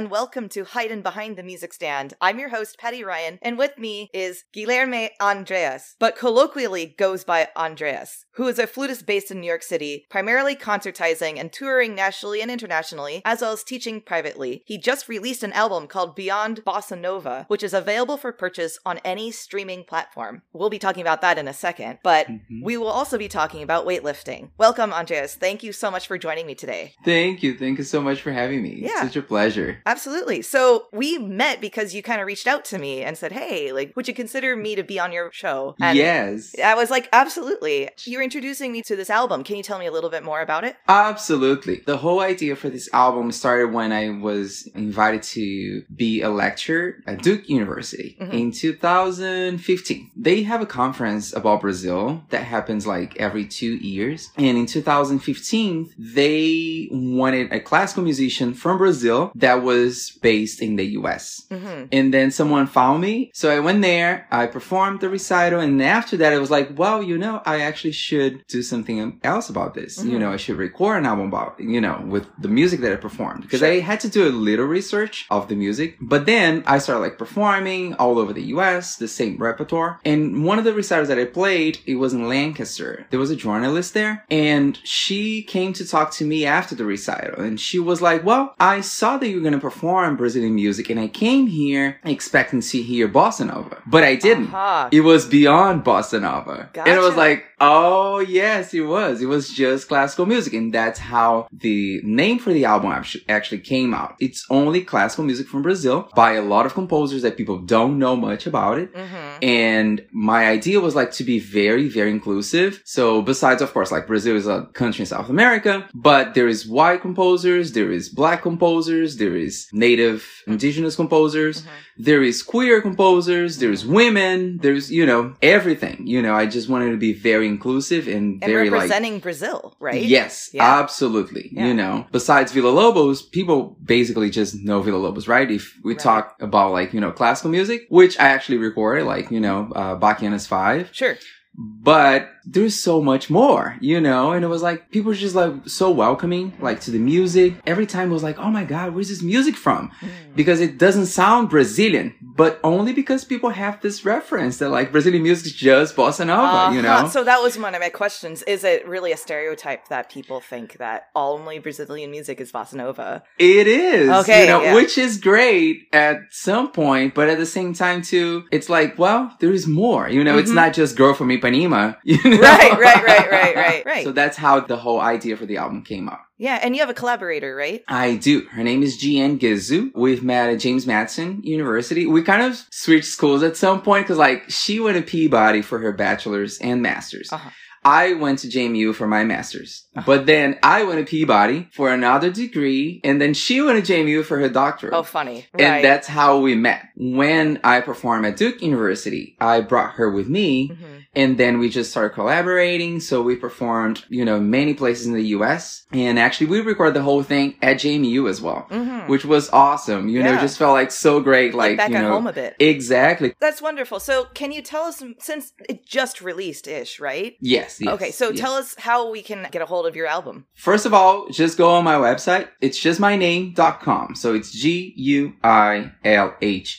and 0.00 0.10
welcome 0.10 0.48
to 0.48 0.64
Hiding 0.64 1.02
Behind 1.02 1.36
the 1.36 1.42
Music 1.42 1.74
Stand. 1.74 2.14
I'm 2.22 2.38
your 2.38 2.48
host, 2.48 2.78
Patty 2.78 3.04
Ryan, 3.04 3.38
and 3.42 3.58
with 3.58 3.76
me 3.76 4.08
is 4.14 4.44
Guilherme 4.56 5.10
Andreas, 5.20 5.94
but 5.98 6.16
colloquially 6.16 6.94
goes 6.96 7.22
by 7.22 7.48
Andreas, 7.54 8.24
who 8.36 8.48
is 8.48 8.58
a 8.58 8.66
flutist 8.66 9.04
based 9.04 9.30
in 9.30 9.42
New 9.42 9.46
York 9.46 9.62
City, 9.62 10.06
primarily 10.08 10.56
concertizing 10.56 11.38
and 11.38 11.52
touring 11.52 11.94
nationally 11.94 12.40
and 12.40 12.50
internationally, 12.50 13.20
as 13.26 13.42
well 13.42 13.52
as 13.52 13.62
teaching 13.62 14.00
privately. 14.00 14.62
He 14.64 14.78
just 14.78 15.06
released 15.06 15.42
an 15.42 15.52
album 15.52 15.86
called 15.86 16.16
Beyond 16.16 16.62
Bossa 16.66 16.98
Nova, 16.98 17.44
which 17.48 17.62
is 17.62 17.74
available 17.74 18.16
for 18.16 18.32
purchase 18.32 18.78
on 18.86 19.00
any 19.04 19.30
streaming 19.30 19.84
platform. 19.84 20.40
We'll 20.54 20.70
be 20.70 20.78
talking 20.78 21.02
about 21.02 21.20
that 21.20 21.36
in 21.36 21.46
a 21.46 21.52
second, 21.52 21.98
but 22.02 22.26
Mhm. 22.26 22.62
we 22.62 22.78
will 22.78 22.88
also 22.88 23.18
be 23.18 23.28
talking 23.28 23.62
about 23.62 23.84
weightlifting. 23.84 24.48
Welcome, 24.56 24.94
Andreas. 24.94 25.34
Thank 25.34 25.62
you 25.62 25.74
so 25.74 25.90
much 25.90 26.06
for 26.06 26.16
joining 26.16 26.46
me 26.46 26.54
today. 26.54 26.94
Thank 27.04 27.42
you. 27.42 27.58
Thank 27.58 27.76
you 27.76 27.84
so 27.84 28.00
much 28.00 28.22
for 28.22 28.32
having 28.32 28.62
me. 28.62 28.80
It's 28.82 28.94
Yeah. 28.94 29.02
such 29.02 29.16
a 29.16 29.22
pleasure. 29.22 29.82
Absolutely. 29.90 30.40
So 30.42 30.86
we 30.92 31.18
met 31.18 31.60
because 31.60 31.94
you 31.94 32.02
kind 32.02 32.20
of 32.20 32.26
reached 32.28 32.46
out 32.46 32.64
to 32.66 32.78
me 32.78 33.02
and 33.02 33.18
said, 33.18 33.32
"Hey, 33.32 33.72
like, 33.72 33.92
would 33.96 34.06
you 34.06 34.14
consider 34.14 34.54
me 34.54 34.76
to 34.76 34.84
be 34.84 35.00
on 35.00 35.10
your 35.10 35.30
show?" 35.32 35.74
And 35.80 35.96
yes. 35.98 36.54
I 36.64 36.74
was 36.76 36.90
like, 36.90 37.08
"Absolutely." 37.12 37.88
You're 38.04 38.22
introducing 38.22 38.70
me 38.70 38.82
to 38.82 38.94
this 38.94 39.10
album. 39.10 39.42
Can 39.42 39.56
you 39.56 39.64
tell 39.64 39.80
me 39.80 39.86
a 39.86 39.94
little 39.96 40.12
bit 40.16 40.22
more 40.30 40.40
about 40.42 40.62
it? 40.68 40.76
Absolutely. 40.88 41.76
The 41.86 41.96
whole 42.04 42.20
idea 42.20 42.54
for 42.54 42.68
this 42.70 42.88
album 42.92 43.32
started 43.32 43.72
when 43.72 43.90
I 43.92 44.04
was 44.10 44.68
invited 44.76 45.22
to 45.38 45.82
be 46.04 46.22
a 46.22 46.30
lecturer 46.30 46.86
at 47.08 47.22
Duke 47.22 47.48
University 47.48 48.16
Mhm. 48.20 48.32
in 48.32 48.46
2015. 48.52 50.10
They 50.16 50.42
have 50.44 50.60
a 50.60 50.66
conference 50.66 51.26
about 51.40 51.62
Brazil 51.62 52.22
that 52.30 52.44
happens 52.44 52.86
like 52.86 53.10
every 53.26 53.44
two 53.58 53.74
years. 53.94 54.30
And 54.36 54.56
in 54.56 54.66
2015, 54.66 55.90
they 55.98 56.88
wanted 56.92 57.52
a 57.52 57.60
classical 57.70 58.04
musician 58.04 58.54
from 58.54 58.78
Brazil 58.78 59.32
that 59.34 59.58
was 59.62 59.79
based 60.28 60.58
in 60.66 60.76
the 60.80 60.86
US. 61.00 61.24
hmm 61.50 61.84
And 61.96 62.06
then 62.14 62.28
someone 62.30 62.66
found 62.66 62.96
me. 63.08 63.14
So 63.40 63.46
I 63.56 63.60
went 63.66 63.80
there, 63.82 64.12
I 64.30 64.46
performed 64.46 64.98
the 65.00 65.08
recital, 65.18 65.60
and 65.66 65.74
after 66.00 66.14
that, 66.20 66.32
it 66.36 66.40
was 66.44 66.50
like, 66.58 66.68
well, 66.82 66.98
you 67.10 67.16
know, 67.24 67.34
I 67.54 67.56
actually 67.68 67.92
should 67.92 68.34
do 68.56 68.60
something 68.72 68.98
else 69.32 69.46
about 69.54 69.72
this. 69.74 69.92
You 70.10 70.16
Mhm. 70.16 70.20
know, 70.22 70.30
I 70.36 70.38
should 70.42 70.58
record 70.68 70.94
an 71.00 71.06
album 71.12 71.26
about, 71.32 71.50
you 71.74 71.80
know, 71.84 71.96
with 72.14 72.26
the 72.44 72.52
music 72.60 72.78
that 72.82 72.92
I 72.92 72.96
performed. 73.08 73.42
Because 73.42 73.60
Sure. 73.60 73.72
I 73.72 73.80
had 73.90 74.00
to 74.04 74.08
do 74.16 74.22
a 74.28 74.34
little 74.48 74.66
research 74.78 75.14
of 75.36 75.42
the 75.50 75.56
music. 75.66 75.90
But 76.12 76.22
then 76.32 76.52
I 76.74 76.76
started 76.84 77.02
like 77.06 77.16
performing 77.24 77.84
all 78.00 78.16
over 78.22 78.32
the 78.38 78.46
US, 78.56 78.96
the 79.04 79.08
same 79.20 79.34
repertoire. 79.48 79.92
And 80.12 80.20
one 80.50 80.58
of 80.60 80.64
the 80.68 80.74
recitals 80.82 81.08
that 81.10 81.18
I 81.24 81.26
played, 81.40 81.74
it 81.92 81.96
was 82.04 82.12
in 82.16 82.22
Lancaster. 82.36 82.92
There 83.10 83.20
was 83.24 83.30
a 83.30 83.36
journalist 83.46 83.90
there, 84.00 84.14
and 84.30 84.78
she 84.84 85.42
came 85.54 85.72
to 85.74 85.84
talk 85.94 86.08
to 86.18 86.24
me 86.32 86.38
after 86.58 86.74
the 86.74 86.84
recital. 86.84 87.40
And 87.46 87.58
she 87.66 87.78
was 87.90 87.98
like, 88.08 88.22
well, 88.30 88.44
I 88.74 88.76
saw 88.98 89.10
that 89.18 89.28
you 89.28 89.36
were 89.36 89.46
going 89.48 89.60
to 89.60 89.66
perform 89.70 90.16
Brazilian 90.16 90.54
music, 90.54 90.90
and 90.90 90.98
I 90.98 91.08
came 91.08 91.46
here 91.46 91.98
expecting 92.04 92.60
to 92.60 92.82
hear 92.82 93.08
bossa 93.08 93.46
nova, 93.46 93.82
but 93.86 94.02
I 94.04 94.14
didn't. 94.16 94.48
Aha. 94.48 94.88
It 94.92 95.02
was 95.02 95.26
beyond 95.26 95.84
bossa 95.84 96.20
nova. 96.20 96.68
And 96.74 96.88
it 96.88 97.00
was 97.00 97.16
like, 97.16 97.44
oh 97.60 98.18
yes, 98.18 98.74
it 98.74 98.80
was. 98.80 99.20
It 99.22 99.26
was 99.26 99.50
just 99.50 99.88
classical 99.88 100.26
music. 100.26 100.52
And 100.54 100.72
that's 100.72 100.98
how 100.98 101.46
the 101.52 102.00
name 102.04 102.38
for 102.38 102.52
the 102.52 102.64
album 102.64 102.90
actually 103.28 103.60
came 103.60 103.94
out. 103.94 104.16
It's 104.18 104.44
only 104.50 104.80
classical 104.82 105.24
music 105.24 105.46
from 105.46 105.62
Brazil 105.62 106.08
by 106.14 106.32
a 106.32 106.42
lot 106.42 106.66
of 106.66 106.74
composers 106.74 107.22
that 107.22 107.36
people 107.36 107.58
don't 107.58 107.98
know 107.98 108.16
much 108.16 108.46
about 108.46 108.78
it. 108.78 108.90
hmm 108.94 109.42
And 109.42 110.04
my 110.12 110.48
idea 110.48 110.80
was 110.80 110.94
like 110.94 111.12
to 111.12 111.24
be 111.24 111.38
very, 111.38 111.88
very 111.88 112.10
inclusive. 112.10 112.82
So 112.84 113.22
besides, 113.22 113.62
of 113.62 113.72
course, 113.72 113.90
like 113.92 114.06
Brazil 114.06 114.36
is 114.36 114.46
a 114.46 114.66
country 114.80 115.02
in 115.02 115.06
South 115.06 115.28
America, 115.28 115.88
but 115.94 116.34
there 116.34 116.48
is 116.48 116.66
white 116.66 117.00
composers, 117.00 117.72
there 117.72 117.92
is 117.92 118.08
black 118.08 118.42
composers, 118.42 119.16
there 119.16 119.36
is 119.36 119.59
native 119.72 120.26
indigenous 120.46 120.96
composers, 120.96 121.62
Mhm. 121.62 121.66
there 121.98 122.22
is 122.22 122.42
queer 122.42 122.80
composers, 122.80 123.58
there's 123.58 123.84
women, 123.84 124.58
there's, 124.62 124.90
you 124.90 125.04
know, 125.06 125.34
everything. 125.42 125.98
You 126.06 126.20
know, 126.22 126.34
I 126.34 126.46
just 126.46 126.68
wanted 126.68 126.90
to 126.92 126.96
be 126.96 127.12
very 127.12 127.46
inclusive 127.46 128.06
and, 128.08 128.42
And 128.42 128.52
very 128.52 128.70
like, 128.70 128.80
representing 128.80 129.18
Brazil, 129.20 129.76
right? 129.80 130.02
Yes, 130.02 130.50
Yeah. 130.52 130.64
absolutely. 130.80 131.50
Yeah. 131.52 131.66
You 131.68 131.74
know, 131.74 132.06
besides 132.12 132.52
Villa 132.52 132.70
Lobos, 132.70 133.22
people 133.22 133.76
basically 133.84 134.30
just 134.30 134.54
know 134.66 134.80
Villa 134.82 134.98
Lobos, 134.98 135.26
right? 135.28 135.50
If 135.50 135.64
we 135.84 135.92
Right. 135.92 136.00
talk 136.00 136.36
about 136.40 136.72
like, 136.72 136.92
you 136.94 137.00
know, 137.00 137.10
classical 137.12 137.50
music, 137.50 137.86
which 137.90 138.18
I 138.18 138.28
actually 138.28 138.58
recorded, 138.58 139.04
like, 139.04 139.30
you 139.30 139.40
know, 139.40 139.70
uh, 139.74 139.96
Bachianas 139.98 140.46
5, 140.46 140.88
Sure. 140.92 141.16
but 141.56 142.28
there's 142.44 142.78
so 142.78 143.00
much 143.02 143.30
more, 143.30 143.76
you 143.80 144.00
know? 144.00 144.32
And 144.32 144.44
it 144.44 144.48
was 144.48 144.62
like, 144.62 144.90
people 144.90 145.08
were 145.10 145.14
just 145.14 145.34
like 145.34 145.52
so 145.66 145.90
welcoming, 145.90 146.52
like 146.60 146.80
to 146.82 146.90
the 146.90 146.98
music. 146.98 147.54
Every 147.66 147.86
time 147.86 148.10
it 148.10 148.14
was 148.14 148.22
like, 148.22 148.38
oh 148.38 148.50
my 148.50 148.64
God, 148.64 148.94
where's 148.94 149.08
this 149.08 149.22
music 149.22 149.56
from? 149.56 149.90
Mm. 150.00 150.08
Because 150.34 150.60
it 150.60 150.78
doesn't 150.78 151.06
sound 151.06 151.50
Brazilian, 151.50 152.14
but 152.22 152.60
only 152.64 152.92
because 152.92 153.24
people 153.24 153.50
have 153.50 153.80
this 153.82 154.04
reference 154.04 154.58
that 154.58 154.70
like 154.70 154.92
Brazilian 154.92 155.22
music 155.22 155.46
is 155.46 155.52
just 155.52 155.96
bossa 155.96 156.26
nova, 156.26 156.74
you 156.74 156.80
Uh-huh. 156.80 157.02
know? 157.02 157.08
So 157.08 157.24
that 157.24 157.42
was 157.42 157.58
one 157.58 157.74
of 157.74 157.80
my 157.80 157.88
questions. 157.90 158.42
Is 158.44 158.64
it 158.64 158.86
really 158.88 159.12
a 159.12 159.16
stereotype 159.16 159.88
that 159.88 160.10
people 160.10 160.40
think 160.40 160.78
that 160.78 161.08
only 161.14 161.58
Brazilian 161.58 162.10
music 162.10 162.40
is 162.40 162.52
bossa 162.52 162.74
nova? 162.74 163.22
It 163.38 163.66
is. 163.66 164.08
Okay, 164.08 164.42
You 164.42 164.48
know, 164.48 164.62
yeah. 164.62 164.74
which 164.74 164.96
is 164.98 165.18
great 165.18 165.88
at 165.92 166.16
some 166.30 166.70
point, 166.72 167.14
but 167.14 167.28
at 167.28 167.38
the 167.38 167.46
same 167.46 167.74
time 167.74 168.02
too, 168.02 168.44
it's 168.50 168.68
like, 168.68 168.98
well, 168.98 169.34
there 169.40 169.52
is 169.52 169.66
more. 169.66 170.08
You 170.08 170.22
know, 170.24 170.38
it's 170.38 170.50
Mhm. 170.50 170.54
not 170.62 170.72
just 170.72 170.96
Girl 170.96 171.14
from 171.14 171.28
Ipanema. 171.28 171.96
You 172.04 172.18
know? 172.30 172.39
Right, 172.50 172.78
right, 172.78 173.02
right, 173.04 173.30
right, 173.30 173.56
right, 173.56 173.86
right. 173.86 174.04
So 174.04 174.12
that's 174.12 174.36
how 174.36 174.60
the 174.60 174.76
whole 174.76 175.00
idea 175.00 175.36
for 175.36 175.46
the 175.46 175.56
album 175.58 175.82
came 175.82 176.08
up. 176.08 176.20
yeah, 176.38 176.58
and 176.62 176.74
you 176.74 176.80
have 176.80 176.90
a 176.90 176.94
collaborator, 176.94 177.54
right? 177.54 177.82
I 177.88 178.16
do. 178.16 178.46
Her 178.46 178.62
name 178.64 178.82
is 178.82 178.96
Jeanne 178.96 179.38
Gizu. 179.38 179.90
We've 179.94 180.22
met 180.22 180.50
at 180.50 180.60
James 180.60 180.86
Madison 180.86 181.40
University. 181.42 182.06
We 182.06 182.22
kind 182.22 182.42
of 182.42 182.56
switched 182.70 183.06
schools 183.08 183.42
at 183.42 183.56
some 183.56 183.82
point 183.82 184.04
because 184.06 184.18
like 184.18 184.44
she 184.48 184.80
went 184.80 184.96
to 184.96 185.02
Peabody 185.02 185.62
for 185.62 185.78
her 185.78 185.92
bachelor's 185.92 186.58
and 186.58 186.82
master's. 186.82 187.32
Uh-huh. 187.32 187.50
I 187.82 188.12
went 188.12 188.40
to 188.40 188.48
JMU 188.48 188.94
for 188.94 189.06
my 189.06 189.24
master's, 189.24 189.86
but 190.04 190.26
then 190.26 190.58
I 190.62 190.84
went 190.84 190.98
to 190.98 191.10
Peabody 191.10 191.66
for 191.72 191.90
another 191.90 192.30
degree 192.30 193.00
and 193.04 193.18
then 193.18 193.32
she 193.32 193.62
went 193.62 193.82
to 193.82 193.90
JMU 193.92 194.22
for 194.22 194.38
her 194.38 194.50
doctorate. 194.50 194.92
Oh, 194.92 195.02
funny. 195.02 195.46
And 195.54 195.62
right. 195.62 195.82
that's 195.82 196.06
how 196.06 196.40
we 196.40 196.54
met. 196.54 196.82
When 196.94 197.58
I 197.64 197.80
performed 197.80 198.26
at 198.26 198.36
Duke 198.36 198.60
University, 198.60 199.34
I 199.40 199.62
brought 199.62 199.94
her 199.94 200.10
with 200.10 200.28
me 200.28 200.68
Mhm. 200.68 200.99
And 201.14 201.36
then 201.38 201.58
we 201.58 201.68
just 201.68 201.90
started 201.90 202.14
collaborating. 202.14 203.00
So 203.00 203.22
we 203.22 203.36
performed, 203.36 204.04
you 204.08 204.24
know, 204.24 204.38
many 204.40 204.74
places 204.74 205.06
in 205.06 205.12
the 205.14 205.26
US. 205.38 205.84
And 205.92 206.18
actually 206.18 206.46
we 206.48 206.60
recorded 206.60 206.94
the 206.94 207.02
whole 207.02 207.22
thing 207.22 207.54
at 207.62 207.78
JMU 207.78 208.28
as 208.28 208.40
well, 208.40 208.66
Mhm. 208.70 209.08
which 209.08 209.24
was 209.24 209.50
awesome. 209.50 210.08
You 210.08 210.22
know, 210.22 210.36
just 210.40 210.58
felt 210.58 210.72
like 210.72 210.90
so 210.92 211.20
great. 211.20 211.54
Like 211.54 211.70
Like, 211.70 211.76
back 211.78 211.90
you 211.90 211.96
at 211.96 212.02
know, 212.02 212.12
home 212.12 212.26
a 212.26 212.32
bit. 212.32 212.54
exactly. 212.58 213.34
That's 213.40 213.60
wonderful. 213.60 214.00
So, 214.00 214.26
can 214.34 214.50
you 214.52 214.62
tell 214.62 214.84
us 214.84 215.02
since 215.18 215.52
it 215.68 215.84
just 215.86 216.20
released 216.22 216.66
ish, 216.66 216.98
right? 217.00 217.34
Yes. 217.40 217.78
yes 217.80 217.92
okay, 217.94 218.10
so 218.12 218.30
yes. 218.30 218.38
tell 218.40 218.54
us 218.54 218.74
how 218.78 219.10
we 219.10 219.22
can 219.22 219.46
get 219.50 219.62
a 219.62 219.66
hold 219.66 219.86
of 219.86 219.94
your 219.96 220.06
album. 220.06 220.46
First 220.54 220.86
of 220.86 220.94
all, 220.94 221.28
just 221.30 221.58
go 221.58 221.70
on 221.70 221.84
my 221.84 221.94
website. 221.96 222.48
It's 222.60 222.78
just 222.78 222.98
my 223.00 223.16
name.com. 223.16 224.14
So 224.14 224.34
it's 224.34 224.50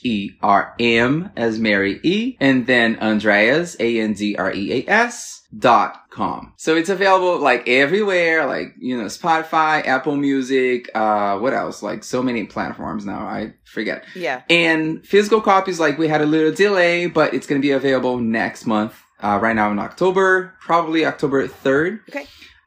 G-U-I-L-H-E-R-M 0.02 1.32
as 1.36 1.60
Mary 1.60 2.00
E. 2.04 2.38
And 2.40 2.66
then 2.68 2.98
Andreas, 3.02 3.76
A-N-D-R-E-A-S 4.22 5.48
dot 5.58 6.10
com. 6.10 6.54
So 6.58 6.76
it's 6.76 6.90
available 6.90 7.40
like 7.40 7.68
everywhere, 7.68 8.46
like, 8.46 8.76
you 8.80 8.98
know, 8.98 9.06
Spotify, 9.06 9.86
Apple 9.86 10.16
Music, 10.16 10.90
uh, 10.96 11.38
what 11.40 11.54
else? 11.54 11.84
Like 11.84 12.04
so 12.04 12.24
many 12.24 12.46
platforms 12.46 13.06
now. 13.06 13.26
I 13.26 13.54
forget. 13.66 14.06
Yeah. 14.16 14.44
And 14.50 15.06
physical 15.06 15.42
copies, 15.42 15.80
like 15.80 15.98
we 15.98 16.08
had 16.08 16.22
a 16.22 16.26
little 16.26 16.52
delay, 16.54 17.08
but 17.08 17.34
it's 17.34 17.48
going 17.48 17.62
to 17.62 17.66
be 17.66 17.72
available 17.72 18.18
next 18.18 18.66
month. 18.66 18.96
Uh, 19.24 19.38
right 19.40 19.56
now 19.56 19.72
in 19.72 19.78
October, 19.78 20.56
probably 20.60 21.06
October 21.06 21.48
3rd. 21.48 22.00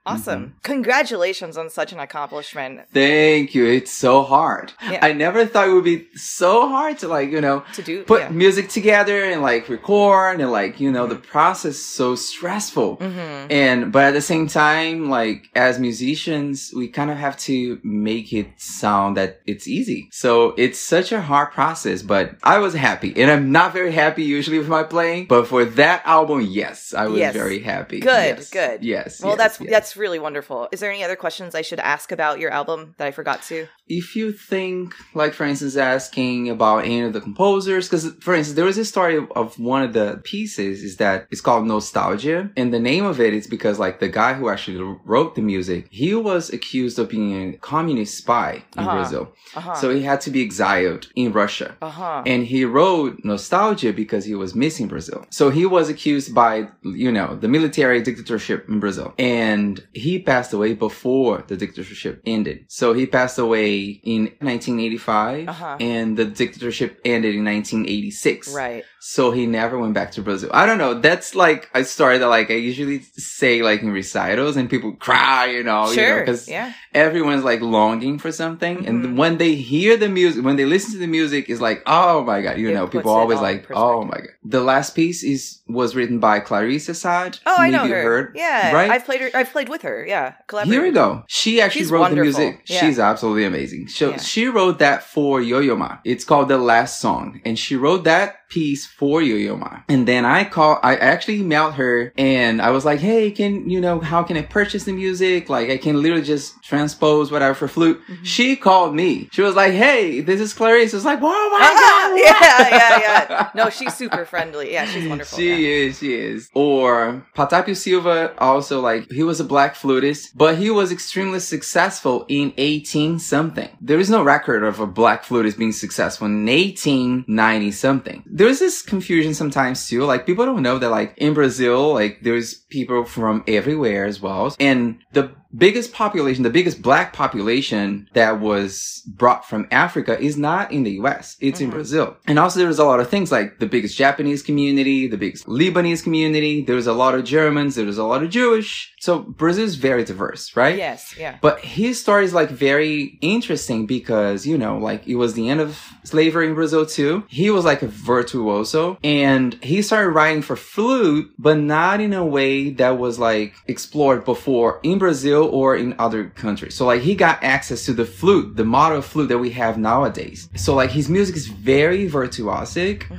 Awesome. 0.07 0.41
Mm-hmm. 0.49 0.59
Congratulations 0.65 1.57
on 1.57 1.71
such 1.71 1.91
an 1.95 1.99
accomplishment. 1.99 2.81
Thank 2.93 3.55
you. 3.55 3.65
It's 3.65 3.91
so 3.91 4.23
hard. 4.23 4.73
Yeah. 4.83 4.99
I 5.01 5.15
never 5.15 5.47
thought 5.47 5.69
it 5.69 5.73
would 5.73 5.85
be 5.85 6.07
so 6.15 6.69
hard 6.69 6.99
to 6.99 7.09
like, 7.09 7.31
you 7.31 7.41
know, 7.41 7.65
To 7.75 7.83
do 7.83 8.05
put 8.05 8.21
yeah. 8.21 8.29
music 8.29 8.69
together 8.69 9.25
and 9.25 9.41
like 9.41 9.67
record 9.71 10.41
and 10.43 10.53
like, 10.53 10.79
you 10.79 10.93
know, 10.93 11.07
the 11.07 11.17
process 11.17 11.77
is 11.77 11.87
so 11.87 12.17
stressful. 12.17 12.99
Mhm. 12.99 13.47
And, 13.51 13.93
but 13.93 14.05
at 14.05 14.13
the 14.13 14.21
same 14.21 14.47
time, 14.47 15.09
like 15.09 15.49
as 15.55 15.79
musicians, 15.79 16.71
we 16.77 16.89
kind 16.89 17.11
of 17.11 17.17
have 17.17 17.39
to 17.49 17.81
make 17.83 18.31
it 18.35 18.49
sound 18.59 19.17
that 19.17 19.41
it's 19.47 19.67
easy. 19.67 20.09
So 20.13 20.55
it's 20.59 20.79
such 20.79 21.13
a 21.13 21.23
hard 21.23 21.53
process, 21.53 22.03
but 22.03 22.37
I 22.43 22.59
was 22.59 22.75
happy 22.75 23.15
and 23.17 23.31
I'm 23.31 23.53
not 23.53 23.73
very 23.73 23.93
happy 23.93 24.23
usually 24.25 24.59
with 24.59 24.69
my 24.69 24.83
playing, 24.83 25.27
but 25.29 25.47
for 25.47 25.65
that 25.65 26.03
album, 26.05 26.43
yes, 26.43 26.93
I 26.93 27.07
was 27.07 27.21
Yes. 27.21 27.33
very 27.35 27.61
happy. 27.61 28.01
Good, 28.01 28.37
Yes. 28.37 28.51
good. 28.51 28.85
Yes. 28.85 29.23
Well, 29.23 29.31
yes, 29.33 29.39
that's 29.39 29.71
that's 29.71 29.94
That's 29.95 30.01
really 30.01 30.19
wonderful. 30.19 30.69
Is 30.73 30.81
there 30.81 30.91
any 30.91 31.05
other 31.05 31.15
questions 31.15 31.55
I 31.55 31.63
should 31.63 31.79
ask 31.79 32.11
about 32.11 32.41
your 32.41 32.51
album 32.51 32.97
that 32.99 33.07
I 33.07 33.13
forgot 33.13 33.43
to? 33.45 33.69
if 33.87 34.17
you 34.17 34.33
think, 34.33 34.95
like 35.15 35.35
for 35.35 35.45
instance, 35.45 35.77
asking 35.77 36.49
about 36.49 36.79
any 36.87 37.03
of 37.03 37.13
the 37.13 37.21
composers, 37.21 37.87
because 37.87 38.15
for 38.23 38.35
instance, 38.35 38.57
there 38.57 38.65
was 38.65 38.79
a 38.79 38.85
story 38.85 39.15
of, 39.19 39.31
of 39.37 39.59
one 39.59 39.83
of 39.83 39.93
the 39.93 40.23
pieces 40.25 40.83
is 40.83 40.97
that 40.97 41.27
it's 41.31 41.43
called 41.43 41.67
Nostalgia, 41.67 42.51
and 42.57 42.73
the 42.73 42.81
name 42.81 43.05
of 43.05 43.21
it 43.21 43.35
is 43.35 43.47
because 43.47 43.79
like 43.79 44.01
the 44.01 44.09
guy 44.09 44.33
who 44.33 44.49
actually 44.49 44.81
wrote 45.05 45.35
the 45.35 45.43
music, 45.43 45.87
he 45.91 46.15
was 46.15 46.49
accused 46.51 46.99
of 46.99 47.11
being 47.11 47.31
a 47.55 47.59
communist 47.59 48.17
spy 48.17 48.65
in 48.79 48.85
Uh-huh. 48.85 48.97
Brazil, 48.97 49.33
Uh-huh. 49.55 49.75
so 49.75 49.95
he 49.95 50.01
had 50.03 50.23
to 50.23 50.31
be 50.31 50.41
exiled 50.43 51.09
in 51.15 51.31
Russia. 51.33 51.77
uh-huh. 51.83 52.23
And 52.25 52.47
he 52.47 52.65
wrote 52.65 53.21
Nostalgia 53.23 53.93
because 53.93 54.25
he 54.25 54.35
was 54.35 54.55
missing 54.55 54.89
Brazil. 54.89 55.27
So 55.29 55.51
he 55.51 55.67
was 55.67 55.91
accused 55.91 56.35
by, 56.35 56.69
you 56.83 57.13
know, 57.13 57.37
the 57.37 57.49
military 57.49 58.01
dictatorship 58.01 58.67
in 58.71 58.81
Brazil. 58.81 59.13
And 59.19 59.84
he 59.93 60.19
passed 60.19 60.53
away 60.53 60.75
before 60.75 61.45
the 61.47 61.57
dictatorship 61.57 62.23
ended. 62.27 62.65
So 62.69 62.93
he 62.93 63.07
passed 63.07 63.39
away 63.39 64.01
in 64.05 64.23
1985 64.41 65.49
Uh-huh. 65.49 65.77
and 65.81 66.17
the 66.17 66.25
dictatorship 66.25 67.01
ended 67.05 67.35
in 67.35 67.45
1986. 67.45 68.55
right. 68.55 68.85
So 69.07 69.33
he 69.33 69.45
never 69.47 69.79
went 69.79 69.93
back 69.93 70.13
to 70.13 70.23
Brazil. 70.23 70.49
I 70.55 70.65
don't 70.65 70.79
know. 70.79 70.95
That's 70.95 71.35
like 71.35 71.69
a 71.75 71.85
story 71.85 72.17
that 72.17 72.27
like 72.29 72.51
I 72.51 72.55
usually 72.55 73.01
say 73.19 73.61
like 73.63 73.83
in 73.83 73.91
recitals 73.91 74.57
and 74.57 74.71
people 74.71 74.93
cry, 74.93 75.45
you 75.57 75.63
know, 75.63 75.91
you 75.91 75.97
know, 75.97 76.21
because 76.21 76.49
yeah. 76.49 76.73
everyone's 76.95 77.45
like 77.45 77.61
longing 77.61 78.19
for 78.19 78.33
something 78.33 78.79
Mhm. 78.79 78.89
and 78.89 79.19
when 79.19 79.37
they 79.37 79.57
hear 79.57 79.99
the 79.99 80.09
music 80.09 80.43
when 80.43 80.57
they 80.57 80.65
listen 80.65 80.93
to 80.93 80.99
the 80.99 81.07
music 81.07 81.51
it's 81.51 81.61
like 81.61 81.83
oh 81.87 82.25
my 82.25 82.41
god 82.41 82.57
you 82.59 82.71
It 82.71 82.75
know 82.75 82.87
people 82.87 83.11
always 83.11 83.41
like 83.41 83.67
oh 83.73 84.05
my 84.05 84.17
god 84.25 84.33
the 84.43 84.61
last 84.61 84.95
piece 84.95 85.23
is 85.23 85.61
was 85.69 85.95
written 85.97 86.19
by 86.19 86.41
clarice 86.41 86.89
assad 86.89 87.39
Oh, 87.45 87.57
I 87.59 87.69
know 87.71 87.85
you 87.85 87.95
her. 87.95 88.03
heard 88.03 88.27
yeah, 88.37 88.73
right 88.73 88.91
I've 88.91 89.05
played 89.05 89.21
her. 89.21 89.31
I've 89.35 89.51
played 89.51 89.69
with 89.69 89.83
her. 89.83 89.99
Yeah, 90.07 90.35
here 90.65 90.83
we 90.83 90.93
go 90.93 91.25
she 91.27 91.61
actually 91.61 91.83
She's 91.83 91.91
wrote 91.91 92.11
the 92.11 92.17
music 92.29 92.53
Yeah. 92.67 92.81
she's 92.81 92.99
absolutely 92.99 93.45
amazing 93.45 93.89
so 93.89 94.11
Yeah. 94.11 94.17
she 94.19 94.47
wrote 94.49 94.79
that 94.79 95.03
for 95.03 95.43
yo-yo 95.43 95.77
ma 95.77 95.99
it's 96.05 96.25
called 96.25 96.49
the 96.49 96.59
last 96.59 97.01
song 97.01 97.41
and 97.45 97.59
she 97.59 97.75
wrote 97.77 98.05
that 98.05 98.37
piece 98.55 98.87
for 98.87 99.21
yo-yo 99.21 99.57
ma 99.57 99.73
and 99.89 100.07
then 100.07 100.25
i 100.25 100.45
call 100.45 100.79
i 100.83 100.95
actually 100.97 101.39
emailed 101.41 101.75
her 101.75 102.13
and 102.17 102.63
i 102.63 102.71
was 102.71 102.85
like 102.85 103.01
hey 103.01 103.31
can 103.31 103.69
you 103.69 103.81
know 103.81 103.99
how 103.99 104.23
can 104.23 104.37
i 104.37 104.43
purchase 104.43 104.85
the 104.85 104.93
music 104.93 105.49
like 105.49 105.69
i 105.71 105.77
can 105.77 106.01
literally 106.03 106.23
just 106.35 106.55
transpose 106.63 107.33
whatever 107.33 107.55
for 107.55 107.69
flute 107.69 108.01
Mhm. 108.09 108.19
she 108.35 108.55
called 108.57 108.95
me 108.95 109.29
she 109.33 109.43
was 109.43 109.55
like 109.63 109.73
hey 109.85 110.21
this 110.21 110.41
is 110.41 110.53
clarice 110.55 110.95
it's 110.95 111.05
like 111.05 111.19
oh 111.23 111.49
my 111.59 111.69
god 111.83 112.05
yeah, 112.25 112.69
yeah, 112.79 112.99
yeah. 113.07 113.51
No, 113.55 113.71
she's 113.71 113.95
super 113.95 114.25
friendly. 114.25 114.73
Yeah, 114.73 114.85
she's 114.87 115.09
wonderful. 115.09 115.37
She 115.39 115.51
yeah. 115.51 115.89
is, 115.89 115.99
she 115.99 116.15
is. 116.15 116.49
Or 116.55 117.25
Patapio 117.37 117.75
Silva, 117.77 118.35
also 118.39 118.81
like, 118.81 119.11
he 119.11 119.23
was 119.23 119.41
a 119.41 119.45
black 119.45 119.75
flutist, 119.75 120.37
but 120.37 120.57
he 120.59 120.71
was 120.71 120.93
extremely 120.93 121.41
successful 121.41 122.25
in 122.29 122.53
18 122.57 123.19
something. 123.19 123.69
There 123.81 123.99
is 123.99 124.11
no 124.11 124.23
record 124.23 124.63
of 124.63 124.81
a 124.81 124.87
black 124.87 125.25
flutist 125.25 125.59
being 125.59 125.73
successful 125.73 126.27
in 126.27 126.47
1890 126.47 127.71
something. 127.73 128.23
There's 128.45 128.59
this 128.59 128.83
confusion 128.83 129.33
sometimes 129.33 129.89
too, 129.89 130.05
like 130.05 130.27
people 130.27 130.45
don't 130.45 130.63
know 130.63 130.79
that 130.79 130.91
like 130.91 131.17
in 131.17 131.33
Brazil, 131.33 131.95
like 131.95 132.21
there's 132.21 132.55
people 132.55 133.05
from 133.05 133.43
everywhere 133.49 134.05
as 134.05 134.21
well. 134.21 134.55
And 134.61 134.99
the 135.13 135.31
biggest 135.57 135.93
population, 135.93 136.43
the 136.43 136.51
biggest 136.51 136.83
black 136.83 137.13
population 137.13 138.09
that 138.15 138.41
was 138.41 139.03
brought 139.07 139.47
from 139.49 139.67
Africa 139.71 140.19
is 140.21 140.37
not 140.37 140.73
in 140.73 140.83
the 140.83 140.93
US. 140.93 141.37
It's 141.41 141.61
in 141.61 141.69
Mhm. 141.69 141.73
Brazil. 141.73 142.17
And 142.27 142.39
also 142.39 142.59
there's 142.61 142.79
a 142.79 142.85
lot 142.85 143.01
of 143.01 143.09
things 143.09 143.31
like 143.31 143.59
the 143.59 143.67
biggest 143.67 143.97
Japanese 143.97 144.43
community, 144.43 145.07
the 145.07 145.17
biggest 145.17 145.47
Lebanese 145.47 146.03
community. 146.03 146.63
There's 146.63 146.87
a 146.87 146.93
lot 146.93 147.15
of 147.15 147.25
Germans. 147.25 147.75
There's 147.75 147.99
a 147.99 148.05
lot 148.05 148.23
of 148.23 148.31
Jewish. 148.31 148.93
So 149.01 149.19
Brazil 149.21 149.65
is 149.65 149.75
very 149.77 150.05
diverse, 150.05 150.57
right? 150.57 150.77
Yes, 150.77 151.15
yeah. 151.19 151.37
But 151.41 151.61
his 151.61 152.01
story 152.01 152.25
is 152.25 152.33
like 152.35 152.51
very 152.51 153.19
interesting 153.21 153.87
because, 153.87 154.47
you 154.47 154.57
know, 154.59 154.79
like 154.79 155.07
it 155.07 155.17
was 155.17 155.35
the 155.35 155.49
end 155.49 155.61
of 155.61 155.79
slavery 156.05 156.47
in 156.49 156.55
Brazil 156.55 156.87
too. 156.87 157.25
He 157.29 157.51
was 157.51 157.65
like 157.65 157.83
a 157.83 157.87
virtuoso 157.89 158.99
and 159.05 159.55
he 159.63 159.83
started 159.83 160.11
writing 160.11 160.43
for 160.43 160.57
flute, 160.57 161.31
but 161.39 161.59
not 161.59 162.01
in 162.01 162.13
a 162.13 162.25
way 162.25 162.71
that 162.71 162.99
was 162.99 163.19
like 163.19 163.55
explored 163.67 164.25
before 164.25 164.81
in 164.83 164.99
Brazil 164.99 165.44
or 165.47 165.77
in 165.77 165.95
other 165.99 166.25
countries. 166.31 166.75
So 166.75 166.87
like 166.87 167.03
he 167.03 167.15
got 167.15 167.43
access 167.43 167.85
to 167.87 167.93
the 167.93 168.05
flute, 168.05 168.57
the 168.57 168.65
model 168.65 169.03
flute 169.03 169.29
that 169.29 169.39
we 169.39 169.51
have 169.51 169.79
nowadays. 169.79 170.49
So 170.57 170.75
like 170.75 170.91
his 170.91 171.09
music 171.09 171.37
is 171.37 171.47
very 171.49 172.09
virtuosic. 172.09 173.05
Mhm. 173.05 173.19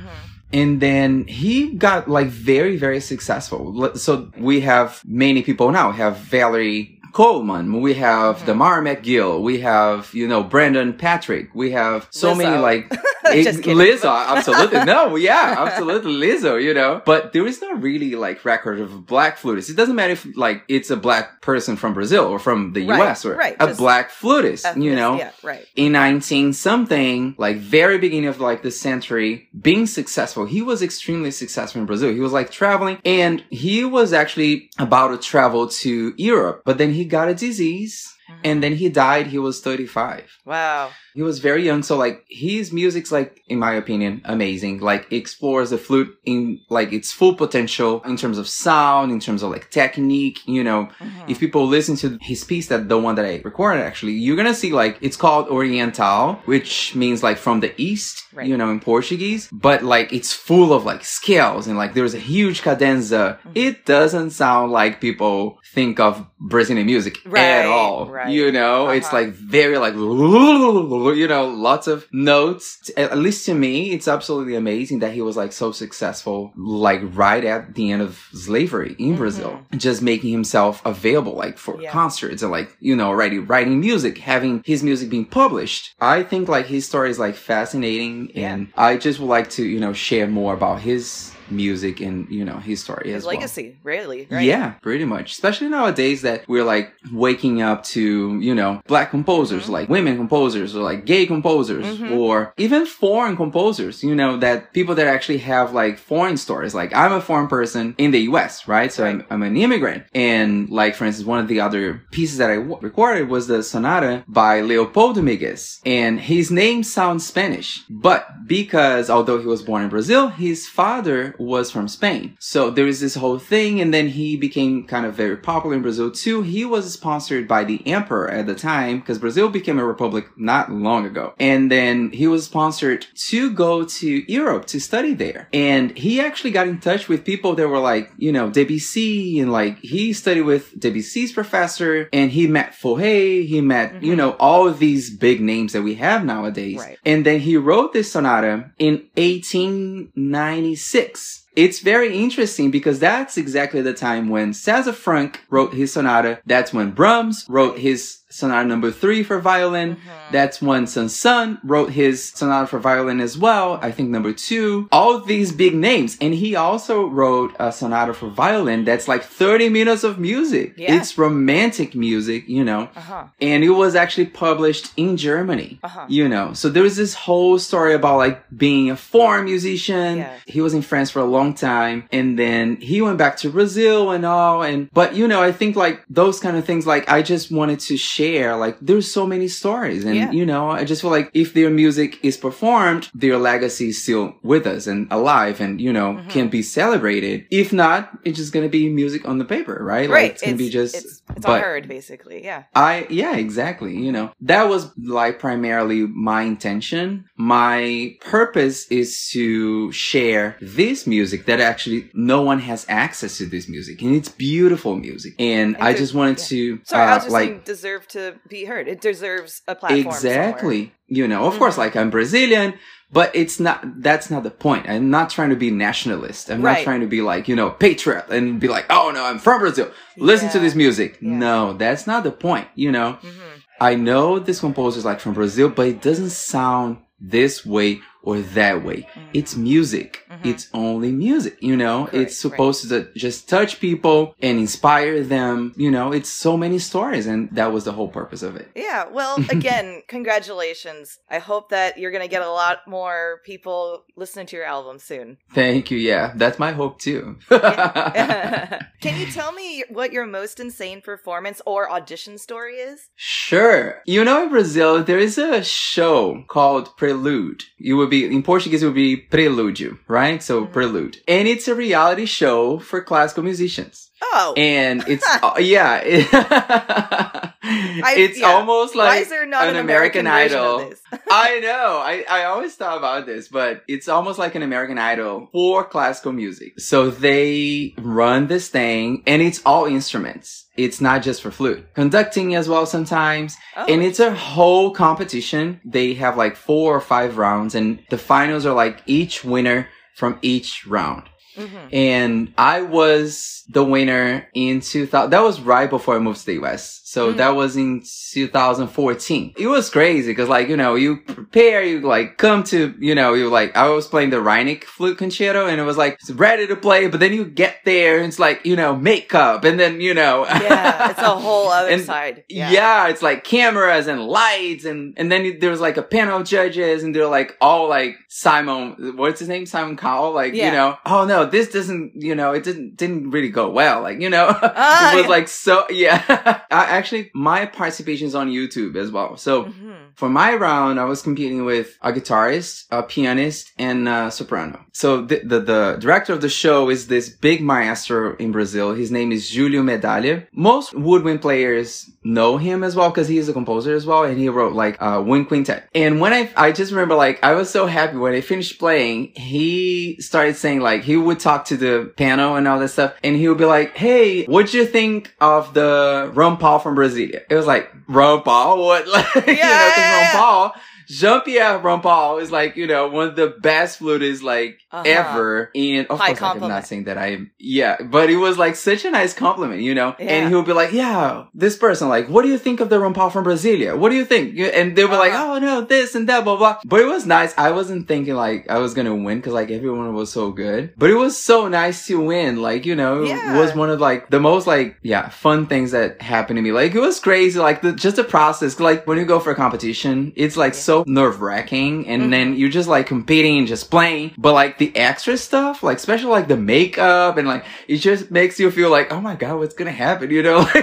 And 0.52 0.80
then 0.80 1.26
he 1.26 1.72
got 1.72 2.08
like 2.08 2.28
very, 2.28 2.76
very 2.76 3.00
successful. 3.00 3.90
So 3.96 4.30
we 4.38 4.60
have 4.60 5.02
many 5.04 5.42
people 5.42 5.72
now. 5.72 5.90
We 5.90 5.96
have 5.96 6.18
Valerie 6.18 6.95
Coleman. 7.16 7.80
We 7.80 7.94
have 7.94 8.42
Mhm. 8.42 8.46
Demarre 8.48 8.82
McGill. 8.88 9.40
We 9.40 9.60
have, 9.60 10.10
you 10.12 10.28
know, 10.28 10.42
Brandon 10.42 10.92
Patrick. 10.92 11.48
We 11.54 11.70
have 11.70 12.06
so 12.10 12.34
Lizzo. 12.34 12.36
many 12.36 12.58
like 12.58 12.82
it-. 13.24 13.64
Lizzo. 13.64 14.12
Absolutely. 14.36 14.84
No, 14.84 15.16
yeah, 15.16 15.54
absolutely 15.64 16.12
Lizzo, 16.12 16.62
you 16.62 16.74
know, 16.74 17.00
but 17.06 17.32
there 17.32 17.46
is 17.46 17.62
not 17.62 17.80
really 17.82 18.14
like 18.16 18.44
record 18.44 18.78
of 18.80 19.06
black 19.06 19.38
flutist. 19.38 19.70
It 19.70 19.76
doesn't 19.76 19.96
matter 19.96 20.12
if 20.12 20.26
like 20.36 20.62
it's 20.68 20.90
a 20.90 20.96
black 20.96 21.40
person 21.40 21.74
from 21.76 21.94
Brazil 21.94 22.24
or 22.26 22.38
from 22.38 22.74
the 22.74 22.84
Right, 22.86 23.00
US 23.00 23.24
or 23.24 23.34
right, 23.34 23.56
a 23.60 23.72
black 23.74 24.10
flutist, 24.10 24.66
you 24.76 24.94
know? 24.94 25.16
Yeah, 25.16 25.30
right. 25.42 25.64
in 25.74 25.92
19 25.92 26.52
something, 26.52 27.34
like 27.38 27.56
very 27.56 27.96
beginning 27.96 28.28
of 28.28 28.40
like 28.40 28.60
the 28.62 28.70
century, 28.70 29.48
being 29.58 29.86
successful. 29.86 30.44
He 30.44 30.60
was 30.60 30.82
extremely 30.82 31.30
successful 31.30 31.80
in 31.80 31.86
Brazil. 31.86 32.12
He 32.12 32.20
was 32.20 32.32
like 32.34 32.50
traveling 32.50 32.98
and 33.06 33.42
he 33.48 33.86
was 33.86 34.12
actually 34.12 34.68
about 34.78 35.08
to 35.12 35.16
travel 35.32 35.68
to 35.82 36.12
Europe, 36.18 36.60
but 36.66 36.76
then 36.76 36.92
he 36.92 37.05
got 37.06 37.28
a 37.28 37.34
disease 37.34 38.12
Mhm. 38.28 38.40
and 38.44 38.62
then 38.62 38.74
he 38.76 38.88
died. 38.88 39.26
He 39.28 39.38
was 39.38 39.60
35. 39.60 40.24
Wow. 40.44 40.90
He 41.16 41.22
was 41.22 41.38
very 41.48 41.62
young, 41.64 41.82
so 41.82 41.96
like 41.96 42.16
his 42.28 42.72
music's 42.80 43.10
like, 43.18 43.30
in 43.48 43.58
my 43.58 43.72
opinion, 43.82 44.12
amazing. 44.26 44.74
Like 44.90 45.02
explores 45.10 45.70
the 45.70 45.78
flute 45.86 46.10
in 46.32 46.60
like 46.68 46.90
its 46.98 47.08
full 47.18 47.34
potential 47.44 48.02
in 48.10 48.16
terms 48.22 48.38
of 48.38 48.46
sound, 48.66 49.06
in 49.10 49.20
terms 49.26 49.42
of 49.42 49.48
like 49.50 49.66
technique. 49.70 50.38
You 50.56 50.62
know, 50.68 50.80
Mhm. 51.00 51.30
if 51.32 51.36
people 51.44 51.64
listen 51.76 51.96
to 52.02 52.08
his 52.30 52.40
piece, 52.50 52.66
that 52.68 52.82
the 52.92 52.98
one 52.98 53.14
that 53.18 53.24
I 53.32 53.40
recorded 53.50 53.82
actually, 53.90 54.12
you're 54.24 54.36
gonna 54.40 54.54
see 54.62 54.72
like 54.82 54.94
it's 55.06 55.16
called 55.24 55.44
Oriental, 55.48 56.22
which 56.52 56.94
means 56.94 57.22
like 57.22 57.38
from 57.46 57.60
the 57.60 57.72
east, 57.88 58.14
Right. 58.34 58.46
you 58.50 58.56
know, 58.60 58.68
in 58.70 58.80
Portuguese. 58.80 59.48
But 59.68 59.78
like 59.94 60.08
it's 60.12 60.32
full 60.48 60.70
of 60.76 60.84
like 60.84 61.02
scales 61.18 61.66
and 61.68 61.76
like 61.82 61.94
there's 61.94 62.14
a 62.14 62.18
huge 62.34 62.58
cadenza. 62.62 63.24
Mhm. 63.46 63.52
It 63.66 63.74
doesn't 63.86 64.30
sound 64.42 64.66
like 64.80 65.00
people 65.00 65.58
think 65.74 65.98
of 66.00 66.12
Brazilian 66.40 66.86
music 66.86 67.14
Right, 67.24 67.42
at 67.60 67.66
all. 67.66 68.06
right. 68.10 68.28
You 68.36 68.52
know, 68.52 68.88
it's 68.96 69.06
Uh-huh. 69.08 69.16
like 69.20 69.30
very 69.58 69.78
like 69.78 69.94
you 71.14 71.28
know 71.28 71.46
lots 71.46 71.86
of 71.86 72.06
notes 72.12 72.90
at 72.96 73.16
least 73.18 73.46
to 73.46 73.54
me 73.54 73.92
it's 73.92 74.08
absolutely 74.08 74.54
amazing 74.54 74.98
that 75.00 75.12
he 75.12 75.20
was 75.22 75.36
like 75.36 75.52
so 75.52 75.72
successful 75.72 76.52
like 76.56 77.00
right 77.16 77.44
at 77.44 77.74
the 77.74 77.90
end 77.92 78.02
of 78.02 78.18
slavery 78.32 78.96
in 78.98 79.14
Mhm. 79.14 79.16
brazil 79.18 79.60
just 79.76 80.02
making 80.02 80.30
himself 80.32 80.80
available 80.84 81.34
like 81.34 81.58
for 81.58 81.80
Yeah. 81.80 81.90
concerts 81.92 82.42
and 82.42 82.50
like 82.50 82.76
you 82.80 82.96
know 82.96 83.06
already 83.08 83.38
writing 83.38 83.80
music 83.80 84.18
having 84.18 84.62
his 84.64 84.82
music 84.82 85.08
being 85.10 85.26
published 85.26 85.94
i 86.00 86.22
think 86.22 86.48
like 86.48 86.66
his 86.66 86.86
story 86.86 87.10
is 87.10 87.18
like 87.18 87.34
fascinating 87.36 88.30
Yeah. 88.34 88.48
and 88.52 88.68
i 88.76 88.96
just 88.96 89.18
would 89.20 89.28
like 89.28 89.50
to 89.50 89.64
you 89.64 89.80
know 89.80 89.92
share 89.92 90.26
more 90.26 90.54
about 90.54 90.80
his 90.80 91.32
music 91.50 92.00
and 92.00 92.28
you 92.30 92.44
know 92.44 92.58
his 92.58 92.82
story 92.82 93.08
His 93.08 93.16
as 93.18 93.24
well 93.24 93.34
legacy, 93.34 93.76
really. 93.82 94.26
Right? 94.30 94.44
yeah, 94.44 94.70
pretty 94.82 95.04
much. 95.04 95.32
Especially 95.32 95.68
nowadays 95.68 96.22
that 96.22 96.46
we're 96.48 96.64
like 96.64 96.92
waking 97.12 97.62
up 97.62 97.84
to, 97.84 98.40
you 98.40 98.54
know, 98.54 98.80
black 98.86 99.10
composers, 99.10 99.66
Mhm. 99.66 99.68
like 99.70 99.88
women 99.88 100.16
composers 100.16 100.74
or 100.76 100.82
like 100.82 101.04
gay 101.04 101.26
composers 101.26 101.84
Mhm. 101.98 102.16
or 102.16 102.52
even 102.56 102.86
foreign 102.86 103.36
composers, 103.36 104.02
you 104.02 104.14
know, 104.14 104.36
that 104.38 104.72
people 104.72 104.94
that 104.96 105.06
actually 105.06 105.38
have 105.38 105.72
like 105.72 105.98
foreign 105.98 106.36
stories. 106.36 106.74
Like 106.74 106.94
I'm 106.94 107.12
a 107.12 107.20
foreign 107.20 107.48
person 107.48 107.94
in 107.98 108.10
the 108.10 108.20
US, 108.30 108.66
right? 108.66 108.92
So 108.92 109.04
I'm, 109.06 109.24
I'm 109.30 109.42
an 109.42 109.56
immigrant. 109.56 110.04
And 110.14 110.68
like, 110.70 110.94
for 110.94 111.04
instance, 111.04 111.26
one 111.26 111.38
of 111.38 111.48
the 111.48 111.60
other 111.60 112.02
pieces 112.10 112.38
that 112.38 112.50
I 112.50 112.56
w- 112.56 112.78
recorded 112.80 113.28
was 113.28 113.46
the 113.46 113.62
sonata 113.62 114.24
by 114.26 114.60
Leopoldo 114.62 115.20
Miguez. 115.22 115.80
And 115.86 116.20
his 116.20 116.50
name 116.50 116.82
sounds 116.82 117.24
Spanish, 117.26 117.82
but 117.88 118.26
because 118.46 119.08
although 119.10 119.38
he 119.38 119.46
was 119.46 119.62
born 119.62 119.82
in 119.82 119.88
Brazil, 119.88 120.28
his 120.28 120.66
father 120.66 121.34
was 121.38 121.70
from 121.70 121.88
Spain. 121.88 122.36
So 122.40 122.70
there 122.70 122.86
is 122.86 123.00
this 123.00 123.14
whole 123.14 123.38
thing, 123.38 123.80
and 123.80 123.92
then 123.92 124.08
he 124.08 124.36
became 124.36 124.86
kind 124.86 125.06
of 125.06 125.14
very 125.14 125.36
popular 125.36 125.76
in 125.76 125.82
Brazil 125.82 126.10
too. 126.10 126.42
He 126.42 126.64
was 126.64 126.92
sponsored 126.92 127.46
by 127.48 127.64
the 127.64 127.86
emperor 127.86 128.30
at 128.30 128.46
the 128.46 128.54
time 128.54 129.00
because 129.00 129.18
Brazil 129.18 129.48
became 129.48 129.78
a 129.78 129.84
republic 129.84 130.26
not 130.36 130.70
long 130.70 131.06
ago. 131.06 131.34
And 131.38 131.70
then 131.70 132.10
he 132.10 132.26
was 132.26 132.44
sponsored 132.44 133.06
to 133.28 133.50
go 133.50 133.84
to 133.84 134.32
Europe 134.32 134.66
to 134.66 134.80
study 134.80 135.14
there. 135.14 135.48
And 135.52 135.96
he 135.96 136.20
actually 136.20 136.50
got 136.52 136.68
in 136.68 136.78
touch 136.80 137.08
with 137.08 137.24
people 137.24 137.54
that 137.54 137.68
were 137.68 137.78
like, 137.78 138.10
you 138.16 138.32
know, 138.32 138.50
Debussy, 138.50 139.38
and 139.40 139.52
like 139.52 139.78
he 139.78 140.12
studied 140.12 140.42
with 140.42 140.78
Debussy's 140.78 141.32
professor, 141.32 142.08
and 142.12 142.30
he 142.30 142.46
met 142.46 142.72
Fauré, 142.72 143.46
he 143.46 143.60
met, 143.60 144.02
you 144.02 144.14
Mhm. 144.14 144.16
know, 144.16 144.30
all 144.38 144.66
of 144.68 144.78
these 144.78 145.10
big 145.10 145.40
names 145.40 145.72
that 145.72 145.82
we 145.82 145.94
have 145.94 146.24
nowadays. 146.24 146.78
Right. 146.78 146.98
And 147.04 147.24
then 147.26 147.40
he 147.40 147.56
wrote 147.56 147.92
this 147.92 148.12
sonata 148.12 148.70
in 148.78 149.02
1896. 149.16 151.25
It's 151.56 151.80
very 151.80 152.16
interesting 152.16 152.70
because 152.70 153.00
that's 153.00 153.38
exactly 153.38 153.80
the 153.80 153.94
time 153.94 154.28
when 154.28 154.52
César 154.52 154.94
Franck 154.94 155.40
wrote 155.48 155.72
his 155.72 155.94
sonata. 155.94 156.40
That's 156.44 156.72
when 156.72 156.90
Brahms 156.90 157.46
wrote 157.48 157.78
his 157.78 158.18
sonata 158.36 158.66
number 158.68 158.90
three 158.90 159.22
for 159.22 159.38
violin. 159.40 159.90
Mhm. 159.96 160.32
That's 160.32 160.60
when 160.60 160.86
Saint-Saëns 160.86 161.58
wrote 161.64 161.90
his 161.92 162.32
sonata 162.34 162.66
for 162.66 162.78
violin 162.78 163.20
as 163.20 163.38
well. 163.38 163.78
I 163.82 163.90
think 163.90 164.10
number 164.10 164.32
two. 164.32 164.88
All 164.92 165.20
these 165.20 165.52
big 165.52 165.74
names. 165.74 166.16
And 166.20 166.34
he 166.34 166.56
also 166.56 167.06
wrote 167.06 167.54
a 167.58 167.70
sonata 167.72 168.12
for 168.12 168.28
violin 168.28 168.84
that's 168.84 169.06
like 169.08 169.22
30 169.24 169.68
minutes 169.68 170.02
of 170.04 170.18
music. 170.18 170.74
Yeah. 170.76 170.96
It's 170.96 171.16
romantic 171.16 171.94
music, 171.94 172.44
you 172.48 172.64
know. 172.64 172.88
Uh 172.96 173.00
huh. 173.00 173.24
And 173.40 173.64
it 173.64 173.70
was 173.70 173.94
actually 173.94 174.26
published 174.26 174.86
in 174.96 175.16
Germany. 175.16 175.78
Uh 175.82 175.88
huh. 175.88 176.06
You 176.08 176.28
know, 176.28 176.52
so 176.52 176.68
there 176.68 176.82
was 176.82 176.96
this 176.96 177.14
whole 177.14 177.58
story 177.58 177.94
about 177.94 178.16
like 178.18 178.42
being 178.56 178.90
a 178.90 178.96
foreign 178.96 179.44
musician. 179.44 180.18
Yeah. 180.18 180.32
He 180.46 180.60
was 180.60 180.74
in 180.74 180.82
France 180.82 181.10
for 181.10 181.20
a 181.20 181.24
long 181.36 181.54
time 181.54 182.04
and 182.12 182.38
then 182.38 182.76
he 182.90 183.00
went 183.00 183.18
back 183.18 183.36
to 183.38 183.50
Brazil 183.50 184.10
and 184.10 184.24
all. 184.26 184.62
And, 184.62 184.88
but 184.92 185.14
you 185.14 185.26
know, 185.28 185.40
I 185.42 185.52
think 185.52 185.76
like 185.76 186.02
those 186.10 186.40
kind 186.40 186.56
of 186.56 186.64
things, 186.64 186.86
like 186.86 187.08
I 187.08 187.22
just 187.22 187.50
wanted 187.52 187.80
to 187.88 187.96
share, 187.96 188.25
like 188.64 188.76
there's 188.88 189.08
so 189.18 189.26
many 189.34 189.48
stories 189.48 190.02
and 190.08 190.16
Yeah. 190.16 190.30
you 190.38 190.46
know, 190.52 190.70
I 190.80 190.84
just 190.84 191.00
feel 191.02 191.10
like 191.18 191.28
if 191.34 191.48
their 191.58 191.70
music 191.70 192.10
is 192.22 192.36
performed, 192.46 193.02
their 193.14 193.36
legacy 193.50 193.88
is 193.92 193.98
still 194.02 194.26
with 194.42 194.64
us 194.74 194.82
and 194.86 195.00
alive 195.10 195.56
and, 195.64 195.80
you 195.86 195.92
know, 195.98 196.08
Mhm. 196.14 196.28
can 196.34 196.46
be 196.48 196.62
celebrated. 196.62 197.36
If 197.50 197.68
not, 197.72 198.00
it's 198.24 198.38
just 198.38 198.52
to 198.56 198.68
be 198.80 198.88
music 199.02 199.22
on 199.30 199.36
the 199.38 199.44
paper, 199.56 199.76
right? 199.92 200.08
Like 200.08 200.16
Right. 200.18 200.30
it's 200.32 200.42
going 200.42 200.56
to 200.58 200.62
be 200.66 200.70
just, 200.80 200.94
it's, 200.94 201.04
it's 201.36 201.46
but- 201.46 201.56
unheard, 201.56 201.84
basically. 201.96 202.38
Yeah. 202.50 202.62
I 202.74 203.06
yeah, 203.22 203.34
exactly. 203.46 203.92
You 204.06 204.12
know, 204.16 204.26
that 204.52 204.64
was 204.72 204.82
like 205.22 205.34
primarily 205.46 206.00
my 206.30 206.42
intention. 206.54 207.06
My 207.36 208.16
purpose 208.34 208.78
is 209.00 209.08
to 209.34 209.90
share 209.92 210.44
this 210.60 210.98
music 211.16 211.40
that 211.48 211.60
actually 211.60 212.00
no 212.14 212.38
one 212.50 212.60
has 212.70 212.80
access 213.04 213.32
to 213.38 213.46
this 213.54 213.66
music, 213.74 213.96
and 214.02 214.12
it's 214.18 214.30
beautiful 214.50 214.92
music. 215.08 215.32
And 215.38 215.56
And 215.56 215.76
I 215.88 215.90
just 216.02 216.12
wanted 216.18 216.38
yeah. 216.38 216.44
to 216.54 216.58
Sorry, 216.90 217.02
I 217.02 217.12
uh, 217.12 217.14
was 217.16 217.24
just 217.24 217.32
like 217.38 217.48
saying 217.48 217.60
deserve 217.74 218.02
to 218.15 218.15
be 218.48 218.64
heard. 218.64 218.88
It 218.88 219.00
deserves 219.00 219.62
a 219.68 219.74
platform. 219.74 220.02
somewhere. 220.14 220.48
exactly. 220.48 220.92
You 221.08 221.28
know, 221.28 221.44
of 221.46 221.56
course, 221.58 221.74
Mhm. 221.74 221.78
like 221.78 221.96
I'm 221.96 222.10
Brazilian. 222.10 222.74
But 223.12 223.30
it's 223.36 223.60
not, 223.60 224.02
that's 224.02 224.30
not 224.32 224.42
the 224.42 224.50
point. 224.50 224.88
I'm 224.88 225.10
not 225.10 225.30
trying 225.30 225.50
to 225.50 225.56
be 225.56 225.70
nationalist. 225.70 226.50
I'm 226.50 226.60
Right. 226.60 226.78
not 226.78 226.82
trying 226.82 227.02
to 227.02 227.06
be 227.06 227.22
like, 227.22 227.46
you 227.46 227.54
know, 227.54 227.70
patriot 227.70 228.24
and 228.30 228.58
be 228.58 228.66
like, 228.66 228.84
oh 228.90 229.12
no, 229.14 229.24
I'm 229.24 229.38
from 229.38 229.60
Brazil. 229.60 229.88
Listen 230.16 230.48
to 230.50 230.58
this 230.58 230.74
music. 230.74 231.18
Yeah. 231.20 231.30
No, 231.30 231.72
that's 231.74 232.08
not 232.08 232.24
the 232.24 232.32
point, 232.32 232.66
you 232.74 232.90
know? 232.90 233.18
Mhm. 233.22 233.62
I 233.80 233.94
know 233.94 234.40
this 234.40 234.58
composer 234.58 234.98
is 234.98 235.04
like 235.04 235.20
from 235.20 235.34
Brazil, 235.34 235.68
but 235.68 235.86
it 235.86 236.02
doesn't 236.02 236.30
sound 236.30 236.96
this 237.20 237.64
way 237.64 238.00
or 238.26 238.40
that 238.40 238.84
way. 238.84 239.08
Mm. 239.14 239.22
It's 239.32 239.56
music. 239.56 240.26
Mhm. 240.30 240.46
It's 240.50 240.68
only 240.74 241.12
music, 241.12 241.56
you 241.60 241.76
know? 241.76 242.06
Correct, 242.06 242.14
it's 242.16 242.36
supposed 242.36 242.88
to 242.90 243.08
just 243.16 243.48
touch 243.48 243.80
people 243.80 244.34
and 244.42 244.58
inspire 244.58 245.22
them. 245.22 245.72
You 245.76 245.90
know, 245.90 246.12
it's 246.12 246.28
so 246.28 246.56
many 246.56 246.78
stories 246.78 247.26
and 247.26 247.48
that 247.52 247.72
was 247.72 247.84
the 247.84 247.92
whole 247.92 248.08
purpose 248.08 248.42
of 248.42 248.56
it. 248.56 248.68
Yeah, 248.74 249.06
well, 249.10 249.36
again, 249.50 250.02
congratulations. 250.08 251.18
I 251.30 251.38
hope 251.38 251.70
that 251.70 251.98
you're 251.98 252.10
going 252.10 252.22
to 252.28 252.28
get 252.36 252.42
a 252.42 252.50
lot 252.50 252.78
more 252.88 253.40
people 253.44 254.04
listening 254.16 254.46
to 254.46 254.56
your 254.56 254.66
album 254.66 254.98
soon. 254.98 255.38
Thank 255.54 255.90
you. 255.92 255.98
Yeah, 255.98 256.32
that's 256.34 256.58
my 256.58 256.72
hope 256.72 256.98
too. 256.98 257.38
Can 257.48 259.20
you 259.20 259.26
tell 259.30 259.52
me 259.52 259.84
what 259.88 260.12
your 260.12 260.26
most 260.26 260.58
insane 260.58 261.00
performance 261.00 261.60
or 261.64 261.90
audition 261.90 262.38
story 262.38 262.74
is? 262.76 263.08
Sure. 263.14 264.02
You 264.04 264.24
know, 264.24 264.44
in 264.44 264.48
Brazil, 264.48 265.02
there 265.04 265.18
is 265.18 265.38
a 265.38 265.62
show 265.62 266.42
called 266.48 266.96
Prelude. 266.96 267.62
It 267.78 267.94
would 267.94 268.10
be, 268.10 268.15
in 268.24 268.42
Portuguese, 268.42 268.82
it 268.82 268.86
would 268.86 268.94
be 268.94 269.26
Prelúdio, 269.30 269.98
right? 270.08 270.42
So, 270.42 270.64
Mhm. 270.64 270.72
Prelude. 270.72 271.18
And 271.28 271.46
it's 271.48 271.68
a 271.68 271.74
reality 271.74 272.26
show 272.26 272.78
for 272.78 273.02
classical 273.02 273.44
musicians. 273.44 274.05
Oh, 274.22 274.54
And 274.56 275.04
it's, 275.06 275.26
uh, 275.42 275.54
yeah. 275.58 276.00
it's 277.62 278.38
yeah. 278.38 278.46
almost 278.46 278.94
like 278.94 279.22
is 279.22 279.28
there 279.28 279.46
not 279.46 279.64
an 279.64 279.76
an 279.76 279.80
American, 279.82 280.26
American 280.26 280.56
Idol. 280.56 280.92
I 281.30 281.60
know. 281.60 282.00
I, 282.02 282.24
I 282.28 282.44
always 282.44 282.74
thought 282.74 282.98
about 282.98 283.26
this, 283.26 283.48
but 283.48 283.82
it's 283.88 284.08
almost 284.08 284.38
like 284.38 284.54
an 284.54 284.62
American 284.62 284.98
Idol 284.98 285.48
for 285.52 285.84
classical 285.84 286.32
music. 286.32 286.78
So 286.80 287.10
they 287.10 287.94
run 287.98 288.46
this 288.46 288.68
thing 288.68 289.22
and 289.26 289.42
it's 289.42 289.60
all 289.66 289.86
instruments. 289.86 290.66
It's 290.76 291.00
not 291.00 291.22
just 291.22 291.42
for 291.42 291.50
flute. 291.50 291.86
Conducting 291.94 292.54
as 292.54 292.68
well 292.68 292.86
sometimes. 292.86 293.56
Oh, 293.76 293.86
And 293.88 294.02
it's 294.02 294.20
a 294.20 294.34
whole 294.34 294.90
competition. 294.90 295.80
They 295.84 296.14
have 296.14 296.36
like 296.36 296.56
four 296.56 296.94
or 296.94 297.00
five 297.00 297.38
rounds 297.38 297.74
and 297.74 298.02
the 298.10 298.18
finals 298.18 298.66
are 298.66 298.74
like 298.74 299.02
each 299.06 299.44
winner 299.44 299.88
from 300.14 300.38
each 300.42 300.86
round. 300.86 301.24
Mhm. 301.56 301.88
And 301.92 302.54
I 302.58 302.82
was 302.82 303.64
the 303.68 303.84
winner 303.84 304.48
in 304.54 304.80
2000. 304.80 305.30
That 305.30 305.42
was 305.42 305.60
right 305.60 305.88
before 305.88 306.16
I 306.16 306.18
moved 306.18 306.40
to 306.40 306.46
the 306.46 306.64
US. 306.64 307.00
So 307.08 307.32
Mm. 307.32 307.36
that 307.36 307.50
was 307.54 307.76
in 307.76 308.02
2014. 308.02 309.54
It 309.56 309.68
was 309.68 309.90
crazy 309.90 310.32
because 310.32 310.48
like, 310.48 310.68
you 310.68 310.76
know, 310.76 310.96
you 310.96 311.18
prepare, 311.18 311.82
you 311.84 312.00
like 312.00 312.36
come 312.36 312.64
to, 312.64 312.94
you 312.98 313.14
know, 313.14 313.32
you 313.34 313.48
like, 313.48 313.76
I 313.76 313.88
was 313.90 314.08
playing 314.08 314.30
the 314.30 314.38
Reinecke 314.38 314.82
flute 314.82 315.16
concerto 315.16 315.68
and 315.68 315.80
it 315.80 315.84
was 315.84 315.96
like 315.96 316.14
it's 316.14 316.30
ready 316.32 316.66
to 316.66 316.74
play, 316.74 317.06
but 317.06 317.20
then 317.20 317.32
you 317.32 317.44
get 317.44 317.76
there 317.84 318.16
and 318.18 318.26
it's 318.26 318.40
like, 318.40 318.66
you 318.66 318.74
know, 318.74 318.96
makeup 318.96 319.64
and 319.64 319.78
then, 319.78 320.00
you 320.00 320.14
know. 320.14 320.46
yeah, 320.46 321.10
it's 321.10 321.20
a 321.20 321.30
whole 321.36 321.68
other 321.78 321.90
And- 321.90 322.02
side. 322.02 322.42
Yeah. 322.48 322.70
Yeah. 322.72 323.06
it's 323.08 323.22
like 323.22 323.44
cameras 323.44 324.08
and 324.08 324.20
lights 324.26 324.84
and 324.84 325.14
and 325.16 325.30
then 325.30 325.58
there 325.60 325.70
was 325.70 325.80
like 325.80 325.96
a 325.96 326.02
panel 326.02 326.40
of 326.40 326.44
judges 326.48 327.04
and 327.04 327.14
they're 327.14 327.28
like 327.28 327.56
all 327.60 327.88
like 327.88 328.16
Simon 328.28 329.14
what's 329.16 329.38
his 329.38 329.48
name? 329.48 329.64
Simon 329.66 329.96
Cowell 329.96 330.32
like, 330.32 330.54
Yeah. 330.54 330.66
you 330.66 330.72
know, 330.72 330.96
oh 331.06 331.24
no, 331.24 331.46
this 331.46 331.68
doesn't, 331.70 332.12
you 332.16 332.34
know, 332.34 332.50
it 332.52 332.64
didn't 332.64 332.96
didn't 332.96 333.30
really 333.30 333.50
go 333.50 333.70
well. 333.70 334.02
Like, 334.02 334.20
you 334.20 334.28
know, 334.30 334.46
Ah, 334.62 335.12
it 335.12 335.16
was 335.16 335.24
yeah. 335.26 335.30
like 335.30 335.46
so 335.48 335.86
yeah. 335.88 336.22
I, 336.70 336.95
actually 336.96 337.30
my 337.34 337.66
participation 337.66 338.26
is 338.26 338.34
on 338.34 338.48
YouTube 338.48 338.96
as 338.96 339.10
well. 339.10 339.36
So 339.36 339.64
Mhm. 339.64 340.05
For 340.16 340.30
my 340.30 340.54
round, 340.54 340.98
I 340.98 341.04
was 341.04 341.20
competing 341.20 341.66
with 341.66 341.98
a 342.00 342.10
guitarist, 342.10 342.86
a 342.90 343.02
pianist, 343.02 343.72
and 343.78 344.08
a 344.08 344.30
soprano. 344.30 344.80
So 344.92 345.20
the, 345.20 345.40
the, 345.40 345.60
the 345.60 345.96
director 346.00 346.32
of 346.32 346.40
the 346.40 346.48
show 346.48 346.88
is 346.88 347.06
this 347.06 347.28
big 347.28 347.60
maestro 347.60 348.34
in 348.36 348.50
Brazil. 348.50 348.94
His 348.94 349.10
name 349.10 349.30
is 349.30 349.54
Julio 349.54 349.82
Medaglia. 349.82 350.46
Most 350.52 350.94
woodwind 350.94 351.42
players 351.42 352.10
know 352.24 352.56
him 352.56 352.82
as 352.82 352.96
well 352.96 353.10
because 353.10 353.28
he 353.28 353.36
is 353.36 353.50
a 353.50 353.52
composer 353.52 353.94
as 353.94 354.06
well, 354.06 354.24
and 354.24 354.38
he 354.38 354.48
wrote 354.48 354.72
like 354.72 354.96
uh, 355.02 355.22
wind 355.24 355.48
quintet. 355.48 355.86
And 355.94 356.18
when 356.18 356.32
I, 356.32 356.50
I 356.56 356.72
just 356.72 356.92
remember 356.92 357.14
like 357.14 357.44
I 357.44 357.52
was 357.52 357.68
so 357.68 357.86
happy 357.86 358.16
when 358.16 358.32
I 358.32 358.40
finished 358.40 358.78
playing. 358.78 359.32
He 359.36 360.16
started 360.20 360.56
saying 360.56 360.80
like 360.80 361.02
he 361.02 361.18
would 361.18 361.40
talk 361.40 361.66
to 361.66 361.76
the 361.76 362.10
piano 362.16 362.54
and 362.54 362.66
all 362.66 362.78
that 362.80 362.88
stuff, 362.88 363.14
and 363.22 363.36
he 363.36 363.48
would 363.48 363.58
be 363.58 363.66
like, 363.66 363.96
"Hey, 363.96 364.46
what'd 364.46 364.72
you 364.72 364.86
think 364.86 365.34
of 365.42 365.74
the 365.74 366.32
Rampal 366.34 366.82
from 366.82 366.96
Brasilia?" 366.96 367.42
It 367.50 367.54
was 367.54 367.66
like 367.66 367.92
Rampal, 368.06 368.78
what? 368.78 369.06
Like, 369.08 369.34
you 369.46 369.54
know, 369.56 370.05
Yeah, 370.06 370.20
because 370.20 370.32
yeah, 370.32 370.38
Ron 370.38 370.40
yeah. 370.40 370.40
Paul, 370.40 370.74
Jean-Pierre 371.08 371.78
Rampal 371.80 372.40
is 372.40 372.50
like, 372.50 372.76
you 372.76 372.86
know, 372.86 373.08
one 373.08 373.28
of 373.28 373.36
the 373.36 373.48
best 373.60 374.00
flutists 374.00 374.42
like 374.42 374.78
Uh-huh. 374.92 375.02
ever. 375.06 375.70
And 375.74 376.06
of 376.08 376.18
High 376.18 376.28
course, 376.28 376.40
like, 376.40 376.62
I'm 376.62 376.68
not 376.68 376.86
saying 376.86 377.04
that 377.04 377.18
I, 377.18 377.26
am. 377.32 377.50
yeah, 377.58 377.96
but 378.02 378.30
it 378.30 378.36
was 378.36 378.58
like 378.58 378.76
such 378.76 379.04
a 379.04 379.10
nice 379.10 379.34
compliment, 379.34 379.82
you 379.82 379.94
know? 379.94 380.14
Yeah. 380.18 380.26
And 380.26 380.48
he 380.48 380.54
would 380.54 380.66
be 380.66 380.72
like, 380.72 380.92
yeah, 380.92 381.44
this 381.54 381.76
person, 381.76 382.08
like, 382.08 382.28
what 382.28 382.42
do 382.42 382.48
you 382.48 382.58
think 382.58 382.80
of 382.80 382.88
the 382.88 382.98
Rampal 382.98 383.30
from 383.32 383.44
Brasilia? 383.44 383.96
What 383.98 384.10
do 384.10 384.16
you 384.16 384.24
think? 384.24 384.58
And 384.58 384.96
they 384.96 385.04
were 385.04 385.16
like, 385.16 385.32
Uh-huh. 385.32 385.54
oh 385.54 385.58
no, 385.58 385.80
this 385.82 386.14
and 386.14 386.28
that, 386.28 386.44
blah, 386.44 386.56
blah. 386.56 386.78
But 386.84 387.00
it 387.00 387.06
was 387.06 387.26
nice. 387.26 387.54
I 387.58 387.70
wasn't 387.72 388.08
thinking 388.08 388.34
like 388.34 388.68
I 388.70 388.78
was 388.78 388.94
gonna 388.94 389.14
win 389.14 389.38
because 389.38 389.52
like 389.52 389.70
everyone 389.70 390.12
was 390.14 390.32
so 390.32 390.50
good. 390.52 390.92
But 390.96 391.10
it 391.10 391.14
was 391.14 391.36
so 391.38 391.68
nice 391.68 392.06
to 392.06 392.20
win. 392.20 392.56
Like, 392.62 392.86
you 392.86 392.94
know, 392.96 393.22
it 393.22 393.28
Yeah. 393.28 393.58
was 393.58 393.74
one 393.74 393.90
of 393.90 394.00
like 394.00 394.30
the 394.30 394.40
most 394.40 394.66
like, 394.66 394.96
yeah, 395.02 395.28
fun 395.28 395.66
things 395.66 395.90
that 395.92 396.20
happened 396.22 396.56
to 396.58 396.62
me. 396.62 396.72
Like, 396.72 396.94
it 396.94 397.00
was 397.00 397.20
crazy. 397.20 397.58
Like, 397.58 397.82
the, 397.82 397.92
just 397.92 398.16
the 398.16 398.24
process. 398.24 398.78
Like, 398.80 399.06
when 399.06 399.18
you 399.18 399.24
go 399.24 399.40
for 399.40 399.50
a 399.52 399.54
competition, 399.54 400.32
it's 400.36 400.56
like 400.56 400.72
Yeah. 400.74 400.80
so 400.80 400.95
nerve 401.06 401.40
wracking. 401.40 402.06
And 402.08 402.22
Mhm. 402.24 402.30
then 402.30 402.56
you're 402.56 402.68
just 402.70 402.88
like 402.88 403.06
competing 403.06 403.58
and 403.58 403.66
just 403.66 403.90
playing. 403.90 404.32
But 404.38 404.52
like 404.54 404.78
the 404.78 404.94
extra 404.96 405.36
stuff, 405.36 405.82
like, 405.82 405.96
especially 405.98 406.30
like 406.30 406.48
the 406.48 406.56
makeup 406.56 407.36
and 407.36 407.46
like, 407.48 407.64
it 407.88 407.96
just 407.98 408.30
makes 408.30 408.58
you 408.60 408.70
feel 408.70 408.90
like, 408.90 409.12
oh 409.12 409.20
my 409.20 409.34
God, 409.34 409.58
what's 409.58 409.74
gonna 409.74 409.90
happen? 409.92 410.30
You 410.30 410.42
know? 410.42 410.60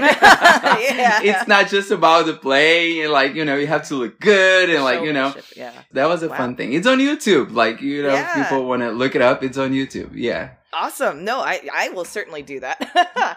Yeah. 0.84 1.22
It's 1.24 1.48
not 1.48 1.70
just 1.70 1.92
about 1.92 2.26
the 2.26 2.34
play 2.34 3.02
and 3.02 3.12
like, 3.12 3.36
you 3.36 3.46
know, 3.46 3.56
you 3.56 3.68
have 3.68 3.88
to 3.88 3.96
look 3.96 4.20
good 4.20 4.70
and 4.70 4.84
like, 4.84 5.02
you 5.04 5.14
know, 5.14 5.34
Yeah. 5.56 5.72
that 5.94 6.08
was 6.08 6.24
a 6.24 6.28
Wow. 6.30 6.38
fun 6.38 6.56
thing. 6.56 6.74
It's 6.74 6.88
on 6.88 7.00
YouTube. 7.00 7.54
Like, 7.54 7.82
you 7.82 8.04
know, 8.04 8.14
Yeah. 8.14 8.44
people 8.44 8.66
want 8.66 8.82
to 8.82 8.92
look 8.92 9.16
it 9.16 9.22
up. 9.22 9.44
It's 9.44 9.58
on 9.58 9.72
YouTube. 9.72 10.12
Yeah. 10.14 10.50
Awesome. 10.74 11.24
No, 11.24 11.40
I 11.40 11.62
I 11.74 11.90
will 11.90 12.06
certainly 12.06 12.42
do 12.42 12.60
that. 12.62 12.78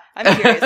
I'm 0.16 0.34
curious. 0.36 0.60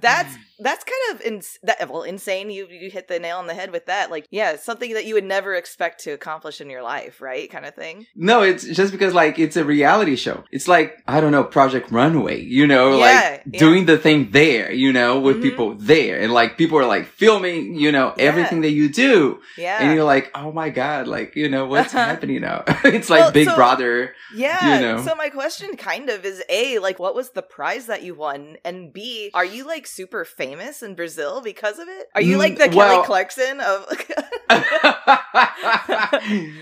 That's 0.00 0.34
That's 0.58 0.84
kind 0.84 1.14
of 1.20 1.26
ins- 1.26 1.58
that 1.64 1.88
well 1.90 2.02
insane. 2.02 2.50
You 2.50 2.66
you 2.68 2.90
hit 2.90 3.08
the 3.08 3.18
nail 3.18 3.38
on 3.38 3.46
the 3.46 3.54
head 3.54 3.72
with 3.72 3.86
that. 3.86 4.10
Like, 4.10 4.26
yeah, 4.30 4.56
something 4.56 4.94
that 4.94 5.04
you 5.04 5.14
would 5.14 5.24
never 5.24 5.54
expect 5.54 6.02
to 6.04 6.12
accomplish 6.12 6.60
in 6.60 6.70
your 6.70 6.82
life, 6.82 7.20
right? 7.20 7.50
Kind 7.50 7.66
of 7.66 7.74
thing. 7.74 8.06
No, 8.16 8.42
it's 8.42 8.64
just 8.64 8.90
because 8.92 9.12
like 9.12 9.38
it's 9.38 9.56
a 9.56 9.64
reality 9.64 10.16
show. 10.16 10.44
It's 10.50 10.66
like 10.68 11.02
I 11.06 11.20
don't 11.20 11.32
know, 11.32 11.44
Project 11.44 11.90
Runway, 11.90 12.40
you 12.42 12.66
know, 12.66 12.92
Yeah, 12.98 13.04
like 13.04 13.42
yeah. 13.52 13.58
doing 13.58 13.84
the 13.86 13.98
thing 13.98 14.30
there, 14.30 14.72
you 14.72 14.92
know, 14.92 15.20
with 15.20 15.38
Mhm. 15.38 15.42
people 15.42 15.74
there, 15.74 16.20
and 16.20 16.32
like 16.32 16.56
people 16.56 16.78
are 16.78 16.86
like 16.86 17.06
filming, 17.06 17.74
you 17.74 17.92
know, 17.92 18.14
Yeah. 18.16 18.24
everything 18.24 18.62
that 18.62 18.70
you 18.72 18.88
do, 18.88 19.40
Yeah, 19.58 19.78
and 19.80 19.94
you're 19.94 20.04
like, 20.04 20.30
oh 20.34 20.52
my 20.52 20.70
god, 20.70 21.06
like 21.06 21.36
you 21.36 21.48
know 21.50 21.66
what's 21.66 21.92
happening 22.06 22.40
now? 22.40 22.64
it's 22.84 23.10
like 23.10 23.20
Well, 23.20 23.32
Big 23.32 23.48
so- 23.48 23.56
Brother. 23.56 24.14
yeah. 24.34 24.74
you 24.76 24.80
know. 24.80 25.02
So 25.04 25.14
my 25.14 25.28
question 25.28 25.76
kind 25.76 26.08
of 26.08 26.24
is 26.24 26.42
a 26.48 26.78
like, 26.78 26.98
what 26.98 27.14
was 27.14 27.30
the 27.32 27.42
prize 27.42 27.86
that 27.86 28.02
you 28.02 28.14
won, 28.14 28.56
and 28.64 28.90
b, 28.92 29.30
are 29.34 29.44
you 29.44 29.66
like 29.66 29.86
super 29.86 30.24
famous 30.24 30.45
in 30.82 30.94
Brazil 30.94 31.40
because 31.40 31.78
of 31.78 31.88
it? 31.88 32.08
Are 32.14 32.20
you 32.20 32.36
Mm, 32.36 32.38
like 32.38 32.58
the 32.58 32.76
well- 32.76 33.02
Kelly 33.02 33.06
Clarkson 33.06 33.60
of? 33.60 33.86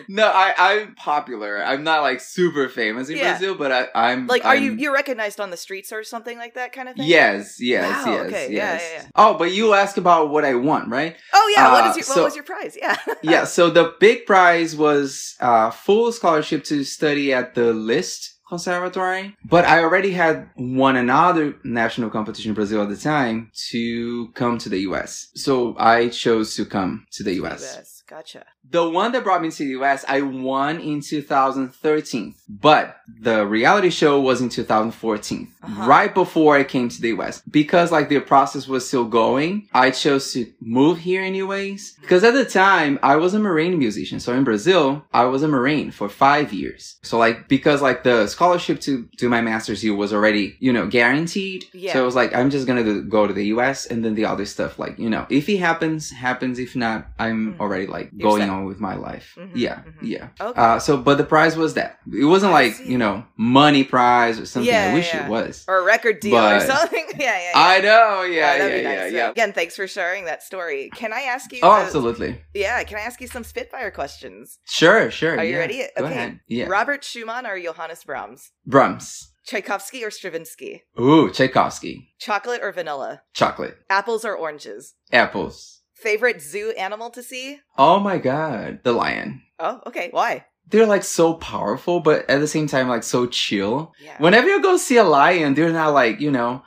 no, 0.09 0.27
I 0.29 0.55
I'm 0.59 0.95
popular. 0.95 1.63
I'm 1.65 1.85
not 1.85 2.03
like 2.03 2.21
super 2.21 2.69
famous 2.69 3.09
in 3.09 3.17
Yeah. 3.17 3.31
Brazil, 3.33 3.55
but 3.55 3.73
I 3.73 3.89
I'm 3.95 4.27
like, 4.27 4.45
are 4.45 4.57
you 4.57 4.71
I'm- 4.71 4.79
you're 4.79 4.93
recognized 4.93 5.41
on 5.41 5.51
the 5.51 5.57
streets 5.57 5.93
or 5.93 6.05
something 6.05 6.39
like 6.39 6.55
that 6.55 6.73
kind 6.73 6.89
of 6.89 6.97
thing? 6.97 7.07
Yes, 7.07 7.61
yes, 7.61 8.07
Wow, 8.07 8.13
yes, 8.13 8.27
okay, 8.27 8.53
yes. 8.53 8.83
yeah, 8.83 9.03
yeah. 9.03 9.09
Oh, 9.17 9.35
but 9.35 9.53
you 9.53 9.75
asked 9.75 9.99
about 9.99 10.31
what 10.31 10.45
I 10.45 10.55
won, 10.55 10.89
right? 10.91 11.17
Oh 11.33 11.53
yeah. 11.55 11.73
what 11.73 11.85
Uh, 11.85 11.91
is 11.91 11.97
your 11.97 12.07
what 12.17 12.25
was 12.25 12.35
your 12.35 12.45
prize? 12.45 12.77
Yeah. 12.81 12.97
yeah, 13.23 13.45
so 13.45 13.71
the 13.71 13.95
big 14.01 14.27
prize 14.27 14.77
was 14.77 15.35
uh, 15.41 15.71
full 15.71 16.13
scholarship 16.13 16.65
to 16.65 16.85
study 16.85 17.33
at 17.33 17.55
the 17.55 17.73
Liszt 17.73 18.34
Conservatory. 18.49 19.37
But 19.45 19.65
I 19.65 19.83
already 19.83 20.13
had 20.13 20.51
won 20.57 20.97
another 20.97 21.57
national 21.65 22.11
competition 22.11 22.51
in 22.51 22.55
Brazil 22.55 22.83
at 22.83 22.89
the 22.89 22.97
time 22.97 23.51
to 23.71 24.29
come 24.35 24.59
to 24.59 24.69
the 24.69 24.81
US. 24.81 25.31
So 25.35 25.75
I 25.79 26.09
chose 26.09 26.55
to 26.57 26.65
come 26.65 27.07
to 27.13 27.23
the 27.23 27.35
US. 27.43 27.63
US. 27.63 28.03
Gotcha. 28.09 28.45
The 28.71 28.89
one 28.89 29.13
that 29.13 29.25
brought 29.25 29.43
me 29.43 29.51
to 29.51 29.59
the 29.65 29.71
US, 29.83 30.05
I 30.09 30.23
won 30.23 30.81
in 30.81 31.01
2013. 31.01 32.35
But 32.49 32.97
the 33.21 33.47
reality 33.47 33.91
show 33.91 34.21
was 34.21 34.41
in 34.41 34.49
2014, 34.49 35.49
Uh-huh. 35.63 35.89
right 35.89 36.15
before 36.15 36.57
I 36.57 36.65
came 36.65 36.89
to 36.89 37.01
the 37.01 37.09
US. 37.19 37.43
Because 37.51 37.91
like 37.93 38.09
the 38.09 38.21
process 38.21 38.67
was 38.69 38.87
still 38.87 39.05
going, 39.05 39.69
I 39.73 39.91
chose 39.91 40.33
to 40.33 40.47
move 40.61 40.99
here 40.99 41.23
anyways. 41.23 41.97
Because 42.01 42.25
at 42.25 42.35
the 42.35 42.45
time, 42.45 42.99
I 43.03 43.17
was 43.17 43.35
a 43.35 43.39
Marine 43.39 43.79
musician. 43.79 44.21
So 44.21 44.33
in 44.35 44.45
Brazil, 44.45 45.05
I 45.13 45.25
was 45.25 45.43
a 45.43 45.49
Marine 45.49 45.91
for 45.91 46.09
five 46.09 46.53
years. 46.53 46.97
So 47.03 47.19
like, 47.19 47.49
because 47.49 47.81
like 47.83 48.03
the 48.03 48.27
scholarship 48.27 48.81
to 48.83 49.09
do 49.19 49.29
my 49.29 49.41
master's 49.41 49.83
here 49.83 49.95
was 49.95 50.13
already, 50.13 50.57
you 50.61 50.73
know, 50.73 50.87
guaranteed. 50.87 51.65
Yeah. 51.73 51.93
So 51.93 52.03
it 52.03 52.07
was 52.07 52.15
like, 52.15 52.35
I'm 52.35 52.51
just 52.51 52.67
gonna 52.67 53.01
go 53.03 53.27
to 53.27 53.33
the 53.33 53.47
US 53.47 53.87
and 53.87 54.05
then 54.05 54.15
the 54.15 54.25
other 54.27 54.45
stuff, 54.47 54.79
like, 54.79 54.99
you 54.99 55.09
know, 55.11 55.27
if 55.31 55.49
it 55.49 55.59
happens, 55.59 56.11
happens. 56.11 56.59
If 56.59 56.77
not, 56.77 57.07
I'm 57.19 57.55
Mhm. 57.55 57.61
already 57.61 57.87
like 57.87 58.11
You're 58.13 58.29
going 58.31 58.43
set. 58.43 58.51
On 58.55 58.65
with 58.65 58.81
my 58.81 58.95
life. 58.95 59.35
Mhm, 59.37 59.51
Yeah, 59.55 59.77
mhm. 59.77 59.95
yeah. 60.03 60.29
Okay. 60.41 60.61
Uh, 60.61 60.79
so, 60.79 60.97
but 60.97 61.19
the 61.19 61.25
prize 61.25 61.57
was 61.57 61.75
that. 61.75 61.99
It 62.13 62.25
wasn't 62.25 62.53
I 62.53 62.55
like, 62.61 62.73
see. 62.75 62.91
you 62.93 62.99
know, 62.99 63.25
money 63.37 63.85
prize 63.85 64.39
or 64.41 64.47
something. 64.47 64.73
Yeah, 64.73 64.91
I 64.91 64.95
wish 64.95 65.13
yeah. 65.13 65.27
it 65.27 65.31
was. 65.31 65.65
or 65.69 65.79
a 65.79 65.85
record 65.85 66.21
deal 66.21 66.37
or 66.39 66.61
something. 66.61 67.05
yeah, 67.19 67.19
yeah. 67.19 67.41
yeah. 67.45 67.53
I 67.55 67.81
know. 67.81 68.23
Yeah, 68.23 68.57
yeah, 68.57 68.69
be 68.69 68.83
yeah, 68.83 68.95
nice. 69.03 69.13
yeah. 69.13 69.31
Again, 69.31 69.53
thanks 69.53 69.77
for 69.77 69.87
sharing 69.87 70.25
that 70.27 70.43
story. 70.43 70.91
Can 70.95 71.13
I 71.13 71.23
ask 71.23 71.53
you? 71.53 71.61
Oh, 71.63 71.71
uh, 71.73 71.81
absolutely. 71.85 72.41
Yeah, 72.55 72.83
can 72.85 72.99
I 72.99 73.03
ask 73.03 73.21
you 73.21 73.27
some 73.27 73.45
Spitfire 73.45 73.91
questions? 73.91 74.59
Sure, 74.65 75.11
sure. 75.11 75.37
Are 75.39 75.45
you 75.45 75.59
ready? 75.59 75.79
Go 75.97 76.05
Okay. 76.05 76.13
ahead. 76.15 76.41
Yeah. 76.49 76.67
Robert 76.67 77.05
Schumann 77.05 77.47
or 77.47 77.59
Johannes 77.61 78.05
Brahms? 78.05 78.51
Brahms. 78.67 79.31
Tchaikovsky 79.47 80.03
or 80.03 80.11
Stravinsky? 80.11 80.85
Ooh, 80.99 81.31
Tchaikovsky. 81.31 82.15
Chocolate 82.19 82.61
or 82.63 82.73
vanilla? 82.73 83.21
Chocolate. 83.35 83.77
Apples 83.91 84.25
or 84.25 84.35
oranges? 84.35 84.95
Apples. 85.13 85.83
Favorite 86.05 86.43
zoo 86.43 86.71
animal 86.77 87.09
to 87.11 87.23
see? 87.23 87.61
Oh 87.79 87.99
my 87.99 88.19
god. 88.19 88.81
The 88.85 88.93
lion. 88.93 89.41
Oh, 89.59 89.81
okay. 89.87 90.09
Why? 90.11 90.45
They're 90.69 90.87
like 90.87 91.03
so 91.03 91.33
powerful, 91.35 92.01
but 92.01 92.29
at 92.29 92.41
the 92.41 92.47
same 92.47 92.67
time, 92.67 92.89
like 92.89 93.03
so 93.05 93.27
chill. 93.27 93.93
Yeah. 94.03 94.17
Whenever 94.19 94.49
you 94.49 94.61
go 94.63 94.77
see 94.77 94.97
a 94.99 95.05
lion, 95.05 95.55
they're 95.55 95.73
not 95.73 95.95
like, 95.95 96.21
you 96.21 96.31
know, 96.31 96.63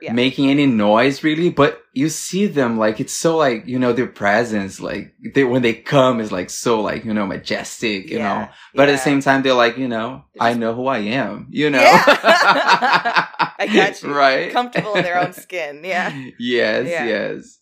yeah. 0.00 0.12
making 0.12 0.50
any 0.50 0.66
noise 0.66 1.22
really, 1.24 1.48
but 1.50 1.80
you 1.94 2.08
see 2.10 2.46
them 2.46 2.78
like 2.78 3.00
it's 3.00 3.12
so 3.14 3.36
like, 3.36 3.66
you 3.66 3.78
know, 3.78 3.92
their 3.94 4.06
presence, 4.06 4.78
like 4.80 5.14
they 5.34 5.44
when 5.44 5.62
they 5.62 5.74
come 5.74 6.20
is 6.20 6.32
like 6.32 6.50
so 6.50 6.80
like, 6.80 7.04
you 7.04 7.14
know, 7.14 7.26
majestic, 7.26 8.10
you 8.10 8.18
know. 8.18 8.48
But 8.74 8.88
at 8.88 8.92
the 8.92 8.98
same 8.98 9.20
time 9.20 9.42
they're 9.42 9.54
like, 9.54 9.76
you 9.78 9.88
know, 9.88 10.24
They're 10.34 10.48
I 10.48 10.54
know 10.54 10.74
who 10.74 10.86
I 10.86 10.98
am, 10.98 11.46
you 11.50 11.70
know. 11.70 11.80
Yeah. 11.80 12.04
I 13.58 13.66
got 13.72 14.02
you. 14.02 14.14
Right. 14.14 14.52
Comfortable 14.52 14.94
in 14.94 15.04
their 15.04 15.18
own 15.18 15.32
skin. 15.32 15.82
Yeah. 15.84 16.10
Yes, 16.38 16.88
Yeah. 16.88 17.04
yes. 17.04 17.58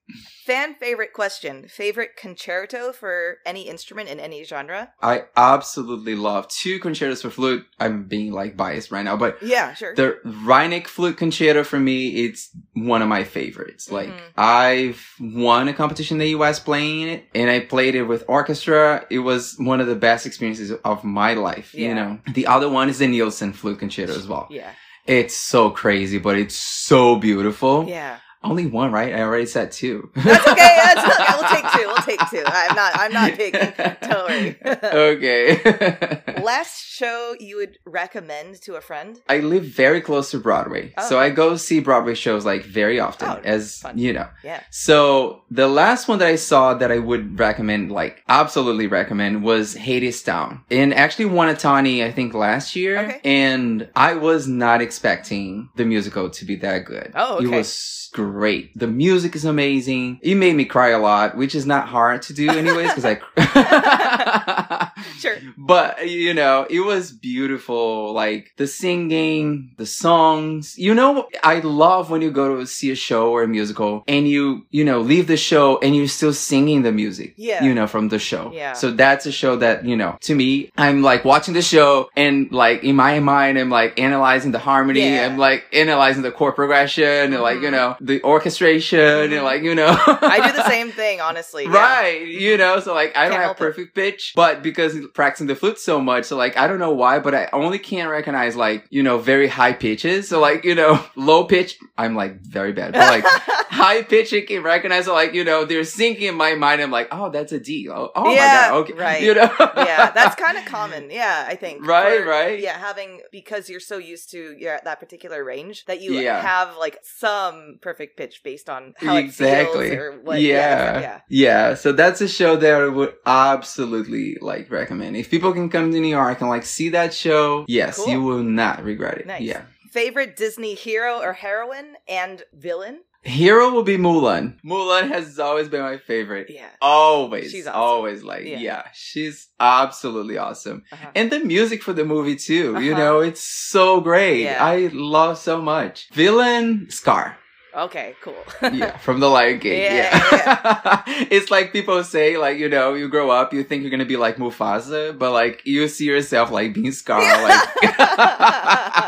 Fan 0.50 0.74
favorite 0.74 1.12
question. 1.12 1.68
Favorite 1.68 2.16
concerto 2.16 2.92
for 2.92 3.36
any 3.46 3.68
instrument 3.68 4.08
in 4.08 4.18
any 4.18 4.42
genre? 4.42 4.92
I 5.00 5.26
absolutely 5.36 6.16
love 6.16 6.48
two 6.48 6.80
concertos 6.80 7.22
for 7.22 7.30
flute. 7.30 7.64
I'm 7.78 8.08
being 8.08 8.32
like 8.32 8.56
biased 8.56 8.90
right 8.90 9.04
now, 9.04 9.16
but 9.16 9.40
Yeah, 9.42 9.74
sure. 9.74 9.94
the 9.94 10.18
Reinecke 10.26 10.88
flute 10.88 11.16
concerto 11.16 11.62
for 11.62 11.78
me, 11.78 12.24
it's 12.24 12.50
one 12.74 13.00
of 13.00 13.06
my 13.06 13.22
favorites. 13.22 13.92
Like 13.92 14.08
Mhm. 14.08 14.20
I've 14.36 15.06
won 15.20 15.68
a 15.68 15.72
competition 15.72 16.16
in 16.16 16.18
the 16.18 16.30
US 16.30 16.58
playing 16.58 17.08
it 17.08 17.26
and 17.32 17.48
I 17.48 17.60
played 17.60 17.94
it 17.94 18.02
with 18.04 18.24
orchestra. 18.26 19.06
It 19.08 19.20
was 19.20 19.54
one 19.56 19.80
of 19.80 19.86
the 19.86 19.94
best 19.94 20.26
experiences 20.26 20.72
of 20.84 21.04
my 21.04 21.34
life, 21.34 21.72
Yeah. 21.74 21.88
you 21.90 21.94
know. 21.94 22.18
The 22.34 22.48
other 22.48 22.68
one 22.68 22.88
is 22.88 22.98
the 22.98 23.06
Nielsen 23.06 23.52
flute 23.52 23.78
concerto 23.78 24.14
as 24.16 24.26
well. 24.26 24.48
yeah. 24.50 24.72
It's 25.06 25.34
so 25.36 25.70
crazy, 25.70 26.18
but 26.18 26.36
it's 26.36 26.56
so 26.56 27.14
beautiful. 27.16 27.86
Yeah. 27.88 28.16
Only 28.42 28.66
one, 28.66 28.90
right? 28.90 29.14
I 29.14 29.20
already 29.20 29.44
said 29.44 29.70
two. 29.70 30.10
That's 30.14 30.46
okay. 30.48 30.54
That's 30.94 31.04
okay. 31.04 31.24
We'll 31.28 31.50
take 31.50 31.72
two. 31.72 31.86
We'll 31.86 31.96
take 31.96 32.20
two. 32.30 32.42
I'm 32.46 32.74
not 32.74 32.92
I'm 32.94 33.12
not 33.12 33.34
taking. 33.34 33.72
Don't 34.08 34.28
worry. 34.28 34.56
okay. 34.82 36.22
Last 36.44 36.84
show 36.84 37.34
you 37.38 37.56
would 37.56 37.78
recommend 37.84 38.60
to 38.62 38.74
a 38.74 38.80
friend? 38.80 39.20
I 39.28 39.38
live 39.38 39.64
very 39.64 40.00
close 40.00 40.30
to 40.32 40.38
Broadway. 40.38 40.92
Oh. 40.96 41.08
So 41.08 41.18
I 41.18 41.30
go 41.30 41.56
see 41.56 41.80
Broadway 41.80 42.14
shows 42.14 42.44
like 42.44 42.64
very 42.64 43.00
often 43.00 43.28
Oh, 43.28 43.40
as 43.44 43.78
fun. 43.80 43.98
you 43.98 44.12
know. 44.12 44.28
Yeah. 44.42 44.62
So 44.70 45.42
the 45.50 45.68
last 45.68 46.08
one 46.08 46.18
that 46.18 46.28
I 46.28 46.36
saw 46.36 46.74
that 46.74 46.90
I 46.92 46.98
would 46.98 47.38
recommend, 47.38 47.90
like 47.92 48.22
absolutely 48.28 48.86
recommend 48.86 49.42
was 49.42 49.74
Hadestown. 49.74 50.62
And 50.70 50.92
actually 50.94 51.26
Tony, 51.56 52.04
I 52.04 52.12
think 52.12 52.34
last 52.34 52.76
year. 52.76 52.98
Okay. 52.98 53.20
And 53.24 53.88
I 53.94 54.14
was 54.14 54.46
not 54.46 54.80
expecting 54.80 55.68
the 55.76 55.84
musical 55.84 56.30
to 56.30 56.44
be 56.44 56.56
that 56.56 56.84
good. 56.84 57.12
Oh, 57.14 57.38
It 57.38 57.48
was 57.48 58.08
great. 58.12 58.76
The 58.78 58.86
music 58.86 59.36
is 59.36 59.44
amazing. 59.44 60.18
It 60.22 60.34
made 60.34 60.56
me 60.56 60.64
cry 60.64 60.88
a 60.90 60.98
lot, 60.98 61.36
which 61.36 61.54
is 61.54 61.66
not 61.66 61.88
hard 61.88 62.22
to 62.22 62.32
do 62.32 62.50
anyways, 62.50 62.92
because 62.94 63.04
I 63.04 63.20
Sure. 65.20 65.36
but 65.58 66.08
you 66.08 66.32
know 66.34 66.66
it 66.70 66.80
was 66.80 67.12
beautiful 67.12 68.12
like 68.12 68.52
the 68.56 68.66
singing 68.66 69.72
the 69.76 69.86
songs 69.86 70.78
you 70.78 70.94
know 70.94 71.28
i 71.42 71.58
love 71.60 72.10
when 72.10 72.22
you 72.22 72.30
go 72.30 72.56
to 72.58 72.66
see 72.66 72.90
a 72.90 72.94
show 72.94 73.30
or 73.30 73.42
a 73.42 73.48
musical 73.48 74.04
and 74.08 74.28
you 74.28 74.66
you 74.70 74.84
know 74.84 75.00
leave 75.00 75.26
the 75.26 75.36
show 75.36 75.78
and 75.78 75.94
you're 75.96 76.08
still 76.08 76.32
singing 76.32 76.82
the 76.82 76.92
music 76.92 77.34
Yeah. 77.36 77.62
you 77.64 77.74
know 77.74 77.86
from 77.86 78.08
the 78.08 78.18
show 78.18 78.50
Yeah. 78.52 78.72
so 78.74 78.90
that's 78.90 79.26
a 79.26 79.32
show 79.32 79.56
that 79.56 79.84
you 79.84 79.96
know 79.96 80.16
to 80.22 80.34
me 80.34 80.70
i'm 80.76 81.02
like 81.02 81.24
watching 81.24 81.54
the 81.54 81.62
show 81.62 82.08
and 82.16 82.50
like 82.52 82.82
in 82.84 82.96
my 82.96 83.20
mind 83.20 83.58
i'm 83.58 83.70
like 83.70 83.98
analyzing 83.98 84.52
the 84.52 84.58
harmony 84.58 85.00
Yeah. 85.00 85.26
i'm 85.26 85.38
like 85.38 85.64
analyzing 85.72 86.22
the 86.22 86.30
chord 86.32 86.54
progression 86.54 87.32
and 87.34 87.42
like 87.42 87.60
you 87.60 87.68
Mhm. 87.68 87.72
know 87.72 87.96
the 88.00 88.22
orchestration 88.22 88.98
Mhm. 88.98 89.34
and 89.36 89.44
like 89.44 89.62
you 89.62 89.74
know 89.74 89.90
I 90.36 90.36
do 90.50 90.56
the 90.56 90.68
same 90.68 90.90
thing, 90.90 91.20
honestly. 91.20 91.64
yeah. 91.64 91.70
Right, 91.90 92.26
you 92.26 92.56
know, 92.56 92.80
so 92.80 92.94
like 92.94 93.16
I 93.16 93.22
don't 93.24 93.32
Can't 93.32 93.42
have 93.42 93.56
help 93.56 93.56
it. 93.58 93.60
perfect 93.68 93.94
pitch, 93.94 94.32
but 94.36 94.62
because 94.62 94.89
practicing 95.14 95.46
the 95.46 95.54
flute 95.54 95.78
so 95.78 96.00
much, 96.00 96.24
so 96.26 96.36
like 96.36 96.56
I 96.56 96.66
don't 96.66 96.78
know 96.78 96.92
why, 96.92 97.18
but 97.18 97.34
I 97.34 97.48
only 97.52 97.78
can't 97.78 98.10
recognize 98.10 98.56
like 98.56 98.86
you 98.90 99.02
know 99.02 99.18
very 99.18 99.48
high 99.48 99.72
pitches. 99.72 100.28
So 100.28 100.40
like 100.40 100.64
you 100.64 100.74
know 100.74 101.04
low 101.16 101.44
pitch, 101.44 101.78
I'm 101.98 102.14
like 102.14 102.40
very 102.40 102.72
bad, 102.72 102.92
but 102.92 103.00
like 103.00 103.24
high 103.70 104.02
pitch, 104.02 104.32
I 104.32 104.42
can 104.42 104.62
recognize. 104.62 105.04
So 105.06 105.12
like 105.14 105.34
you 105.34 105.44
know 105.44 105.64
they're 105.64 105.84
sinking 105.84 106.28
in 106.28 106.34
my 106.36 106.54
mind. 106.54 106.80
I'm 106.80 106.90
like, 106.90 107.08
oh, 107.12 107.30
that's 107.30 107.52
a 107.52 107.60
D. 107.60 107.88
Oh, 107.88 108.10
oh 108.14 108.32
Yeah, 108.34 108.40
my 108.40 108.44
god, 108.44 108.74
okay, 108.80 108.92
right. 108.94 109.22
You 109.22 109.34
know, 109.34 109.50
yeah, 109.76 110.10
that's 110.10 110.34
kind 110.36 110.58
of 110.58 110.64
common. 110.76 111.10
Yeah, 111.10 111.44
I 111.48 111.54
think. 111.56 111.86
Right, 111.86 112.20
For- 112.22 112.28
right. 112.28 112.58
Yeah, 112.60 112.78
having 112.78 113.20
because 113.32 113.68
you're 113.68 113.80
so 113.80 113.98
used 113.98 114.30
to 114.32 114.54
your 114.58 114.78
that 114.84 115.00
particular 115.00 115.42
range 115.44 115.84
that 115.86 116.00
you 116.00 116.14
Yeah. 116.14 116.40
have 116.40 116.76
like 116.76 116.98
some 117.02 117.78
perfect 117.80 118.16
pitch 118.16 118.42
based 118.44 118.68
on 118.68 118.94
how 118.98 119.16
exactly. 119.16 119.86
it 119.86 119.90
feels 119.90 120.00
or 120.00 120.20
what. 120.22 120.40
yeah. 120.40 121.00
yeah, 121.00 121.20
yeah. 121.28 121.74
So 121.74 121.92
that's 121.92 122.20
a 122.20 122.28
show 122.28 122.56
that 122.56 122.74
I 122.82 122.86
would 122.88 123.14
absolutely 123.26 124.36
like 124.40 124.70
recommend. 124.80 125.16
If 125.16 125.30
people 125.30 125.52
can 125.52 125.68
come 125.68 125.90
to 125.92 126.00
New 126.00 126.08
York 126.20 126.40
and 126.40 126.50
like 126.50 126.64
see 126.64 126.88
that 126.90 127.12
show, 127.14 127.64
yes, 127.68 127.96
Cool. 127.96 128.08
you 128.12 128.22
will 128.22 128.42
not 128.42 128.82
regret 128.84 129.18
it. 129.18 129.26
Nice. 129.26 129.42
Yeah. 129.42 129.62
Favorite 129.92 130.36
Disney 130.36 130.74
hero 130.74 131.12
or 131.20 131.32
heroine 131.32 131.96
and 132.08 132.42
villain? 132.54 133.00
Hero 133.22 133.70
will 133.70 133.82
be 133.82 133.98
Mulan. 133.98 134.56
Mulan 134.64 135.08
has 135.10 135.38
always 135.38 135.68
been 135.68 135.82
my 135.82 135.98
favorite. 135.98 136.46
Yeah. 136.48 136.70
Always. 136.80 137.50
She's 137.50 137.66
awesome. 137.66 137.80
Always 137.80 138.22
like, 138.22 138.44
Yeah. 138.46 138.58
yeah. 138.60 138.82
she's 138.94 139.48
absolutely 139.60 140.38
awesome. 140.38 140.84
Uh-huh. 140.90 141.10
And 141.14 141.30
the 141.30 141.40
music 141.40 141.82
for 141.82 141.92
the 141.92 142.04
movie 142.04 142.36
too, 142.36 142.80
you 142.80 142.92
Uh-huh. 142.94 142.98
know, 143.02 143.20
it's 143.20 143.42
so 143.42 144.00
great. 144.00 144.44
Yeah. 144.44 144.64
I 144.64 144.88
love 144.94 145.36
so 145.36 145.60
much. 145.60 146.08
Villain, 146.14 146.86
Scar. 146.88 147.36
Okay, 147.72 148.14
cool. 148.20 148.34
yeah, 148.62 148.96
from 148.98 149.20
the 149.20 149.28
Lion 149.28 149.60
King. 149.60 149.80
Yeah, 149.80 150.28
Yeah. 150.32 151.02
it's 151.30 151.50
like 151.50 151.72
people 151.72 152.02
say, 152.04 152.36
like, 152.36 152.58
you 152.58 152.68
know, 152.68 152.94
you 152.94 153.08
grow 153.08 153.30
up, 153.30 153.52
you 153.54 153.62
think 153.62 153.82
you're 153.82 153.90
gonna 153.92 154.04
be 154.04 154.16
like 154.16 154.36
Mufasa, 154.36 155.16
but 155.16 155.30
like 155.32 155.62
you 155.64 155.86
see 155.88 156.06
yourself 156.06 156.50
like 156.50 156.74
being 156.74 156.90
Scar, 156.92 157.20
like 157.22 157.68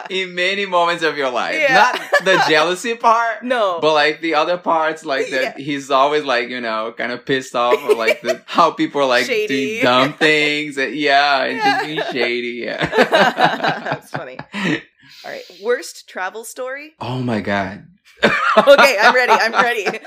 in 0.11 0.35
many 0.35 0.67
moments 0.67 1.03
of 1.03 1.17
your 1.17 1.31
life. 1.31 1.57
Yeah. 1.59 1.75
Not 1.75 2.01
the 2.25 2.45
jealousy 2.49 2.95
part. 2.95 3.43
no. 3.43 3.81
But 3.81 3.95
like 3.95 4.21
the 4.21 4.35
other 4.35 4.59
parts, 4.59 5.05
like 5.05 5.31
that, 5.31 5.59
he's 5.59 5.91
always 5.91 6.25
like 6.25 6.49
you 6.49 6.61
know, 6.61 6.95
kind 6.97 7.11
of 7.13 7.27
pissed 7.27 7.57
off, 7.57 7.83
or 7.83 7.95
like 7.95 8.21
the, 8.23 8.43
how 8.47 8.71
people 8.71 9.01
are 9.03 9.07
like 9.07 9.27
Shady. 9.27 9.81
doing 9.81 9.83
dumb 9.83 10.13
things, 10.15 10.79
and, 10.79 10.95
yeah, 10.95 11.43
and 11.45 11.57
Yeah. 11.57 11.73
just 11.73 11.85
being 11.87 12.03
shady, 12.13 12.49
yeah. 12.65 12.87
That's 12.87 14.11
funny. 14.11 14.39
All 15.25 15.31
right. 15.31 15.43
Worst 15.63 16.09
travel 16.09 16.45
story? 16.45 16.93
Oh 17.01 17.21
my 17.23 17.41
god. 17.41 17.87
Okay, 18.55 18.99
I'm 19.01 19.15
ready. 19.15 19.33
I'm 19.33 19.53
ready. 19.53 19.99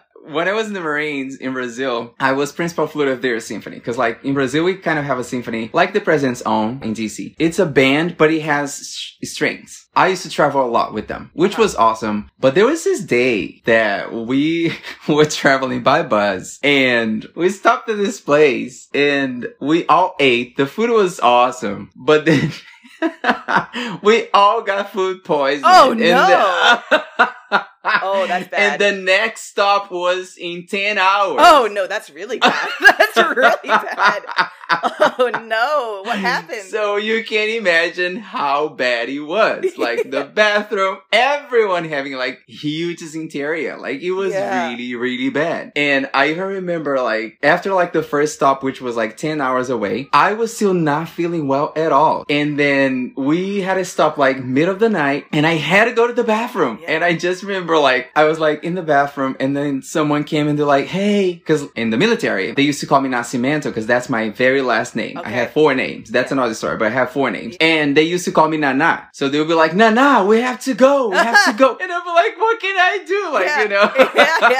when 0.28 0.48
I 0.48 0.52
was 0.52 0.66
in 0.66 0.72
the 0.72 0.80
Marines 0.80 1.36
in 1.36 1.52
Brazil, 1.52 2.14
I 2.18 2.32
was 2.32 2.52
principal 2.52 2.86
flute 2.86 3.08
of 3.08 3.22
their 3.22 3.38
symphony. 3.40 3.78
Cause 3.80 3.96
like 3.96 4.24
in 4.24 4.34
Brazil, 4.34 4.64
we 4.64 4.74
kind 4.74 4.98
of 4.98 5.04
have 5.04 5.18
a 5.18 5.24
symphony 5.24 5.70
like 5.72 5.92
the 5.92 6.00
president's 6.00 6.42
own 6.42 6.80
in 6.82 6.94
DC. 6.94 7.34
It's 7.38 7.58
a 7.58 7.66
band, 7.66 8.16
but 8.16 8.32
it 8.32 8.42
has 8.42 8.88
sh- 8.88 9.28
strings. 9.28 9.86
I 9.94 10.08
used 10.08 10.22
to 10.24 10.30
travel 10.30 10.64
a 10.64 10.68
lot 10.68 10.92
with 10.92 11.08
them, 11.08 11.30
which 11.34 11.56
was 11.56 11.74
awesome. 11.74 12.30
But 12.38 12.54
there 12.54 12.66
was 12.66 12.84
this 12.84 13.00
day 13.02 13.62
that 13.64 14.12
we 14.12 14.74
were 15.08 15.26
traveling 15.26 15.82
by 15.82 16.02
bus 16.02 16.58
and 16.62 17.26
we 17.34 17.48
stopped 17.50 17.88
at 17.88 17.96
this 17.96 18.20
place 18.20 18.88
and 18.92 19.46
we 19.60 19.86
all 19.86 20.16
ate. 20.18 20.56
The 20.56 20.66
food 20.66 20.90
was 20.90 21.20
awesome, 21.20 21.90
but 21.94 22.24
then 22.24 22.52
we 24.02 24.28
all 24.32 24.62
got 24.62 24.92
food 24.92 25.24
poisoning. 25.24 25.64
Oh, 25.72 25.92
no. 25.92 26.80
the- 26.90 27.66
Oh, 28.02 28.26
that's 28.26 28.48
bad. 28.50 28.80
And 28.80 28.98
the 28.98 29.02
next 29.02 29.42
stop 29.42 29.90
was 29.92 30.36
in 30.36 30.66
10 30.66 30.98
hours. 30.98 31.38
oh 31.40 31.68
no, 31.70 31.86
that's 31.86 32.10
really 32.10 32.38
bad. 32.38 32.68
That's 32.80 33.16
really 33.16 33.56
bad. 33.68 34.22
Oh 35.18 35.30
no, 35.46 36.02
what 36.04 36.18
happened? 36.18 36.62
So 36.62 36.96
you 36.96 37.24
can't 37.24 37.50
imagine 37.50 38.16
how 38.16 38.68
bad 38.68 39.08
it 39.08 39.20
was. 39.20 39.64
Like 39.78 40.10
the 40.10 40.24
bathroom, 40.24 40.98
everyone 41.12 41.84
having 41.88 42.14
like 42.14 42.40
huge 42.46 43.02
interior. 43.14 43.76
Like 43.78 44.00
it 44.00 44.12
was 44.12 44.32
Yeah. 44.32 44.68
really, 44.68 44.94
really 44.94 45.30
bad. 45.30 45.72
And 45.76 46.08
I 46.12 46.30
even 46.30 46.44
remember 46.44 47.00
like 47.00 47.38
after 47.42 47.72
like 47.72 47.92
the 47.92 48.02
first 48.02 48.34
stop, 48.34 48.62
which 48.62 48.80
was 48.80 48.96
like 48.96 49.16
10 49.16 49.40
hours 49.40 49.70
away, 49.70 50.08
I 50.12 50.32
was 50.32 50.54
still 50.54 50.74
not 50.74 51.08
feeling 51.08 51.46
well 51.48 51.72
at 51.76 51.92
all. 51.92 52.24
And 52.28 52.58
then 52.58 53.12
we 53.16 53.60
had 53.60 53.74
to 53.74 53.84
stop 53.84 54.18
like 54.18 54.42
mid 54.42 54.68
of 54.68 54.78
the 54.78 54.88
night 54.88 55.26
and 55.32 55.46
I 55.46 55.54
had 55.54 55.84
to 55.86 55.92
go 55.92 56.06
to 56.06 56.12
the 56.12 56.24
bathroom. 56.24 56.78
Yeah. 56.82 56.92
And 56.92 57.04
I 57.04 57.14
just 57.16 57.42
remember 57.42 57.78
like 57.78 58.10
I 58.16 58.24
was 58.24 58.38
like 58.38 58.64
in 58.64 58.74
the 58.74 58.82
bathroom 58.82 59.36
and 59.40 59.56
then 59.56 59.82
someone 59.82 60.24
came 60.24 60.48
and 60.48 60.58
they're 60.58 60.66
like, 60.66 60.86
hey, 60.86 61.42
cause 61.46 61.66
in 61.76 61.90
the 61.90 61.96
military, 61.96 62.52
they 62.52 62.62
used 62.62 62.80
to 62.80 62.86
call 62.86 63.00
me 63.00 63.08
Nascimento 63.08 63.64
because 63.64 63.86
that's 63.86 64.08
my 64.08 64.30
very 64.30 64.55
last 64.62 64.94
name. 64.96 65.16
I 65.18 65.20
Okay. 65.20 65.30
had 65.32 65.50
four 65.52 65.74
names. 65.74 66.10
That's 66.10 66.32
another 66.32 66.54
story, 66.54 66.76
but 66.76 66.86
I 66.86 66.90
have 66.90 67.10
four 67.10 67.30
names. 67.30 67.56
And 67.60 67.96
they 67.96 68.02
used 68.02 68.24
to 68.26 68.32
call 68.32 68.48
me 68.48 68.56
Nana. 68.56 69.08
So 69.12 69.28
they 69.28 69.38
would 69.38 69.48
be 69.48 69.54
like, 69.54 69.74
Nana, 69.74 70.24
we 70.24 70.40
have 70.40 70.60
to 70.64 70.74
go. 70.74 71.08
We 71.10 71.16
have 71.16 71.44
to 71.46 71.52
go. 71.52 71.76
and 71.80 71.90
I'd 71.92 72.04
be 72.04 72.10
like, 72.10 72.38
what 72.38 72.60
can 72.60 72.76
I 72.76 73.04
do? 73.06 73.30
Like, 73.32 73.46
Yeah. 73.46 73.62
you 73.62 73.68
know, 73.68 73.92
Yeah, 74.14 74.50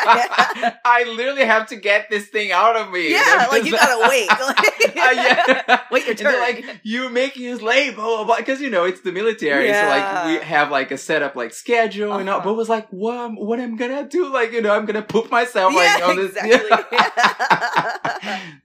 yeah. 0.61 0.75
I 0.85 1.05
literally 1.05 1.45
have 1.45 1.67
to 1.69 1.77
get 1.77 2.09
this 2.11 2.27
thing 2.29 2.53
out 2.53 2.77
of 2.77 2.91
me. 2.91 3.11
yeah, 3.13 3.47
like 3.51 3.65
you 3.65 3.73
gotta 3.73 4.09
wait. 4.09 4.29
Uh. 4.31 5.79
Wait 5.91 6.07
your 6.07 6.15
turn. 6.15 6.39
like, 6.41 6.65
you 6.83 7.09
make 7.11 7.37
us 7.37 7.61
late, 7.63 7.95
blah, 7.95 8.05
blah, 8.05 8.25
blah. 8.25 8.37
Because, 8.37 8.61
you 8.61 8.71
know, 8.71 8.85
it's 8.85 9.01
the 9.01 9.13
military. 9.13 9.73
So, 9.73 9.87
like, 9.89 10.27
we 10.27 10.45
have, 10.47 10.71
like, 10.71 10.91
a 10.91 10.99
setup, 10.99 11.37
like, 11.37 11.53
schedule 11.55 12.13
and 12.15 12.29
all. 12.29 12.37
Uh-huh. 12.39 12.45
But 12.45 12.53
it 12.53 12.57
was 12.57 12.69
like, 12.69 12.89
what, 12.91 13.17
am- 13.17 13.37
what 13.37 13.59
am 13.61 13.75
I 13.75 13.77
gonna 13.77 14.09
do? 14.09 14.33
Like, 14.33 14.53
you 14.53 14.63
know, 14.63 14.73
I'm 14.75 14.85
gonna 14.87 15.03
poop 15.03 15.31
myself, 15.31 15.75
like, 15.75 15.99
yeah, 15.99 16.07
on 16.07 16.17
this. 16.17 16.37
exactly. 16.37 16.99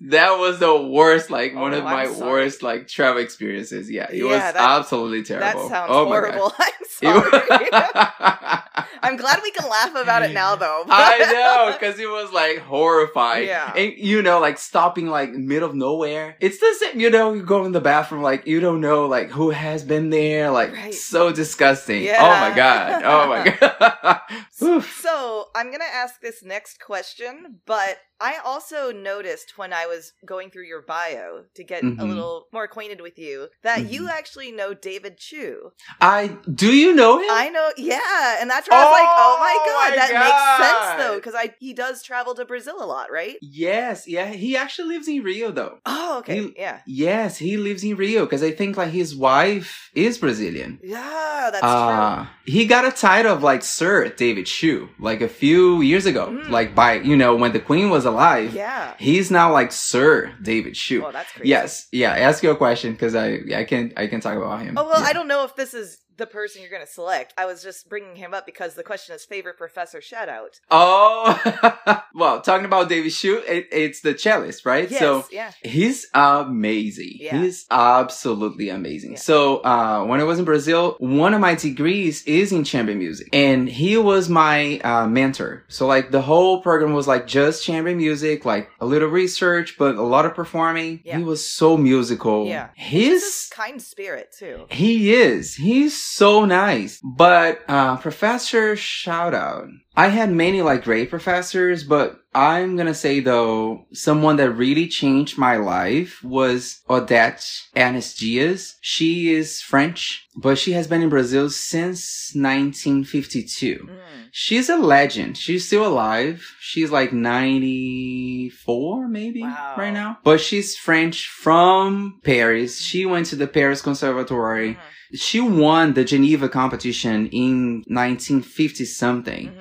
that 0.02 0.38
was 0.38 0.60
the 0.60 0.76
worst, 0.82 1.20
like, 1.29 1.53
oh, 1.55 1.62
one 1.62 1.73
Oh, 1.73 1.79
of 1.79 1.84
my 1.84 2.10
worst, 2.10 2.63
like, 2.63 2.88
travel 2.88 3.21
experiences. 3.21 3.89
Yeah, 3.91 4.07
it 4.10 4.15
Yeah, 4.17 4.23
was 4.23 4.39
that- 4.39 4.55
absolutely 4.55 5.21
that 5.21 5.39
terrible. 5.53 5.69
sounds 5.69 5.89
oh 5.93 6.10
my 6.10 6.21
God. 6.21 6.34
horrible. 6.34 6.53
I'm 6.60 6.86
sorry. 7.31 7.69
I'm 9.03 9.17
glad 9.17 9.39
we 9.41 9.51
can 9.51 9.67
laugh 9.69 9.95
about 9.95 10.21
it 10.23 10.31
now, 10.34 10.55
though. 10.55 10.84
I 10.88 11.17
know, 11.19 11.73
because 11.73 11.97
it 11.99 12.07
was 12.10 12.31
like 12.31 12.60
horrifying. 12.60 13.47
Yeah. 13.47 13.73
And 13.75 13.93
you 13.97 14.21
know, 14.21 14.39
like 14.39 14.57
stopping 14.60 15.07
like 15.07 15.31
mid 15.31 15.63
of 15.63 15.73
nowhere. 15.73 16.38
It's 16.39 16.60
the 16.60 16.73
same, 16.79 16.99
you 16.99 17.10
know, 17.10 17.34
you 17.34 17.41
go 17.43 17.65
in 17.65 17.71
the 17.71 17.81
bathroom, 17.81 18.21
like 18.21 18.45
you 18.45 18.60
don't 18.60 18.79
know 18.79 19.07
like 19.07 19.29
who 19.31 19.49
has 19.49 19.84
been 19.84 20.10
there. 20.12 20.51
Like 20.51 20.73
Right. 20.73 20.93
so 20.93 21.31
disgusting. 21.31 22.03
Yeah. 22.03 22.19
Oh 22.21 22.49
my 22.49 22.55
god. 22.55 23.01
Oh 23.03 23.27
my 23.27 23.57
god. 23.60 24.81
So 25.01 25.47
I'm 25.55 25.71
gonna 25.71 25.84
ask 25.91 26.21
this 26.21 26.43
next 26.43 26.79
question, 26.79 27.60
but 27.65 27.97
I 28.21 28.38
also 28.45 28.91
noticed 28.91 29.57
when 29.57 29.73
I 29.73 29.88
was 29.88 30.13
going 30.25 30.51
through 30.51 30.65
your 30.65 30.81
bio 30.81 31.43
to 31.55 31.63
get 31.63 31.84
a 31.84 31.88
Mhm. 31.88 32.07
little 32.07 32.47
more 32.53 32.65
acquainted 32.65 33.01
with 33.01 33.17
you 33.17 33.47
that 33.63 33.88
you 33.91 34.03
Mhm. 34.03 34.12
actually 34.12 34.51
know 34.51 34.73
David 34.73 35.17
Chew. 35.17 35.71
I 35.99 36.38
do 36.63 36.71
you 36.73 36.93
know 36.93 37.17
him? 37.17 37.29
I 37.31 37.49
know, 37.49 37.71
yeah, 37.77 38.38
and 38.39 38.49
that's 38.49 38.67
why 38.69 38.77
I 38.77 38.84
was 38.84 38.91
like, 38.91 39.10
oh 39.25 39.38
my 39.39 39.55
Oh 39.60 39.65
god, 39.71 39.89
my 39.89 39.95
that 39.95 40.12
God. 40.12 40.25
makes 40.25 40.43
sense 40.63 41.03
though, 41.03 41.15
because 41.15 41.36
I 41.36 41.55
he 41.60 41.73
does 41.73 42.03
travel 42.03 42.36
to 42.36 42.45
Brazil 42.45 42.77
a 42.79 42.86
lot, 42.86 43.12
right? 43.12 43.38
yes, 43.41 44.07
yeah. 44.07 44.27
He 44.27 44.55
actually 44.55 44.89
lives 44.95 45.07
in 45.07 45.23
Rio 45.23 45.51
though. 45.51 45.79
Oh, 45.86 46.19
okay, 46.19 46.41
He- 46.41 46.53
yeah, 46.57 46.79
Yes, 46.86 47.38
he 47.38 47.57
lives 47.57 47.84
in 47.84 47.95
Rio 47.95 48.25
because 48.25 48.43
I 48.43 48.51
think 48.51 48.77
like 48.77 48.91
his 48.91 49.15
wife 49.15 49.89
is 49.95 50.17
Brazilian. 50.17 50.79
yeah, 50.84 51.49
that's 51.51 51.63
uh, 51.63 52.25
he 52.45 52.65
got 52.65 52.86
a 52.86 52.91
title 52.91 53.34
of 53.34 53.41
like 53.43 53.63
Sir 53.63 54.10
David 54.10 54.45
Chew 54.45 54.89
like 54.99 55.21
a 55.21 55.29
few 55.29 55.81
years 55.81 56.05
ago, 56.05 56.27
Mm. 56.27 56.49
like 56.49 56.75
by 56.75 56.91
you 57.10 57.15
know 57.15 57.36
when 57.36 57.51
the 57.53 57.60
Queen 57.60 57.89
was 57.89 58.03
true. 58.03 58.11
Alive. 58.12 58.54
Yeah. 58.54 58.93
He's 59.00 59.32
now 59.32 59.52
like 59.52 59.71
Sir 59.71 60.34
David 60.41 60.74
Chew. 60.76 61.06
Oh, 61.06 61.12
that's 61.12 61.32
crazy. 61.32 61.50
yes, 61.50 61.88
yeah. 61.91 62.12
Ask 62.12 62.43
your 62.43 62.56
question 62.56 62.91
because 62.93 63.15
I 63.15 63.39
I 63.56 63.63
can 63.63 63.93
I 63.97 64.08
can 64.08 64.19
talk 64.21 64.38
about 64.38 64.62
him. 64.62 64.78
Oh 64.78 64.86
well, 64.86 65.00
Yeah. 65.02 65.08
I 65.08 65.13
don't 65.13 65.28
know 65.28 65.43
if 65.45 65.56
this 65.56 65.74
is 65.74 65.97
the 66.17 66.26
person 66.28 66.62
you're 66.62 66.69
going 66.71 66.86
to 66.86 66.91
select. 66.91 67.34
I 67.38 67.45
was 67.45 67.63
just 67.63 67.89
bringing 67.89 68.15
him 68.15 68.34
up 68.34 68.45
because 68.45 68.76
the 68.76 68.84
question 68.84 69.15
is 69.15 69.24
favorite 69.26 69.58
professor 69.58 70.02
shout 70.02 70.30
out. 70.30 70.60
Oh, 70.69 72.02
well, 72.13 72.41
talking 72.41 72.65
about 72.65 72.89
David 72.89 73.12
Chew, 73.12 73.38
it, 73.47 73.67
it's 73.71 74.02
the 74.02 74.13
cellist, 74.13 74.65
right? 74.65 74.89
Yes, 74.89 75.00
So 75.00 75.26
yeah. 75.32 75.52
He's 75.63 76.08
amazing. 76.13 77.13
Yeah. 77.19 77.41
He's 77.41 77.65
absolutely 77.71 78.69
amazing. 78.69 79.12
Yeah. 79.13 79.17
So, 79.17 79.58
uh, 79.63 80.04
when 80.06 80.19
I 80.19 80.24
was 80.24 80.39
in 80.39 80.45
Brazil, 80.45 80.95
one 81.00 81.34
of 81.34 81.41
my 81.41 81.56
degrees 81.56 82.24
is 82.24 82.52
in 82.52 82.63
chamber 82.63 82.93
music 82.95 83.30
and 83.34 83.67
he 83.69 83.97
was 83.97 84.30
my, 84.30 84.80
uh, 84.80 85.08
mentor. 85.08 85.63
So 85.67 85.88
like 85.88 86.12
the 86.12 86.21
whole 86.21 86.62
program 86.62 86.93
was 86.93 87.08
like 87.08 87.28
just 87.28 87.63
chamber 87.63 87.95
music, 87.95 88.45
like 88.45 88.69
a 88.80 88.86
little 88.86 89.10
research, 89.10 89.78
but 89.78 89.95
a 89.95 90.02
lot 90.02 90.26
of 90.26 90.36
performing. 90.36 91.02
Yeah. 91.04 91.17
He 91.17 91.24
was 91.24 91.47
so 91.47 91.78
musical. 91.78 92.47
Yeah. 92.47 92.69
His, 92.76 93.21
This 93.21 93.50
kind 93.50 93.82
spirit 93.82 94.36
too. 94.38 94.65
he 94.69 95.13
is. 95.13 95.56
He's 95.56 96.00
so 96.03 96.45
nice. 96.45 96.99
But 97.03 97.61
uh 97.67 97.97
professor 97.97 98.75
shout 98.75 99.33
out. 99.33 99.67
I 99.95 100.08
had 100.08 100.32
many 100.32 100.62
like 100.62 100.86
great 100.86 101.10
professors, 101.10 101.84
but 101.84 102.17
I'm 102.34 102.77
gonna 102.77 102.93
say 102.93 103.19
though, 103.19 103.86
someone 103.91 104.38
that 104.38 104.51
really 104.51 104.88
changed 104.88 105.38
my 105.38 105.58
life 105.58 106.23
was 106.23 106.80
Odette 106.89 107.45
Ernest 107.75 108.17
Dias. 108.19 108.77
She 108.82 109.34
is 109.34 109.62
French, 109.62 110.25
but 110.38 110.58
she 110.58 110.71
has 110.71 110.88
been 110.88 111.01
in 111.01 111.10
Brazil 111.10 111.49
since 111.49 112.32
1952. 112.34 113.88
Mm. 113.89 113.99
She's 114.32 114.69
a 114.69 114.77
legend. 114.77 115.38
She's 115.38 115.67
still 115.67 115.86
alive. 115.86 116.41
She's 116.62 116.89
like 116.89 117.12
94 117.12 119.08
maybe 119.10 119.41
Wow. 119.41 119.75
right 119.77 119.91
now. 119.93 120.19
But 120.23 120.39
she's 120.39 120.77
French 120.77 121.27
from 121.27 122.19
Paris. 122.23 122.80
She 122.80 123.06
went 123.06 123.25
to 123.27 123.36
the 123.36 123.47
Paris 123.47 123.82
Conservatory. 123.82 124.75
Mhm. 124.75 124.80
She 125.19 125.41
won 125.41 125.93
the 125.93 126.06
Geneva 126.06 126.47
competition 126.47 127.27
in 127.27 127.84
1950 127.88 128.86
something. 128.86 129.47
Mhm. 129.49 129.60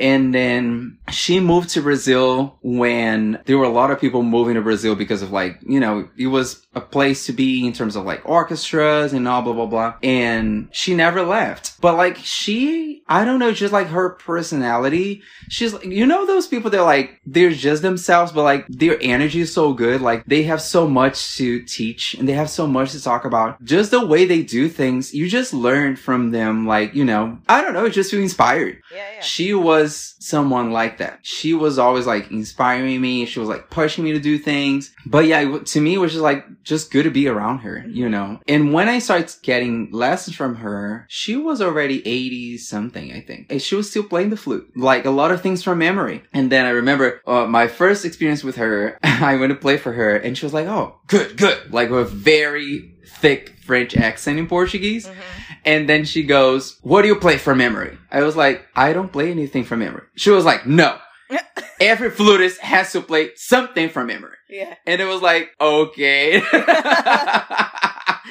And 0.00 0.34
then 0.34 0.98
she 1.10 1.40
moved 1.40 1.68
to 1.70 1.82
Brazil 1.82 2.58
when 2.62 3.38
there 3.44 3.58
were 3.58 3.64
a 3.64 3.68
lot 3.68 3.90
of 3.90 4.00
people 4.00 4.22
moving 4.22 4.54
to 4.54 4.62
Brazil 4.62 4.94
because 4.94 5.20
of 5.20 5.30
like, 5.30 5.58
you 5.62 5.78
know, 5.78 6.08
it 6.16 6.28
was 6.28 6.66
a 6.74 6.80
place 6.80 7.26
to 7.26 7.32
be 7.32 7.66
in 7.66 7.72
terms 7.72 7.96
of 7.96 8.04
like 8.04 8.22
orchestras 8.24 9.12
and 9.12 9.28
all 9.28 9.42
blah, 9.42 9.52
blah, 9.52 9.66
blah. 9.66 9.94
And 10.02 10.68
she 10.72 10.94
never 10.94 11.22
left. 11.22 11.80
But 11.80 11.96
like 11.96 12.16
she, 12.16 13.02
I 13.08 13.24
don't 13.24 13.38
know, 13.40 13.52
just 13.52 13.72
like 13.72 13.88
her 13.88 14.10
personality, 14.10 15.22
she's 15.48 15.74
like, 15.74 15.84
you 15.84 16.06
know, 16.06 16.26
those 16.26 16.46
people 16.46 16.70
that 16.70 16.82
like, 16.82 17.20
they're 17.26 17.50
just 17.50 17.82
themselves, 17.82 18.32
but 18.32 18.44
like 18.44 18.66
their 18.68 18.98
energy 19.02 19.40
is 19.40 19.52
so 19.52 19.74
good. 19.74 20.00
Like 20.00 20.24
they 20.26 20.44
have 20.44 20.62
so 20.62 20.88
much 20.88 21.36
to 21.36 21.62
teach 21.62 22.14
and 22.14 22.28
they 22.28 22.32
have 22.32 22.48
so 22.48 22.66
much 22.66 22.92
to 22.92 23.02
talk 23.02 23.24
about. 23.24 23.62
Just 23.62 23.90
the 23.90 24.06
way 24.06 24.24
they 24.24 24.42
do 24.42 24.68
things, 24.68 25.12
you 25.12 25.28
just 25.28 25.52
learn 25.52 25.96
from 25.96 26.30
them. 26.30 26.66
Like, 26.66 26.94
you 26.94 27.04
know, 27.04 27.38
I 27.48 27.60
don't 27.60 27.74
know, 27.74 27.88
just 27.88 28.10
feel 28.12 28.22
inspired 28.22 28.80
Yeah, 28.92 28.96
yeah. 29.14 29.20
she 29.20 29.52
was 29.54 29.89
was 29.90 30.14
someone 30.20 30.70
like 30.70 30.98
that. 30.98 31.18
She 31.22 31.52
was 31.54 31.78
always 31.78 32.06
like 32.06 32.30
inspiring 32.30 33.00
me. 33.00 33.26
She 33.26 33.40
was 33.40 33.48
like 33.48 33.70
pushing 33.70 34.04
me 34.04 34.12
to 34.12 34.20
do 34.20 34.38
things. 34.38 34.94
But 35.04 35.26
yeah, 35.26 35.58
to 35.58 35.80
me, 35.80 35.94
it 35.94 35.98
was 35.98 36.12
just 36.12 36.22
like, 36.22 36.44
just 36.62 36.90
good 36.92 37.02
to 37.04 37.10
be 37.10 37.26
around 37.28 37.58
her, 37.58 37.84
you 37.88 38.08
know? 38.08 38.38
And 38.46 38.72
when 38.72 38.88
I 38.88 38.98
started 39.00 39.34
getting 39.42 39.90
lessons 39.90 40.36
from 40.36 40.56
her, 40.56 41.06
she 41.08 41.36
was 41.36 41.60
already 41.60 42.06
80 42.06 42.58
something, 42.58 43.12
I 43.12 43.20
think. 43.20 43.46
And 43.50 43.60
she 43.60 43.74
was 43.74 43.90
still 43.90 44.04
playing 44.04 44.30
the 44.30 44.36
flute, 44.36 44.70
like 44.76 45.04
a 45.04 45.10
lot 45.10 45.32
of 45.32 45.42
things 45.42 45.62
from 45.62 45.78
memory. 45.78 46.22
And 46.32 46.50
then 46.52 46.66
I 46.66 46.70
remember 46.70 47.20
uh, 47.26 47.46
my 47.46 47.66
first 47.66 48.04
experience 48.04 48.44
with 48.44 48.56
her, 48.56 48.98
I 49.02 49.36
went 49.36 49.50
to 49.50 49.56
play 49.56 49.76
for 49.76 49.92
her 49.92 50.16
and 50.16 50.36
she 50.38 50.46
was 50.46 50.54
like, 50.54 50.66
oh, 50.66 51.00
good, 51.08 51.36
good. 51.36 51.72
Like 51.72 51.90
with 51.90 52.00
a 52.00 52.04
very 52.04 52.94
thick 53.06 53.56
French 53.64 53.96
accent 53.96 54.38
in 54.38 54.46
Portuguese. 54.46 55.06
Mhm. 55.06 55.14
And 55.64 55.88
then 55.88 56.04
she 56.04 56.22
goes, 56.22 56.78
what 56.82 57.02
do 57.02 57.08
you 57.08 57.16
play 57.16 57.36
from 57.38 57.58
memory? 57.58 57.98
I 58.10 58.22
was 58.22 58.36
like, 58.36 58.66
I 58.74 58.92
don't 58.92 59.12
play 59.12 59.30
anything 59.30 59.64
from 59.64 59.80
memory. 59.80 60.02
She 60.16 60.30
was 60.30 60.44
like, 60.44 60.66
no. 60.66 60.98
Every 61.80 62.10
flutist 62.10 62.60
has 62.60 62.92
to 62.92 63.00
play 63.00 63.30
something 63.36 63.88
from 63.88 64.08
memory. 64.08 64.36
Yeah. 64.48 64.74
And 64.86 65.00
it 65.00 65.06
was 65.06 65.22
like, 65.22 65.50
okay. 65.60 66.42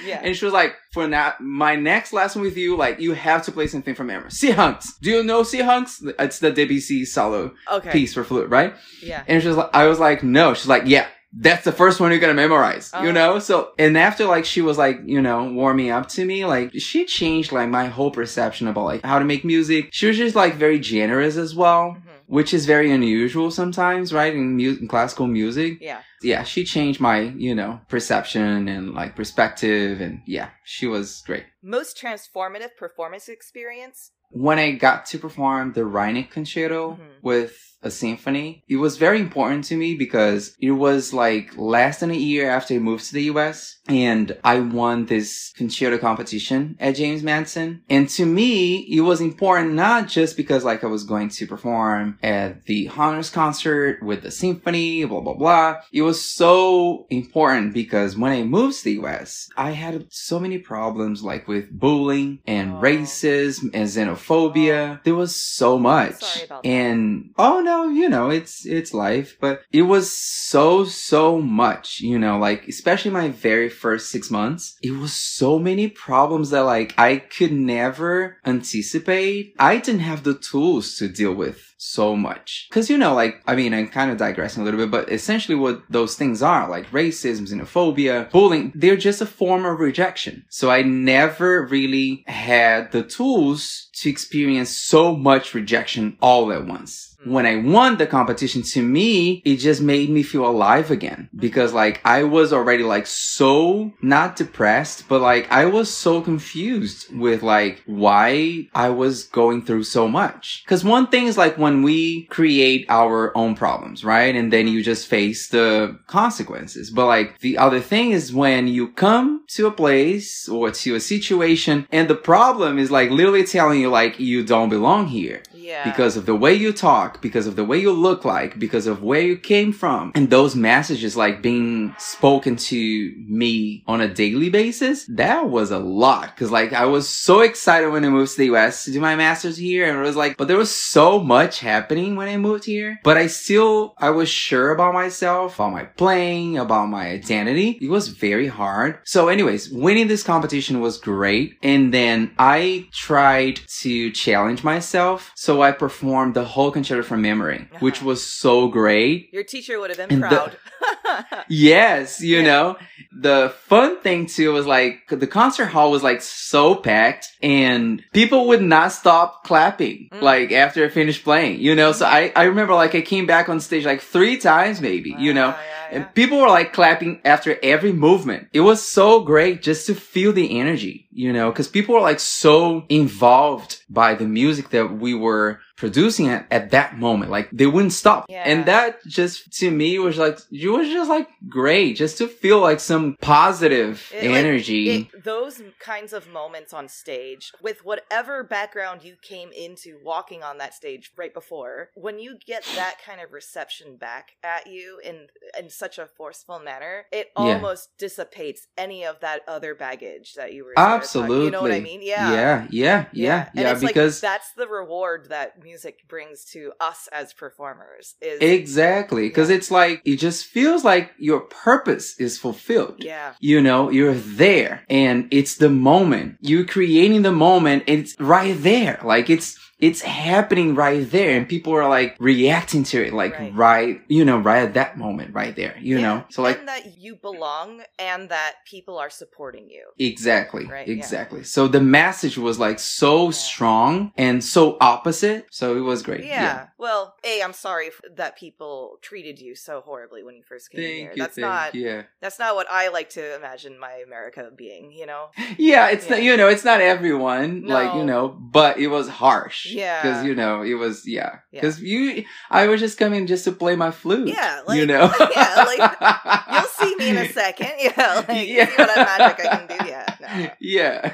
Yeah. 0.06 0.22
And 0.24 0.36
she 0.36 0.46
was 0.46 0.54
like, 0.54 0.76
for 0.94 1.08
now, 1.08 1.34
my 1.42 1.76
next 1.76 2.13
lesson 2.13 2.42
with 2.42 2.56
you, 2.58 2.78
like, 2.78 3.00
you 3.02 3.13
have 3.13 3.44
to 3.46 3.52
play 3.52 3.68
something 3.68 3.94
from 3.96 4.08
memory. 4.08 4.32
Syrinx. 4.32 4.98
Do 5.02 5.10
you 5.12 5.24
know 5.24 5.44
Syrinx? 5.44 6.02
It's 6.18 6.39
the 6.39 6.52
Debussy 6.52 7.04
solo 7.06 7.54
Okay. 7.70 7.92
piece 7.92 8.13
for 8.13 8.24
flute, 8.24 8.50
right? 8.50 8.74
Yeah. 9.04 9.24
And 9.28 9.42
she 9.42 9.50
was 9.50 9.58
like, 9.58 9.70
I 9.74 9.88
was 9.88 10.00
like, 10.00 10.24
no. 10.24 10.54
She's 10.54 10.68
like, 10.70 10.84
yeah, 10.86 11.08
that's 11.32 11.63
the 11.63 11.72
first 11.72 12.00
one 12.00 12.12
you're 12.12 12.20
gonna 12.20 12.34
memorize, 12.34 12.92
Oh. 12.94 13.04
you 13.04 13.13
know? 13.13 13.39
So, 13.39 13.72
and 13.78 13.98
after 13.98 14.26
like 14.26 14.46
she 14.46 14.62
was 14.62 14.78
like, 14.78 15.00
you 15.06 15.22
know, 15.22 15.52
warming 15.52 15.92
up 15.92 16.08
to 16.10 16.26
me, 16.26 16.46
like 16.46 16.72
she 16.80 17.06
changed 17.06 17.52
like 17.52 17.70
my 17.70 17.86
whole 17.86 18.12
perception 18.12 18.68
about 18.68 18.86
like 18.86 19.04
how 19.06 19.20
to 19.20 19.26
make 19.26 19.46
music. 19.46 19.89
She 19.92 20.08
was 20.08 20.18
just 20.18 20.36
like 20.36 20.56
very 20.56 20.80
generous 20.80 21.38
as 21.38 21.54
well, 21.56 21.92
Mhm. 21.98 22.02
which 22.26 22.54
is 22.54 22.65
very 22.65 22.92
unusual 22.92 23.52
sometimes, 23.52 24.12
right? 24.12 24.34
In, 24.34 24.58
mu- 24.58 24.78
in 24.82 24.88
classical 24.88 25.28
music. 25.28 25.78
Yeah. 25.82 26.00
Yeah, 26.22 26.44
she 26.44 26.65
changed 26.65 27.00
my, 27.00 27.20
you 27.22 27.56
know, 27.56 27.80
perception 27.89 28.68
and 28.68 28.94
like 28.94 29.15
perspective. 29.15 30.02
And 30.02 30.22
yeah, 30.26 30.50
she 30.65 30.88
was 30.88 31.22
great. 31.26 31.44
Most 31.63 31.98
transformative 32.02 32.76
performance 32.78 33.30
experience. 33.30 34.12
when 34.32 34.60
I 34.60 34.72
got 34.74 35.08
to 35.08 35.18
perform 35.18 35.74
the 35.74 35.82
Reinecke 35.82 36.30
Concerto 36.30 36.92
Mhm. 36.92 37.24
with 37.24 37.58
a 37.82 37.92
symphony, 37.92 38.63
it 38.68 38.76
was 38.78 38.98
very 38.98 39.20
important 39.20 39.63
to 39.65 39.76
me 39.78 39.96
because 39.96 40.56
it 40.60 40.72
was 40.72 41.13
like 41.13 41.52
less 41.58 42.00
than 42.00 42.12
a 42.12 42.15
year 42.15 42.50
after 42.50 42.74
I 42.76 42.80
moved 42.80 43.06
to 43.08 43.13
the 43.13 43.24
US 43.34 43.78
and 43.88 44.38
I 44.44 44.60
won 44.60 45.06
this 45.06 45.52
concerto 45.56 45.98
competition 45.98 46.76
at 46.80 46.96
James 46.96 47.24
Madison. 47.24 47.82
And 47.89 48.10
to 48.10 48.26
me, 48.26 48.78
it 48.98 49.02
was 49.02 49.22
important 49.22 49.74
not 49.74 50.08
just 50.08 50.36
because 50.38 50.63
like 50.63 50.84
I 50.84 50.88
was 50.88 51.04
going 51.04 51.30
to 51.30 51.48
perform 51.48 52.18
at 52.22 52.65
the 52.65 52.89
honors 52.96 53.30
concert 53.30 54.04
with 54.04 54.24
the 54.24 54.32
symphony, 54.32 55.06
blah, 55.06 55.22
blah, 55.22 55.34
blah. 55.36 55.76
It 55.94 56.02
was 56.04 56.22
so 56.24 57.06
important 57.10 57.74
because 57.74 58.18
when 58.18 58.32
I 58.32 58.44
moved 58.44 58.80
to 58.80 58.84
the 58.86 59.00
US, 59.08 59.48
I 59.58 59.72
had 59.72 60.06
so 60.10 60.39
many 60.39 60.58
problems 60.58 61.24
like 61.24 61.48
with 61.48 61.72
bullying 61.72 62.39
and 62.46 62.74
Oh. 62.74 62.82
racism 62.82 63.70
and 63.74 63.88
xenophobia. 63.88 64.98
Oh. 64.98 65.00
There 65.04 65.15
was 65.15 65.36
so 65.36 65.78
much. 65.80 66.15
Sorry 66.22 66.46
about 66.46 66.63
that. 66.63 66.70
and 66.70 67.32
oh 67.38 67.62
no, 67.62 67.69
you 67.90 68.10
know, 68.10 68.30
it's 68.30 68.66
it's 68.66 68.94
life, 68.94 69.38
but 69.40 69.64
it 69.72 69.84
was 69.84 70.12
so 70.12 70.84
so 70.86 71.42
much, 71.42 72.00
you 72.02 72.20
know, 72.20 72.38
like 72.38 72.68
especially 72.68 73.12
my 73.12 73.30
very 73.30 73.70
first 73.70 74.12
6 74.12 74.30
months, 74.32 74.78
it 74.82 74.92
was 74.92 75.14
so 75.14 75.60
many 75.60 75.88
problems 75.88 76.50
that 76.52 76.62
like 76.62 76.94
I 76.98 77.18
could 77.18 77.52
never 77.52 78.38
anticipate. 78.46 79.56
I 79.60 79.78
didn't 79.78 80.02
have 80.02 80.24
the 80.24 80.36
tools 80.36 80.96
to 80.98 81.08
deal 81.08 81.34
with 81.34 81.70
so 81.80 82.16
much. 82.16 82.68
Cause 82.72 82.90
you 82.90 82.98
know, 82.98 83.14
like, 83.14 83.42
I 83.48 83.56
mean, 83.56 83.74
I'm 83.74 83.88
kind 83.88 84.12
of 84.12 84.18
digressing 84.18 84.62
a 84.62 84.66
little 84.66 84.80
bit, 84.80 84.92
but 84.92 85.12
essentially 85.12 85.56
what 85.56 85.82
those 85.90 86.16
things 86.16 86.42
are, 86.42 86.70
like 86.70 86.92
racism, 86.92 87.48
xenophobia, 87.48 88.30
bullying, 88.32 88.74
they're 88.76 88.98
just 88.98 89.22
a 89.22 89.26
form 89.26 89.66
of 89.66 89.80
rejection. 89.80 90.46
So 90.50 90.70
I 90.70 90.82
never 90.82 91.66
really 91.66 92.24
had 92.28 92.92
the 92.92 93.04
tools 93.04 93.90
to 93.94 94.10
experience 94.10 94.76
so 94.76 95.16
much 95.16 95.54
rejection 95.54 96.18
all 96.22 96.52
at 96.52 96.66
once. 96.66 97.09
When 97.26 97.46
I 97.46 97.58
won 97.58 97.98
the 97.98 98.08
competition, 98.08 98.62
to 98.62 98.82
me, 98.82 99.42
it 99.44 99.58
just 99.58 99.82
made 99.82 100.10
me 100.10 100.24
feel 100.24 100.48
alive 100.48 100.90
again 100.90 101.28
mm-hmm. 101.30 101.40
because 101.40 101.74
like 101.74 102.02
I 102.06 102.24
was 102.24 102.54
already 102.54 102.84
like 102.84 103.08
so 103.08 103.92
not 104.02 104.36
depressed, 104.36 105.08
but 105.10 105.22
like 105.22 105.52
I 105.52 105.66
was 105.66 105.94
so 105.94 106.22
confused 106.22 107.14
with 107.16 107.44
like 107.44 107.84
why 107.86 108.68
I 108.74 108.90
was 108.90 109.24
going 109.24 109.66
through 109.66 109.84
so 109.84 110.08
much. 110.08 110.64
Cause 110.68 110.84
one 110.84 111.08
thing 111.08 111.28
is 111.28 111.38
like 111.38 111.58
when 111.58 111.84
we 111.84 112.26
create 112.26 112.86
our 112.90 113.36
own 113.38 113.56
problems, 113.56 114.06
right? 114.06 114.36
And 114.36 114.54
then 114.54 114.68
you 114.68 114.82
just 114.82 115.08
face 115.08 115.50
the 115.50 116.00
consequences. 116.08 116.90
But 116.90 117.08
like 117.08 117.40
the 117.40 117.58
other 117.58 117.82
thing 117.82 118.12
is 118.12 118.34
when 118.34 118.68
you 118.68 118.92
come 118.92 119.44
to 119.50 119.68
a 119.68 119.72
place 119.72 120.48
or 120.48 120.72
to 120.72 120.96
a 120.96 121.00
situation 121.00 121.88
and 121.92 122.10
the 122.10 122.16
problem 122.16 122.80
is 122.80 122.92
like 122.92 123.10
literally 123.10 123.44
telling 123.44 123.82
you 123.82 123.90
like 123.90 124.20
you 124.20 124.44
don't 124.44 124.70
belong 124.70 125.08
here 125.08 125.42
Yeah. 125.70 125.84
because 125.90 126.18
of 126.18 126.26
the 126.26 126.34
way 126.36 126.54
you 126.56 126.74
talk, 126.74 127.22
because 127.22 127.46
of 127.46 127.56
the 127.56 127.64
way 127.64 127.78
you 127.78 127.92
look 127.92 128.26
like, 128.26 128.58
because 128.58 128.88
of 128.88 129.04
where 129.04 129.22
you 129.22 129.38
came 129.38 129.72
from. 129.72 130.12
And 130.16 130.30
those 130.32 130.56
messages 130.56 131.16
like 131.16 131.44
being 131.44 131.94
spoken 132.00 132.56
to 132.72 133.14
me 133.28 133.84
on 133.88 134.02
a 134.02 134.08
daily 134.08 134.50
basis, 134.50 135.06
that 135.24 135.48
was 135.48 135.70
a 135.70 135.78
lot. 135.78 136.36
Cause 136.38 136.50
like 136.50 136.74
I 136.74 136.86
was 136.86 137.08
so 137.08 137.42
excited 137.42 137.90
when 137.92 138.04
I 138.04 138.10
moved 138.10 138.32
to 138.32 138.38
the 138.38 138.56
US 138.56 138.86
to 138.86 138.92
do 138.92 139.00
my 139.00 139.16
master's 139.16 139.58
here 139.58 139.88
and 139.88 140.00
it 140.00 140.02
was 140.02 140.16
like, 140.16 140.38
but 140.38 140.48
there 140.48 140.58
was 140.58 140.74
so 140.74 141.20
much 141.20 141.60
happening 141.60 142.16
when 142.16 142.28
I 142.28 142.38
moved 142.38 142.66
here. 142.66 143.00
But 143.04 143.18
I 143.18 143.28
still, 143.28 143.94
I 144.00 144.10
was 144.10 144.28
sure 144.30 144.72
about 144.72 144.96
myself, 144.96 145.56
about 145.56 145.74
my 145.74 145.84
playing, 145.84 146.58
about 146.58 146.88
my 146.88 147.10
identity. 147.10 147.78
It 147.80 147.92
was 147.92 148.08
very 148.08 148.48
hard. 148.48 149.00
So 149.04 149.28
anyways, 149.28 149.70
winning 149.70 150.08
this 150.08 150.24
competition 150.24 150.80
was 150.82 150.98
great. 150.98 151.58
And 151.62 151.94
then 151.94 152.32
I 152.40 152.88
tried 152.92 153.60
to 153.82 154.12
challenge 154.12 154.64
myself. 154.64 155.32
So 155.36 155.59
I 155.62 155.72
performed 155.72 156.34
the 156.34 156.43
whole 156.45 156.72
concerto 156.72 157.04
from 157.04 157.22
memory, 157.22 157.67
which 157.80 157.98
Uh-huh. 157.98 158.08
was 158.08 158.26
so 158.26 158.67
great. 158.67 159.30
Your 159.32 159.43
teacher 159.43 159.80
would 159.80 159.89
have 159.89 159.98
been 159.98 160.12
And 160.13 160.24
the- 160.24 160.28
proud. 160.28 160.58
Yes, 161.48 162.22
you 162.22 162.38
Yeah. 162.38 162.43
know, 162.43 162.78
the 163.12 163.54
fun 163.67 164.00
thing 164.02 164.26
too 164.28 164.52
was 164.54 164.65
like 164.65 165.02
the 165.10 165.28
concert 165.28 165.65
hall 165.65 165.91
was 165.91 166.04
like 166.04 166.22
so 166.22 166.76
packed 166.76 167.28
and 167.41 168.04
people 168.13 168.48
would 168.48 168.62
not 168.62 168.91
stop 168.91 169.43
clapping 169.43 170.10
Mm. 170.13 170.22
like 170.22 170.52
after 170.52 170.86
I 170.86 170.89
finished 170.89 171.24
playing, 171.24 171.60
you 171.60 171.76
know? 171.76 171.91
So 171.91 172.06
I, 172.06 172.32
I 172.36 172.43
remember 172.43 172.74
like 172.76 172.95
I 172.95 173.02
came 173.02 173.26
back 173.26 173.50
on 173.50 173.60
stage 173.60 173.86
like 173.86 174.02
three 174.02 174.38
times 174.38 174.80
maybe, 174.82 175.15
you 175.17 175.34
know? 175.34 175.54
Ah, 175.58 175.60
yeah, 175.62 175.79
And 175.91 176.13
people 176.13 176.39
were 176.39 176.47
like 176.47 176.73
clapping 176.73 177.21
after 177.25 177.58
every 177.63 177.91
movement. 177.91 178.47
It 178.54 178.62
was 178.62 178.86
so 178.86 179.21
great 179.21 179.62
just 179.62 179.88
to 179.88 179.95
feel 179.95 180.34
the 180.34 180.60
energy, 180.60 181.08
you 181.12 181.34
know, 181.34 181.52
cause 181.52 181.67
people 181.67 181.95
were 181.95 182.02
like 182.02 182.19
so 182.19 182.86
involved 182.89 183.84
by 183.89 184.15
the 184.15 184.25
music 184.25 184.69
that 184.69 184.93
we 184.93 185.13
were 185.13 185.60
producing 185.80 186.28
at, 186.28 186.46
at 186.52 186.72
that 186.72 186.98
moment. 187.00 187.32
Like 187.32 187.50
they 187.52 187.65
wouldn't 187.65 187.94
stop. 187.94 188.26
Yeah. 188.30 188.44
And 188.46 188.65
that 188.65 189.04
just 189.08 189.52
to 189.60 189.72
me 189.72 189.98
was 189.98 190.18
like, 190.18 190.38
it 190.52 190.68
was 190.70 190.89
just 190.89 191.10
like 191.10 191.28
great 191.48 191.96
just 191.96 192.18
to 192.20 192.28
feel 192.28 192.60
like 192.60 192.80
some 192.80 193.15
positive 193.22 194.12
It, 194.13 194.28
like, 194.30 194.36
energy. 194.38 194.89
it- 195.13 195.24
those 195.24 195.62
kinds 195.80 196.12
of 196.13 196.28
moments 196.30 196.74
on 196.74 196.88
stage, 196.88 197.52
with 197.62 197.84
whatever 197.86 198.44
background 198.44 199.04
you 199.04 199.15
came 199.22 199.52
into 199.52 200.00
walking 200.04 200.44
on 200.44 200.58
that 200.58 200.74
stage 200.74 201.12
right 201.18 201.34
before, 201.34 201.89
when 201.96 202.20
you 202.20 202.38
get 202.46 202.63
that 202.76 202.96
kind 203.06 203.22
of 203.22 203.32
reception 203.32 203.96
back 203.98 204.32
at 204.44 204.68
you 204.68 205.00
in 205.04 205.28
in 205.58 205.70
such 205.70 205.98
a 205.98 206.06
forceful 206.18 206.60
manner, 206.60 207.06
it 207.12 207.28
Yeah. 207.38 207.44
almost 207.56 207.89
dissipates 207.98 208.68
any 208.78 209.06
of 209.06 209.20
that 209.22 209.42
other 209.48 209.74
baggage 209.76 210.34
that 210.36 210.54
you 210.54 210.65
were. 210.65 210.74
Absolutely. 210.78 211.46
You 211.46 211.52
know 211.52 211.62
what 211.62 211.72
I 211.72 211.80
mean? 211.80 212.02
Yeah. 212.02 212.32
yeah, 212.34 212.68
yeah, 212.70 213.06
yeah, 213.13 213.50
yeah, 213.54 213.72
it's 213.72 213.82
because 213.82 214.22
like 214.22 214.32
that's 214.32 214.52
the 214.54 214.68
reward 214.68 215.28
that 215.30 215.60
music 215.70 215.96
brings 216.08 216.44
to 216.54 216.62
us 216.80 217.08
as 217.12 217.28
performers. 217.34 218.16
Is 218.22 218.40
exactly, 218.42 219.28
because 219.30 219.50
Yeah. 219.50 219.58
it's 219.58 219.72
like, 219.72 220.02
it 220.06 220.18
just 220.18 220.46
feels 220.46 220.84
like 220.84 221.12
your 221.18 221.42
purpose 221.42 222.06
is 222.20 222.34
fulfilled. 222.40 222.96
yeah, 223.14 223.34
you 223.40 223.62
know, 223.62 223.90
you're 223.98 224.16
there 224.44 224.84
and 224.90 225.28
it's 225.32 225.56
the 225.58 225.70
moment. 225.70 226.38
You're 226.42 226.66
creating 226.66 227.22
the 227.24 227.32
moment. 227.48 227.84
It's 227.88 228.12
right 228.20 228.56
there. 228.72 229.00
Like 229.04 229.30
it's, 229.30 229.50
it's 229.80 230.02
happening 230.02 230.76
right 230.76 231.10
there 231.10 231.38
and 231.38 231.48
people 231.48 231.74
are 231.74 231.88
like 231.88 232.18
reacting 232.20 232.84
to 232.84 233.02
it 233.06 233.13
like 233.13 233.38
Right. 233.39 233.56
right, 233.56 234.02
you 234.10 234.26
know, 234.26 234.38
right 234.39 234.63
at 234.63 234.74
that 234.74 234.98
moment 234.98 235.34
right 235.34 235.56
there, 235.56 235.76
you 235.80 235.96
Yeah. 235.98 236.02
know? 236.02 236.24
So 236.30 236.42
like, 236.42 236.60
and 236.60 236.68
that 236.68 236.98
you 236.98 237.15
belong 237.15 237.84
and 237.98 238.28
that 238.30 238.56
people 238.65 238.98
are 238.98 239.10
supporting 239.10 239.70
you. 239.70 239.86
Exactly. 239.98 240.65
Right, 240.65 240.88
yeah. 240.88 240.94
exactly. 240.96 241.44
So 241.44 241.68
the 241.68 241.80
message 241.80 242.38
was 242.38 242.60
like 242.60 242.80
so 242.80 243.26
Yeah. 243.26 243.32
strong 243.32 244.12
and 244.18 244.44
so 244.44 244.78
opposite. 244.82 245.48
So 245.52 245.78
it 245.78 245.82
was 245.82 246.04
great. 246.04 246.26
Yeah. 246.26 246.68
Well, 246.78 247.15
A, 247.24 247.42
I'm 247.42 247.54
sorry 247.54 247.89
that 248.18 248.38
people 248.38 248.98
treated 249.02 249.39
you 249.39 249.56
so 249.56 249.82
horribly 249.82 250.24
when 250.24 250.36
you 250.36 250.44
first 250.44 250.72
came 250.72 250.82
Thank 250.82 250.96
here. 250.96 251.12
you. 251.15 251.22
That's 251.22 251.36
thank 251.36 251.48
not 251.48 251.76
Yeah. 251.76 252.02
that's 252.20 252.38
not 252.39 252.56
what 252.56 252.68
I 252.70 252.89
like 252.89 253.10
to 253.12 253.36
imagine 253.36 253.80
my 253.80 253.94
America 254.06 254.50
being, 254.56 254.92
you 254.92 255.06
know? 255.06 255.28
Yeah, 255.58 255.88
it's 255.89 256.10
not, 256.10 256.22
you 256.22 256.36
know, 256.38 256.48
it's 256.50 256.65
not 256.65 256.82
everyone, 256.82 257.63
like, 257.65 257.94
you 257.96 258.04
know, 258.04 258.28
but 258.30 258.78
it 258.78 258.88
was 258.88 259.08
harsh. 259.08 259.68
Yeah. 259.72 260.02
Because, 260.02 260.26
you 260.26 260.36
know, 260.36 260.62
it 260.62 260.74
was, 260.76 261.08
yeah. 261.08 261.40
Yeah. 261.52 261.62
Because 261.62 261.82
you, 261.82 262.26
I 262.50 262.68
was 262.68 262.80
just 262.80 262.98
coming 262.98 263.28
just 263.28 263.44
to 263.46 263.52
play 263.52 263.76
my 263.76 263.92
flute. 263.92 264.28
Yeah, 264.28 264.62
you 264.70 264.86
know? 264.86 265.12
yeah, 265.36 265.66
like, 265.68 266.48
You'll 266.52 266.64
see 266.88 266.96
me 266.96 267.10
in 267.10 267.18
a 267.18 267.28
second. 267.34 267.72
Yeah, 267.80 268.26
like 268.28 268.48
Yeah. 268.48 268.66
see 268.68 268.76
what 268.78 268.96
magic 268.96 269.46
I 269.46 269.58
can 269.58 269.68
do. 269.68 269.86
Yeah. 269.88 270.16
No. 270.22 270.50
Yeah. 270.60 271.14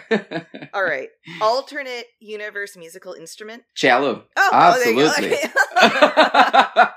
All 0.73 0.83
right. 0.83 1.09
Alternate 1.41 2.05
universe 2.19 2.75
musical 2.77 3.13
instrument. 3.13 3.63
cello. 3.75 4.25
Oh, 4.35 4.49
oh, 4.51 4.79
there 4.79 4.91
you 4.91 4.99
go. 4.99 5.07
Absolutely. 5.07 5.37
Okay. 5.37 5.49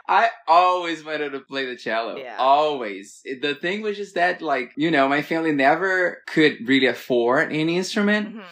I 0.08 0.30
always 0.46 1.04
wanted 1.04 1.30
to 1.32 1.40
play 1.40 1.66
the 1.66 1.76
cello. 1.76 2.16
Yeah. 2.16 2.36
Always. 2.38 3.22
The 3.24 3.54
thing 3.54 3.82
was 3.82 3.96
just 3.96 4.14
that, 4.14 4.40
like, 4.42 4.72
you 4.76 4.90
know, 4.90 5.08
my 5.08 5.22
family 5.22 5.52
never 5.52 6.22
could 6.26 6.66
really 6.66 6.86
afford 6.86 7.52
any 7.52 7.76
instrument. 7.76 8.36
Mhm. 8.36 8.44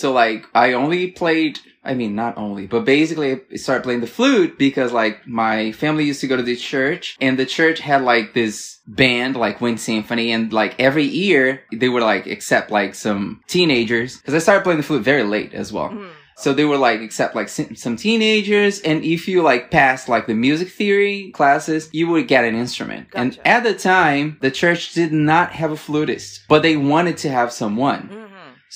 So 0.00 0.12
like 0.12 0.44
I 0.54 0.74
only 0.74 1.10
played 1.10 1.58
I 1.82 1.94
mean 1.94 2.14
not 2.14 2.36
only, 2.36 2.66
but 2.66 2.84
basically 2.84 3.40
I 3.50 3.56
started 3.56 3.84
playing 3.84 4.02
the 4.02 4.06
flute 4.06 4.58
because 4.58 4.92
like 4.92 5.26
my 5.26 5.72
family 5.72 6.04
used 6.04 6.20
to 6.20 6.26
go 6.26 6.36
to 6.36 6.42
the 6.42 6.54
church 6.56 7.16
and 7.18 7.38
the 7.38 7.46
church 7.46 7.78
had 7.78 8.02
like 8.02 8.34
this 8.34 8.80
band 8.86 9.36
like 9.36 9.62
Wind 9.62 9.80
Symphony 9.80 10.32
and 10.32 10.52
like 10.52 10.74
every 10.78 11.04
year 11.04 11.62
they 11.72 11.88
would 11.88 12.02
like 12.02 12.26
accept 12.26 12.70
like 12.70 12.94
some 12.94 13.40
teenagers 13.46 14.18
because 14.18 14.34
I 14.34 14.38
started 14.38 14.64
playing 14.64 14.80
the 14.80 14.82
flute 14.88 15.02
very 15.02 15.22
late 15.22 15.54
as 15.54 15.72
well. 15.72 15.88
Mhm. 15.88 16.10
So 16.36 16.52
they 16.52 16.66
were 16.66 16.76
like 16.76 17.00
accept 17.00 17.34
like 17.34 17.48
some 17.48 17.96
teenagers, 17.96 18.80
and 18.80 19.02
if 19.02 19.26
you 19.26 19.40
like 19.40 19.70
passed 19.70 20.06
like 20.06 20.26
the 20.26 20.34
music 20.34 20.68
theory 20.68 21.30
classes, 21.32 21.88
you 21.92 22.08
would 22.08 22.28
get 22.28 22.44
an 22.44 22.54
instrument. 22.54 23.06
And 23.14 23.38
at 23.46 23.62
the 23.62 23.72
time, 23.72 24.36
the 24.42 24.50
church 24.50 24.92
did 24.92 25.12
not 25.14 25.52
have 25.52 25.72
a 25.72 25.76
flutist, 25.76 26.40
but 26.46 26.60
they 26.62 26.76
wanted 26.76 27.16
to 27.24 27.30
have 27.30 27.52
someone. 27.52 28.10
Mhm. 28.12 28.25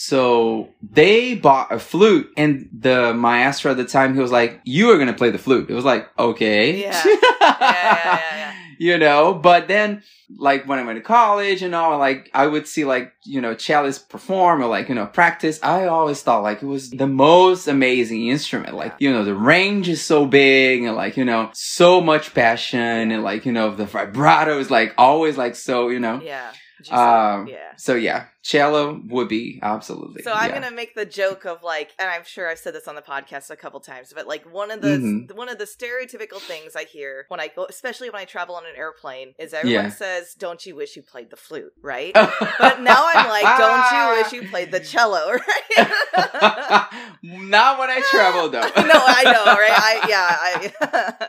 So 0.02 0.70
they 0.80 1.34
bought 1.34 1.70
a 1.70 1.78
flute, 1.78 2.32
and 2.34 2.70
the 2.72 3.12
maestro 3.12 3.72
at 3.72 3.76
the 3.76 3.84
time 3.84 4.14
he 4.14 4.20
was 4.22 4.32
like, 4.32 4.58
"You 4.64 4.88
are 4.92 4.98
gonna 4.98 5.12
play 5.12 5.28
the 5.28 5.36
flute." 5.36 5.68
It 5.68 5.74
was 5.74 5.84
like, 5.84 6.08
okay, 6.18 6.80
Yeah. 6.80 7.02
yeah, 7.04 7.56
yeah, 7.60 8.36
yeah. 8.36 8.54
you 8.78 8.96
know. 8.96 9.34
But 9.34 9.68
then, 9.68 10.02
like 10.38 10.66
when 10.66 10.78
I 10.78 10.84
went 10.84 10.96
to 10.96 11.02
college 11.02 11.60
and 11.60 11.74
all, 11.74 11.98
like 11.98 12.30
I 12.32 12.46
would 12.46 12.66
see 12.66 12.86
like 12.86 13.12
you 13.26 13.42
know 13.42 13.54
cellists 13.54 14.08
perform 14.08 14.62
or 14.62 14.68
like 14.68 14.88
you 14.88 14.94
know 14.94 15.04
practice. 15.04 15.60
I 15.62 15.84
always 15.84 16.22
thought 16.22 16.42
like 16.42 16.62
it 16.62 16.66
was 16.66 16.88
the 16.88 17.06
most 17.06 17.68
amazing 17.68 18.28
instrument. 18.28 18.76
Like 18.76 18.94
you 19.00 19.12
know 19.12 19.22
the 19.22 19.34
range 19.34 19.86
is 19.90 20.02
so 20.02 20.24
big 20.24 20.82
and 20.82 20.96
like 20.96 21.18
you 21.18 21.26
know 21.26 21.50
so 21.52 22.00
much 22.00 22.32
passion 22.32 23.12
and 23.12 23.22
like 23.22 23.44
you 23.44 23.52
know 23.52 23.74
the 23.74 23.84
vibrato 23.84 24.58
is 24.60 24.70
like 24.70 24.94
always 24.96 25.36
like 25.36 25.56
so 25.56 25.90
you 25.90 26.00
know. 26.00 26.22
Yeah. 26.24 26.52
Um, 26.90 27.46
yeah. 27.48 27.72
So 27.76 27.94
yeah, 27.94 28.24
cello 28.42 29.00
would 29.08 29.28
be 29.28 29.58
absolutely. 29.62 30.22
So 30.22 30.32
I'm 30.32 30.48
yeah. 30.50 30.60
gonna 30.60 30.74
make 30.74 30.94
the 30.94 31.04
joke 31.04 31.44
of 31.44 31.62
like, 31.62 31.90
and 31.98 32.08
I'm 32.08 32.24
sure 32.24 32.48
I've 32.48 32.58
said 32.58 32.74
this 32.74 32.88
on 32.88 32.94
the 32.94 33.02
podcast 33.02 33.50
a 33.50 33.56
couple 33.56 33.80
times, 33.80 34.12
but 34.14 34.26
like 34.26 34.50
one 34.50 34.70
of 34.70 34.80
the 34.80 34.88
Mhm. 34.98 35.34
one 35.34 35.48
of 35.50 35.58
the 35.58 35.64
stereotypical 35.66 36.40
things 36.40 36.74
I 36.74 36.84
hear 36.84 37.26
when 37.28 37.38
I 37.40 37.48
go, 37.48 37.66
especially 37.68 38.08
when 38.08 38.20
I 38.20 38.24
travel 38.24 38.54
on 38.54 38.64
an 38.64 38.72
airplane, 38.76 39.34
is 39.38 39.52
everyone 39.52 39.84
Yeah. 39.84 39.90
says, 39.90 40.34
"Don't 40.34 40.64
you 40.64 40.74
wish 40.74 40.96
you 40.96 41.02
played 41.02 41.28
the 41.30 41.36
flute?" 41.36 41.72
Right? 41.82 42.14
but 42.58 42.80
now 42.80 43.02
I'm 43.12 43.28
like, 43.28 43.58
"Don't 43.58 43.92
you 43.92 44.22
wish 44.22 44.32
you 44.32 44.48
played 44.48 44.72
the 44.72 44.80
cello?" 44.80 45.36
Right? 45.50 46.86
Not 47.22 47.78
when 47.78 47.90
I 47.90 48.00
travel 48.10 48.48
though. 48.48 48.60
no, 48.60 48.70
I 48.74 49.22
know, 49.24 49.44
right? 49.44 49.70
I 49.70 50.06
yeah, 50.08 50.36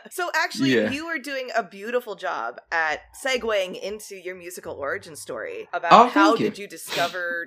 So 0.10 0.30
actually 0.34 0.74
Yeah. 0.74 0.90
you 0.90 1.06
were 1.06 1.18
doing 1.18 1.50
a 1.54 1.62
beautiful 1.62 2.14
job 2.14 2.58
at 2.70 3.00
segueing 3.24 3.80
into 3.80 4.16
your 4.16 4.34
musical 4.34 4.74
origin 4.74 5.14
story 5.16 5.68
about 5.72 5.92
Oh, 5.92 6.08
how 6.08 6.30
you. 6.34 6.38
did 6.48 6.58
you 6.58 6.66
discover 6.66 7.01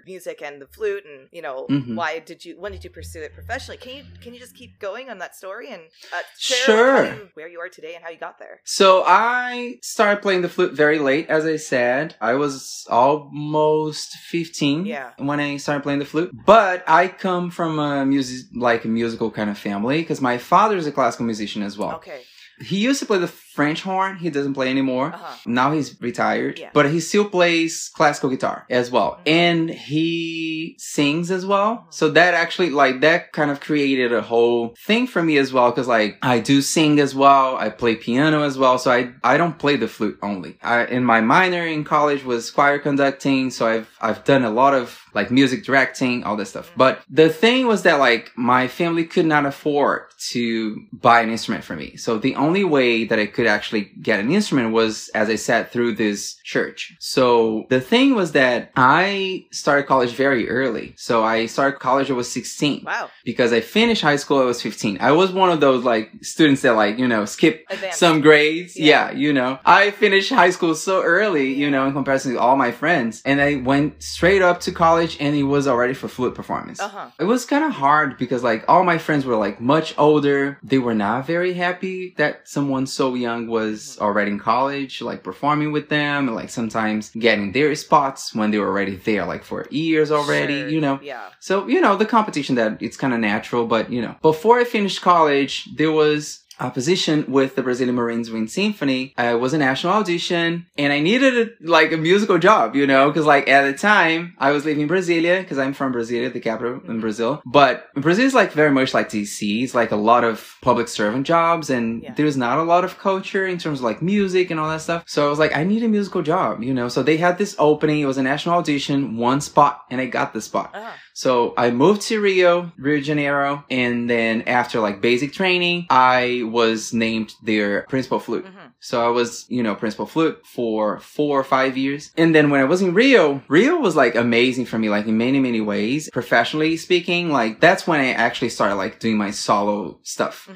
music 0.06 0.42
and 0.42 0.62
the 0.62 0.68
flute 0.68 1.04
and 1.06 1.28
you 1.32 1.42
know 1.42 1.68
Mhm. 1.70 1.96
why 1.96 2.20
did 2.20 2.44
you 2.46 2.54
when 2.60 2.72
did 2.72 2.84
you 2.84 2.90
pursue 2.90 3.22
it 3.22 3.34
professionally? 3.34 3.78
Can 3.78 3.92
you 3.98 4.04
can 4.22 4.34
you 4.34 4.40
just 4.40 4.56
keep 4.56 4.80
going 4.80 5.10
on 5.10 5.18
that 5.20 5.36
story 5.36 5.68
and 5.70 5.82
uh, 6.14 6.22
share 6.38 6.66
Sure. 6.66 7.30
where 7.34 7.48
you 7.48 7.60
are 7.60 7.70
today 7.70 7.94
and 7.96 8.04
how 8.04 8.10
you 8.10 8.18
got 8.18 8.38
there? 8.40 8.62
So 8.64 9.04
I 9.06 9.76
started 9.82 10.22
playing 10.22 10.42
the 10.42 10.50
flute 10.50 10.74
very 10.74 11.00
late, 11.00 11.28
as 11.30 11.46
I 11.46 11.58
said. 11.58 12.16
I 12.22 12.34
was 12.34 12.86
almost 12.90 14.14
15 14.30 14.86
Yeah. 14.86 15.12
when 15.18 15.40
I 15.40 15.58
started 15.58 15.82
playing 15.84 16.00
the 16.00 16.06
flute. 16.06 16.32
But 16.46 16.84
I 16.88 17.08
come 17.08 17.50
from 17.52 17.80
a 17.80 18.06
music, 18.06 18.48
like 18.56 18.86
a 18.86 18.88
musical 18.88 19.32
kind 19.32 19.50
of 19.50 19.58
family, 19.58 20.02
because 20.02 20.22
my 20.22 20.38
father 20.38 20.78
is 20.78 20.88
a 20.88 20.92
classical 20.92 21.26
musician 21.26 21.62
as 21.64 21.78
well. 21.78 21.96
Okay. 21.96 22.22
He 22.62 22.78
used 22.78 23.00
to 23.02 23.06
play 23.06 23.18
the 23.18 23.28
French 23.56 23.82
horn. 23.82 24.18
He 24.18 24.30
doesn't 24.30 24.54
play 24.54 24.70
anymore. 24.70 25.08
Uh-huh. 25.14 25.36
Now 25.46 25.72
he's 25.76 25.90
retired, 26.02 26.60
Yeah. 26.60 26.70
but 26.74 26.86
he 26.94 27.00
still 27.00 27.28
plays 27.38 27.90
classical 28.00 28.30
guitar 28.30 28.66
as 28.70 28.92
well. 28.92 29.12
Mhm. 29.26 29.32
And 29.46 29.70
he 29.70 30.76
sings 30.78 31.32
as 31.32 31.46
well. 31.46 31.88
So 31.90 32.10
that 32.12 32.34
actually, 32.34 32.70
like, 32.70 33.02
that 33.02 33.32
kind 33.32 33.50
of 33.52 33.60
created 33.60 34.12
a 34.14 34.22
whole 34.22 34.76
thing 34.88 35.08
for 35.08 35.22
me 35.24 35.38
as 35.38 35.54
well. 35.54 35.72
Cause 35.72 35.88
like, 35.88 36.18
I 36.22 36.40
do 36.40 36.62
sing 36.62 37.00
as 37.00 37.14
well. 37.16 37.56
I 37.58 37.70
play 37.70 37.96
piano 37.96 38.44
as 38.44 38.58
well. 38.58 38.78
So 38.78 38.92
I, 38.92 39.14
I 39.24 39.38
don't 39.38 39.58
play 39.58 39.76
the 39.78 39.88
flute 39.88 40.18
only. 40.22 40.58
I, 40.62 40.86
in 40.86 41.04
my 41.04 41.22
minor 41.22 41.66
in 41.66 41.84
college 41.84 42.24
was 42.24 42.52
choir 42.52 42.80
conducting. 42.80 43.50
So 43.52 43.68
I've, 43.68 43.90
I've 44.02 44.24
done 44.26 44.44
a 44.44 44.50
lot 44.52 44.74
of 44.74 45.00
like 45.14 45.32
music 45.32 45.64
directing, 45.64 46.24
all 46.26 46.36
this 46.36 46.50
stuff. 46.50 46.72
But 46.76 47.02
the 47.10 47.30
thing 47.30 47.68
was 47.68 47.84
that 47.84 48.00
like 48.00 48.32
my 48.36 48.68
family 48.68 49.06
could 49.06 49.26
not 49.26 49.46
afford 49.46 50.02
to 50.32 50.78
buy 50.92 51.22
an 51.22 51.30
instrument 51.30 51.64
for 51.64 51.76
me. 51.76 51.96
So 51.96 52.18
the 52.18 52.36
only 52.36 52.64
way 52.66 53.06
that 53.06 53.18
I 53.20 53.26
could 53.28 53.45
actually 53.48 53.92
get 54.02 54.20
an 54.20 54.32
instrument 54.32 54.72
was, 54.74 55.10
as 55.16 55.30
I 55.30 55.36
said, 55.36 55.70
through 55.72 55.96
this 55.96 56.36
church. 56.44 56.96
So 57.00 57.66
the 57.70 57.82
thing 57.82 58.16
was 58.16 58.32
that 58.34 58.72
I 58.76 59.46
started 59.52 59.88
college 59.88 60.12
very 60.12 60.50
early. 60.50 60.94
So 60.98 61.24
I 61.24 61.46
started 61.46 61.80
college, 61.80 62.10
I 62.10 62.14
was 62.14 62.32
16 62.32 62.84
Wow. 62.86 63.10
because 63.24 63.52
I 63.54 63.62
finished 63.62 64.02
high 64.02 64.16
school, 64.18 64.40
I 64.40 64.46
was 64.46 64.62
15. 64.62 64.98
I 65.02 65.12
was 65.12 65.32
one 65.32 65.50
of 65.50 65.60
those 65.60 65.84
like 65.84 66.12
students 66.22 66.62
that 66.62 66.74
like, 66.76 66.98
you 66.98 67.08
know, 67.08 67.26
skip 67.26 67.66
Advanced. 67.70 68.00
some 68.00 68.22
grades. 68.22 68.76
Yeah. 68.78 68.86
Yeah. 68.96 69.12
you 69.12 69.34
know, 69.34 69.60
I 69.66 69.92
finished 69.92 70.32
high 70.32 70.52
school 70.52 70.74
so 70.76 71.02
early, 71.04 71.54
you 71.54 71.70
know, 71.70 71.86
in 71.88 71.92
comparison 71.94 72.34
to 72.34 72.40
all 72.40 72.56
my 72.56 72.72
friends. 72.72 73.22
And 73.26 73.42
I 73.42 73.56
went 73.56 74.02
straight 74.02 74.42
up 74.42 74.60
to 74.62 74.72
college 74.72 75.18
and 75.20 75.36
it 75.36 75.44
was 75.44 75.68
already 75.68 75.94
for 75.94 76.08
flute 76.08 76.34
performance. 76.36 76.80
Uh-huh. 76.80 77.10
It 77.20 77.26
was 77.26 77.46
kind 77.46 77.64
of 77.66 77.72
hard 77.72 78.18
because 78.18 78.42
like 78.44 78.64
all 78.70 78.84
my 78.84 78.98
friends 78.98 79.26
were 79.26 79.36
like 79.36 79.60
much 79.60 79.94
older. 79.98 80.60
They 80.64 80.78
were 80.78 80.94
not 80.96 81.28
very 81.28 81.54
happy 81.54 82.14
that 82.18 82.48
someone 82.48 82.86
so 82.88 83.16
young 83.16 83.35
was 83.48 83.98
already 84.00 84.32
in 84.32 84.40
college, 84.40 85.02
like 85.02 85.24
performing 85.24 85.72
with 85.72 85.90
them 85.90 86.28
and 86.28 86.36
like 86.36 86.50
sometimes 86.50 87.10
getting 87.12 87.52
their 87.52 87.74
spots 87.76 88.34
when 88.34 88.52
they 88.52 88.58
were 88.60 88.68
already 88.68 88.96
there, 88.96 89.26
like 89.26 89.44
for 89.44 89.68
years 89.70 90.12
already, 90.12 90.60
Sure. 90.62 90.70
you 90.70 90.82
know. 90.82 91.00
Yeah. 91.04 91.28
So, 91.40 91.68
you 91.68 91.80
know, 91.82 91.96
the 91.96 92.06
competition 92.06 92.56
that 92.56 92.82
it's 92.82 92.98
kind 92.98 93.14
of 93.14 93.20
natural, 93.20 93.66
but 93.68 93.92
you 93.92 94.02
know, 94.02 94.16
before 94.22 94.60
I 94.60 94.64
finished 94.64 95.02
college, 95.02 95.54
there 95.76 95.92
was 95.92 96.22
a 96.60 96.70
position 96.72 97.26
with 97.28 97.56
the 97.56 97.64
Brazilian 97.64 97.96
Marines 97.96 98.30
Wind 98.32 98.50
Symphony. 98.52 99.14
Uh, 99.18 99.24
it 99.36 99.40
was 99.40 99.54
a 99.54 99.58
national 99.58 99.94
audition 99.94 100.66
and 100.78 100.94
I 100.94 101.00
needed 101.00 101.50
a, 101.62 101.68
like 101.70 101.92
a 101.92 101.98
musical 101.98 102.38
job, 102.38 102.76
you 102.76 102.88
know, 102.88 103.12
cause 103.12 103.26
like 103.26 103.48
at 103.50 103.64
the 103.64 103.78
time 103.78 104.36
I 104.38 104.52
was 104.52 104.66
living 104.66 104.84
in 104.84 104.90
Brasilia, 104.90 105.48
cause 105.48 105.58
I'm 105.58 105.74
from 105.74 105.94
Brasilia, 105.94 106.32
the 106.32 106.40
capital 106.40 106.82
in 106.88 107.00
Brazil. 107.02 107.42
But 107.46 107.94
Brazil 107.96 108.26
is 108.26 108.34
like 108.34 108.52
very 108.54 108.72
much 108.72 108.94
like 108.94 109.10
DC. 109.10 109.64
It's 109.64 109.76
like 109.76 109.92
a 109.92 109.96
lot 109.98 110.24
of 110.24 110.56
public 110.62 110.88
servant 110.88 111.28
jobs 111.28 111.70
and 111.70 112.04
Yeah. 112.04 112.14
there's 112.16 112.38
not 112.38 112.58
a 112.60 112.64
lot 112.64 112.84
of 112.86 112.98
culture 113.00 113.46
in 113.46 113.58
terms 113.58 113.80
of 113.80 113.84
like 113.86 114.02
music 114.02 114.52
and 114.52 114.60
all 114.60 114.70
that 114.70 114.82
stuff. 114.82 115.04
So 115.08 115.26
I 115.28 115.30
was 115.30 115.40
like, 115.40 115.56
I 115.56 115.64
need 115.64 115.84
a 115.84 115.88
musical 115.88 116.22
job, 116.22 116.64
you 116.64 116.74
know, 116.74 116.88
so 116.90 117.04
they 117.04 117.18
had 117.18 117.38
this 117.38 117.56
opening. 117.60 118.00
It 118.00 118.06
was 118.06 118.18
a 118.18 118.24
national 118.24 118.56
audition, 118.56 119.18
one 119.18 119.42
spot 119.42 119.82
and 119.92 120.00
I 120.02 120.06
got 120.06 120.34
the 120.34 120.42
spot. 120.42 120.72
Uh-huh. 120.74 120.92
So 121.18 121.54
I 121.58 121.72
moved 121.72 122.02
to 122.10 122.20
Rio, 122.20 122.74
Rio 122.78 122.98
de 122.98 123.02
Janeiro, 123.04 123.64
and 123.70 124.10
then 124.10 124.42
after 124.42 124.82
like 124.82 125.00
basic 125.00 125.32
training, 125.32 125.88
I 125.90 126.42
was 126.44 126.94
named 126.94 127.36
their 127.42 127.84
principal 127.84 128.20
flute. 128.20 128.44
Mhm. 128.46 128.72
So 128.82 129.02
I 129.02 129.08
was, 129.08 129.46
you 129.48 129.64
know, 129.64 129.76
principal 129.76 130.08
flute 130.08 130.42
for 130.46 131.00
four 131.00 131.40
or 131.40 131.46
five 131.46 131.78
years. 131.78 132.12
And 132.18 132.36
then 132.36 132.50
when 132.50 132.60
I 132.60 132.66
was 132.66 132.82
in 132.82 132.94
Rio, 132.94 133.42
Rio 133.48 133.78
was 133.78 133.96
like 133.96 134.16
amazing 134.16 134.66
for 134.66 134.78
me, 134.78 134.90
like 134.90 135.08
in 135.08 135.18
many, 135.18 135.40
many 135.40 135.62
ways. 135.62 136.10
Professionally 136.12 136.76
speaking, 136.76 137.32
like 137.32 137.62
that's 137.62 137.88
when 137.88 138.02
I 138.02 138.12
actually 138.12 138.50
started 138.50 138.76
like 138.76 139.00
doing 139.00 139.16
my 139.18 139.32
solo 139.32 140.00
stuff. 140.04 140.50
Mhm. 140.52 140.56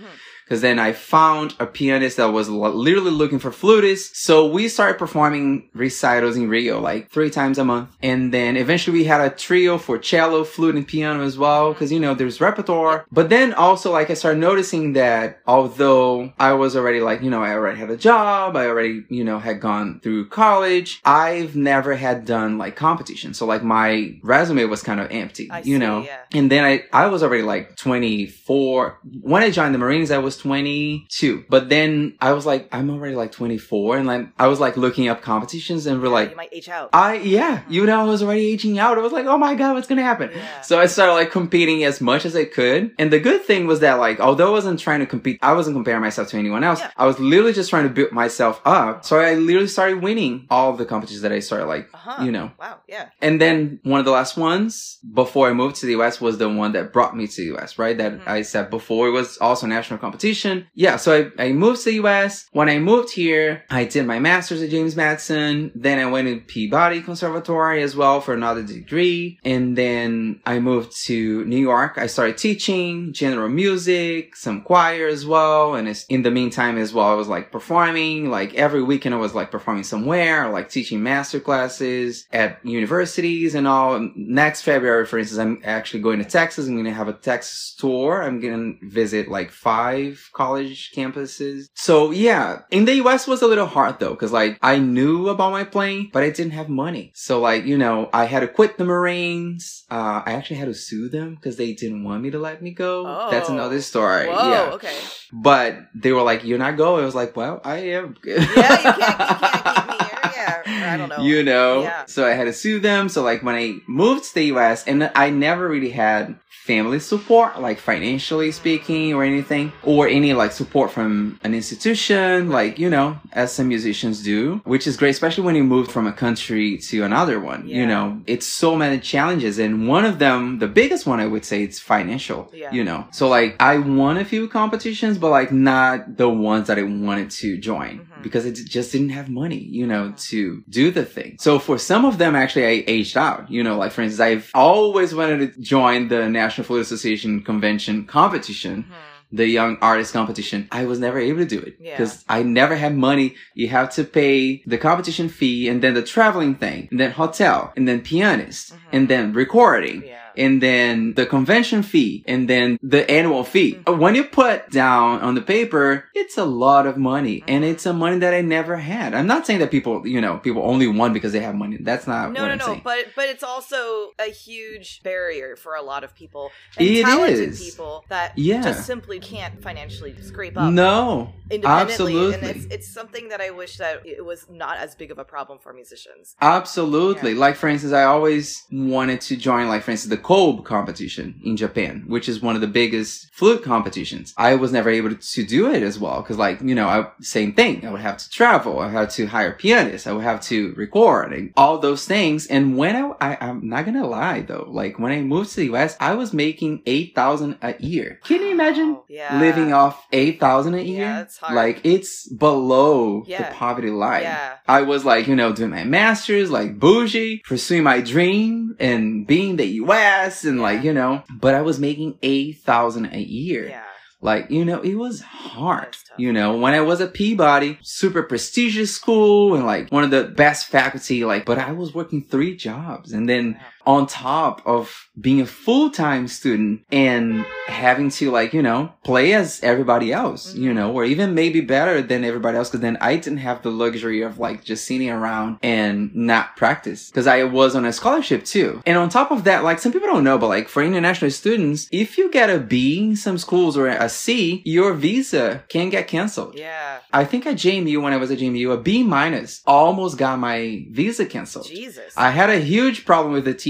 Cause 0.49 0.61
then 0.61 0.79
I 0.79 0.93
found 0.93 1.53
a 1.59 1.65
pianist 1.65 2.17
that 2.17 2.33
was 2.33 2.49
li- 2.49 2.69
literally 2.69 3.11
looking 3.11 3.39
for 3.39 3.51
flutists. 3.51 4.15
So 4.15 4.47
we 4.47 4.67
started 4.67 4.97
performing 4.97 5.69
recitals 5.73 6.35
in 6.35 6.49
Rio 6.49 6.79
like 6.79 7.09
three 7.11 7.29
times 7.29 7.57
a 7.57 7.63
month. 7.65 7.95
And 8.01 8.33
then 8.33 8.57
eventually 8.57 8.97
we 8.99 9.03
had 9.05 9.21
a 9.21 9.29
trio 9.29 9.77
for 9.77 9.97
cello, 9.97 10.43
flute, 10.43 10.75
and 10.75 10.87
piano 10.87 11.23
as 11.23 11.37
well. 11.37 11.73
Cause 11.73 11.91
you 11.91 11.99
know, 11.99 12.15
there's 12.15 12.41
repertoire. 12.41 13.05
But 13.11 13.29
then 13.29 13.53
also 13.53 13.91
like 13.91 14.09
I 14.09 14.15
started 14.15 14.39
noticing 14.39 14.93
that 14.93 15.39
although 15.45 16.33
I 16.39 16.53
was 16.53 16.75
already 16.75 17.01
like, 17.01 17.21
you 17.21 17.29
know, 17.29 17.43
I 17.43 17.53
already 17.53 17.79
had 17.79 17.91
a 17.91 17.97
job. 17.97 18.55
I 18.55 18.67
already, 18.67 19.03
you 19.09 19.23
know, 19.23 19.39
had 19.39 19.61
gone 19.61 19.99
through 20.01 20.29
college. 20.29 20.99
I've 21.05 21.55
never 21.55 21.95
had 21.95 22.25
done 22.25 22.57
like 22.57 22.75
competition. 22.75 23.33
So 23.33 23.45
like 23.45 23.63
my 23.63 24.19
resume 24.23 24.63
was 24.65 24.81
kind 24.81 24.99
of 24.99 25.11
empty, 25.11 25.49
I 25.51 25.59
you 25.59 25.75
see, 25.75 25.77
know? 25.77 26.01
yeah. 26.03 26.21
And 26.33 26.51
then 26.51 26.63
I, 26.63 26.83
I 26.91 27.07
was 27.07 27.21
already 27.21 27.43
like 27.43 27.75
24. 27.75 28.99
When 29.21 29.43
I 29.43 29.51
joined 29.51 29.73
the 29.75 29.79
Marines, 29.79 30.11
I 30.11 30.17
was 30.17 30.37
22. 30.39 31.45
But 31.49 31.69
then 31.69 32.15
I 32.21 32.33
was 32.33 32.45
like, 32.45 32.67
I'm 32.71 32.89
already 32.89 33.15
like 33.15 33.31
24 33.31 33.97
and 33.97 34.07
like, 34.07 34.27
I 34.37 34.47
was 34.47 34.59
like 34.59 34.77
looking 34.77 35.07
up 35.07 35.21
competitions 35.21 35.85
and 35.85 36.01
we're 36.01 36.09
like, 36.09 36.31
you 36.31 36.35
might 36.35 36.49
age 36.51 36.69
out. 36.69 36.89
I, 36.93 37.15
yeah, 37.15 37.63
you 37.69 37.85
know, 37.85 38.01
I 38.01 38.03
was 38.03 38.23
already 38.23 38.45
aging 38.47 38.79
out. 38.79 38.97
I 38.97 39.01
was 39.01 39.11
like, 39.11 39.25
oh 39.25 39.37
my 39.37 39.55
God, 39.55 39.73
what's 39.75 39.87
going 39.87 39.97
to 39.97 40.03
happen? 40.03 40.31
Yeah. 40.33 40.61
So 40.61 40.79
I 40.79 40.85
started 40.87 41.13
like 41.13 41.31
competing 41.31 41.83
as 41.83 42.01
much 42.01 42.25
as 42.25 42.35
I 42.35 42.45
could. 42.45 42.91
And 42.97 43.11
the 43.11 43.19
good 43.19 43.43
thing 43.43 43.67
was 43.67 43.79
that 43.81 43.95
like, 43.95 44.19
although 44.19 44.47
I 44.49 44.51
wasn't 44.51 44.79
trying 44.79 44.99
to 44.99 45.05
compete, 45.05 45.39
I 45.41 45.53
wasn't 45.53 45.75
comparing 45.75 46.01
myself 46.01 46.29
to 46.29 46.37
anyone 46.37 46.63
else. 46.63 46.79
Yeah. 46.79 46.91
I 46.97 47.05
was 47.05 47.19
literally 47.19 47.53
just 47.53 47.69
trying 47.69 47.83
to 47.83 47.89
build 47.93 48.11
myself 48.11 48.61
up. 48.65 49.05
So 49.05 49.19
I 49.19 49.33
literally 49.35 49.67
started 49.67 50.01
winning 50.01 50.47
all 50.49 50.73
the 50.73 50.85
competitions 50.85 51.21
that 51.21 51.31
I 51.31 51.39
started 51.39 51.65
like, 51.67 51.89
uh-huh. 51.93 52.23
you 52.23 52.31
know, 52.31 52.51
Wow. 52.59 52.79
Yeah. 52.87 53.09
and 53.21 53.39
then 53.39 53.79
one 53.83 53.99
of 53.99 54.05
the 54.05 54.11
last 54.11 54.37
ones 54.37 54.99
before 55.13 55.49
I 55.49 55.53
moved 55.53 55.77
to 55.77 55.85
the 55.85 55.93
US 56.01 56.19
was 56.19 56.37
the 56.37 56.49
one 56.49 56.71
that 56.73 56.91
brought 56.93 57.15
me 57.15 57.27
to 57.27 57.35
the 57.35 57.55
US, 57.57 57.77
right? 57.77 57.97
That 57.97 58.13
Mhm. 58.19 58.27
I 58.27 58.41
said 58.41 58.69
before 58.69 59.07
it 59.07 59.11
was 59.11 59.37
also 59.37 59.67
national 59.67 59.99
competition. 59.99 60.28
Yeah, 60.73 60.97
so 60.97 61.31
I, 61.37 61.43
I 61.47 61.51
moved 61.51 61.83
to 61.83 61.91
the 61.91 62.07
US. 62.07 62.47
When 62.51 62.69
I 62.69 62.79
moved 62.79 63.13
here, 63.13 63.63
I 63.69 63.85
did 63.85 64.05
my 64.05 64.19
master's 64.19 64.61
at 64.61 64.69
James 64.69 64.95
Madison. 64.95 65.71
Then 65.75 65.99
I 65.99 66.09
went 66.09 66.27
to 66.27 66.39
Peabody 66.39 67.01
Conservatory 67.01 67.81
as 67.83 67.95
well 67.95 68.21
for 68.21 68.33
another 68.33 68.63
degree. 68.63 69.39
And 69.43 69.77
then 69.77 70.41
I 70.45 70.59
moved 70.59 70.95
to 71.05 71.45
New 71.45 71.57
York. 71.57 71.97
I 71.97 72.07
started 72.07 72.37
teaching 72.37 73.13
general 73.13 73.49
music, 73.49 74.35
some 74.35 74.61
choir 74.61 75.07
as 75.07 75.25
well. 75.25 75.75
And 75.75 75.87
in 76.09 76.23
the 76.23 76.31
meantime 76.31 76.77
as 76.77 76.93
well, 76.93 77.07
I 77.07 77.13
was 77.13 77.27
like 77.27 77.51
performing, 77.51 78.29
like 78.29 78.53
every 78.55 78.83
weekend 78.83 79.15
I 79.15 79.19
was 79.19 79.35
like 79.35 79.51
performing 79.51 79.83
somewhere, 79.83 80.47
or, 80.47 80.51
like 80.51 80.69
teaching 80.69 81.03
master 81.03 81.39
classes 81.39 82.27
at 82.31 82.63
universities 82.65 83.55
and 83.55 83.67
all. 83.67 84.09
Next 84.15 84.61
February, 84.61 85.05
for 85.05 85.19
instance, 85.19 85.39
I'm 85.39 85.61
actually 85.63 86.01
going 86.01 86.19
to 86.19 86.25
Texas. 86.25 86.67
I'm 86.67 86.73
going 86.73 86.85
to 86.85 86.93
have 86.93 87.07
a 87.07 87.13
Texas 87.13 87.75
tour. 87.77 88.21
I'm 88.21 88.39
going 88.39 88.79
to 88.79 88.87
visit 88.87 89.27
like 89.27 89.51
five 89.51 90.08
college 90.33 90.91
campuses. 90.95 91.65
So 91.75 92.11
yeah, 92.11 92.61
in 92.71 92.85
the 92.85 92.95
US 93.03 93.27
was 93.27 93.41
a 93.41 93.47
little 93.47 93.65
hard 93.65 93.99
though, 93.99 94.15
cause 94.15 94.31
like 94.31 94.57
I 94.61 94.77
knew 94.79 95.29
about 95.29 95.51
my 95.51 95.63
plane, 95.63 96.09
but 96.13 96.23
I 96.23 96.29
didn't 96.29 96.51
have 96.53 96.69
money. 96.69 97.11
So 97.15 97.39
like, 97.39 97.65
you 97.65 97.77
know, 97.77 98.09
I 98.13 98.25
had 98.25 98.41
to 98.41 98.47
quit 98.47 98.77
the 98.77 98.85
Marines. 98.85 99.85
Uh, 99.91 100.21
I 100.25 100.33
actually 100.33 100.57
had 100.57 100.67
to 100.67 100.73
sue 100.73 101.09
them 101.09 101.35
because 101.35 101.57
they 101.57 101.73
didn't 101.73 102.03
want 102.03 102.21
me 102.23 102.31
to 102.31 102.39
let 102.39 102.61
me 102.61 102.71
go. 102.71 103.03
That's 103.31 103.49
Oh. 103.49 103.53
another 103.53 103.81
story. 103.81 104.27
Whoa. 104.27 104.49
Yeah. 104.51 104.71
Okay. 104.73 104.95
But 105.33 105.77
they 105.95 106.11
were 106.11 106.21
like, 106.23 106.43
you're 106.43 106.57
not 106.57 106.77
going. 106.77 107.01
I 107.01 107.05
was 107.05 107.15
like, 107.15 107.35
well, 107.35 107.61
I 107.63 107.77
am. 107.97 108.15
Good. 108.21 108.47
Yeah. 108.59 108.77
You 108.77 108.93
can't. 108.93 108.97
You 108.97 109.03
can't 109.05 110.03
keep 110.05 110.23
me 110.23 110.29
here. 110.35 110.63
Yeah. 110.75 110.93
I 110.93 110.97
don't 110.97 111.09
know. 111.09 111.21
You 111.23 111.43
know? 111.43 111.81
Yeah. 111.83 112.05
So 112.05 112.25
I 112.25 112.31
had 112.31 112.45
to 112.45 112.53
sue 112.53 112.79
them. 112.79 113.09
So 113.09 113.23
like 113.23 113.43
when 113.43 113.55
I 113.55 113.75
moved 113.87 114.25
to 114.25 114.33
the 114.35 114.45
US 114.55 114.85
and 114.87 115.11
I 115.15 115.29
never 115.29 115.67
really 115.67 115.89
had 115.91 116.39
family 116.69 116.99
support, 116.99 117.59
like 117.67 117.79
financially 117.79 118.51
speaking 118.51 119.05
or 119.15 119.23
anything, 119.23 119.65
or 119.91 120.07
any 120.07 120.31
like 120.41 120.51
support 120.61 120.91
from 120.91 121.39
an 121.43 121.53
institution, 121.61 122.49
like, 122.59 122.77
you 122.83 122.89
know, 122.95 123.17
as 123.33 123.47
some 123.57 123.67
musicians 123.75 124.21
do, 124.31 124.61
which 124.65 124.85
is 124.89 124.95
great, 124.95 125.09
especially 125.19 125.43
when 125.47 125.55
you 125.55 125.63
move 125.63 125.87
from 125.95 126.05
a 126.13 126.13
country 126.25 126.77
to 126.89 126.95
another 127.09 127.37
one. 127.39 127.61
You 127.67 127.85
know, 127.91 128.21
it's 128.33 128.45
so 128.45 128.75
many 128.75 128.99
challenges. 128.99 129.57
And 129.57 129.87
one 129.87 130.05
of 130.11 130.15
them, 130.19 130.59
the 130.59 130.67
biggest 130.81 131.07
one 131.11 131.19
I 131.19 131.27
would 131.33 131.45
say 131.51 131.57
it's 131.67 131.79
financial, 131.79 132.41
Yeah. 132.53 132.71
you 132.77 132.83
know. 132.83 132.99
So 133.11 133.23
like 133.37 133.51
I 133.59 133.73
won 134.01 134.17
a 134.17 134.25
few 134.33 134.43
competitions, 134.47 135.17
but 135.17 135.31
like 135.39 135.51
not 135.73 136.17
the 136.21 136.29
ones 136.29 136.67
that 136.67 136.77
I 136.77 136.83
wanted 136.83 137.29
to 137.41 137.49
join 137.71 137.93
Mhm. 137.99 138.21
because 138.25 138.45
it 138.45 138.55
just 138.77 138.91
didn't 138.93 139.09
have 139.19 139.27
money, 139.43 139.61
you 139.79 139.87
know, 139.91 140.13
to 140.29 140.39
do 140.69 140.85
the 140.91 141.05
thing. 141.15 141.31
So 141.39 141.51
for 141.67 141.77
some 141.91 142.03
of 142.05 142.17
them, 142.21 142.35
actually, 142.35 142.67
I 142.73 142.75
aged 142.95 143.17
out, 143.17 143.41
you 143.55 143.63
know, 143.63 143.75
like 143.81 143.91
for 143.95 144.01
instance, 144.03 144.19
I've 144.29 144.47
always 144.53 145.09
wanted 145.19 145.37
to 145.41 145.61
join 145.75 145.99
the 146.13 146.21
National 146.29 146.58
Flute 146.63 146.81
Association 146.81 147.41
convention 147.41 148.05
competition 148.05 148.85
Mhm. 148.89 148.93
the 149.31 149.45
young 149.47 149.77
artist 149.81 150.11
competition. 150.11 150.67
I 150.71 150.85
was 150.85 150.99
never 150.99 151.19
able 151.19 151.39
to 151.39 151.45
do 151.45 151.59
it 151.59 151.75
Yeah. 151.79 151.91
because 151.97 152.23
I 152.27 152.41
never 152.43 152.75
had 152.75 152.95
money. 152.97 153.35
You 153.53 153.67
have 153.67 153.89
to 153.97 154.03
pay 154.03 154.63
the 154.65 154.77
competition 154.79 155.29
fee 155.29 155.67
and 155.69 155.81
then 155.83 155.93
the 155.93 156.01
traveling 156.01 156.55
thing 156.55 156.87
and 156.91 156.99
then 156.99 157.11
hotel 157.11 157.71
and 157.75 157.87
then 157.87 157.99
pianist 158.01 158.73
Mhm. 158.73 158.77
and 158.93 159.07
then 159.07 159.33
recording. 159.33 160.03
Yeah. 160.05 160.15
And 160.37 160.61
then 160.61 161.13
the 161.15 161.25
convention 161.25 161.83
fee 161.83 162.23
and 162.27 162.49
then 162.49 162.77
the 162.81 163.09
annual 163.09 163.43
fee. 163.43 163.79
Mhm. 163.85 163.97
When 163.99 164.15
you 164.15 164.23
put 164.23 164.69
down 164.71 165.21
on 165.21 165.35
the 165.35 165.41
paper, 165.41 166.05
it's 166.13 166.37
a 166.37 166.45
lot 166.45 166.85
of 166.87 166.97
money 166.97 167.43
and 167.47 167.63
Mhm. 167.63 167.71
it's 167.71 167.85
a 167.85 167.93
money 167.93 168.19
that 168.19 168.33
I 168.33 168.41
never 168.41 168.77
had. 168.77 169.13
I'm 169.13 169.27
not 169.27 169.45
saying 169.45 169.59
that 169.59 169.71
people, 169.71 170.05
you 170.07 170.21
know, 170.21 170.37
people 170.37 170.63
only 170.63 170.87
won 170.87 171.13
because 171.13 171.31
they 171.33 171.39
have 171.39 171.55
money. 171.55 171.77
That's 171.79 172.07
not 172.07 172.31
No, 172.31 172.41
what 172.41 172.47
no, 172.47 172.51
I'm 172.53 172.57
no. 172.59 172.65
saying. 172.65 172.81
But 172.83 173.05
but 173.15 173.29
it's 173.29 173.43
also 173.43 174.11
a 174.19 174.31
huge 174.31 175.01
barrier 175.03 175.55
for 175.55 175.75
a 175.75 175.81
lot 175.81 176.03
of 176.03 176.15
people 176.15 176.51
and 176.77 176.87
It 176.87 177.03
talented 177.03 177.49
is. 177.49 177.63
people 177.63 178.05
that 178.09 178.33
Yeah. 178.37 178.61
just 178.61 178.85
simply 178.85 179.19
can't 179.19 179.61
financially 179.61 180.15
scrape 180.21 180.57
up. 180.57 180.71
No, 180.73 181.33
independently 181.49 181.93
absolutely. 181.93 182.33
and 182.35 182.43
it's 182.57 182.65
it's 182.75 182.87
something 182.93 183.29
that 183.29 183.41
i 183.41 183.49
wish 183.49 183.77
that 183.77 184.01
it 184.05 184.23
was 184.23 184.45
not 184.49 184.77
as 184.77 184.93
big 184.95 185.09
of 185.11 185.17
a 185.17 185.23
problem 185.23 185.57
for 185.59 185.73
musicians 185.73 186.35
Absolutely. 186.41 187.31
Yeah. 187.33 187.39
Like 187.39 187.55
for 187.55 187.67
instance, 187.69 187.93
I 187.93 188.03
always 188.03 188.63
wanted 188.71 189.21
to 189.21 189.35
join 189.35 189.67
like 189.67 189.81
for 189.83 189.91
instance 189.91 190.09
the 190.09 190.18
Kobe 190.19 190.63
competition 190.63 191.39
in 191.43 191.57
Japan, 191.57 192.03
which 192.07 192.27
is 192.29 192.41
one 192.41 192.55
of 192.55 192.61
the 192.61 192.67
biggest 192.67 193.29
flute 193.33 193.63
competitions. 193.63 194.33
I 194.37 194.55
was 194.55 194.71
never 194.71 194.89
able 194.89 195.15
to 195.15 195.43
do 195.45 195.71
it 195.71 195.81
as 195.83 195.97
well 195.99 196.21
because 196.21 196.37
like, 196.37 196.61
you 196.61 196.75
know, 196.75 196.87
I, 196.87 197.07
same 197.21 197.53
thing. 197.53 197.85
I 197.85 197.91
would 197.91 198.01
have 198.01 198.17
to 198.17 198.29
travel. 198.29 198.79
I 198.79 198.89
had 198.89 199.09
to 199.11 199.25
hire 199.27 199.53
pianists. 199.53 200.07
I 200.07 200.11
would 200.13 200.23
have 200.23 200.41
to 200.51 200.73
record 200.75 201.33
and 201.33 201.53
all 201.57 201.77
those 201.79 202.05
things. 202.05 202.47
And 202.47 202.77
when 202.77 202.95
I, 202.95 203.11
I 203.21 203.37
I'm 203.41 203.67
not 203.67 203.85
gonna 203.85 204.07
lie 204.07 204.41
though, 204.41 204.65
like 204.67 204.99
when 204.99 205.11
I 205.11 205.21
moved 205.21 205.51
to 205.51 205.55
the 205.61 205.73
US, 205.75 205.95
I 205.99 206.15
was 206.15 206.33
making 206.33 206.81
8,000 206.85 207.57
a 207.61 207.75
year. 207.79 208.19
Can 208.23 208.41
you 208.41 208.51
imagine 208.51 208.89
Wow. 208.95 209.03
yeah 209.09 209.39
living 209.39 209.73
off 209.73 210.05
8,000 210.11 210.73
a 210.75 210.81
year? 210.81 210.99
Yeah, 211.05 211.17
that's 211.19 211.37
hard. 211.37 211.55
Like 211.55 211.81
it's 211.85 212.27
below 212.29 213.23
Yeah. 213.27 213.49
the 213.49 213.55
poverty 213.55 213.89
line. 213.89 214.23
yeah 214.23 214.57
I 214.67 214.81
was 214.83 215.05
like, 215.05 215.27
you 215.27 215.35
know, 215.35 215.51
doing 215.53 215.71
my 215.71 215.83
master's, 215.83 216.49
like 216.51 216.79
bougie, 216.79 217.41
pursuing 217.45 217.83
my 217.83 218.01
dream 218.01 218.75
and 218.79 219.25
being 219.25 219.55
the 219.55 219.65
US 219.83 220.08
and 220.45 220.61
like, 220.61 220.83
you 220.83 220.93
know, 220.93 221.23
but 221.29 221.55
I 221.55 221.61
was 221.61 221.79
making 221.79 222.17
8,000 222.21 223.05
a 223.13 223.19
year. 223.19 223.67
yeah 223.69 223.83
Like, 224.21 224.51
you 224.51 224.65
know, 224.65 224.81
it 224.81 224.95
was 224.95 225.21
hard. 225.21 225.95
You 226.17 226.33
know, 226.33 226.57
when 226.57 226.73
I 226.73 226.81
was 226.81 226.99
at 226.99 227.13
Peabody, 227.13 227.77
super 227.81 228.23
prestigious 228.23 228.93
school 228.93 229.55
and 229.55 229.65
like 229.65 229.89
one 229.91 230.03
of 230.03 230.11
the 230.11 230.25
best 230.25 230.67
faculty, 230.67 231.23
like, 231.23 231.45
but 231.45 231.57
I 231.57 231.71
was 231.71 231.93
working 231.93 232.25
three 232.25 232.55
jobs 232.55 233.13
and 233.13 233.29
then 233.29 233.53
Wow. 233.53 233.59
On 233.85 234.05
top 234.07 234.61
of 234.65 235.09
being 235.19 235.41
a 235.41 235.45
full-time 235.45 236.27
student 236.27 236.81
and 236.91 237.45
having 237.67 238.09
to 238.09 238.31
like, 238.31 238.53
you 238.53 238.61
know, 238.61 238.91
play 239.03 239.33
as 239.33 239.61
everybody 239.63 240.11
else, 240.11 240.53
you 240.55 240.71
Mhm. 240.71 240.75
know, 240.75 240.91
or 240.93 241.03
even 241.05 241.33
maybe 241.33 241.61
better 241.61 242.01
than 242.01 242.23
everybody 242.23 242.57
else. 242.57 242.69
Cause 242.69 242.81
then 242.81 242.97
I 243.01 243.15
didn't 243.17 243.39
have 243.39 243.61
the 243.61 243.69
luxury 243.71 244.21
of 244.21 244.39
like 244.39 244.63
just 244.63 244.85
sitting 244.85 245.09
around 245.09 245.57
and 245.61 246.13
not 246.15 246.55
practice. 246.57 247.11
Cause 247.13 247.27
I 247.27 247.43
was 247.43 247.75
on 247.75 247.85
a 247.85 247.93
scholarship 247.93 248.43
too. 248.45 248.81
And 248.85 248.97
on 248.97 249.09
top 249.09 249.31
of 249.31 249.43
that, 249.45 249.63
like 249.63 249.79
some 249.79 249.91
people 249.91 250.07
don't 250.07 250.23
know, 250.23 250.37
but 250.37 250.47
like 250.47 250.67
for 250.69 250.81
international 250.83 251.31
students, 251.31 251.87
if 251.91 252.17
you 252.17 252.29
get 252.31 252.49
a 252.49 252.59
B 252.59 252.99
in 253.09 253.15
some 253.15 253.37
schools 253.37 253.77
or 253.77 253.87
a 253.87 254.09
C, 254.09 254.61
your 254.65 254.93
visa 254.93 255.63
can 255.69 255.89
get 255.89 256.07
canceled. 256.07 256.53
yeah 256.57 256.97
I 257.13 257.23
think 257.25 257.45
at 257.45 257.55
JMU, 257.55 258.01
when 258.01 258.13
I 258.13 258.17
was 258.17 258.31
at 258.31 258.39
JMU, 258.39 258.71
a 258.73 258.77
B 258.77 259.03
minus 259.03 259.61
almost 259.65 260.17
got 260.17 260.39
my 260.39 260.85
visa 260.91 261.25
canceled. 261.25 261.67
jesus 261.67 262.13
I 262.17 262.29
had 262.31 262.49
a 262.49 262.59
huge 262.59 263.05
problem 263.05 263.33
with 263.33 263.45
the 263.45 263.53
teacher, 263.53 263.68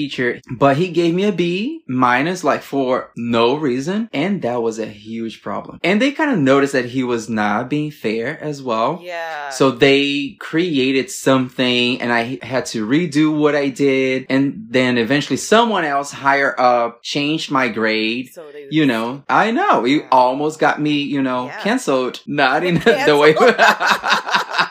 but 0.57 0.77
he 0.77 0.89
gave 0.89 1.13
me 1.13 1.23
a 1.25 1.31
B 1.31 1.83
minus 1.87 2.43
like 2.43 2.61
for 2.61 3.11
no 3.17 3.55
reason. 3.55 4.09
And 4.13 4.41
that 4.43 4.61
was 4.61 4.79
a 4.79 4.85
huge 4.85 5.41
problem. 5.41 5.79
And 5.83 6.01
they 6.01 6.11
kind 6.11 6.31
of 6.31 6.39
noticed 6.39 6.73
that 6.73 6.85
he 6.85 7.03
was 7.03 7.29
not 7.29 7.69
being 7.69 7.91
fair 7.91 8.39
as 8.41 8.61
well. 8.61 8.99
yeah 9.03 9.49
So 9.49 9.71
they 9.71 10.35
created 10.39 11.09
something 11.11 12.01
and 12.01 12.11
I 12.13 12.39
had 12.41 12.65
to 12.67 12.85
redo 12.87 13.37
what 13.37 13.55
I 13.55 13.69
did. 13.69 14.25
And 14.29 14.67
then 14.69 14.97
eventually 14.97 15.37
someone 15.37 15.83
else 15.85 16.11
higher 16.11 16.53
up 16.59 17.01
changed 17.03 17.51
my 17.51 17.67
grade. 17.67 18.31
so 18.33 18.51
they 18.51 18.67
You 18.71 18.85
know, 18.85 19.23
I 19.27 19.51
know 19.51 19.85
Yeah. 19.85 20.07
almost 20.11 20.59
got 20.59 20.79
me, 20.81 21.01
you 21.01 21.21
know, 21.21 21.45
Yeah. 21.47 21.59
canceled. 21.61 22.21
Not 22.27 22.63
in 22.69 22.75
the 22.79 23.17
way. 23.17 23.33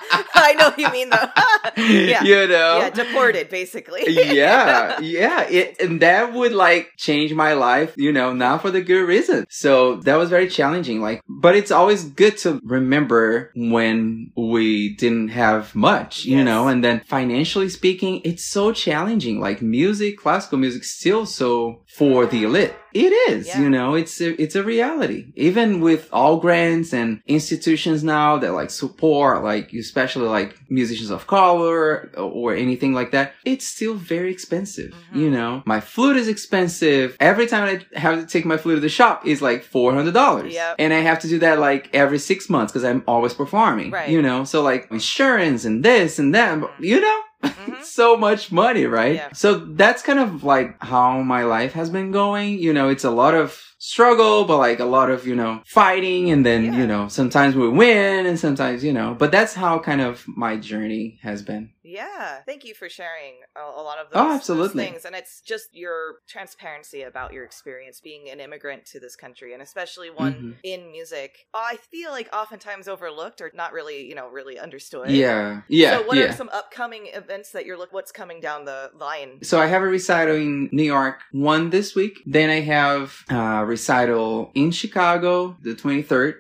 i 0.85 0.89
know 0.89 0.89
what 0.91 0.97
you 0.97 0.99
mean 1.01 1.11
though 1.11 1.83
yeah 2.07 2.23
You 2.25 2.47
know? 2.49 2.79
yeah 2.79 2.91
deported 2.91 3.49
basically 3.49 4.03
yeah, 4.09 4.99
yeah. 5.01 5.43
It, 5.49 5.81
and 5.81 6.01
that 6.01 6.33
would 6.33 6.53
like 6.53 6.93
change 6.97 7.33
my 7.35 7.53
life, 7.55 7.95
you 7.97 8.13
know, 8.13 8.33
not 8.33 8.63
for 8.63 8.71
the 8.71 8.81
good 8.81 9.03
reason. 9.07 9.47
So 9.49 9.97
that 9.97 10.17
was 10.17 10.29
very 10.31 10.49
challenging. 10.49 11.01
Like, 11.01 11.23
but 11.29 11.55
it's 11.57 11.71
always 11.71 12.05
good 12.05 12.37
to 12.39 12.61
remember 12.65 13.53
when 13.55 14.33
we 14.37 14.95
didn't 14.97 15.29
have 15.29 15.75
much, 15.75 16.25
you 16.25 16.39
Yes. 16.39 16.45
know, 16.47 16.69
and 16.69 16.83
then 16.85 17.01
financially 17.07 17.69
speaking, 17.69 18.21
it's 18.25 18.45
so 18.45 18.73
challenging. 18.73 19.41
Like 19.41 19.63
music, 19.63 20.19
classical 20.19 20.59
music, 20.59 20.85
still 20.85 21.27
so 21.27 21.83
for 21.99 22.27
the 22.27 22.45
elite. 22.45 22.75
It 22.95 23.13
is, 23.31 23.47
Yeah. 23.49 23.61
you 23.63 23.69
know, 23.69 23.95
it's 23.95 24.19
a, 24.21 24.29
it's 24.43 24.57
a 24.57 24.63
reality. 24.63 25.27
Even 25.37 25.81
with 25.81 26.09
all 26.13 26.39
grants 26.39 26.95
and 26.95 27.21
institutions 27.27 28.03
now 28.03 28.39
that 28.39 28.53
like 28.55 28.71
support, 28.71 29.45
like 29.45 29.73
especially 29.75 30.29
like 30.39 30.51
musicians 30.71 31.11
of 31.11 31.27
color 31.27 32.11
or 32.17 32.55
anything 32.55 32.93
like 32.95 33.11
that, 33.13 33.27
it's 33.45 33.67
still 33.67 33.95
very 33.95 34.31
expensive. 34.31 34.93
Mhm. 35.13 35.21
You 35.23 35.31
know, 35.31 35.63
my 35.67 35.81
flute 35.81 36.17
is 36.17 36.29
expensive. 36.29 37.17
Every 37.21 37.47
time 37.47 37.65
I 37.95 37.99
have 37.99 38.19
to 38.21 38.27
take 38.27 38.47
my 38.47 38.57
flute 38.57 38.77
to 38.77 38.81
the 38.81 38.89
shop 38.89 39.27
is 39.27 39.43
like 39.43 39.63
four 39.65 39.93
hundred 39.93 40.15
dollars, 40.15 40.53
Yep. 40.55 40.77
and 40.79 40.93
I 40.95 41.01
have 41.01 41.19
to 41.21 41.29
do 41.29 41.39
that 41.41 41.59
like 41.59 41.91
every 41.93 42.19
six 42.19 42.49
months 42.49 42.73
because 42.73 42.85
I'm 42.85 43.03
always 43.07 43.35
performing. 43.35 43.91
Right. 43.91 44.09
You 44.09 44.23
know, 44.23 44.45
so 44.45 44.63
like 44.63 44.89
insurance 44.91 45.65
and 45.67 45.85
this 45.85 46.19
and 46.19 46.35
that, 46.35 46.59
Mhm. 46.59 46.71
you 46.81 47.01
know. 47.01 47.19
Mhm. 47.43 47.83
so 47.85 48.17
much 48.17 48.51
money, 48.53 48.85
right? 48.87 49.17
Yeah. 49.17 49.33
So 49.33 49.59
that's 49.59 50.03
kind 50.03 50.19
of 50.19 50.45
like 50.45 50.83
how 50.83 51.23
my 51.23 51.45
life 51.45 51.73
has 51.75 51.91
been 51.91 52.11
going. 52.11 52.59
You 52.59 52.73
know, 52.73 52.89
it's 52.89 53.05
a 53.05 53.11
lot 53.11 53.35
of 53.35 53.63
struggle, 53.93 54.45
but 54.45 54.59
like 54.59 54.81
a 54.81 54.85
lot 54.85 55.11
of, 55.11 55.27
you 55.27 55.35
know, 55.35 55.63
fighting. 55.67 56.31
And 56.31 56.45
then, 56.45 56.65
Yeah. 56.65 56.77
you 56.81 56.87
know, 56.87 57.09
sometimes 57.09 57.55
we 57.55 57.69
win 57.69 58.27
and 58.27 58.39
sometimes, 58.39 58.85
you 58.85 58.93
know, 58.93 59.15
but 59.19 59.31
that's 59.33 59.55
how 59.55 59.79
kind 59.79 60.01
of 60.01 60.25
my 60.29 60.57
journey 60.57 61.19
has 61.23 61.43
been. 61.43 61.71
Yeah, 61.83 62.41
thank 62.45 62.67
you 62.67 62.75
for 62.75 62.91
sharing 62.91 63.37
a, 63.57 63.61
a 63.61 63.83
lot 63.83 63.97
of 63.99 64.09
Oh, 64.13 64.37
those, 64.37 64.47
those 64.47 64.73
things, 64.73 65.07
and 65.07 65.17
it's 65.17 65.41
just 65.41 65.69
your 65.73 66.17
transparency 66.29 67.01
about 67.01 67.33
your 67.33 67.45
experience 67.45 67.99
being 68.03 68.29
an 68.29 68.41
immigrant 68.41 68.85
to 68.93 69.01
this 69.01 69.17
country, 69.17 69.55
and 69.55 69.63
especially 69.63 70.11
one 70.11 70.35
Mhm. 70.35 70.55
in 70.65 70.93
music. 70.93 71.47
I 71.55 71.79
feel 71.91 72.11
like 72.11 72.29
oftentimes 72.37 72.89
overlooked 72.89 73.41
or 73.41 73.51
not 73.55 73.73
really, 73.73 74.07
you 74.07 74.15
know, 74.15 74.29
really 74.29 74.59
understood. 74.59 75.09
Yeah. 75.11 75.63
Yeah. 75.69 75.97
So, 76.01 76.07
what 76.07 76.19
yeah. 76.19 76.25
are 76.25 76.33
some 76.33 76.51
upcoming 76.53 77.07
events 77.15 77.53
that 77.53 77.65
you're 77.65 77.79
look? 77.79 77.91
What's 77.95 78.13
coming 78.13 78.41
down 78.43 78.67
the 78.67 78.91
line? 78.95 79.39
So 79.43 79.59
I 79.59 79.67
have 79.67 79.81
a 79.83 79.87
recital 79.87 80.37
in 80.37 80.69
New 80.73 80.83
York, 80.83 81.21
one 81.33 81.71
this 81.71 81.95
week. 81.95 82.21
Then 82.27 82.51
I 82.51 82.61
have 82.61 83.25
a 83.31 83.65
recital 83.79 84.51
in 84.55 84.71
Chicago, 84.73 85.57
the 85.63 85.75
23rd. 85.75 86.35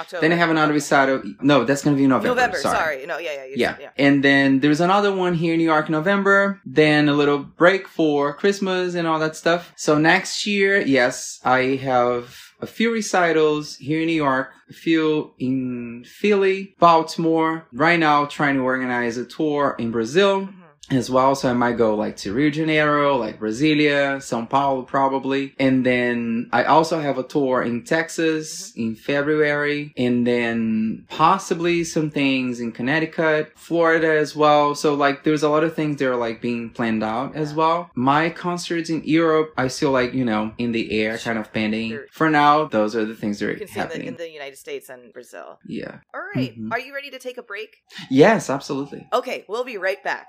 October. 0.00 0.20
Then 0.22 0.32
I 0.32 0.36
have 0.36 0.50
another 0.50 0.72
recital. 0.72 1.22
No, 1.42 1.64
that's 1.64 1.82
going 1.84 1.94
to 1.94 2.00
be 2.02 2.06
November. 2.06 2.28
November. 2.28 2.56
sorry. 2.56 2.76
Sorry. 2.78 3.06
No. 3.06 3.18
Yeah. 3.18 3.32
Yeah. 3.34 3.44
Yeah. 3.64 3.76
yeah. 3.84 3.90
And 4.06 4.24
then 4.24 4.60
there's 4.60 4.80
another 4.80 5.12
one 5.14 5.34
here 5.34 5.52
in 5.54 5.58
New 5.58 5.70
York 5.74 5.86
in 5.90 5.92
November. 5.92 6.58
Then 6.64 7.08
a 7.08 7.12
little 7.12 7.38
break 7.62 7.86
for 7.86 8.32
Christmas 8.32 8.94
and 8.94 9.06
all 9.06 9.18
that 9.18 9.36
stuff. 9.36 9.72
So 9.76 9.98
next 9.98 10.46
year, 10.46 10.80
yes, 10.80 11.38
I 11.44 11.60
have 11.90 12.34
a 12.62 12.66
few 12.66 12.90
recitals 12.92 13.76
here 13.76 14.00
in 14.00 14.06
New 14.06 14.20
York, 14.28 14.48
a 14.70 14.72
few 14.72 15.34
in 15.38 16.04
Philly, 16.06 16.74
Baltimore. 16.78 17.66
Right 17.72 17.98
now, 17.98 18.24
trying 18.24 18.56
to 18.56 18.62
organize 18.62 19.18
a 19.18 19.26
tour 19.26 19.76
in 19.78 19.90
Brazil 19.90 20.46
Mhm. 20.46 20.54
As 20.90 21.08
well. 21.10 21.34
So 21.34 21.48
I 21.48 21.52
might 21.52 21.76
go 21.76 21.94
like 21.94 22.16
to 22.18 22.32
Rio 22.32 22.50
de 22.50 22.56
Janeiro, 22.56 23.16
like 23.16 23.38
Brasilia, 23.38 24.16
São 24.18 24.48
Paulo 24.48 24.82
probably. 24.82 25.54
And 25.58 25.84
then 25.86 26.48
I 26.52 26.64
also 26.64 27.00
have 27.00 27.18
a 27.18 27.22
tour 27.22 27.62
in 27.62 27.84
Texas 27.84 28.72
in 28.76 28.94
February 28.96 29.92
and 29.96 30.26
then 30.26 31.04
possibly 31.08 31.84
some 31.84 32.10
things 32.10 32.60
in 32.60 32.72
Connecticut, 32.72 33.52
Florida 33.56 34.18
as 34.18 34.34
well. 34.34 34.74
So 34.74 34.94
like 34.94 35.24
there's 35.24 35.42
a 35.42 35.48
lot 35.48 35.64
of 35.64 35.74
things 35.74 35.96
that 35.98 36.08
are 36.08 36.16
like 36.16 36.40
being 36.40 36.70
planned 36.70 37.02
out 37.04 37.36
as 37.36 37.54
well. 37.54 37.90
My 37.94 38.30
concerts 38.30 38.90
in 38.90 39.02
Europe, 39.04 39.52
I 39.56 39.68
still 39.68 39.90
like, 39.92 40.12
you 40.12 40.24
know, 40.24 40.52
in 40.58 40.72
the 40.72 40.90
air 41.00 41.18
kind 41.18 41.38
of 41.38 41.52
pending. 41.52 42.00
For 42.10 42.28
now, 42.30 42.64
those 42.66 42.96
are 42.96 43.04
the 43.04 43.14
things 43.14 43.38
that 43.38 43.46
You 43.46 43.52
are 43.52 43.56
can 43.58 43.68
see 43.68 43.72
in 43.72 43.76
the, 43.76 43.80
happening. 43.94 44.06
in 44.08 44.16
the 44.16 44.30
United 44.30 44.58
States 44.58 44.88
and 44.88 45.12
Brazil. 45.12 45.58
yeah. 45.66 45.98
All 46.14 46.22
right. 46.34 46.58
Mhm. 46.58 46.72
Are 46.72 46.80
you 46.80 46.94
ready 46.94 47.10
to 47.10 47.18
take 47.18 47.38
a 47.38 47.42
break? 47.42 47.76
Yes, 48.10 48.50
absolutely. 48.50 49.06
Okay, 49.12 49.44
we'll 49.48 49.64
be 49.64 49.76
right 49.76 50.02
back. 50.02 50.28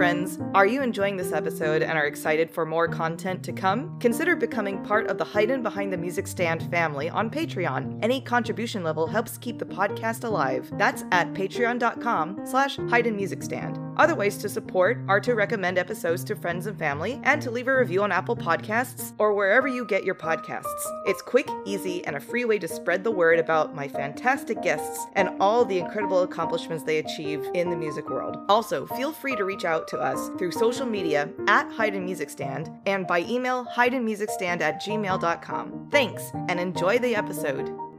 Friends, 0.00 0.38
are 0.54 0.64
you 0.64 0.80
enjoying 0.80 1.14
this 1.18 1.30
episode 1.30 1.82
and 1.82 1.98
are 1.98 2.06
excited 2.06 2.50
for 2.50 2.64
more 2.64 2.88
content 2.88 3.42
to 3.42 3.52
come? 3.52 3.98
Consider 3.98 4.34
becoming 4.34 4.82
part 4.82 5.08
of 5.08 5.18
the 5.18 5.24
Hidden 5.26 5.62
Behind 5.62 5.92
the 5.92 5.98
Music 5.98 6.26
Stand 6.26 6.62
family 6.70 7.10
on 7.10 7.28
Patreon. 7.28 7.98
Any 8.02 8.22
contribution 8.22 8.82
level 8.82 9.06
helps 9.06 9.36
keep 9.36 9.58
the 9.58 9.66
podcast 9.66 10.24
alive. 10.24 10.72
That's 10.78 11.04
at 11.12 11.34
patreon.com 11.34 12.46
slash 12.46 12.78
hidden 12.90 13.14
music 13.14 13.42
stand. 13.42 13.78
Other 13.96 14.14
ways 14.14 14.38
to 14.38 14.48
support 14.48 14.98
are 15.08 15.20
to 15.20 15.34
recommend 15.34 15.78
episodes 15.78 16.24
to 16.24 16.36
friends 16.36 16.66
and 16.66 16.78
family 16.78 17.20
and 17.24 17.40
to 17.42 17.50
leave 17.50 17.68
a 17.68 17.76
review 17.76 18.02
on 18.02 18.12
Apple 18.12 18.36
Podcasts 18.36 19.12
or 19.18 19.34
wherever 19.34 19.68
you 19.68 19.84
get 19.84 20.04
your 20.04 20.14
podcasts. 20.14 20.64
It's 21.06 21.22
quick, 21.22 21.48
easy, 21.64 22.04
and 22.04 22.16
a 22.16 22.20
free 22.20 22.44
way 22.44 22.58
to 22.58 22.68
spread 22.68 23.04
the 23.04 23.10
word 23.10 23.38
about 23.38 23.74
my 23.74 23.88
fantastic 23.88 24.62
guests 24.62 25.06
and 25.14 25.30
all 25.40 25.64
the 25.64 25.78
incredible 25.78 26.22
accomplishments 26.22 26.84
they 26.84 26.98
achieve 26.98 27.44
in 27.54 27.70
the 27.70 27.76
music 27.76 28.08
world. 28.08 28.38
Also, 28.48 28.86
feel 28.86 29.12
free 29.12 29.36
to 29.36 29.44
reach 29.44 29.64
out 29.64 29.88
to 29.88 29.98
us 29.98 30.30
through 30.38 30.52
social 30.52 30.86
media 30.86 31.28
at 31.48 31.70
Hidden 31.72 32.04
Music 32.04 32.30
Stand 32.30 32.70
and 32.86 33.06
by 33.06 33.20
email 33.20 33.64
hiddenmusicstand 33.66 34.60
at 34.60 34.82
gmail.com. 34.82 35.88
Thanks 35.90 36.30
and 36.48 36.60
enjoy 36.60 36.98
the 36.98 37.14
episode. 37.14 37.89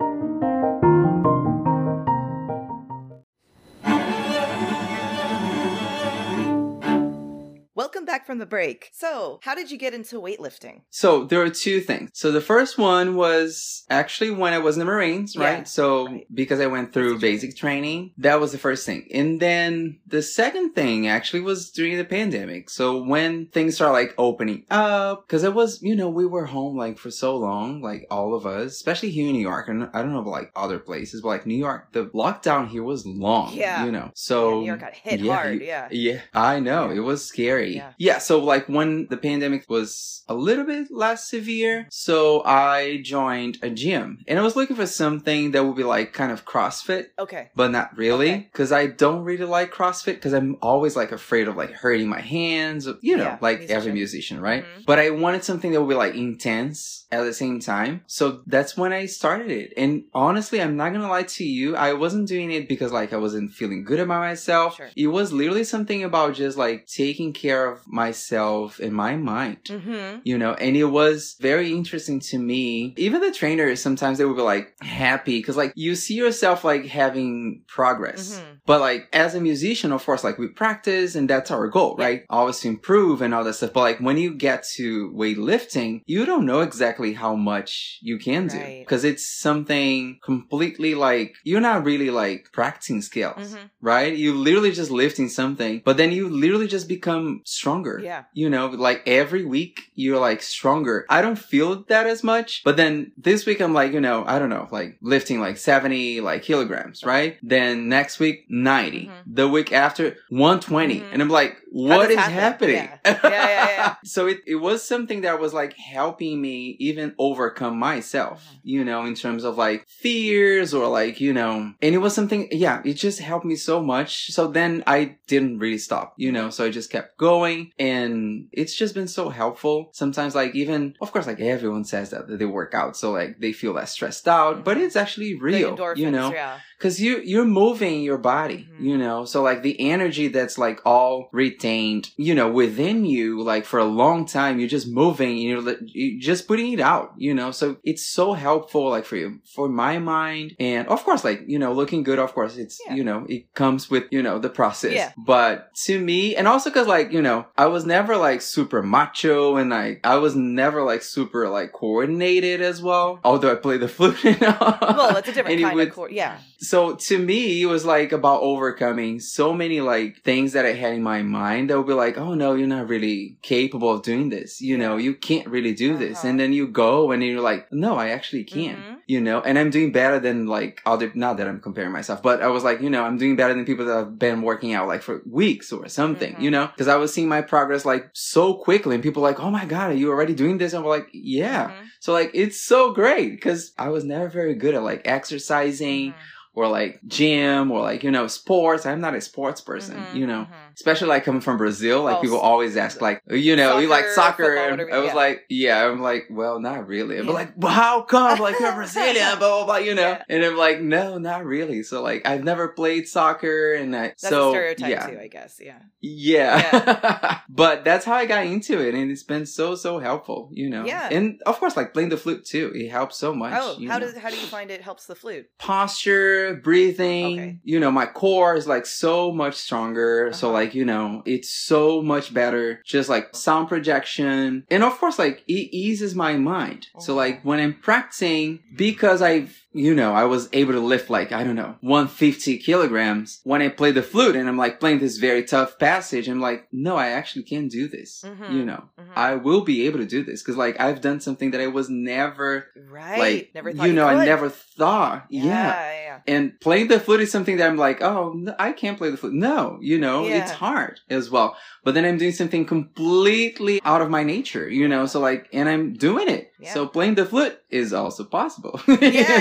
Back 8.22 8.28
from 8.28 8.38
the 8.40 8.46
break. 8.46 8.90
So, 8.94 9.40
how 9.42 9.56
did 9.56 9.72
you 9.72 9.78
get 9.78 9.94
into 9.94 10.22
weightlifting? 10.22 10.82
So 10.90 11.26
there 11.26 11.42
are 11.42 11.50
two 11.50 11.80
things. 11.82 12.12
So 12.14 12.32
the 12.32 12.42
first 12.42 12.78
one 12.78 13.16
was 13.16 13.84
actually 13.90 14.30
when 14.32 14.54
I 14.54 14.60
was 14.60 14.76
in 14.76 14.80
the 14.80 14.86
Marines, 14.86 15.36
right? 15.36 15.60
Yeah, 15.60 15.64
so 15.64 16.06
right. 16.08 16.28
because 16.34 16.60
I 16.60 16.68
went 16.68 16.94
through 16.94 17.20
Basic 17.20 17.56
training, 17.56 18.12
that 18.20 18.40
was 18.40 18.52
the 18.52 18.58
first 18.58 18.86
thing. 18.86 19.08
And 19.14 19.40
then 19.40 20.00
the 20.06 20.22
second 20.22 20.74
thing 20.74 21.08
actually 21.08 21.42
was 21.42 21.72
during 21.72 21.98
the 21.98 22.06
pandemic. 22.06 22.70
So 22.70 23.04
when 23.04 23.48
things 23.48 23.76
started 23.76 23.94
like 23.94 24.14
opening 24.18 24.66
up, 24.70 25.28
cause 25.28 25.44
it 25.44 25.54
was, 25.54 25.82
you 25.82 25.96
know, 25.96 26.10
we 26.10 26.26
were 26.26 26.46
home 26.46 26.78
like 26.78 26.98
for 27.00 27.10
so 27.12 27.36
long, 27.38 27.82
like 27.82 28.06
all 28.12 28.36
of 28.36 28.46
us, 28.46 28.74
especially 28.74 29.10
here 29.10 29.28
in 29.28 29.34
New 29.34 29.42
York. 29.42 29.68
And 29.68 29.90
I 29.94 30.02
don't 30.02 30.14
know 30.14 30.20
about 30.20 30.32
like 30.32 30.52
other 30.56 30.80
places, 30.80 31.22
but 31.22 31.30
like 31.30 31.46
New 31.48 31.56
York, 31.58 31.92
the 31.94 32.06
lockdown 32.08 32.68
here 32.68 32.84
was 32.84 33.06
long, 33.06 33.54
Yeah. 33.54 33.86
you 33.86 33.92
know, 33.92 34.12
so 34.14 34.50
Yeah, 34.52 34.60
New 34.60 34.66
York 34.68 34.80
got 34.82 34.94
hit 34.94 35.20
yeah, 35.22 35.36
hard, 35.36 35.54
you- 35.60 35.66
yeah. 35.68 35.88
yeah, 35.92 36.22
I 36.34 36.60
know. 36.60 36.92
It 36.92 37.00
was 37.00 37.26
scary. 37.26 37.76
Yeah. 37.76 37.94
Yeah. 37.98 38.11
So 38.20 38.44
like 38.44 38.68
when 38.68 39.08
the 39.10 39.18
pandemic 39.18 39.66
was 39.70 40.24
a 40.28 40.34
little 40.34 40.66
bit 40.66 40.88
less 40.92 41.28
severe, 41.30 41.88
so 41.90 42.44
I 42.46 43.02
joined 43.04 43.58
a 43.62 43.70
gym 43.70 44.24
and 44.28 44.40
I 44.40 44.42
was 44.42 44.56
looking 44.56 44.76
for 44.76 44.86
something 44.86 45.52
that 45.52 45.66
would 45.66 45.76
be 45.76 45.84
like 45.84 46.14
kind 46.14 46.32
of 46.32 46.46
CrossFit. 46.46 47.08
Okay. 47.20 47.50
But 47.56 47.72
not 47.72 47.98
really, 47.98 48.32
Okay. 48.32 48.50
because 48.52 48.72
I 48.72 48.88
don't 48.88 49.24
really 49.24 49.46
like 49.46 49.74
CrossFit 49.74 50.16
because 50.16 50.34
I'm 50.34 50.58
always 50.62 50.96
like 50.96 51.12
afraid 51.12 51.48
of 51.48 51.58
like 51.58 51.72
hurting 51.72 52.08
my 52.08 52.22
hands, 52.22 52.88
you 53.02 53.18
know, 53.18 53.24
Yeah, 53.24 53.38
like 53.42 53.62
every 53.70 53.92
musician. 53.92 53.94
musician, 54.02 54.42
right? 54.42 54.64
Mhm. 54.64 54.86
But 54.86 55.00
I 55.00 55.10
wanted 55.12 55.44
something 55.44 55.72
that 55.72 55.82
would 55.82 55.90
be 55.90 55.96
like 55.96 56.16
intense 56.16 57.06
at 57.12 57.24
the 57.24 57.34
same 57.34 57.60
time. 57.60 58.02
So 58.08 58.42
that's 58.48 58.78
when 58.78 58.94
I 58.94 59.06
started 59.06 59.52
it. 59.52 59.74
And 59.78 60.04
honestly, 60.14 60.62
I'm 60.62 60.76
not 60.78 60.94
gonna 60.94 61.08
lie 61.10 61.24
to 61.24 61.44
you, 61.44 61.76
I 61.76 61.94
wasn't 61.94 62.28
doing 62.28 62.52
it 62.52 62.68
because 62.70 62.92
like 62.92 63.14
I 63.14 63.18
wasn't 63.18 63.52
feeling 63.52 63.84
good 63.84 64.00
about 64.00 64.20
myself. 64.22 64.78
Sure. 64.78 64.90
It 64.96 65.08
was 65.08 65.32
literally 65.34 65.64
something 65.64 66.04
about 66.04 66.36
just 66.36 66.58
like 66.58 66.88
taking 66.88 67.34
care 67.34 67.70
of 67.72 67.82
myself 68.06 68.80
in 68.88 68.94
my 69.06 69.14
mind. 69.34 69.58
Mm-hmm. 69.76 70.20
You 70.30 70.38
know, 70.42 70.54
and 70.66 70.74
it 70.84 70.90
was 71.02 71.18
very 71.50 71.70
interesting 71.80 72.20
to 72.32 72.38
me. 72.52 72.66
Even 73.06 73.20
the 73.22 73.32
trainers, 73.42 73.78
sometimes 73.88 74.16
they 74.18 74.26
would 74.28 74.40
be 74.44 74.52
like 74.56 74.68
happy 75.06 75.38
because 75.40 75.58
like 75.64 75.72
you 75.86 75.92
see 76.04 76.16
yourself 76.24 76.58
like 76.72 76.86
having 77.02 77.32
progress. 77.78 78.22
Mhm. 78.40 78.44
But 78.70 78.80
like 78.88 79.02
as 79.26 79.32
a 79.36 79.42
musician, 79.52 79.90
of 79.98 80.02
course, 80.08 80.24
like 80.28 80.38
we 80.44 80.48
practice 80.64 81.10
and 81.18 81.26
that's 81.32 81.52
our 81.56 81.68
goal, 81.78 81.92
Yeah. 81.98 82.06
right? 82.06 82.22
Always 82.40 82.60
to 82.62 82.68
improve 82.76 83.16
and 83.24 83.32
all 83.36 83.44
that 83.46 83.56
stuff. 83.60 83.74
But 83.78 83.86
like 83.90 84.00
when 84.08 84.18
you 84.24 84.30
get 84.48 84.60
to 84.78 84.86
weightlifting, 85.22 85.92
you 86.14 86.22
don't 86.30 86.46
know 86.52 86.62
exactly 86.70 87.12
how 87.24 87.34
much 87.52 87.70
you 88.10 88.16
can 88.28 88.44
do 88.56 88.62
because 88.84 89.04
it's 89.12 89.26
something 89.48 90.20
completely 90.32 90.92
like 91.10 91.30
you're 91.50 91.68
not 91.72 91.80
really 91.90 92.10
like 92.24 92.42
practicing 92.60 93.02
skills, 93.10 93.48
Mhm. 93.54 93.64
right? 93.94 94.14
You 94.24 94.30
literally 94.48 94.74
just 94.82 94.92
lifting 95.04 95.30
something, 95.42 95.74
but 95.88 95.96
then 96.00 96.12
you 96.18 96.24
literally 96.44 96.70
just 96.78 96.88
become 96.98 97.26
stronger. 97.60 97.91
Yeah. 98.00 98.24
You 98.34 98.50
know, 98.50 98.68
like 98.68 99.04
every 99.08 99.46
week 99.46 99.92
you're 99.96 100.20
like 100.20 100.42
stronger. 100.42 101.06
I 101.10 101.22
don't 101.22 101.38
feel 101.40 101.84
that 101.90 102.08
as 102.08 102.24
much, 102.24 102.62
but 102.64 102.78
then 102.78 103.12
this 103.18 103.46
week 103.46 103.60
I'm 103.62 103.74
like, 103.74 103.92
you 103.94 104.02
know, 104.02 104.24
I 104.26 104.40
don't 104.40 104.50
know, 104.50 104.68
like 104.72 104.98
lifting 105.02 105.40
like 105.40 105.58
70 105.58 106.22
like 106.22 106.44
kilograms, 106.44 107.04
right? 107.04 107.38
Then 107.44 107.90
next 107.90 108.20
week 108.20 108.46
90. 108.50 109.08
Mhm. 109.08 109.12
The 109.28 109.48
week 109.48 109.72
after 109.74 110.16
120. 110.30 111.00
Mhm. 111.02 111.14
And 111.14 111.22
I'm 111.22 111.30
like, 111.30 111.58
what 111.72 112.12
is 112.12 112.18
happen? 112.18 112.34
happening? 112.34 112.76
Yeah. 112.76 112.98
Yeah, 113.06 113.30
yeah, 113.32 113.70
yeah. 113.78 113.96
so 114.04 114.28
it, 114.28 114.40
it 114.46 114.56
was 114.56 114.84
something 114.84 115.22
that 115.22 115.40
was 115.40 115.54
like 115.54 115.74
helping 115.78 116.42
me 116.42 116.76
even 116.80 117.14
overcome 117.18 117.78
myself, 117.80 118.44
Mhm. 118.44 118.60
you 118.64 118.84
know, 118.84 119.06
in 119.06 119.16
terms 119.16 119.44
of 119.44 119.58
like 119.58 119.86
fears 119.88 120.74
or 120.74 120.88
like, 120.88 121.22
you 121.22 121.32
know, 121.34 121.74
and 121.82 121.96
it 121.96 122.00
was 122.00 122.14
something, 122.14 122.48
yeah, 122.52 122.82
it 122.84 122.96
just 122.96 123.20
helped 123.20 123.46
me 123.46 123.56
so 123.56 123.82
much. 123.82 124.32
So 124.32 124.48
then 124.48 124.84
I 124.86 125.18
didn't 125.28 125.60
really 125.60 125.78
stop, 125.78 126.14
you 126.18 126.32
know, 126.32 126.50
so 126.50 126.66
I 126.66 126.70
just 126.70 126.92
kept 126.92 127.18
going 127.18 127.72
and 127.82 128.48
it's 128.52 128.76
just 128.76 128.94
been 128.94 129.08
so 129.08 129.30
helpful. 129.30 129.90
Sometimes 129.92 130.36
like 130.36 130.54
even, 130.54 130.96
of 131.02 131.12
course, 131.12 131.26
like 131.26 131.40
everyone 131.40 131.84
says 131.84 132.12
that, 132.12 132.28
that 132.28 132.38
they 132.38 132.46
work 132.46 132.76
out. 132.76 132.96
So 132.96 133.12
like 133.12 133.40
they 133.40 133.54
feel 133.54 133.72
less 133.72 133.92
stressed 133.92 134.28
out, 134.28 134.64
but 134.64 134.78
it's 134.78 134.96
actually 134.96 135.34
real, 135.34 135.76
endorphins, 135.76 135.98
you 135.98 136.12
know? 136.12 136.32
yeah. 136.32 136.60
Cause 136.82 137.00
you, 137.00 137.22
you're 137.24 137.46
moving 137.46 138.02
your 138.02 138.18
body, 138.18 138.68
Mhm. 138.72 138.84
you 138.90 138.98
know? 138.98 139.26
So 139.26 139.42
like 139.44 139.62
the 139.62 139.80
energy 139.80 140.28
that's 140.30 140.58
like 140.58 140.80
all 140.86 141.30
retained, 141.32 142.10
you 142.18 142.34
know, 142.34 142.50
within 142.52 143.06
you, 143.06 143.42
like 143.44 143.66
for 143.66 143.80
a 143.80 143.86
long 143.86 144.26
time, 144.26 144.60
you're 144.60 144.68
just 144.78 144.88
moving, 144.88 145.38
you're, 145.38 145.62
you're 145.86 146.20
just 146.20 146.48
putting 146.48 146.74
it 146.74 146.80
out, 146.80 147.14
you 147.18 147.34
know? 147.34 147.52
So 147.52 147.78
it's 147.84 148.06
so 148.08 148.34
helpful, 148.34 148.90
like 148.90 149.06
for 149.06 149.16
you, 149.18 149.40
for 149.56 149.70
my 149.70 150.00
mind. 150.00 150.56
And 150.60 150.88
of 150.88 151.04
course, 151.04 151.24
like, 151.24 151.44
you 151.48 151.60
know, 151.60 151.72
looking 151.74 152.02
good, 152.04 152.18
of 152.20 152.34
course, 152.34 152.58
it's, 152.58 152.80
Yeah. 152.88 152.96
you 152.96 153.04
know, 153.04 153.26
it 153.30 153.54
comes 153.54 153.90
with, 153.92 154.06
you 154.12 154.24
know, 154.24 154.40
the 154.40 154.50
process. 154.50 154.94
Yeah. 154.94 155.12
But 155.18 155.70
to 155.86 156.00
me, 156.00 156.36
and 156.36 156.48
also 156.48 156.72
cause 156.72 156.88
like, 156.88 157.12
you 157.12 157.22
know, 157.22 157.46
I 157.58 157.68
was 157.68 157.86
never 157.86 158.18
like 158.18 158.42
super 158.42 158.82
macho 158.82 159.56
and 159.58 159.70
like, 159.70 160.00
I 160.04 160.16
was 160.18 160.36
never 160.36 160.82
like 160.84 161.04
super 161.04 161.48
like 161.50 161.72
coordinated 161.74 162.62
as 162.62 162.82
well. 162.82 163.20
Although 163.24 163.52
I 163.52 163.56
play 163.56 163.78
the 163.78 163.88
flute 163.96 164.26
and 164.26 164.42
all. 164.44 164.78
Well, 164.82 165.18
it's 165.18 165.28
a 165.30 165.34
different 165.34 165.62
kind 165.62 165.76
would- 165.76 165.90
of 165.90 165.94
core. 165.94 166.10
Yeah. 166.10 166.38
So 166.72 166.80
to 167.10 167.16
me, 167.32 167.40
it 167.64 167.70
was 167.76 167.84
like 167.96 168.12
about 168.20 168.42
overcoming 168.52 169.20
so 169.20 169.46
many 169.62 169.80
like 169.94 170.12
things 170.30 170.50
that 170.54 170.66
I 170.72 170.74
had 170.84 170.94
in 171.00 171.04
my 171.14 171.22
mind 171.42 171.64
that 171.70 171.78
would 171.78 171.92
be 171.94 171.94
like, 172.06 172.18
oh 172.18 172.34
no, 172.34 172.50
you're 172.58 172.76
not 172.78 172.88
really 172.96 173.20
capable 173.54 173.92
of 173.96 174.04
doing 174.12 174.30
this. 174.36 174.50
You 174.70 174.78
know, 174.82 174.94
you 175.06 175.14
can't 175.30 175.48
really 175.56 175.74
do 175.86 175.98
this. 176.04 176.20
Uh-huh. 176.20 176.28
And 176.30 176.36
then 176.40 176.52
you 176.60 176.66
go 176.86 177.12
and 177.12 177.22
you're 177.24 177.48
like, 177.52 177.64
no, 177.86 177.92
I 178.04 178.08
actually 178.18 178.46
can. 178.58 178.76
Mhm. 178.78 178.96
You 179.14 179.20
know, 179.28 179.38
and 179.48 179.60
I'm 179.60 179.72
doing 179.78 179.92
better 179.92 180.20
than 180.28 180.38
like 180.58 180.74
other, 180.86 181.08
not 181.26 181.34
that 181.38 181.48
I'm 181.50 181.60
comparing 181.68 181.92
myself, 182.00 182.20
but 182.30 182.38
I 182.42 182.48
was 182.56 182.64
like, 182.64 182.80
you 182.86 182.90
know, 182.90 183.04
I'm 183.08 183.18
doing 183.24 183.36
better 183.36 183.54
than 183.54 183.66
people 183.72 183.86
that 183.88 183.98
have 184.02 184.14
been 184.28 184.42
working 184.42 184.72
out 184.78 184.88
like 184.94 185.02
for 185.08 185.16
weeks 185.42 185.68
or 185.78 185.84
something, 185.90 186.34
Mhm. 186.36 186.42
you 186.46 186.52
know, 186.56 186.66
because 186.68 186.88
I 186.88 186.96
was 186.96 187.14
seeing 187.14 187.28
my 187.28 187.42
progress 187.54 187.84
like 187.94 188.06
so 188.14 188.44
quickly 188.68 188.94
and 188.96 189.04
people 189.08 189.22
like, 189.30 189.40
oh 189.46 189.52
my 189.60 189.66
God, 189.66 189.92
are 189.92 190.00
you 190.02 190.10
already 190.14 190.36
doing 190.44 190.58
this? 190.60 190.72
And 190.74 190.82
we're 190.84 190.98
like, 191.00 191.10
yeah. 191.12 191.64
Mhm. 191.72 191.86
So 192.00 192.10
like, 192.20 192.32
it's 192.44 192.60
so 192.74 192.80
great 193.02 193.30
because 193.38 193.62
I 193.86 193.90
was 193.96 194.04
never 194.06 194.30
very 194.30 194.56
good 194.64 194.76
at 194.76 194.84
like 194.92 195.02
exercising 195.06 196.12
Mhm. 196.12 196.16
Or 196.54 196.68
like 196.68 197.00
gym 197.08 197.72
or 197.72 197.82
like 197.82 198.04
you 198.04 198.12
know 198.12 198.28
sports 198.28 198.86
i'm 198.86 199.02
not 199.02 199.16
a 199.16 199.22
sports 199.22 199.62
person 199.62 200.08
Mhm, 200.08 200.14
you 200.14 200.28
know 200.28 200.48
mhm. 200.50 200.71
Especially 200.76 201.08
like 201.08 201.24
coming 201.24 201.42
from 201.42 201.58
brazil 201.58 202.04
like 202.04 202.18
Oh, 202.18 202.22
people 202.22 202.40
always 202.40 202.78
ask 202.78 203.02
like 203.02 203.22
you 203.30 203.56
know 203.56 203.78
you 203.80 203.88
like 203.88 204.06
Soccer, 204.06 204.44
soccer 204.44 204.44
football, 204.58 204.86
and 204.86 204.94
i 204.94 204.98
was 205.00 205.08
yeah. 205.10 205.14
like 205.16 205.42
yeah 205.50 205.86
i'm 205.86 206.02
like 206.02 206.24
well 206.30 206.60
not 206.60 206.88
really 206.88 207.18
Yeah. 207.18 207.24
but 207.24 207.34
like 207.34 207.54
well, 207.58 207.72
how 207.72 208.02
come 208.04 208.40
like 208.40 208.60
you're 208.60 208.72
brazilian 208.82 209.38
blah 209.40 209.64
blah 209.64 209.66
blah 209.66 209.78
you 209.78 209.96
know 209.96 210.02
Yeah. 210.02 210.24
and 210.30 210.44
i'm 210.44 210.58
like 210.58 210.82
no 210.82 211.18
not 211.18 211.46
really 211.46 211.84
so 211.84 212.02
like 212.02 212.28
i've 212.28 212.44
never 212.44 212.70
played 212.70 213.08
soccer 213.08 213.74
and 213.74 213.96
i 213.96 214.08
That's 214.10 214.30
so 214.30 214.50
a 214.50 214.52
stereotype 214.52 214.90
yeah 214.90 215.08
too, 215.08 215.20
I 215.20 215.28
guess. 215.28 215.60
Yeah. 215.62 215.80
yeah. 216.02 217.40
but 217.50 217.84
that's 217.84 218.06
how 218.06 218.16
I 218.16 218.26
got 218.26 218.46
into 218.46 218.80
it, 218.80 218.94
and 218.96 219.12
it's 219.12 219.24
been 219.24 219.46
so 219.46 219.76
so 219.76 220.00
helpful, 220.00 220.50
you 220.52 220.70
know. 220.70 220.86
Yeah. 220.86 221.10
And 221.12 221.40
of 221.46 221.60
course, 221.60 221.76
like 221.78 221.94
playing 221.94 222.10
the 222.10 222.18
flute 222.18 222.46
too, 222.46 222.72
it 222.74 222.90
helps 222.90 223.18
so 223.18 223.34
much. 223.34 223.54
Oh, 223.56 223.78
you 223.78 223.90
how 223.90 223.98
know. 223.98 224.06
does 224.08 224.18
how 224.18 224.30
do 224.30 224.36
you 224.36 224.46
find 224.48 224.72
it 224.72 224.82
helps 224.82 225.06
the 225.06 225.16
flute? 225.16 225.48
posture, 225.60 226.56
breathing. 226.64 227.40
Okay. 227.40 227.58
You 227.64 227.80
know, 227.80 227.92
my 227.92 228.06
core 228.06 228.56
is 228.56 228.68
like 228.68 228.86
so 228.86 229.32
much 229.32 229.56
stronger. 229.56 230.32
So 230.34 230.50
Uh-huh. 230.50 230.54
Like, 230.72 230.76
you 230.76 230.86
know, 230.86 231.22
it's 231.26 231.50
so 231.50 232.02
much 232.02 232.34
better. 232.34 232.82
Just 232.86 233.10
like 233.10 233.36
sound 233.36 233.68
projection. 233.68 234.66
And 234.70 234.84
of 234.84 234.98
course, 234.98 235.20
like 235.20 235.44
it 235.48 235.76
eases 235.76 236.16
my 236.16 236.36
mind. 236.36 236.88
So 237.00 237.14
like 237.16 237.44
when 237.44 237.60
I'm 237.60 237.74
practicing, 237.74 238.60
because 238.76 239.22
I've 239.22 239.66
you 239.74 239.96
know, 239.96 240.14
I 240.14 240.26
was 240.26 240.50
able 240.54 240.74
to 240.74 240.80
lift 240.80 241.10
like, 241.10 241.32
I 241.32 241.44
don't 241.44 241.56
know, 241.56 241.76
150 241.82 242.58
kilograms 242.58 243.40
when 243.44 243.62
I 243.62 243.70
play 243.70 243.92
the 243.92 244.04
flute 244.04 244.36
and 244.36 244.48
I'm 244.50 244.58
like 244.58 244.80
playing 244.80 245.00
this 245.00 245.18
very 245.18 245.44
tough 245.44 245.80
passage. 245.80 246.28
I'm 246.28 246.42
like, 246.42 246.68
no, 246.72 246.98
I 246.98 247.10
actually 247.10 247.44
can 247.44 247.68
do 247.68 247.88
this. 247.88 248.24
Mhm. 248.26 248.54
You 248.54 248.66
know, 248.66 248.84
Mhm. 249.00 249.12
I 249.16 249.36
will 249.36 249.62
be 249.62 249.86
able 249.88 250.00
to 250.00 250.06
do 250.06 250.24
this. 250.24 250.42
Cause 250.44 250.58
like 250.58 250.80
I've 250.80 251.02
done 251.02 251.20
something 251.22 251.52
that 251.52 251.62
I 251.62 251.68
was 251.68 251.90
never 251.90 252.68
right. 252.90 253.20
like 253.20 253.52
never 253.56 253.72
thought 253.72 253.88
you 253.88 253.94
know 253.94 254.08
could. 254.08 254.18
i 254.18 254.26
never 254.26 254.50
thought 254.50 255.26
Yeah, 255.30 255.44
yeah. 255.46 255.50
yeah. 255.74 255.94
yeah. 256.28 256.34
and 256.36 256.60
playing 256.60 256.88
the 256.90 257.00
flute 257.00 257.22
is 257.22 257.32
something 257.32 257.58
that 257.58 257.68
i'm 257.70 257.78
like 257.78 258.02
oh 258.02 258.34
no, 258.36 258.54
i 258.60 258.72
can't 258.74 258.98
play 258.98 259.10
the 259.10 259.18
flute 259.18 259.34
no 259.34 259.78
you 259.82 259.98
know 259.98 260.28
Yeah. 260.28 260.42
it's 260.44 260.52
hard 260.52 261.00
as 261.10 261.30
well 261.30 261.56
but 261.84 261.94
then 261.94 262.04
i'm 262.06 262.18
doing 262.18 262.32
something 262.34 262.66
completely 262.66 263.82
out 263.86 264.02
of 264.02 264.10
my 264.10 264.24
nature 264.24 264.68
you 264.70 264.88
know 264.88 265.06
so 265.06 265.20
like 265.20 265.48
and 265.54 265.68
i'm 265.70 265.94
doing 265.94 266.28
it 266.30 266.52
Yeah. 266.60 266.74
so 266.74 266.88
playing 266.88 267.16
the 267.16 267.26
flute 267.26 267.58
is 267.70 267.94
also 267.94 268.24
possible 268.24 268.80
you 268.88 268.96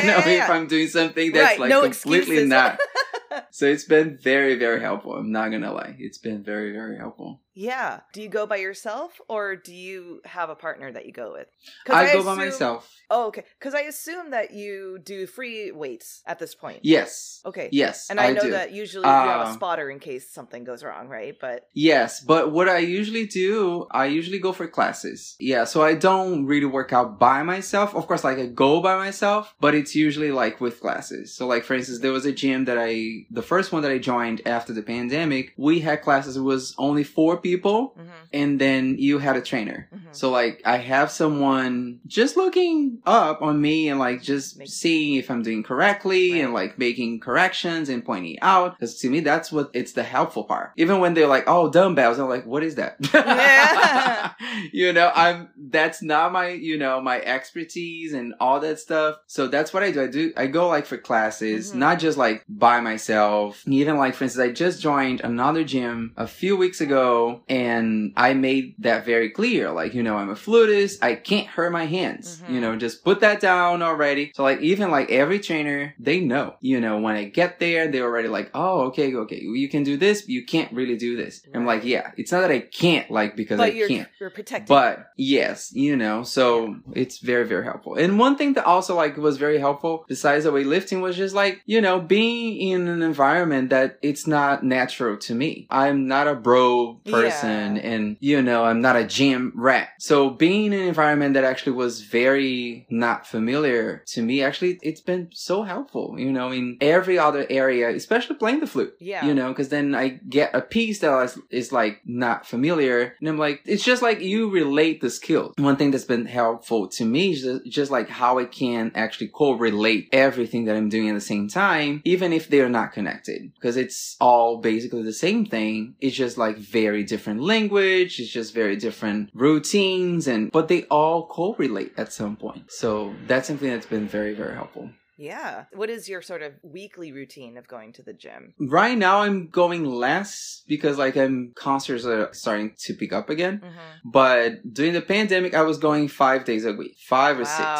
know 0.09 0.20
yeah, 0.27 0.33
yeah. 0.33 0.45
if 0.45 0.51
i'm 0.51 0.67
doing 0.67 0.89
something 0.89 1.33
that's 1.33 1.53
right. 1.53 1.61
like 1.61 1.71
no 1.71 1.83
completely 1.83 2.19
excuses. 2.19 2.49
not 2.49 2.79
so 3.51 3.67
it's 3.67 3.85
been 3.85 4.17
very 4.17 4.59
very 4.59 4.81
helpful 4.81 5.15
i'm 5.15 5.33
not 5.33 5.51
gonna 5.51 5.73
lie 5.73 5.95
it's 5.99 6.19
been 6.19 6.43
very 6.43 6.73
very 6.73 6.97
helpful 6.97 7.41
yeah. 7.55 8.01
Do 8.13 8.23
you 8.23 8.29
go 8.29 8.47
by 8.47 8.57
yourself 8.57 9.21
or 9.29 9.57
do 9.57 9.75
you 9.75 10.21
have 10.25 10.51
a 10.51 10.55
partner 10.55 10.91
that 10.93 11.07
you 11.07 11.13
go 11.13 11.33
with? 11.33 11.49
'Cause 11.85 11.97
i 11.97 12.13
go 12.13 12.23
by 12.25 12.35
myself 12.35 12.91
Oh, 13.13 13.27
okay. 13.27 13.45
Because 13.59 13.75
I 13.75 13.81
assume 13.81 14.31
that 14.31 14.53
you 14.53 15.01
do 15.03 15.27
free 15.27 15.73
weights 15.73 16.23
at 16.27 16.39
this 16.39 16.55
point. 16.55 16.81
yes 16.83 17.41
Okay. 17.45 17.69
yes 17.73 18.09
And 18.09 18.21
I, 18.21 18.33
know 18.33 18.43
do. 18.43 18.51
that 18.53 18.71
usually 18.71 19.09
you 19.09 19.13
have 19.13 19.41
a 19.41 19.51
Um, 19.51 19.55
spotter 19.55 19.91
in 19.91 19.99
case 19.99 20.31
something 20.31 20.63
goes 20.63 20.85
wrong, 20.85 21.09
right? 21.09 21.35
But 21.41 21.67
Yes, 21.75 22.21
but 22.21 22.53
what 22.53 22.69
I 22.69 22.79
usually 22.79 23.27
do, 23.27 23.87
I 23.91 24.07
usually 24.07 24.39
go 24.39 24.53
for 24.53 24.69
classes. 24.69 25.35
Yeah, 25.41 25.65
so 25.65 25.83
I 25.83 25.95
don't 25.95 26.47
really 26.47 26.67
work 26.67 26.93
out 26.93 27.19
by 27.19 27.43
myself. 27.43 27.95
Of 27.97 28.07
course, 28.07 28.23
like 28.23 28.39
I 28.39 28.47
go 28.47 28.81
by 28.81 28.97
myself, 28.97 29.55
but 29.61 29.75
it's 29.75 29.95
usually 29.97 30.31
like 30.31 30.61
with 30.61 30.81
classes. 30.81 31.35
So 31.35 31.47
like 31.49 31.65
for 31.65 31.75
instance, 31.75 31.99
there 32.01 32.13
was 32.13 32.27
a 32.27 32.33
gym 32.33 32.65
that 32.67 32.79
I, 32.79 33.27
the 33.31 33.43
first 33.43 33.73
one 33.73 33.83
that 33.83 33.91
I 33.91 33.99
joined 33.99 34.43
after 34.47 34.73
the 34.73 34.83
pandemic, 34.83 35.53
we 35.57 35.81
had 35.81 36.03
classes. 36.03 36.37
It 36.37 36.43
was 36.43 36.75
only 36.79 37.03
four 37.03 37.40
people 37.43 37.97
mhm, 37.99 38.09
and 38.33 38.61
then 38.61 38.97
you 38.99 39.19
had 39.19 39.37
a 39.37 39.41
trainer. 39.43 39.89
mhm. 39.95 39.99
So 40.13 40.31
like 40.31 40.61
I 40.65 40.77
have 40.79 41.11
someone 41.11 42.01
just 42.07 42.37
looking 42.37 42.99
up 43.07 43.43
on 43.43 43.61
me 43.61 43.89
and 43.89 43.99
like 43.99 44.23
just 44.23 44.59
Make- 44.59 44.69
seeing 44.69 45.15
if 45.17 45.31
I'm 45.31 45.43
doing 45.43 45.63
correctly 45.63 46.33
Right. 46.33 46.43
and 46.45 46.53
like 46.55 46.79
making 46.79 47.21
corrections 47.21 47.89
and 47.89 48.05
pointing 48.05 48.39
out. 48.41 48.79
Because 48.79 48.99
to 49.01 49.11
me 49.11 49.21
that's 49.21 49.51
what 49.53 49.71
it's 49.73 49.93
the 49.93 50.03
helpful 50.03 50.45
part. 50.45 50.73
Even 50.77 51.01
when 51.01 51.15
they're 51.15 51.27
like, 51.27 51.45
oh 51.47 51.71
dumbbells, 51.71 52.19
I'm 52.19 52.29
like, 52.29 52.47
what 52.47 52.63
is 52.63 52.75
that? 52.77 52.97
Yeah. 53.15 54.33
you 54.73 54.93
know, 54.93 55.11
I'm 55.15 55.49
that's 55.57 56.03
not 56.03 56.33
my 56.33 56.49
you 56.51 56.79
know 56.79 57.01
my 57.01 57.21
expertise 57.21 58.13
and 58.13 58.35
all 58.41 58.61
that 58.61 58.79
stuff. 58.81 59.17
So 59.27 59.47
that's 59.49 59.73
what 59.73 59.83
I 59.83 59.91
do. 59.91 60.03
I 60.03 60.07
do 60.07 60.33
I 60.37 60.47
go 60.47 60.69
like 60.69 60.87
for 60.87 60.97
classes, 60.97 61.73
Mhm. 61.73 61.77
not 61.77 61.99
just 61.99 62.19
like 62.19 62.45
by 62.49 62.81
myself. 62.81 63.63
Even 63.67 63.97
like 63.97 64.15
for 64.15 64.25
instance, 64.25 64.43
I 64.49 64.53
just 64.53 64.81
joined 64.83 65.21
another 65.21 65.65
gym 65.65 66.13
a 66.17 66.27
few 66.27 66.57
weeks 66.57 66.81
ago 66.81 67.30
and 67.49 68.13
I 68.17 68.35
made 68.35 68.75
that 68.79 69.05
very 69.05 69.31
clear. 69.31 69.71
Like, 69.71 69.95
you 69.95 70.03
know, 70.03 70.17
I'm 70.17 70.31
a 70.31 70.37
flutist. 70.37 71.03
I 71.03 71.15
can't 71.15 71.47
hurt 71.47 71.73
my 71.73 71.87
hands. 71.87 72.41
Mhm. 72.43 72.55
You 72.55 72.61
know, 72.61 72.77
just 72.77 73.05
put 73.05 73.21
that 73.21 73.41
down 73.41 73.83
already. 73.83 74.33
So 74.35 74.43
like 74.43 74.61
even 74.61 74.91
like 74.91 75.11
every 75.11 75.39
trainer, 75.39 75.95
they 75.99 76.21
know, 76.21 76.55
you 76.61 76.81
know, 76.81 76.99
when 77.01 77.17
I 77.17 77.25
get 77.25 77.59
there, 77.59 77.89
they're 77.89 78.05
already 78.05 78.29
like, 78.29 78.51
oh, 78.55 78.83
okay, 78.89 79.15
okay, 79.15 79.41
you 79.41 79.69
can 79.69 79.83
do 79.83 79.97
this, 79.97 80.23
but 80.23 80.31
you 80.31 80.45
can't 80.45 80.73
really 80.73 80.97
do 80.97 81.17
this. 81.17 81.43
I'm 81.55 81.67
like, 81.67 81.85
yeah, 81.85 82.11
it's 82.17 82.33
not 82.33 82.41
that 82.43 82.51
I 82.51 82.61
can't 82.61 83.11
like 83.11 83.37
because 83.37 83.61
I 83.61 83.67
you're 83.69 83.89
can't. 83.89 84.09
you're 84.21 84.31
protected. 84.31 84.69
But 84.69 85.11
yes, 85.17 85.73
you 85.75 85.97
know, 85.97 86.23
so 86.23 86.77
it's 86.95 87.19
very, 87.19 87.47
very 87.47 87.65
helpful. 87.65 87.95
And 87.95 88.19
one 88.19 88.37
thing 88.37 88.55
that 88.55 88.65
also 88.65 88.95
like 88.97 89.17
was 89.17 89.37
very 89.37 89.59
helpful 89.59 90.05
besides 90.09 90.45
the 90.45 90.53
weightlifting 90.53 91.01
was 91.01 91.17
just 91.17 91.35
like, 91.35 91.63
you 91.67 91.81
know, 91.81 92.01
being 92.01 92.57
in 92.71 92.89
an 92.89 93.03
environment 93.03 93.71
that 93.71 93.99
it's 94.03 94.27
not 94.27 94.65
natural 94.65 95.17
to 95.19 95.35
me. 95.35 95.67
I'm 95.71 96.07
not 96.07 96.29
a 96.29 96.35
bro 96.35 97.01
person 97.05 97.20
Yeah. 97.25 97.47
and, 97.47 98.17
you 98.21 98.43
know, 98.43 98.65
I'm 98.65 98.81
not 98.81 98.97
a 98.97 99.05
gym 99.05 99.53
rat. 99.55 99.91
So 99.99 100.31
being 100.31 100.67
in 100.67 100.73
an 100.75 100.89
environment 100.89 101.35
that 101.35 101.45
actually 101.45 101.73
was 101.73 102.03
very 102.03 102.87
not 102.91 103.27
familiar 103.27 104.03
to 104.09 104.23
me, 104.23 104.43
actually, 104.43 104.79
it's 104.83 105.01
been 105.01 105.31
so 105.33 105.63
helpful, 105.63 106.17
you 106.19 106.33
know, 106.33 106.51
in 106.51 106.79
every 106.81 107.19
other 107.19 107.47
area, 107.51 107.89
especially 107.91 108.37
playing 108.37 108.61
the 108.61 108.67
flute 108.67 108.95
yeah. 109.01 109.25
you 109.25 109.35
know 109.35 109.49
because 109.49 109.69
then 109.69 109.95
i 109.95 110.09
get 110.09 110.55
a 110.55 110.61
piece 110.61 111.01
that 111.01 111.23
is, 111.25 111.39
is 111.51 111.73
like 111.73 112.01
not 112.05 112.47
familiar 112.47 113.15
and 113.21 113.29
i'm 113.29 113.39
like 113.39 113.61
it's 113.65 113.85
just 113.85 114.03
like 114.03 114.21
you 114.21 114.51
relate 114.51 115.01
the 115.01 115.11
skill 115.11 115.53
one 115.59 115.77
thing 115.77 115.91
that's 115.91 116.05
been 116.05 116.27
helpful 116.27 116.89
to 116.89 117.05
me 117.05 117.33
is 117.33 117.43
just, 117.43 117.67
just 117.67 117.91
like 117.91 118.09
how 118.09 118.39
i 118.39 118.45
can 118.45 118.93
actually 118.95 119.29
correlate 119.29 120.09
everything 120.13 120.65
that 120.65 120.77
i'm 120.77 120.89
doing 120.89 121.09
at 121.09 121.15
the 121.15 121.21
same 121.21 121.49
time 121.49 122.01
even 122.05 122.33
if 122.33 122.49
they're 122.49 122.69
not 122.69 122.93
connected 122.93 123.53
because 123.55 123.77
it's 123.77 124.17
all 124.21 124.59
basically 124.59 125.03
the 125.03 125.13
same 125.13 125.47
thing 125.47 125.95
it's 126.01 126.17
just 126.17 126.39
like 126.39 126.57
very 126.57 127.05
different 127.15 127.41
language 127.55 128.13
it's 128.21 128.33
just 128.41 128.51
very 128.63 128.77
different 128.87 129.21
routines 129.47 130.23
and 130.33 130.51
but 130.57 130.69
they 130.69 130.83
all 130.99 131.19
correlate 131.39 131.93
at 132.03 132.13
some 132.21 132.35
point 132.45 132.65
so 132.83 132.89
that's 133.29 133.47
something 133.49 133.71
that's 133.73 133.91
been 133.97 134.09
very 134.19 134.35
very 134.43 134.55
helpful 134.63 134.87
Yeah. 135.31 135.55
What 135.81 135.91
is 135.97 136.09
your 136.13 136.23
sort 136.31 136.43
of 136.47 136.53
weekly 136.77 137.11
routine 137.21 137.55
of 137.61 137.65
going 137.75 137.91
to 137.97 138.03
the 138.09 138.17
gym? 138.25 138.43
Right 138.79 138.97
now, 139.07 139.17
I'm 139.25 139.39
going 139.63 139.83
less 140.07 140.31
because 140.73 140.97
like 141.05 141.15
I'm 141.25 141.37
concerts 141.69 142.05
are 142.13 142.33
starting 142.33 142.69
to 142.85 142.91
pick 143.01 143.13
up 143.19 143.29
again. 143.37 143.57
hmm 143.61 143.91
But 144.19 144.49
during 144.77 144.95
the 144.99 145.05
pandemic, 145.15 145.53
I 145.53 145.65
was 145.71 145.79
going 145.89 146.05
five 146.09 146.41
days 146.51 146.65
a 146.65 146.73
week, 146.83 146.97
five 147.15 147.35
or 147.43 147.47
Wow. 147.51 147.59
six. 147.61 147.71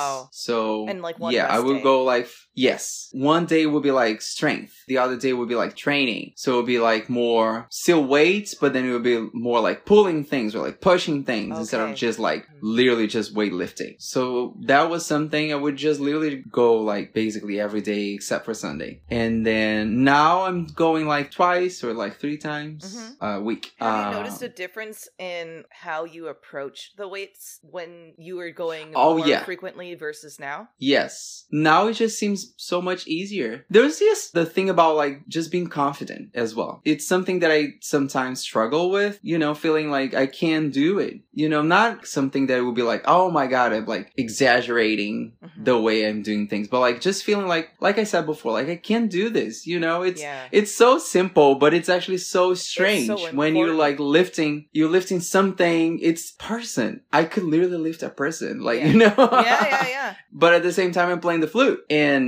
So 0.45 0.57
And, 0.91 1.01
like, 1.09 1.17
one 1.19 1.33
yeah, 1.37 1.47
I 1.57 1.59
would 1.65 1.79
day. 1.81 1.89
go 1.91 1.97
like 2.15 2.29
Yes. 2.61 3.09
One 3.13 3.47
day 3.47 3.65
will 3.67 3.81
be 3.81 3.91
like 4.05 4.21
strength. 4.23 4.75
The 4.87 4.99
other 4.99 5.17
day 5.17 5.33
will 5.33 5.47
be 5.47 5.55
like 5.55 5.75
training. 5.77 6.33
So 6.37 6.51
it'll 6.51 6.63
be 6.77 6.79
like 6.79 7.09
more 7.09 7.67
still 7.71 8.05
weights, 8.05 8.55
but 8.55 8.73
then 8.73 8.85
it 8.87 8.93
will 8.93 9.01
be 9.15 9.29
more 9.33 9.61
like 9.61 9.85
pulling 9.87 10.25
things 10.25 10.55
or 10.55 10.61
like 10.67 10.81
pushing 10.81 11.25
things 11.25 11.59
instead 11.59 11.81
of 11.81 11.97
just 11.97 12.19
like 12.19 12.47
literally 12.61 13.07
just 13.07 13.35
weightlifting. 13.35 13.95
So 13.99 14.57
that 14.67 14.91
was 14.91 15.07
something 15.07 15.53
I 15.53 15.57
would 15.57 15.77
just 15.77 16.01
literally 16.01 16.43
go 16.51 16.75
like 16.93 17.15
basically 17.15 17.59
every 17.61 17.81
day 17.81 18.13
except 18.13 18.45
for 18.45 18.55
Sunday. 18.55 19.01
And 19.11 19.47
then 19.47 20.05
now 20.05 20.43
I'm 20.43 20.67
going 20.67 21.07
like 21.07 21.31
twice 21.31 21.83
or 21.83 21.95
like 21.95 22.21
three 22.21 22.37
times 22.39 22.85
Mhm. 22.85 23.17
a 23.39 23.41
week. 23.41 23.73
Have 23.79 24.13
you 24.13 24.17
Uh, 24.19 24.23
noticed 24.23 24.43
a 24.43 24.49
difference 24.49 25.09
in 25.19 25.65
how 25.71 26.05
you 26.05 26.29
approach 26.29 26.93
the 26.97 27.09
weights 27.09 27.59
when 27.63 28.13
you 28.19 28.37
were 28.37 28.51
going 28.51 28.93
Oh, 28.95 29.17
more 29.19 29.27
yeah. 29.27 29.45
frequently 29.45 29.95
versus 29.95 30.39
now? 30.39 30.69
Yes. 30.79 31.47
Now 31.51 31.87
it 31.89 31.95
just 31.95 32.19
seems 32.19 32.50
so 32.57 32.81
much 32.83 33.07
easier. 33.07 33.65
There's 33.71 33.99
just 33.99 34.33
the 34.33 34.47
thing 34.47 34.69
about 34.71 34.97
like 34.97 35.27
just 35.29 35.51
being 35.51 35.69
confident 35.69 36.31
as 36.35 36.55
well. 36.55 36.81
It's 36.85 37.07
something 37.07 37.41
that 37.41 37.51
I 37.51 37.75
sometimes 37.81 38.41
struggle 38.41 38.91
with, 38.91 39.19
you 39.23 39.39
know, 39.39 39.55
feeling 39.55 39.91
like 39.91 40.15
I 40.15 40.27
can 40.27 40.71
do 40.71 40.99
it. 40.99 41.21
You 41.33 41.49
know, 41.49 41.63
not 41.63 42.07
something 42.07 42.47
that 42.49 42.65
would 42.65 42.75
be 42.75 42.83
like, 42.83 43.03
oh 43.07 43.31
my 43.31 43.47
god, 43.47 43.73
I'm 43.73 43.87
like 43.87 44.13
exaggerating 44.17 45.33
Mhm. 45.43 45.65
the 45.65 45.79
way 45.81 46.07
I'm 46.09 46.23
doing 46.23 46.49
things, 46.49 46.69
but 46.69 46.81
like 46.81 47.01
just 47.01 47.25
feeling 47.25 47.47
like, 47.47 47.71
like 47.81 47.99
I 47.99 48.05
said 48.05 48.27
before, 48.27 48.53
like 48.53 48.69
I 48.69 48.77
can 48.77 49.09
do 49.09 49.31
this, 49.31 49.67
you 49.67 49.79
know, 49.81 50.03
it's, 50.03 50.21
yeah. 50.21 50.47
it's 50.53 50.75
so 50.75 50.99
simple, 50.99 51.55
but 51.55 51.73
it's 51.75 51.89
actually 51.89 52.19
so 52.19 52.55
strange 52.55 53.07
so 53.07 53.17
when 53.33 53.57
you're 53.57 53.75
like 53.75 53.99
lifting, 53.99 54.67
you're 54.73 54.91
lifting 54.91 55.21
something, 55.21 55.99
it's 56.01 56.33
person. 56.33 57.03
I 57.13 57.25
could 57.25 57.45
literally 57.45 57.79
lift 57.79 58.03
a 58.03 58.11
person, 58.11 58.61
like, 58.61 58.81
Yeah. 58.81 58.87
you 58.89 58.99
know? 58.99 59.15
yeah, 59.19 59.67
yeah, 59.69 59.89
yeah. 59.89 60.15
but 60.33 60.53
at 60.55 60.63
the 60.63 60.73
same 60.73 60.93
time 60.93 61.09
I'm 61.11 61.21
playing 61.21 61.41
the 61.41 61.49
flute. 61.49 61.81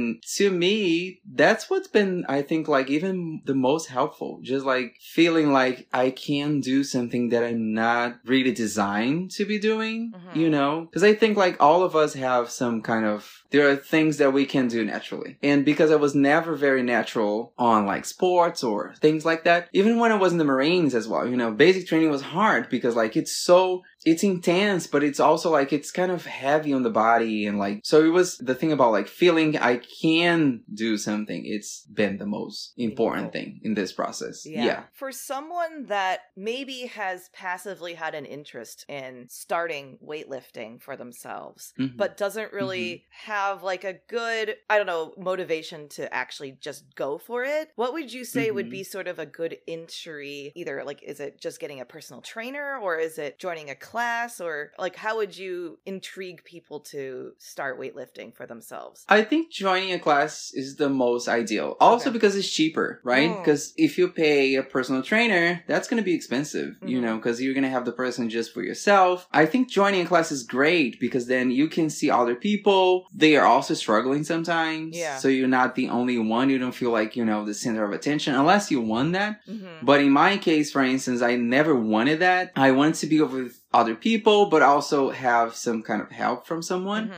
And 0.03 0.22
to 0.36 0.50
me, 0.50 1.20
that's 1.34 1.70
what's 1.70 1.88
been, 1.88 2.24
I 2.28 2.42
think, 2.42 2.68
like 2.68 2.90
even 2.90 3.42
the 3.44 3.55
most 3.55 3.86
helpful. 3.88 4.40
Just 4.42 4.66
like 4.66 4.96
feeling 5.00 5.53
like 5.53 5.86
I 5.92 6.11
can 6.11 6.61
do 6.61 6.82
something 6.84 7.28
that 7.30 7.44
I'm 7.44 7.72
not 7.72 8.16
really 8.24 8.53
designed 8.53 9.30
to 9.32 9.44
be 9.44 9.59
doing, 9.59 10.12
Mhm. 10.14 10.36
you 10.36 10.50
know? 10.50 10.86
Because 10.90 11.03
I 11.05 11.14
think 11.14 11.36
like 11.36 11.57
all 11.61 11.82
of 11.84 11.94
us 11.96 12.14
have 12.14 12.50
some 12.50 12.82
kind 12.82 13.05
of, 13.07 13.41
there 13.53 13.68
are 13.70 13.76
things 13.76 14.16
that 14.18 14.32
we 14.32 14.44
can 14.46 14.68
do 14.68 14.84
naturally. 14.84 15.36
And 15.42 15.64
because 15.64 15.90
I 15.90 15.96
was 15.96 16.14
never 16.14 16.55
very 16.57 16.82
natural 16.82 17.53
on 17.59 17.86
like 17.86 18.05
sports 18.05 18.64
or 18.64 18.94
things 19.00 19.24
like 19.24 19.44
that, 19.44 19.68
even 19.72 19.98
when 19.98 20.12
I 20.12 20.16
was 20.16 20.32
in 20.32 20.38
the 20.38 20.44
Marines 20.44 20.94
as 20.94 21.07
well, 21.07 21.26
you 21.28 21.36
know, 21.36 21.53
basic 21.53 21.86
training 21.86 22.11
was 22.11 22.22
hard 22.22 22.68
because 22.68 22.96
like 22.96 23.16
it's 23.16 23.36
so, 23.36 23.82
it's 24.05 24.24
intense, 24.24 24.86
but 24.86 25.05
it's 25.05 25.20
also 25.20 25.50
like 25.50 25.72
it's 25.72 25.90
kind 25.92 26.11
of 26.11 26.26
heavy 26.26 26.72
on 26.72 26.82
the 26.82 26.90
body 26.90 27.46
and 27.46 27.59
like 27.59 27.80
so 27.84 28.03
it 28.05 28.09
was 28.09 28.38
the 28.38 28.55
thing 28.55 28.72
about 28.72 28.90
like 28.90 29.07
feeling 29.09 29.57
I 29.59 29.80
can 30.03 30.62
do 30.72 30.96
something. 30.96 31.42
It's 31.44 31.84
been 31.92 32.16
the 32.18 32.26
most 32.26 32.72
important 32.76 33.32
thing 33.32 33.61
in 33.62 33.74
this 33.74 33.92
process. 33.92 34.44
Yeah. 34.46 34.64
Yeah. 34.64 34.82
For 34.92 35.12
someone 35.12 35.86
that 35.86 36.20
maybe 36.36 36.86
has 36.86 37.28
passively 37.32 37.94
had 37.94 38.14
an 38.14 38.24
interest 38.24 38.84
in 38.88 39.26
starting 39.28 39.98
weightlifting 40.05 40.80
for 40.80 40.96
themselves, 40.96 41.72
Mhm. 41.78 41.96
but 41.96 42.16
doesn't 42.16 42.53
really 42.53 43.05
have 43.26 43.41
like 43.62 43.84
a 43.84 43.95
good, 44.09 44.57
I 44.70 44.76
don't 44.76 44.86
know, 44.86 45.14
motivation 45.16 45.88
to 45.90 46.12
actually 46.12 46.53
just 46.61 46.95
go 46.95 47.18
for 47.18 47.45
it, 47.45 47.70
what 47.76 47.93
would 47.93 48.12
you 48.12 48.24
say 48.24 48.51
would 48.51 48.66
Mhm. 48.66 48.70
be 48.70 48.82
sort 48.84 49.09
of 49.09 49.18
a 49.18 49.26
good 49.26 49.59
entry? 49.66 50.53
Either 50.55 50.82
like, 50.84 51.03
is 51.03 51.20
it 51.20 51.40
just 51.40 51.61
getting 51.61 51.80
a 51.80 51.84
personal 51.84 52.20
trainer 52.22 52.78
or 52.78 52.99
is 52.99 53.18
it 53.18 53.38
joining 53.38 53.70
a 53.70 53.74
class 53.74 54.40
or 54.40 54.72
like, 54.78 54.97
how 54.97 55.16
would 55.16 55.36
you 55.36 55.78
intrigue 55.86 56.43
people 56.45 56.80
to 56.80 57.32
start 57.38 57.78
weightlifting 57.80 58.34
for 58.34 58.47
themselves? 58.47 59.05
I 59.09 59.22
think 59.22 59.51
joining 59.51 59.93
a 59.93 59.99
class 59.99 60.51
is 60.55 60.76
the 60.76 60.88
most 60.88 61.28
ideal. 61.28 61.76
Also 61.80 62.09
Okay. 62.11 62.14
because 62.14 62.36
it's 62.36 62.51
cheaper, 62.51 63.01
right? 63.05 63.30
Mm. 63.32 63.38
Because 63.43 63.72
if 63.76 63.99
you 63.99 64.09
pay 64.09 64.55
a 64.55 64.62
personal 64.62 65.03
trainer, 65.03 65.62
that's 65.66 65.88
going 65.88 66.01
to 66.03 66.05
be 66.05 66.14
expensive, 66.14 66.76
you 66.84 66.99
Mhm. 66.99 67.03
know, 67.03 67.16
because 67.16 67.40
you're 67.43 67.55
going 67.55 67.64
to 67.64 67.70
have 67.70 67.84
the 67.84 67.93
person 67.93 68.28
just 68.30 68.53
for 68.55 68.62
yourself. 68.62 69.26
I 69.32 69.47
think 69.47 69.68
joining 69.68 70.03
a 70.03 70.07
class 70.07 70.30
is 70.30 70.43
great 70.45 71.01
because 71.01 71.26
then 71.26 71.51
you 71.51 71.68
can 71.68 71.90
see 71.90 72.11
other 72.11 72.34
people. 72.34 73.07
They 73.14 73.32
are 73.37 73.47
also 73.47 73.74
struggling 73.74 74.24
sometimes. 74.24 74.97
Yeah. 74.97 75.16
So 75.18 75.28
you're 75.28 75.49
not 75.49 75.74
the 75.74 75.89
only 75.89 76.18
one. 76.18 76.51
You 76.51 76.59
don't 76.59 76.74
feel 76.74 76.91
like, 76.91 77.16
you 77.16 77.24
know, 77.24 77.45
the 77.45 77.55
center 77.55 77.85
of 77.85 77.93
attention 77.93 78.35
unless 78.35 78.70
you 78.70 78.80
want 78.80 79.12
that. 79.12 79.45
Mm-hmm. 79.47 79.85
But 79.85 80.01
in 80.01 80.11
my 80.11 80.37
case, 80.37 80.70
for 80.70 80.83
instance, 80.83 81.22
I 81.22 81.37
never 81.37 81.74
wanted 81.74 82.20
that. 82.20 82.53
I 82.57 82.70
wanted 82.72 82.95
to 82.97 83.07
be 83.07 83.20
with 83.20 83.61
other 83.72 83.95
people, 83.95 84.47
but 84.47 84.62
also 84.62 85.11
have 85.11 85.55
some 85.55 85.83
kind 85.83 86.03
of 86.03 86.11
help 86.11 86.47
from 86.47 86.62
someone. 86.62 87.07
Mm-hmm. 87.09 87.14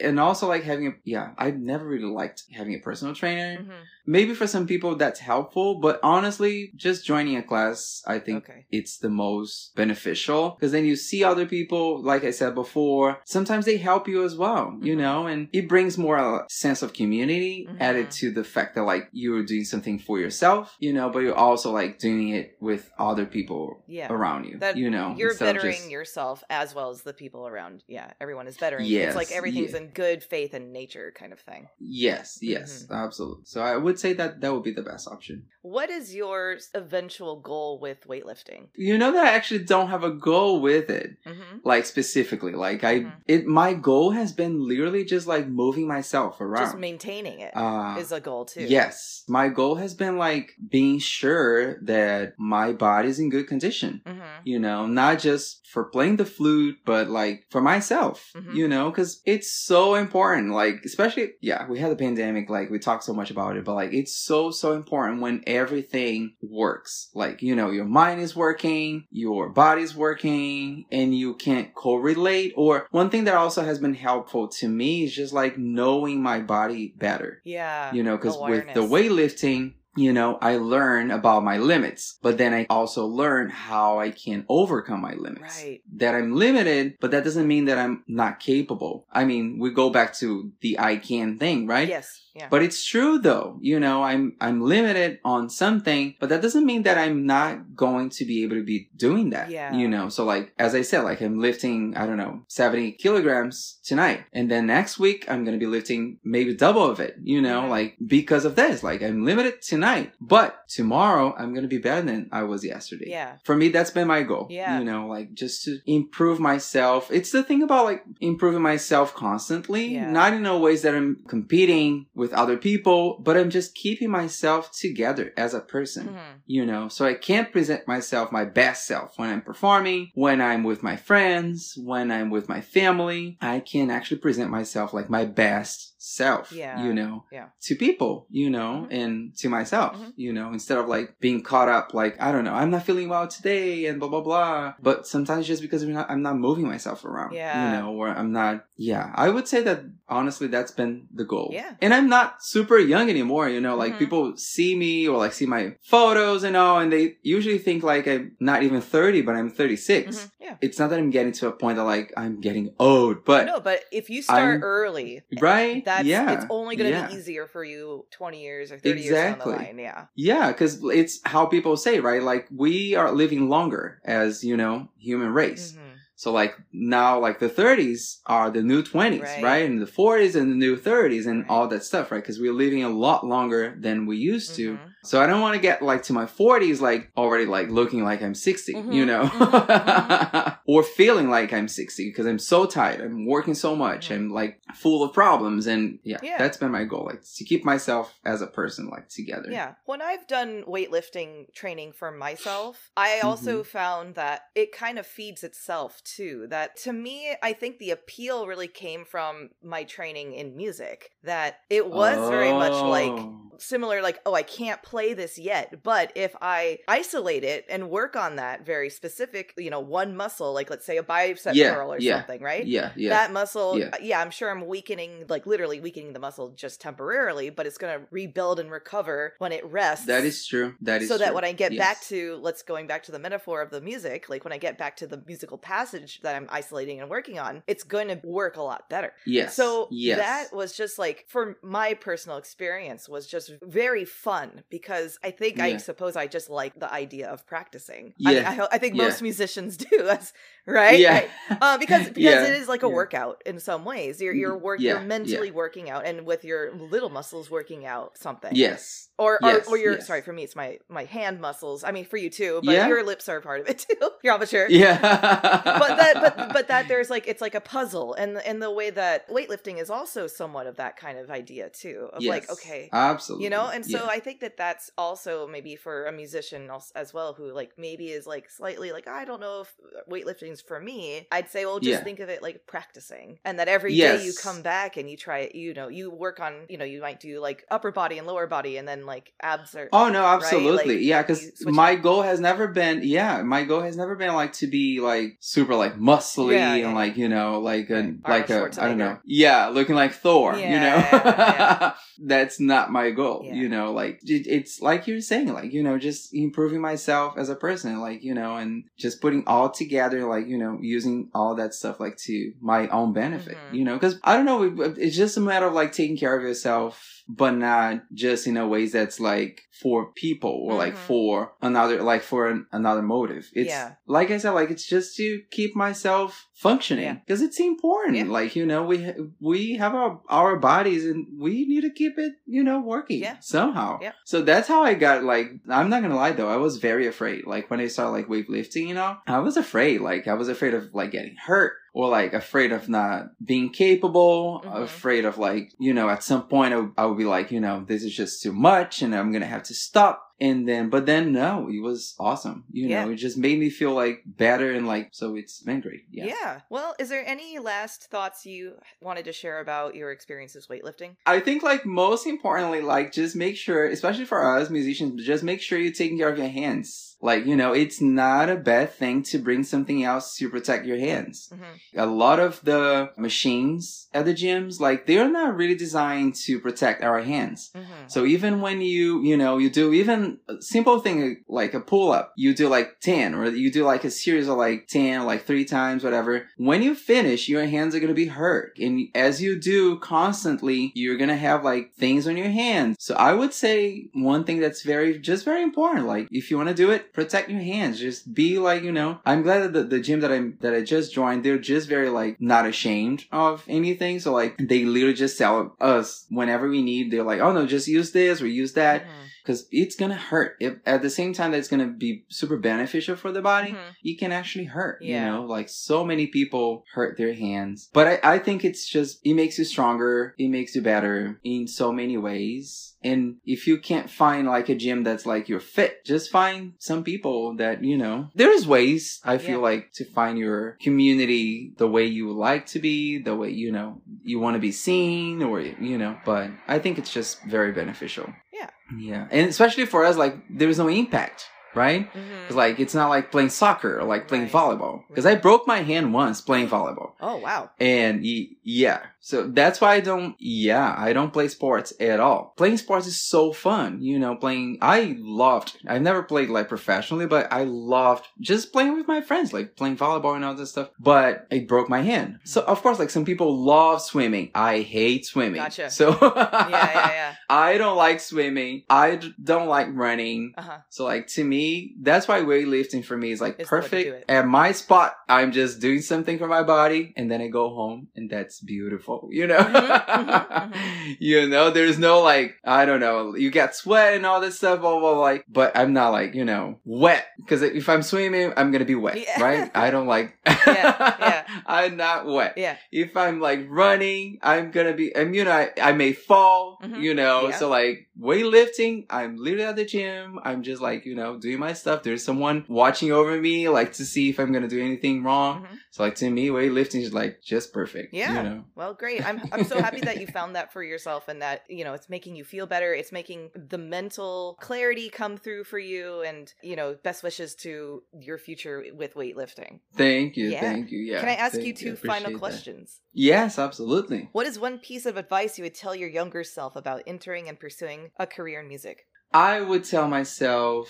And 0.00 0.20
also 0.20 0.46
like 0.46 0.62
having 0.62 0.86
a, 0.86 0.90
yeah, 1.02 1.32
I've 1.36 1.58
never 1.58 1.84
really 1.84 2.04
liked 2.04 2.44
having 2.52 2.74
a 2.74 2.78
personal 2.78 3.14
trainer. 3.14 3.62
Mm-hmm. 3.62 3.72
Maybe 4.08 4.32
for 4.32 4.46
some 4.46 4.66
people 4.66 4.96
that's 4.96 5.20
helpful, 5.20 5.80
but 5.80 6.00
honestly, 6.02 6.72
just 6.74 7.04
joining 7.04 7.36
a 7.36 7.42
class, 7.42 8.02
I 8.06 8.18
think 8.18 8.44
Okay. 8.48 8.64
it's 8.72 8.96
the 8.96 9.10
most 9.10 9.74
beneficial 9.76 10.52
because 10.58 10.72
then 10.72 10.86
you 10.86 10.96
see 10.96 11.22
other 11.22 11.44
people, 11.44 12.02
like 12.02 12.24
I 12.24 12.30
said 12.30 12.54
before, 12.54 13.18
sometimes 13.26 13.66
they 13.66 13.76
help 13.76 14.08
you 14.08 14.24
as 14.24 14.34
well, 14.34 14.78
you 14.80 14.94
Mhm. 14.94 14.98
know, 14.98 15.26
and 15.26 15.48
it 15.52 15.68
brings 15.68 15.98
more 15.98 16.16
a 16.16 16.46
sense 16.48 16.80
of 16.80 16.94
community 16.94 17.68
Mhm. 17.68 17.76
added 17.80 18.10
to 18.12 18.30
the 18.30 18.44
fact 18.44 18.74
that 18.76 18.84
like 18.84 19.08
you're 19.12 19.42
doing 19.44 19.64
something 19.64 19.98
for 19.98 20.18
yourself, 20.18 20.74
you 20.80 20.94
know, 20.94 21.10
but 21.10 21.18
you're 21.18 21.34
also 21.34 21.70
like 21.70 21.98
doing 21.98 22.30
it 22.30 22.56
with 22.60 22.90
other 22.98 23.26
people 23.26 23.84
Yeah. 23.86 24.10
around 24.10 24.44
you, 24.46 24.56
that 24.58 24.78
you 24.78 24.88
know, 24.88 25.14
you're 25.18 25.36
bettering 25.36 25.76
just- 25.76 25.90
yourself 25.90 26.42
as 26.48 26.74
well 26.74 26.88
as 26.88 27.02
the 27.02 27.12
people 27.12 27.46
around 27.46 27.82
yeah 27.86 28.10
everyone 28.22 28.46
is 28.48 28.56
bettering 28.56 28.86
Yes, 28.86 29.08
it's 29.08 29.16
like 29.16 29.32
everything's 29.32 29.72
yeah. 29.72 29.78
in 29.82 29.88
good 29.88 30.22
faith 30.24 30.54
and 30.54 30.72
nature 30.72 31.12
kind 31.14 31.34
of 31.34 31.40
thing 31.40 31.68
Yes, 31.78 32.38
yes, 32.40 32.86
absolutely. 32.90 33.42
So 33.44 33.60
I 33.60 33.76
would 33.76 33.97
say 34.00 34.12
that 34.14 34.40
that 34.40 34.52
would 34.52 34.62
be 34.62 34.72
the 34.72 34.82
best 34.82 35.08
option. 35.08 35.44
what 35.62 35.90
is 35.90 36.14
your 36.14 36.56
eventual 36.74 37.40
goal 37.40 37.78
with 37.80 38.06
weightlifting 38.08 38.68
You 38.74 38.96
know 38.98 39.12
that 39.12 39.26
I 39.26 39.32
actually 39.32 39.64
don't 39.64 39.88
have 39.88 40.04
a 40.04 40.10
goal 40.30 40.60
with 40.60 40.88
it. 40.90 41.16
mm-hmm. 41.26 41.58
like 41.64 41.84
specifically 41.86 42.52
like 42.52 42.84
i 42.84 42.94
Mhm. 43.00 43.12
it 43.34 43.46
my 43.46 43.74
goal 43.74 44.10
has 44.20 44.32
been 44.32 44.54
literally 44.72 45.04
just 45.04 45.26
like 45.26 45.46
moving 45.48 45.86
myself 45.86 46.40
around 46.40 46.64
just 46.66 46.78
maintaining 46.78 47.38
it 47.40 47.52
uh 47.56 47.96
is 47.98 48.12
a 48.12 48.20
goal 48.20 48.44
too 48.44 48.62
yes 48.78 49.24
my 49.28 49.48
goal 49.48 49.74
has 49.76 49.92
been 49.94 50.16
like 50.28 50.46
being 50.76 50.98
sure 50.98 51.80
that 51.82 52.34
my 52.38 52.72
body's 52.72 53.18
in 53.18 53.28
good 53.30 53.46
condition 53.46 54.00
mm-hmm. 54.06 54.20
you 54.44 54.58
know 54.58 54.86
not 54.86 55.18
just 55.18 55.66
for 55.72 55.84
playing 55.94 56.16
the 56.16 56.24
flute 56.24 56.76
but 56.84 57.08
like 57.20 57.38
for 57.50 57.60
myself 57.60 58.16
Mhm. 58.36 58.54
you 58.54 58.66
know 58.68 58.84
because 58.90 59.20
it's 59.24 59.50
so 59.52 59.94
important 60.04 60.52
like 60.62 60.76
especially 60.84 61.26
yeah 61.40 61.66
we 61.70 61.78
had 61.78 61.90
the 61.90 61.96
pandemic 62.06 62.48
like 62.56 62.68
we 62.70 62.78
talked 62.78 63.04
so 63.04 63.14
much 63.20 63.30
about 63.30 63.56
it 63.56 63.64
but 63.64 63.74
like 63.74 63.87
it's 63.92 64.16
so 64.16 64.50
so 64.50 64.72
important 64.72 65.20
when 65.20 65.42
everything 65.46 66.34
works. 66.42 67.10
Like 67.14 67.42
you 67.42 67.54
know 67.54 67.70
your 67.70 67.84
mind 67.84 68.20
is 68.20 68.36
working 68.36 69.06
your 69.10 69.48
body's 69.48 69.94
working 69.94 70.84
and 70.90 71.16
you 71.16 71.34
can't 71.34 71.74
correlate. 71.74 72.52
Or 72.56 72.86
one 72.90 73.10
thing 73.10 73.24
that 73.24 73.34
also 73.34 73.62
has 73.62 73.78
been 73.78 73.94
helpful 73.94 74.48
to 74.48 74.68
me 74.68 75.04
is 75.04 75.14
just 75.14 75.32
like 75.32 75.58
knowing 75.58 76.22
my 76.22 76.40
body 76.40 76.94
better. 76.96 77.40
Yeah 77.44 77.88
you 77.92 78.02
know 78.02 78.16
because 78.16 78.36
with 78.38 78.72
the 78.74 78.80
weightlifting 78.80 79.74
you 79.96 80.12
know 80.12 80.38
i 80.40 80.56
learn 80.56 81.10
about 81.10 81.42
my 81.42 81.58
limits 81.58 82.18
but 82.22 82.38
then 82.38 82.54
i 82.54 82.66
also 82.70 83.06
learn 83.06 83.50
how 83.50 83.98
i 83.98 84.10
can 84.10 84.44
overcome 84.48 85.00
my 85.00 85.14
limits. 85.14 85.62
Right. 85.62 85.80
That 85.96 86.14
i'm 86.14 86.34
limited 86.34 86.96
but 87.00 87.10
that 87.10 87.24
doesn't 87.24 87.46
mean 87.46 87.64
that 87.66 87.78
i'm 87.78 88.04
not 88.06 88.40
capable. 88.40 89.06
I 89.12 89.24
mean 89.24 89.58
we 89.58 89.72
go 89.72 89.90
back 89.90 90.14
to 90.18 90.52
the 90.60 90.78
i 90.78 90.96
can 90.96 91.38
thing 91.38 91.66
right? 91.66 91.88
Yes 91.88 92.27
yeah. 92.38 92.48
But 92.52 92.62
it's 92.66 92.82
true 92.92 93.18
though. 93.28 93.46
You 93.70 93.78
know 93.84 93.96
i'm 94.10 94.24
i'm 94.46 94.58
limited 94.74 95.10
on 95.34 95.42
something 95.62 96.14
but 96.20 96.28
that 96.30 96.42
doesn't 96.44 96.66
mean 96.70 96.82
that 96.86 96.98
i'm 97.04 97.18
not 97.36 97.52
going 97.84 98.08
to 98.18 98.22
be 98.30 98.36
able 98.44 98.56
to 98.56 98.64
be 98.74 98.78
doing 99.06 99.26
that 99.34 99.46
Yeah. 99.50 99.70
you 99.80 99.88
know? 99.94 100.04
So 100.16 100.20
like 100.24 100.46
as 100.58 100.72
i 100.80 100.82
said 100.90 101.02
like 101.10 101.20
i'm 101.26 101.38
lifting 101.48 101.78
i 102.00 102.02
don't 102.06 102.16
know 102.24 102.34
70 102.48 102.92
kilograms 103.04 103.78
tonight. 103.84 104.20
And 104.32 104.50
then 104.50 104.66
next 104.66 104.98
week 104.98 105.20
i'm 105.30 105.44
gonna 105.44 105.58
be 105.66 105.66
lifting 105.78 106.18
maybe 106.24 106.54
double 106.54 106.86
of 106.92 106.98
it 107.00 107.14
you 107.22 107.40
know? 107.46 107.62
Mhm. 107.62 107.68
like 107.76 107.90
because 108.18 108.44
of 108.48 108.54
this 108.56 108.82
like 108.88 109.00
i'm 109.02 109.24
limited 109.30 109.54
tonight. 109.62 110.12
But 110.20 110.48
tomorrow 110.68 111.34
i'm 111.38 111.52
gonna 111.54 111.68
be 111.76 111.78
better 111.88 112.02
than 112.10 112.28
i 112.32 112.42
was 112.42 112.64
yesterday. 112.64 113.08
Yeah. 113.18 113.30
For 113.44 113.54
me 113.56 113.66
that's 113.74 113.90
been 113.96 114.08
my 114.16 114.22
goal 114.22 114.46
Yeah. 114.50 114.78
you 114.78 114.84
know? 114.90 115.02
Like 115.16 115.28
just 115.34 115.64
to 115.64 115.72
improve 115.86 116.38
myself. 116.40 117.00
It's 117.18 117.32
the 117.32 117.42
thing 117.48 117.62
about 117.62 117.84
like 117.90 118.02
improving 118.20 118.62
myself 118.72 119.14
constantly 119.14 119.84
Yeah. 119.94 120.10
not 120.10 120.32
in 120.32 120.44
a 120.46 120.56
ways 120.66 120.82
that 120.82 120.94
i'm 120.94 121.10
competing 121.34 122.06
with 122.14 122.27
other 122.32 122.56
people 122.56 123.18
but 123.20 123.36
i'm 123.36 123.50
just 123.50 123.74
keeping 123.74 124.10
myself 124.10 124.70
together 124.72 125.32
as 125.36 125.54
a 125.54 125.60
person 125.60 126.08
Mhm. 126.08 126.40
you 126.46 126.64
know 126.66 126.88
so 126.88 127.04
i 127.06 127.14
can't 127.14 127.52
present 127.52 127.86
myself 127.88 128.30
my 128.32 128.44
best 128.44 128.86
self 128.86 129.18
when 129.18 129.30
i'm 129.30 129.42
performing 129.42 130.10
when 130.14 130.40
i'm 130.40 130.62
with 130.64 130.82
my 130.82 130.96
friends 130.96 131.74
when 131.76 132.10
i'm 132.10 132.30
with 132.30 132.48
my 132.48 132.60
family 132.60 133.36
i 133.40 133.60
can 133.60 133.90
actually 133.90 134.18
present 134.18 134.50
myself 134.50 134.92
like 134.92 135.10
my 135.10 135.24
best 135.24 135.94
self, 136.08 136.50
Yeah. 136.52 136.82
you 136.84 136.92
know, 136.94 137.24
Yeah. 137.30 137.46
to 137.62 137.74
people, 137.74 138.26
you 138.30 138.48
know, 138.50 138.86
Mhm. 138.90 139.00
and 139.00 139.36
to 139.38 139.48
myself, 139.48 139.96
Mhm. 139.96 140.12
you 140.16 140.32
know, 140.32 140.52
instead 140.52 140.78
of 140.78 140.88
like 140.88 141.20
being 141.20 141.42
caught 141.42 141.68
up, 141.68 141.92
like, 141.94 142.16
I 142.20 142.32
don't 142.32 142.44
know, 142.44 142.54
I'm 142.54 142.70
not 142.70 142.84
feeling 142.84 143.08
well 143.08 143.28
today 143.28 143.86
and 143.86 144.00
blah, 144.00 144.08
blah, 144.08 144.20
blah. 144.22 144.74
But 144.82 145.06
sometimes 145.06 145.46
just 145.46 145.62
because 145.62 145.82
I'm 145.82 145.92
not, 145.92 146.10
I'm 146.10 146.22
not 146.22 146.36
moving 146.38 146.66
myself 146.66 147.04
around, 147.04 147.34
Yeah. 147.34 147.54
you 147.76 147.80
know, 147.80 147.92
or 147.94 148.08
I'm 148.08 148.32
not, 148.32 148.64
yeah, 148.76 149.12
I 149.14 149.28
would 149.28 149.46
say 149.46 149.62
that 149.62 149.82
honestly, 150.08 150.46
that's 150.48 150.70
been 150.72 151.06
the 151.14 151.24
goal. 151.24 151.50
Yeah. 151.52 151.72
And 151.82 151.92
I'm 151.92 152.08
not 152.08 152.42
super 152.42 152.78
young 152.78 153.10
anymore, 153.10 153.48
you 153.50 153.60
know, 153.60 153.76
like 153.76 153.94
Mhm. 153.94 153.98
people 153.98 154.36
see 154.36 154.74
me 154.74 155.06
or 155.06 155.18
like 155.18 155.34
see 155.34 155.44
my 155.46 155.74
photos 155.82 156.42
and 156.44 156.56
all, 156.56 156.80
and 156.80 156.90
they 156.90 157.16
usually 157.22 157.58
think 157.58 157.82
like 157.82 158.06
I'm 158.08 158.32
not 158.40 158.62
even 158.62 158.80
30, 158.80 159.20
but 159.20 159.34
I'm 159.36 159.50
36. 159.50 160.16
Mhm. 160.16 160.30
Yeah. 160.40 160.54
It's 160.62 160.78
not 160.78 160.88
that 160.90 160.98
I'm 160.98 161.10
getting 161.10 161.32
to 161.32 161.48
a 161.48 161.52
point 161.52 161.76
that 161.76 161.84
like 161.84 162.12
I'm 162.16 162.40
getting 162.40 162.70
old, 162.78 163.24
but 163.26 163.44
no, 163.46 163.60
but 163.60 163.80
if 163.92 164.08
you 164.08 164.22
start 164.22 164.38
I'm- 164.40 164.62
early, 164.62 165.22
right? 165.42 165.84
That's 165.98 166.08
yeah. 166.08 166.32
it's 166.32 166.46
only 166.50 166.76
going 166.76 166.90
to 166.90 166.96
yeah. 166.98 167.06
be 167.08 167.14
easier 167.14 167.46
for 167.46 167.62
you 167.64 168.06
20 168.10 168.40
years 168.40 168.72
or 168.72 168.78
30 168.78 168.90
Exactly. 169.00 169.04
years 169.04 169.14
down 169.30 169.38
the 169.38 169.64
line. 169.66 169.78
Yeah. 169.78 170.06
Yeah, 170.14 170.48
because 170.52 170.82
it's 170.84 171.20
how 171.24 171.46
people 171.46 171.76
say, 171.76 172.00
right? 172.00 172.22
Like 172.22 172.48
we 172.54 172.94
are 172.94 173.12
living 173.12 173.48
longer 173.48 174.00
as 174.04 174.42
you 174.42 174.56
know 174.56 174.88
human 174.98 175.32
race. 175.32 175.72
Mhm. 175.72 175.84
So 176.16 176.32
like 176.32 176.56
now, 176.72 177.20
like 177.20 177.38
the 177.38 177.48
30s 177.48 178.20
are 178.26 178.50
the 178.50 178.62
new 178.62 178.82
20s, 178.82 179.22
Right. 179.22 179.42
right? 179.42 179.64
And 179.70 179.80
the 179.80 179.86
40s 179.86 180.34
and 180.34 180.50
the 180.50 180.56
new 180.56 180.76
30s 180.76 181.26
and 181.26 181.42
Right. 181.42 181.50
all 181.50 181.68
that 181.68 181.84
stuff, 181.84 182.10
right? 182.10 182.20
Because 182.22 182.40
we're 182.40 182.52
living 182.64 182.82
a 182.82 182.88
lot 182.88 183.24
longer 183.24 183.76
than 183.78 184.04
we 184.06 184.16
used 184.16 184.56
to. 184.56 184.72
Mhm. 184.74 184.80
So 185.04 185.20
I 185.22 185.26
don't 185.26 185.40
want 185.40 185.54
to 185.54 185.60
get 185.60 185.80
like 185.80 186.02
to 186.04 186.12
my 186.12 186.24
40s, 186.26 186.80
like 186.80 187.10
already 187.16 187.46
like 187.46 187.68
looking 187.70 188.02
like 188.04 188.20
I'm 188.22 188.34
60, 188.34 188.74
Mhm, 188.74 188.92
you 188.92 189.06
know, 189.06 189.22
mhm, 189.24 190.58
or 190.66 190.82
feeling 190.82 191.30
like 191.30 191.52
I'm 191.52 191.68
60 191.68 192.08
because 192.10 192.26
I'm 192.26 192.38
so 192.38 192.66
tired. 192.66 193.00
I'm 193.00 193.26
working 193.26 193.54
so 193.54 193.76
much. 193.76 194.08
Mhm. 194.08 194.14
I'm 194.14 194.30
like 194.30 194.60
full 194.74 195.02
of 195.02 195.12
problems. 195.12 195.66
And 195.66 195.98
yeah, 196.02 196.18
Yeah. 196.22 196.36
that's 196.38 196.56
been 196.56 196.70
my 196.72 196.84
goal, 196.84 197.06
like 197.06 197.22
to 197.36 197.44
keep 197.44 197.64
myself 197.64 198.18
as 198.24 198.42
a 198.42 198.46
person 198.46 198.88
like 198.88 199.08
together. 199.08 199.48
Yeah. 199.50 199.74
When 199.86 200.02
I've 200.02 200.26
done 200.26 200.64
weightlifting 200.66 201.52
training 201.54 201.92
for 201.92 202.10
myself, 202.10 202.90
I 202.96 203.20
also 203.20 203.38
Mm-hmm. 203.60 203.62
found 203.62 204.14
that 204.16 204.42
it 204.54 204.72
kind 204.72 204.98
of 204.98 205.06
feeds 205.06 205.44
itself 205.44 206.02
too. 206.04 206.46
That 206.48 206.76
to 206.78 206.92
me, 206.92 207.34
I 207.42 207.52
think 207.52 207.78
the 207.78 207.90
appeal 207.92 208.46
really 208.46 208.68
came 208.68 209.04
from 209.04 209.50
my 209.62 209.84
training 209.84 210.32
in 210.34 210.56
music. 210.56 211.10
That 211.22 211.60
it 211.70 211.88
was 211.88 212.28
very 212.30 212.52
much 212.52 212.72
like 212.82 213.08
Oh. 213.12 213.34
similar 213.58 214.00
like 214.02 214.20
oh 214.24 214.34
i 214.34 214.42
can't 214.42 214.82
play 214.90 215.14
this 215.14 215.38
yet 215.38 215.82
but 215.82 216.12
if 216.14 216.34
i 216.40 216.78
isolate 216.88 217.44
it 217.44 217.64
and 217.68 217.90
work 217.90 218.16
on 218.16 218.36
that 218.36 218.64
very 218.64 218.90
specific 218.90 219.54
you 219.56 219.70
know 219.70 219.80
one 219.80 220.16
muscle 220.16 220.52
like 220.52 220.70
let's 220.70 220.84
say 220.84 220.96
a 220.96 221.02
bicep 221.02 221.54
Yeah, 221.54 221.74
curl 221.74 221.92
or 221.92 221.98
yeah, 221.98 222.18
something 222.18 222.42
right 222.42 222.66
Yeah, 222.66 222.90
yeah. 222.96 223.10
that 223.10 223.32
muscle 223.32 223.78
yeah. 223.78 223.86
Uh, 223.92 223.96
yeah. 224.00 224.20
i'm 224.20 224.30
sure 224.30 224.50
i'm 224.50 224.66
weakening 224.66 225.24
like 225.28 225.46
literally 225.46 225.80
weakening 225.80 226.12
the 226.12 226.18
muscle 226.18 226.50
just 226.50 226.80
temporarily 226.80 227.50
but 227.50 227.66
it's 227.66 227.78
going 227.78 227.98
to 227.98 228.06
rebuild 228.10 228.60
and 228.60 228.70
recover 228.70 229.34
when 229.38 229.52
it 229.52 229.64
rests 229.66 230.06
that 230.06 230.24
is 230.24 230.46
true. 230.46 230.74
That 230.80 231.02
is 231.02 231.08
so 231.08 231.18
that 231.18 231.34
when 231.34 231.44
I 231.44 231.52
get 231.52 231.76
back 231.76 232.00
to 232.04 232.36
let's 232.42 232.62
going 232.62 232.86
back 232.86 233.02
to 233.04 233.12
the 233.12 233.18
metaphor 233.18 233.62
of 233.62 233.70
the 233.70 233.80
music, 233.80 234.28
like 234.28 234.44
when 234.44 234.52
I 234.52 234.58
get 234.58 234.78
back 234.78 234.96
to 234.96 235.06
the 235.06 235.22
musical 235.26 235.58
passage 235.58 236.20
that 236.22 236.34
I'm 236.34 236.46
isolating 236.50 237.00
and 237.00 237.10
working 237.10 237.38
on, 237.38 237.62
it's 237.66 237.84
going 237.84 238.08
to 238.08 238.20
work 238.24 238.56
a 238.56 238.62
lot 238.62 238.88
better. 238.88 239.12
Yes. 239.26 239.54
So 239.54 239.88
yes. 239.90 240.18
that 240.18 240.56
was 240.56 240.76
just 240.76 240.98
like 240.98 241.26
for 241.28 241.58
my 241.62 241.94
personal 241.94 242.38
experience 242.38 243.08
was 243.08 243.26
just 243.26 243.52
very 243.62 244.04
fun 244.04 244.62
because 244.70 244.77
I 245.22 245.30
think 245.30 245.58
I 245.60 245.76
suppose 245.78 246.16
I 246.16 246.26
just 246.26 246.48
like 246.50 246.78
the 246.78 246.92
idea 246.92 247.28
of 247.28 247.46
practicing. 247.46 248.14
I, 248.24 248.32
Yeah. 248.32 248.50
I, 248.50 248.54
ho- 248.54 248.68
I 248.72 248.78
think 248.78 248.94
Yeah. 248.96 249.04
most 249.04 249.22
musicians 249.22 249.76
do. 249.90 250.02
That's 250.02 250.32
right. 250.68 250.98
Yeah. 251.00 251.12
Right. 251.12 251.30
Uh, 251.60 251.78
because 251.78 252.08
because 252.18 252.22
Yeah. 252.22 252.44
it 252.44 252.60
is 252.60 252.68
like 252.68 252.82
a 252.82 252.86
Yeah. 252.86 252.88
Mm-hmm. 252.88 252.94
workout 252.96 253.42
in 253.46 253.58
some 253.60 253.84
ways. 253.84 254.20
You're 254.20 254.34
you're 254.34 254.56
work 254.56 254.80
Yeah. 254.80 254.92
you're 254.92 255.00
mentally 255.00 255.50
working 255.50 255.90
out 255.90 256.06
and 256.06 256.24
with 256.26 256.44
your 256.44 256.72
little 256.74 257.08
muscles 257.10 257.50
working 257.50 257.86
out 257.86 258.16
something 258.18 258.52
Yes. 258.54 259.08
or 259.18 259.38
Yes, 259.42 259.66
or, 259.66 259.74
or 259.74 259.78
your 259.78 259.94
yes. 259.94 260.06
sorry 260.06 260.22
for 260.22 260.32
me 260.32 260.42
it's 260.44 260.54
my 260.54 260.78
my 260.88 261.04
hand 261.04 261.40
muscles 261.40 261.82
i 261.84 261.90
mean 261.90 262.04
for 262.04 262.16
you 262.16 262.30
too 262.30 262.60
but 262.64 262.88
your 262.88 263.04
lips 263.04 263.28
are 263.28 263.40
part 263.40 263.60
of 263.60 263.68
it 263.68 263.78
too 263.88 264.10
your 264.22 264.34
embouchure 264.34 264.66
Yeah. 264.68 264.98
but 265.00 265.96
that 265.96 266.14
but 266.14 266.52
but 266.52 266.68
that 266.68 266.88
there's 266.88 267.10
like 267.10 267.26
it's 267.26 267.40
like 267.40 267.54
a 267.54 267.60
puzzle 267.60 268.14
and 268.14 268.36
and 268.38 268.62
the 268.62 268.70
way 268.70 268.90
that 268.90 269.28
weightlifting 269.28 269.78
is 269.80 269.90
also 269.90 270.26
somewhat 270.26 270.66
of 270.66 270.76
that 270.76 270.96
kind 270.96 271.18
of 271.18 271.30
idea 271.30 271.68
too 271.70 272.10
of 272.12 272.22
like 272.22 272.50
okay 272.50 272.88
Absolutely. 272.92 273.44
you 273.44 273.50
know 273.50 273.66
and 273.68 273.84
so 273.86 274.06
i 274.08 274.18
think 274.20 274.40
that 274.40 274.56
that's 274.56 274.90
also 274.98 275.46
maybe 275.46 275.76
for 275.76 276.06
a 276.06 276.12
musician 276.12 276.70
as 276.94 277.14
well 277.14 277.32
who 277.34 277.52
like 277.52 277.72
maybe 277.78 278.08
is 278.08 278.26
like 278.26 278.50
slightly 278.50 278.92
like 278.92 279.08
i 279.08 279.24
don't 279.24 279.40
know 279.40 279.62
if 279.62 279.74
weightlifting 280.10 280.56
for 280.60 280.80
me 280.80 281.26
i'd 281.32 281.48
say 281.50 281.64
well 281.64 281.78
just 281.80 281.98
Yeah. 281.98 282.04
think 282.04 282.20
of 282.20 282.28
it 282.28 282.42
like 282.42 282.66
practicing 282.66 283.38
and 283.44 283.58
that 283.58 283.68
every 283.68 283.96
day 283.96 284.24
you 284.24 284.32
come 284.32 284.62
back 284.62 284.96
and 284.96 285.08
you 285.10 285.16
try 285.16 285.38
it 285.40 285.54
you 285.54 285.74
know 285.74 285.88
you 285.88 286.10
work 286.10 286.40
on 286.40 286.66
you 286.68 286.76
know 286.78 286.84
you 286.84 287.00
might 287.00 287.20
do 287.20 287.40
like 287.40 287.64
upper 287.70 287.90
body 287.92 288.18
and 288.18 288.26
lower 288.26 288.46
body 288.46 288.76
and 288.76 288.86
then 288.88 289.06
like 289.06 289.32
abs 289.42 289.74
are 289.74 289.88
Oh 289.92 290.08
no, 290.08 290.24
absolutely. 290.24 290.96
Like, 290.96 291.04
yeah, 291.04 291.22
because 291.22 291.64
my 291.64 291.92
it. 291.92 292.02
goal 292.02 292.22
has 292.22 292.40
never 292.40 292.68
been 292.68 293.00
yeah, 293.04 293.42
my 293.42 293.64
goal 293.64 293.80
has 293.82 293.96
never 293.96 294.16
been 294.16 294.34
like 294.34 294.52
to 294.54 294.66
be 294.66 295.00
like 295.00 295.36
super 295.40 295.74
like 295.74 295.96
muscly 295.96 296.54
Yeah, 296.54 296.74
yeah, 296.74 296.86
and 296.86 296.94
like, 296.94 297.16
you 297.16 297.28
know, 297.28 297.60
like 297.60 297.90
a 297.90 298.02
Right. 298.02 298.48
like 298.48 298.50
a 298.50 298.70
I 298.82 298.88
don't 298.88 298.98
know. 298.98 299.18
Yeah, 299.24 299.68
looking 299.68 299.94
like 299.94 300.12
Thor, 300.12 300.54
you 300.56 300.80
know. 300.80 300.96
yeah. 300.96 301.94
That's 302.20 302.58
not 302.58 302.90
my 302.90 303.10
goal, 303.10 303.44
you 303.44 303.68
know, 303.68 303.92
like 303.92 304.18
it, 304.24 304.46
it's 304.48 304.80
like 304.80 305.06
you're 305.06 305.20
saying 305.20 305.52
like, 305.52 305.72
you 305.72 305.82
know, 305.84 305.98
just 305.98 306.34
improving 306.34 306.80
myself 306.80 307.34
as 307.38 307.48
a 307.48 307.54
person 307.54 308.00
like, 308.00 308.24
you 308.24 308.34
know, 308.34 308.56
and 308.56 308.84
just 308.98 309.20
putting 309.20 309.44
all 309.46 309.70
together 309.70 310.26
like, 310.26 310.47
you 310.48 310.58
know, 310.58 310.78
using 310.80 311.28
all 311.34 311.54
that 311.56 311.74
stuff 311.74 312.00
like 312.00 312.16
to 312.16 312.52
my 312.60 312.88
own 312.88 313.12
benefit, 313.12 313.56
Mhm. 313.56 313.74
you 313.78 313.84
know, 313.84 313.98
cuz 313.98 314.18
I 314.24 314.36
don't 314.36 314.46
know, 314.46 314.62
it- 314.64 314.98
it's 314.98 315.16
just 315.16 315.36
a 315.36 315.40
matter 315.40 315.66
of 315.66 315.74
like 315.74 315.92
taking 315.92 316.16
care 316.16 316.36
of 316.36 316.42
yourself 316.42 317.17
but 317.28 317.50
not 317.52 318.02
just 318.14 318.46
in 318.46 318.56
a 318.56 318.66
ways 318.66 318.92
that's 318.92 319.20
like 319.20 319.62
for 319.82 320.06
people 320.12 320.50
or 320.50 320.74
like 320.74 320.94
Mhm. 320.94 321.06
for 321.08 321.52
another 321.62 322.02
like 322.02 322.22
for 322.22 322.48
an, 322.48 322.66
another 322.72 323.02
motive 323.02 323.48
it's 323.52 323.68
Yeah. 323.68 323.92
like 324.06 324.30
i 324.30 324.38
said 324.38 324.52
like 324.52 324.70
it's 324.70 324.86
just 324.88 325.14
to 325.16 325.42
keep 325.50 325.76
myself 325.76 326.46
functioning 326.54 327.04
Yeah. 327.04 327.14
because 327.26 327.42
it's 327.42 327.60
important 327.60 328.16
Yeah. 328.16 328.24
like 328.24 328.56
you 328.56 328.66
know 328.66 328.82
we 328.84 329.04
ha- 329.04 329.12
we 329.40 329.74
have 329.76 329.94
our 329.94 330.20
our 330.28 330.56
bodies 330.56 331.04
and 331.06 331.26
we 331.38 331.66
need 331.66 331.82
to 331.82 331.90
keep 331.90 332.18
it 332.18 332.32
you 332.46 332.64
know 332.64 332.80
working 332.80 333.20
Yeah. 333.20 333.36
somehow 333.40 333.98
Yeah. 334.02 334.12
so 334.24 334.42
that's 334.42 334.66
how 334.68 334.82
i 334.82 334.94
got 334.94 335.22
like 335.22 335.50
i'm 335.68 335.90
not 335.90 336.02
gonna 336.02 336.16
lie 336.16 336.32
though 336.32 336.48
i 336.48 336.56
was 336.56 336.78
very 336.78 337.06
afraid 337.06 337.46
like 337.46 337.70
when 337.70 337.80
i 337.80 337.86
started 337.88 338.12
like 338.12 338.26
weightlifting 338.28 338.88
you 338.88 338.94
know 338.94 339.16
i 339.26 339.38
was 339.38 339.56
afraid 339.56 340.00
like 340.00 340.26
i 340.26 340.34
was 340.34 340.48
afraid 340.48 340.74
of 340.74 340.88
like 340.94 341.12
getting 341.12 341.36
hurt 341.36 341.74
or 341.92 342.08
like 342.08 342.32
afraid 342.32 342.72
of 342.72 342.88
not 342.88 343.30
being 343.44 343.70
capable, 343.70 344.62
Mhm. 344.64 344.82
afraid 344.82 345.24
of 345.24 345.38
like, 345.38 345.72
you 345.78 345.92
know, 345.94 346.08
at 346.08 346.22
some 346.22 346.42
point 346.42 346.74
I 346.74 346.76
would, 346.76 346.92
I 346.96 347.06
would 347.06 347.18
be 347.18 347.24
like, 347.24 347.50
you 347.50 347.60
know, 347.60 347.84
this 347.86 348.02
is 348.02 348.14
just 348.14 348.42
too 348.42 348.52
much 348.52 349.02
and 349.02 349.14
I'm 349.14 349.30
going 349.32 349.42
to 349.42 349.48
have 349.48 349.64
to 349.64 349.74
stop. 349.74 350.24
And 350.40 350.68
then, 350.68 350.88
but 350.88 351.04
then 351.06 351.32
no, 351.32 351.68
it 351.68 351.80
was 351.82 352.14
awesome. 352.20 352.64
You 352.70 352.86
Yeah. 352.88 353.04
know, 353.04 353.10
it 353.12 353.16
just 353.16 353.36
made 353.36 353.58
me 353.58 353.70
feel 353.70 353.92
like 353.92 354.22
better 354.24 354.70
and 354.72 354.86
like, 354.86 355.08
so 355.12 355.34
it's 355.36 355.60
been 355.62 355.80
great. 355.80 356.02
Yeah. 356.10 356.26
Yeah. 356.26 356.60
Well, 356.70 356.94
is 356.98 357.08
there 357.08 357.24
any 357.26 357.58
last 357.58 358.04
thoughts 358.10 358.46
you 358.46 358.74
wanted 359.00 359.24
to 359.24 359.32
share 359.32 359.58
about 359.60 359.94
your 359.96 360.12
experiences 360.12 360.68
weightlifting? 360.68 361.16
I 361.26 361.40
think 361.40 361.62
like 361.62 361.84
most 361.84 362.26
importantly, 362.26 362.82
like 362.82 363.12
just 363.12 363.34
make 363.34 363.56
sure, 363.56 363.86
especially 363.86 364.26
for 364.26 364.56
us 364.56 364.70
musicians, 364.70 365.24
just 365.26 365.42
make 365.42 365.60
sure 365.60 365.78
you're 365.78 365.92
taking 365.92 366.18
care 366.18 366.28
of 366.28 366.38
your 366.38 366.48
hands. 366.48 367.16
Like, 367.20 367.46
you 367.46 367.56
know, 367.56 367.72
it's 367.72 368.00
not 368.00 368.48
a 368.48 368.54
bad 368.54 368.92
thing 368.92 369.24
to 369.24 369.38
bring 369.38 369.64
something 369.64 370.04
else 370.04 370.36
to 370.36 370.48
protect 370.48 370.86
your 370.86 370.98
hands. 370.98 371.50
Mm-hmm. 371.52 371.98
a 371.98 372.06
lot 372.06 372.38
of 372.38 372.60
the 372.64 373.10
machines 373.16 374.08
at 374.12 374.24
the 374.24 374.34
gyms 374.34 374.80
like 374.80 375.06
they're 375.06 375.30
not 375.30 375.56
really 375.56 375.74
designed 375.74 376.34
to 376.34 376.58
protect 376.60 377.02
our 377.02 377.20
hands 377.22 377.70
Mm-hmm. 377.74 378.06
so 378.08 378.24
even 378.24 378.60
when 378.60 378.80
you 378.80 379.22
you 379.22 379.36
know 379.36 379.58
you 379.58 379.70
do 379.70 379.92
even 379.92 380.27
a 380.48 380.60
simple 380.60 381.00
thing 381.00 381.44
like 381.48 381.74
a 381.74 381.80
pull 381.80 382.12
up 382.12 382.32
you 382.36 382.54
do 382.54 382.68
like 382.68 383.00
10 383.00 383.34
or 383.34 383.46
you 383.48 383.70
do 383.70 383.84
like 383.84 384.04
a 384.04 384.10
series 384.10 384.48
of 384.48 384.56
like 384.56 384.86
10 384.88 385.24
like 385.24 385.44
three 385.44 385.64
times 385.64 386.04
whatever. 386.04 386.46
When 386.56 386.82
you 386.82 386.94
finish 386.94 387.48
your 387.48 387.64
hands 387.66 387.94
are 387.94 388.00
going 388.00 388.08
to 388.08 388.14
be 388.14 388.26
hurt. 388.26 388.76
And 388.78 389.08
as 389.14 389.40
you 389.42 389.58
do 389.58 389.98
constantly 389.98 390.92
you're 390.94 391.16
going 391.16 391.28
to 391.28 391.36
have 391.36 391.64
like 391.64 391.94
things 391.94 392.26
on 392.28 392.36
your 392.36 392.50
hands. 392.50 392.96
So 392.98 393.14
i 393.14 393.32
would 393.32 393.52
say 393.52 394.08
one 394.14 394.44
thing 394.44 394.60
that's 394.60 394.82
very 394.82 395.18
just 395.18 395.44
very 395.44 395.62
important 395.62 396.06
like 396.06 396.28
if 396.30 396.50
you 396.50 396.56
want 396.56 396.68
to 396.68 396.74
do 396.74 396.90
it 396.90 397.12
protect 397.12 397.50
your 397.50 397.60
hands. 397.60 397.98
Just 397.98 398.34
be 398.34 398.58
like 398.58 398.82
you 398.82 398.92
know 398.92 399.18
i'm 399.24 399.42
glad 399.42 399.60
that 399.60 399.72
the, 399.72 399.84
the 399.84 400.00
gym 400.00 400.20
that 400.20 400.32
i'm 400.32 400.56
that 400.60 400.74
i 400.74 400.82
just 400.82 401.12
joined 401.12 401.44
they're 401.44 401.58
just 401.58 401.88
very 401.88 402.10
like 402.10 402.40
not 402.40 402.66
ashamed 402.66 403.24
of 403.32 403.64
anything. 403.68 404.20
So 404.20 404.32
like 404.32 404.56
they 404.58 404.84
literally 404.84 405.14
just 405.14 405.38
tell 405.38 405.76
us 405.80 406.26
whenever 406.28 406.68
we 406.68 406.82
need 406.82 407.10
they're 407.10 407.22
like 407.22 407.40
oh 407.40 407.52
no 407.52 407.66
just 407.66 407.88
use 407.88 408.12
this 408.12 408.40
or 408.40 408.46
use 408.46 408.72
that. 408.74 409.02
Mm-hmm. 409.02 409.24
because 409.42 409.66
it's 409.70 409.96
gonna 409.96 410.14
hurt. 410.18 410.56
If, 410.60 410.74
at 410.86 411.02
the 411.02 411.10
same 411.10 411.32
time 411.32 411.52
that 411.52 411.58
it's 411.58 411.68
gonna 411.68 411.86
be 411.86 412.24
super 412.28 412.56
beneficial 412.56 413.16
for 413.16 413.32
the 413.32 413.42
body, 413.42 413.72
Mhm. 413.72 413.92
it 414.02 414.18
can 414.18 414.32
actually 414.32 414.64
hurt. 414.64 415.02
You 415.02 415.20
know, 415.20 415.44
like 415.44 415.68
so 415.68 416.04
many 416.04 416.26
people 416.26 416.84
hurt 416.94 417.16
their 417.16 417.34
hands. 417.34 417.88
But 417.92 418.06
I, 418.24 418.34
I 418.34 418.38
think 418.38 418.64
it's 418.64 418.86
just, 418.88 419.20
it 419.24 419.34
makes 419.34 419.58
you 419.58 419.64
stronger. 419.64 420.34
It 420.38 420.48
makes 420.48 420.74
you 420.74 420.82
better 420.82 421.40
in 421.44 421.66
so 421.66 421.92
many 421.92 422.16
ways. 422.16 422.96
And 423.02 423.36
if 423.46 423.66
you 423.68 423.78
can't 423.78 424.10
find 424.10 424.46
like 424.48 424.68
a 424.68 424.74
gym 424.74 425.04
that's 425.04 425.24
like 425.24 425.48
you're 425.48 425.60
fit, 425.60 426.04
just 426.04 426.30
find 426.32 426.72
some 426.78 427.04
people 427.04 427.54
that, 427.56 427.84
you 427.84 427.96
know, 427.96 428.28
there's 428.34 428.66
ways 428.66 429.20
I 429.24 429.38
feel 429.38 429.58
Yeah. 429.58 429.68
like 429.70 429.92
to 429.94 430.04
find 430.04 430.36
your 430.36 430.76
community 430.82 431.72
the 431.78 431.86
way 431.86 432.04
you 432.06 432.32
like 432.32 432.66
to 432.66 432.80
be, 432.80 433.18
the 433.18 433.36
way, 433.36 433.50
you 433.50 433.70
know, 433.72 434.02
you 434.22 434.40
want 434.40 434.54
to 434.56 434.60
be 434.60 434.72
seen 434.72 435.42
or, 435.42 435.60
you 435.60 435.96
know, 435.96 436.16
but 436.24 436.50
I 436.66 436.80
think 436.80 436.98
it's 436.98 437.12
just 437.12 437.42
very 437.44 437.70
beneficial. 437.72 438.32
Yeah. 438.58 438.70
Yeah. 438.98 439.26
And 439.30 439.48
especially 439.48 439.86
for 439.86 440.04
us, 440.04 440.16
like 440.16 440.36
there's 440.50 440.78
no 440.78 440.88
impact, 440.88 441.46
right? 441.74 442.10
Mhm. 442.12 442.46
'Cause, 442.46 442.56
like 442.56 442.80
it's 442.80 442.94
not 442.94 443.08
like 443.10 443.30
playing 443.30 443.50
soccer 443.50 443.98
or 443.98 444.04
like 444.04 444.26
playing 444.28 444.44
Right. 444.44 444.52
volleyball. 444.52 445.02
Because 445.08 445.26
I 445.26 445.34
broke 445.34 445.66
my 445.66 445.78
hand 445.82 446.12
once 446.14 446.40
playing 446.40 446.68
volleyball. 446.68 447.12
Oh 447.20 447.36
wow. 447.36 447.70
And 447.78 448.24
yeah, 448.62 449.00
so 449.20 449.46
that's 449.46 449.80
why 449.80 449.94
I 449.94 450.00
don't, 450.00 450.34
yeah, 450.38 450.94
I 450.96 451.12
don't 451.12 451.32
play 451.32 451.48
sports 451.48 451.92
at 452.00 452.18
all. 452.20 452.54
Playing 452.56 452.78
sports 452.78 453.06
is 453.06 453.20
so 453.22 453.52
fun, 453.52 454.00
you 454.00 454.18
know, 454.18 454.34
playing, 454.36 454.78
I 454.80 455.16
loved, 455.18 455.76
I've 455.86 456.00
never 456.02 456.22
played 456.22 456.48
like 456.48 456.68
professionally, 456.68 457.26
but 457.26 457.52
I 457.52 457.64
loved 457.64 458.26
just 458.40 458.72
playing 458.72 458.94
with 458.96 459.06
my 459.06 459.20
friends, 459.20 459.52
like 459.52 459.76
playing 459.76 459.96
volleyball 459.98 460.34
and 460.36 460.44
all 460.46 460.54
this 460.54 460.70
stuff. 460.70 460.88
But 460.98 461.46
I 461.52 461.60
broke 461.68 461.88
my 461.90 462.00
hand. 462.00 462.38
So 462.44 462.62
of 462.62 462.80
course, 462.82 462.98
like 462.98 463.10
some 463.10 463.26
people 463.26 463.54
love 463.64 464.00
swimming. 464.00 464.50
I 464.54 464.80
hate 464.80 465.26
swimming. 465.26 465.60
Gotcha. 465.62 465.90
So 465.90 466.16
Yeah, 466.22 466.70
yeah, 466.70 467.10
yeah. 467.20 467.34
I 467.50 467.78
don't 467.78 467.96
like 467.96 468.20
swimming. 468.20 468.82
I 468.90 469.16
d- 469.16 469.32
don't 469.42 469.68
like 469.68 469.88
running. 469.92 470.52
Uh 470.56 470.62
huh. 470.62 470.78
So 470.90 471.04
like 471.04 471.26
to 471.28 471.44
me, 471.44 471.94
that's 472.00 472.28
why 472.28 472.40
weightlifting 472.42 473.04
for 473.04 473.16
me 473.16 473.32
is 473.32 473.40
like 473.40 473.56
It's 473.58 473.70
the 473.70 473.76
way 473.76 473.82
to 473.82 473.88
do 473.88 474.10
perfect. 474.10 474.30
At 474.30 474.46
my 474.46 474.72
spot, 474.72 475.14
I'm 475.28 475.52
just 475.52 475.80
doing 475.80 476.02
something 476.02 476.38
for 476.38 476.46
my 476.46 476.62
body 476.62 477.12
and 477.16 477.30
then 477.30 477.40
I 477.40 477.48
go 477.48 477.70
home 477.70 478.08
and 478.16 478.28
that's 478.28 478.60
beautiful. 478.60 479.28
You 479.32 479.46
know? 479.46 479.58
Mhm, 479.58 480.06
mhm, 480.06 481.16
you 481.20 481.48
know, 481.48 481.70
there's 481.70 481.98
no 481.98 482.20
like, 482.20 482.56
I 482.64 482.84
don't 482.84 483.00
know, 483.00 483.34
you 483.34 483.50
get 483.50 483.74
sweat 483.74 484.14
and 484.14 484.26
all 484.26 484.40
this 484.40 484.56
stuff, 484.56 484.80
blah, 484.80 484.98
blah, 484.98 485.14
blah, 485.14 485.20
like, 485.20 485.44
but 485.48 485.76
I'm 485.76 485.92
not 485.92 486.10
like, 486.10 486.34
you 486.34 486.44
know, 486.44 486.78
wet. 486.84 487.26
Cause 487.46 487.62
if 487.62 487.88
I'm 487.88 488.02
swimming, 488.02 488.52
I'm 488.56 488.70
gonna 488.72 488.84
be 488.84 488.94
wet, 488.94 489.18
Yeah. 489.18 489.40
right? 489.42 489.70
I 489.74 489.90
don't 489.90 490.06
like, 490.06 490.36
Yeah, 490.46 491.16
yeah. 491.20 491.44
I'm 491.66 491.96
not 491.96 492.26
wet 492.26 492.54
Yeah. 492.56 492.76
if 492.92 493.16
I'm 493.16 493.40
like 493.40 493.64
running, 493.68 494.38
I'm 494.42 494.70
gonna 494.70 494.92
be, 494.94 495.16
I'm, 495.16 495.32
you 495.34 495.44
know, 495.44 495.52
I, 495.52 495.70
I 495.80 495.92
may 495.92 496.12
fall, 496.12 496.78
you 496.98 497.14
know, 497.14 497.37
Yeah. 497.46 497.56
so 497.56 497.68
like 497.68 498.08
weightlifting, 498.20 499.06
I'm 499.10 499.36
literally 499.36 499.64
at 499.64 499.76
the 499.76 499.84
gym. 499.84 500.38
I'm 500.42 500.62
just 500.62 500.82
like, 500.82 501.06
you 501.06 501.14
know, 501.14 501.38
doing 501.38 501.58
my 501.58 501.72
stuff. 501.72 502.02
There's 502.02 502.24
someone 502.24 502.64
watching 502.68 503.12
over 503.12 503.40
me, 503.40 503.68
like 503.68 503.92
to 503.94 504.04
see 504.04 504.28
if 504.28 504.40
I'm 504.40 504.52
gonna 504.52 504.68
do 504.68 504.82
anything 504.84 505.22
wrong. 505.22 505.62
Mhm. 505.62 505.78
So 505.90 506.02
like 506.02 506.16
to 506.16 506.30
me, 506.30 506.48
weightlifting 506.48 507.02
is 507.02 507.14
like 507.14 507.40
just 507.42 507.72
perfect. 507.72 508.12
Yeah. 508.12 508.36
You 508.36 508.42
know? 508.48 508.64
Well, 508.74 508.94
great. 508.94 509.24
I'm 509.26 509.40
I'm 509.52 509.64
so 509.64 509.80
happy 509.80 510.00
that 510.00 510.20
you 510.20 510.26
found 510.26 510.56
that 510.56 510.72
for 510.72 510.82
yourself 510.82 511.28
and 511.28 511.40
that, 511.42 511.62
you 511.68 511.84
know, 511.84 511.94
it's 511.94 512.08
making 512.08 512.36
you 512.36 512.44
feel 512.44 512.66
better. 512.66 512.92
It's 512.92 513.12
making 513.12 513.50
the 513.54 513.78
mental 513.78 514.56
clarity 514.60 515.08
come 515.08 515.36
through 515.36 515.64
for 515.64 515.78
you 515.78 516.22
and, 516.22 516.52
you 516.62 516.76
know, 516.76 516.96
best 517.02 517.22
wishes 517.22 517.54
to 517.56 518.02
your 518.18 518.38
future 518.38 518.84
with 518.94 519.14
weightlifting. 519.14 519.80
Thank 519.94 520.36
you. 520.36 520.50
Yeah. 520.50 520.60
Thank 520.60 520.90
you. 520.90 520.98
Yeah. 520.98 521.20
Can 521.20 521.28
I 521.28 521.34
ask 521.34 521.54
thank 521.54 521.66
you 521.66 521.72
two 521.74 521.92
Appreciate 521.92 522.14
final 522.14 522.32
that. 522.32 522.38
questions? 522.38 523.00
Yes, 523.12 523.58
absolutely. 523.58 524.28
What 524.32 524.46
is 524.46 524.58
one 524.58 524.78
piece 524.78 525.04
of 525.06 525.16
advice 525.16 525.58
you 525.58 525.64
would 525.64 525.74
tell 525.74 525.94
your 525.94 526.08
younger 526.08 526.44
self 526.44 526.76
about 526.76 527.02
entering 527.28 527.48
and 527.48 527.60
pursuing 527.60 528.10
a 528.18 528.26
career 528.26 528.60
in 528.60 528.68
music? 528.68 529.04
I 529.34 529.60
would 529.60 529.84
tell 529.84 530.08
myself 530.08 530.88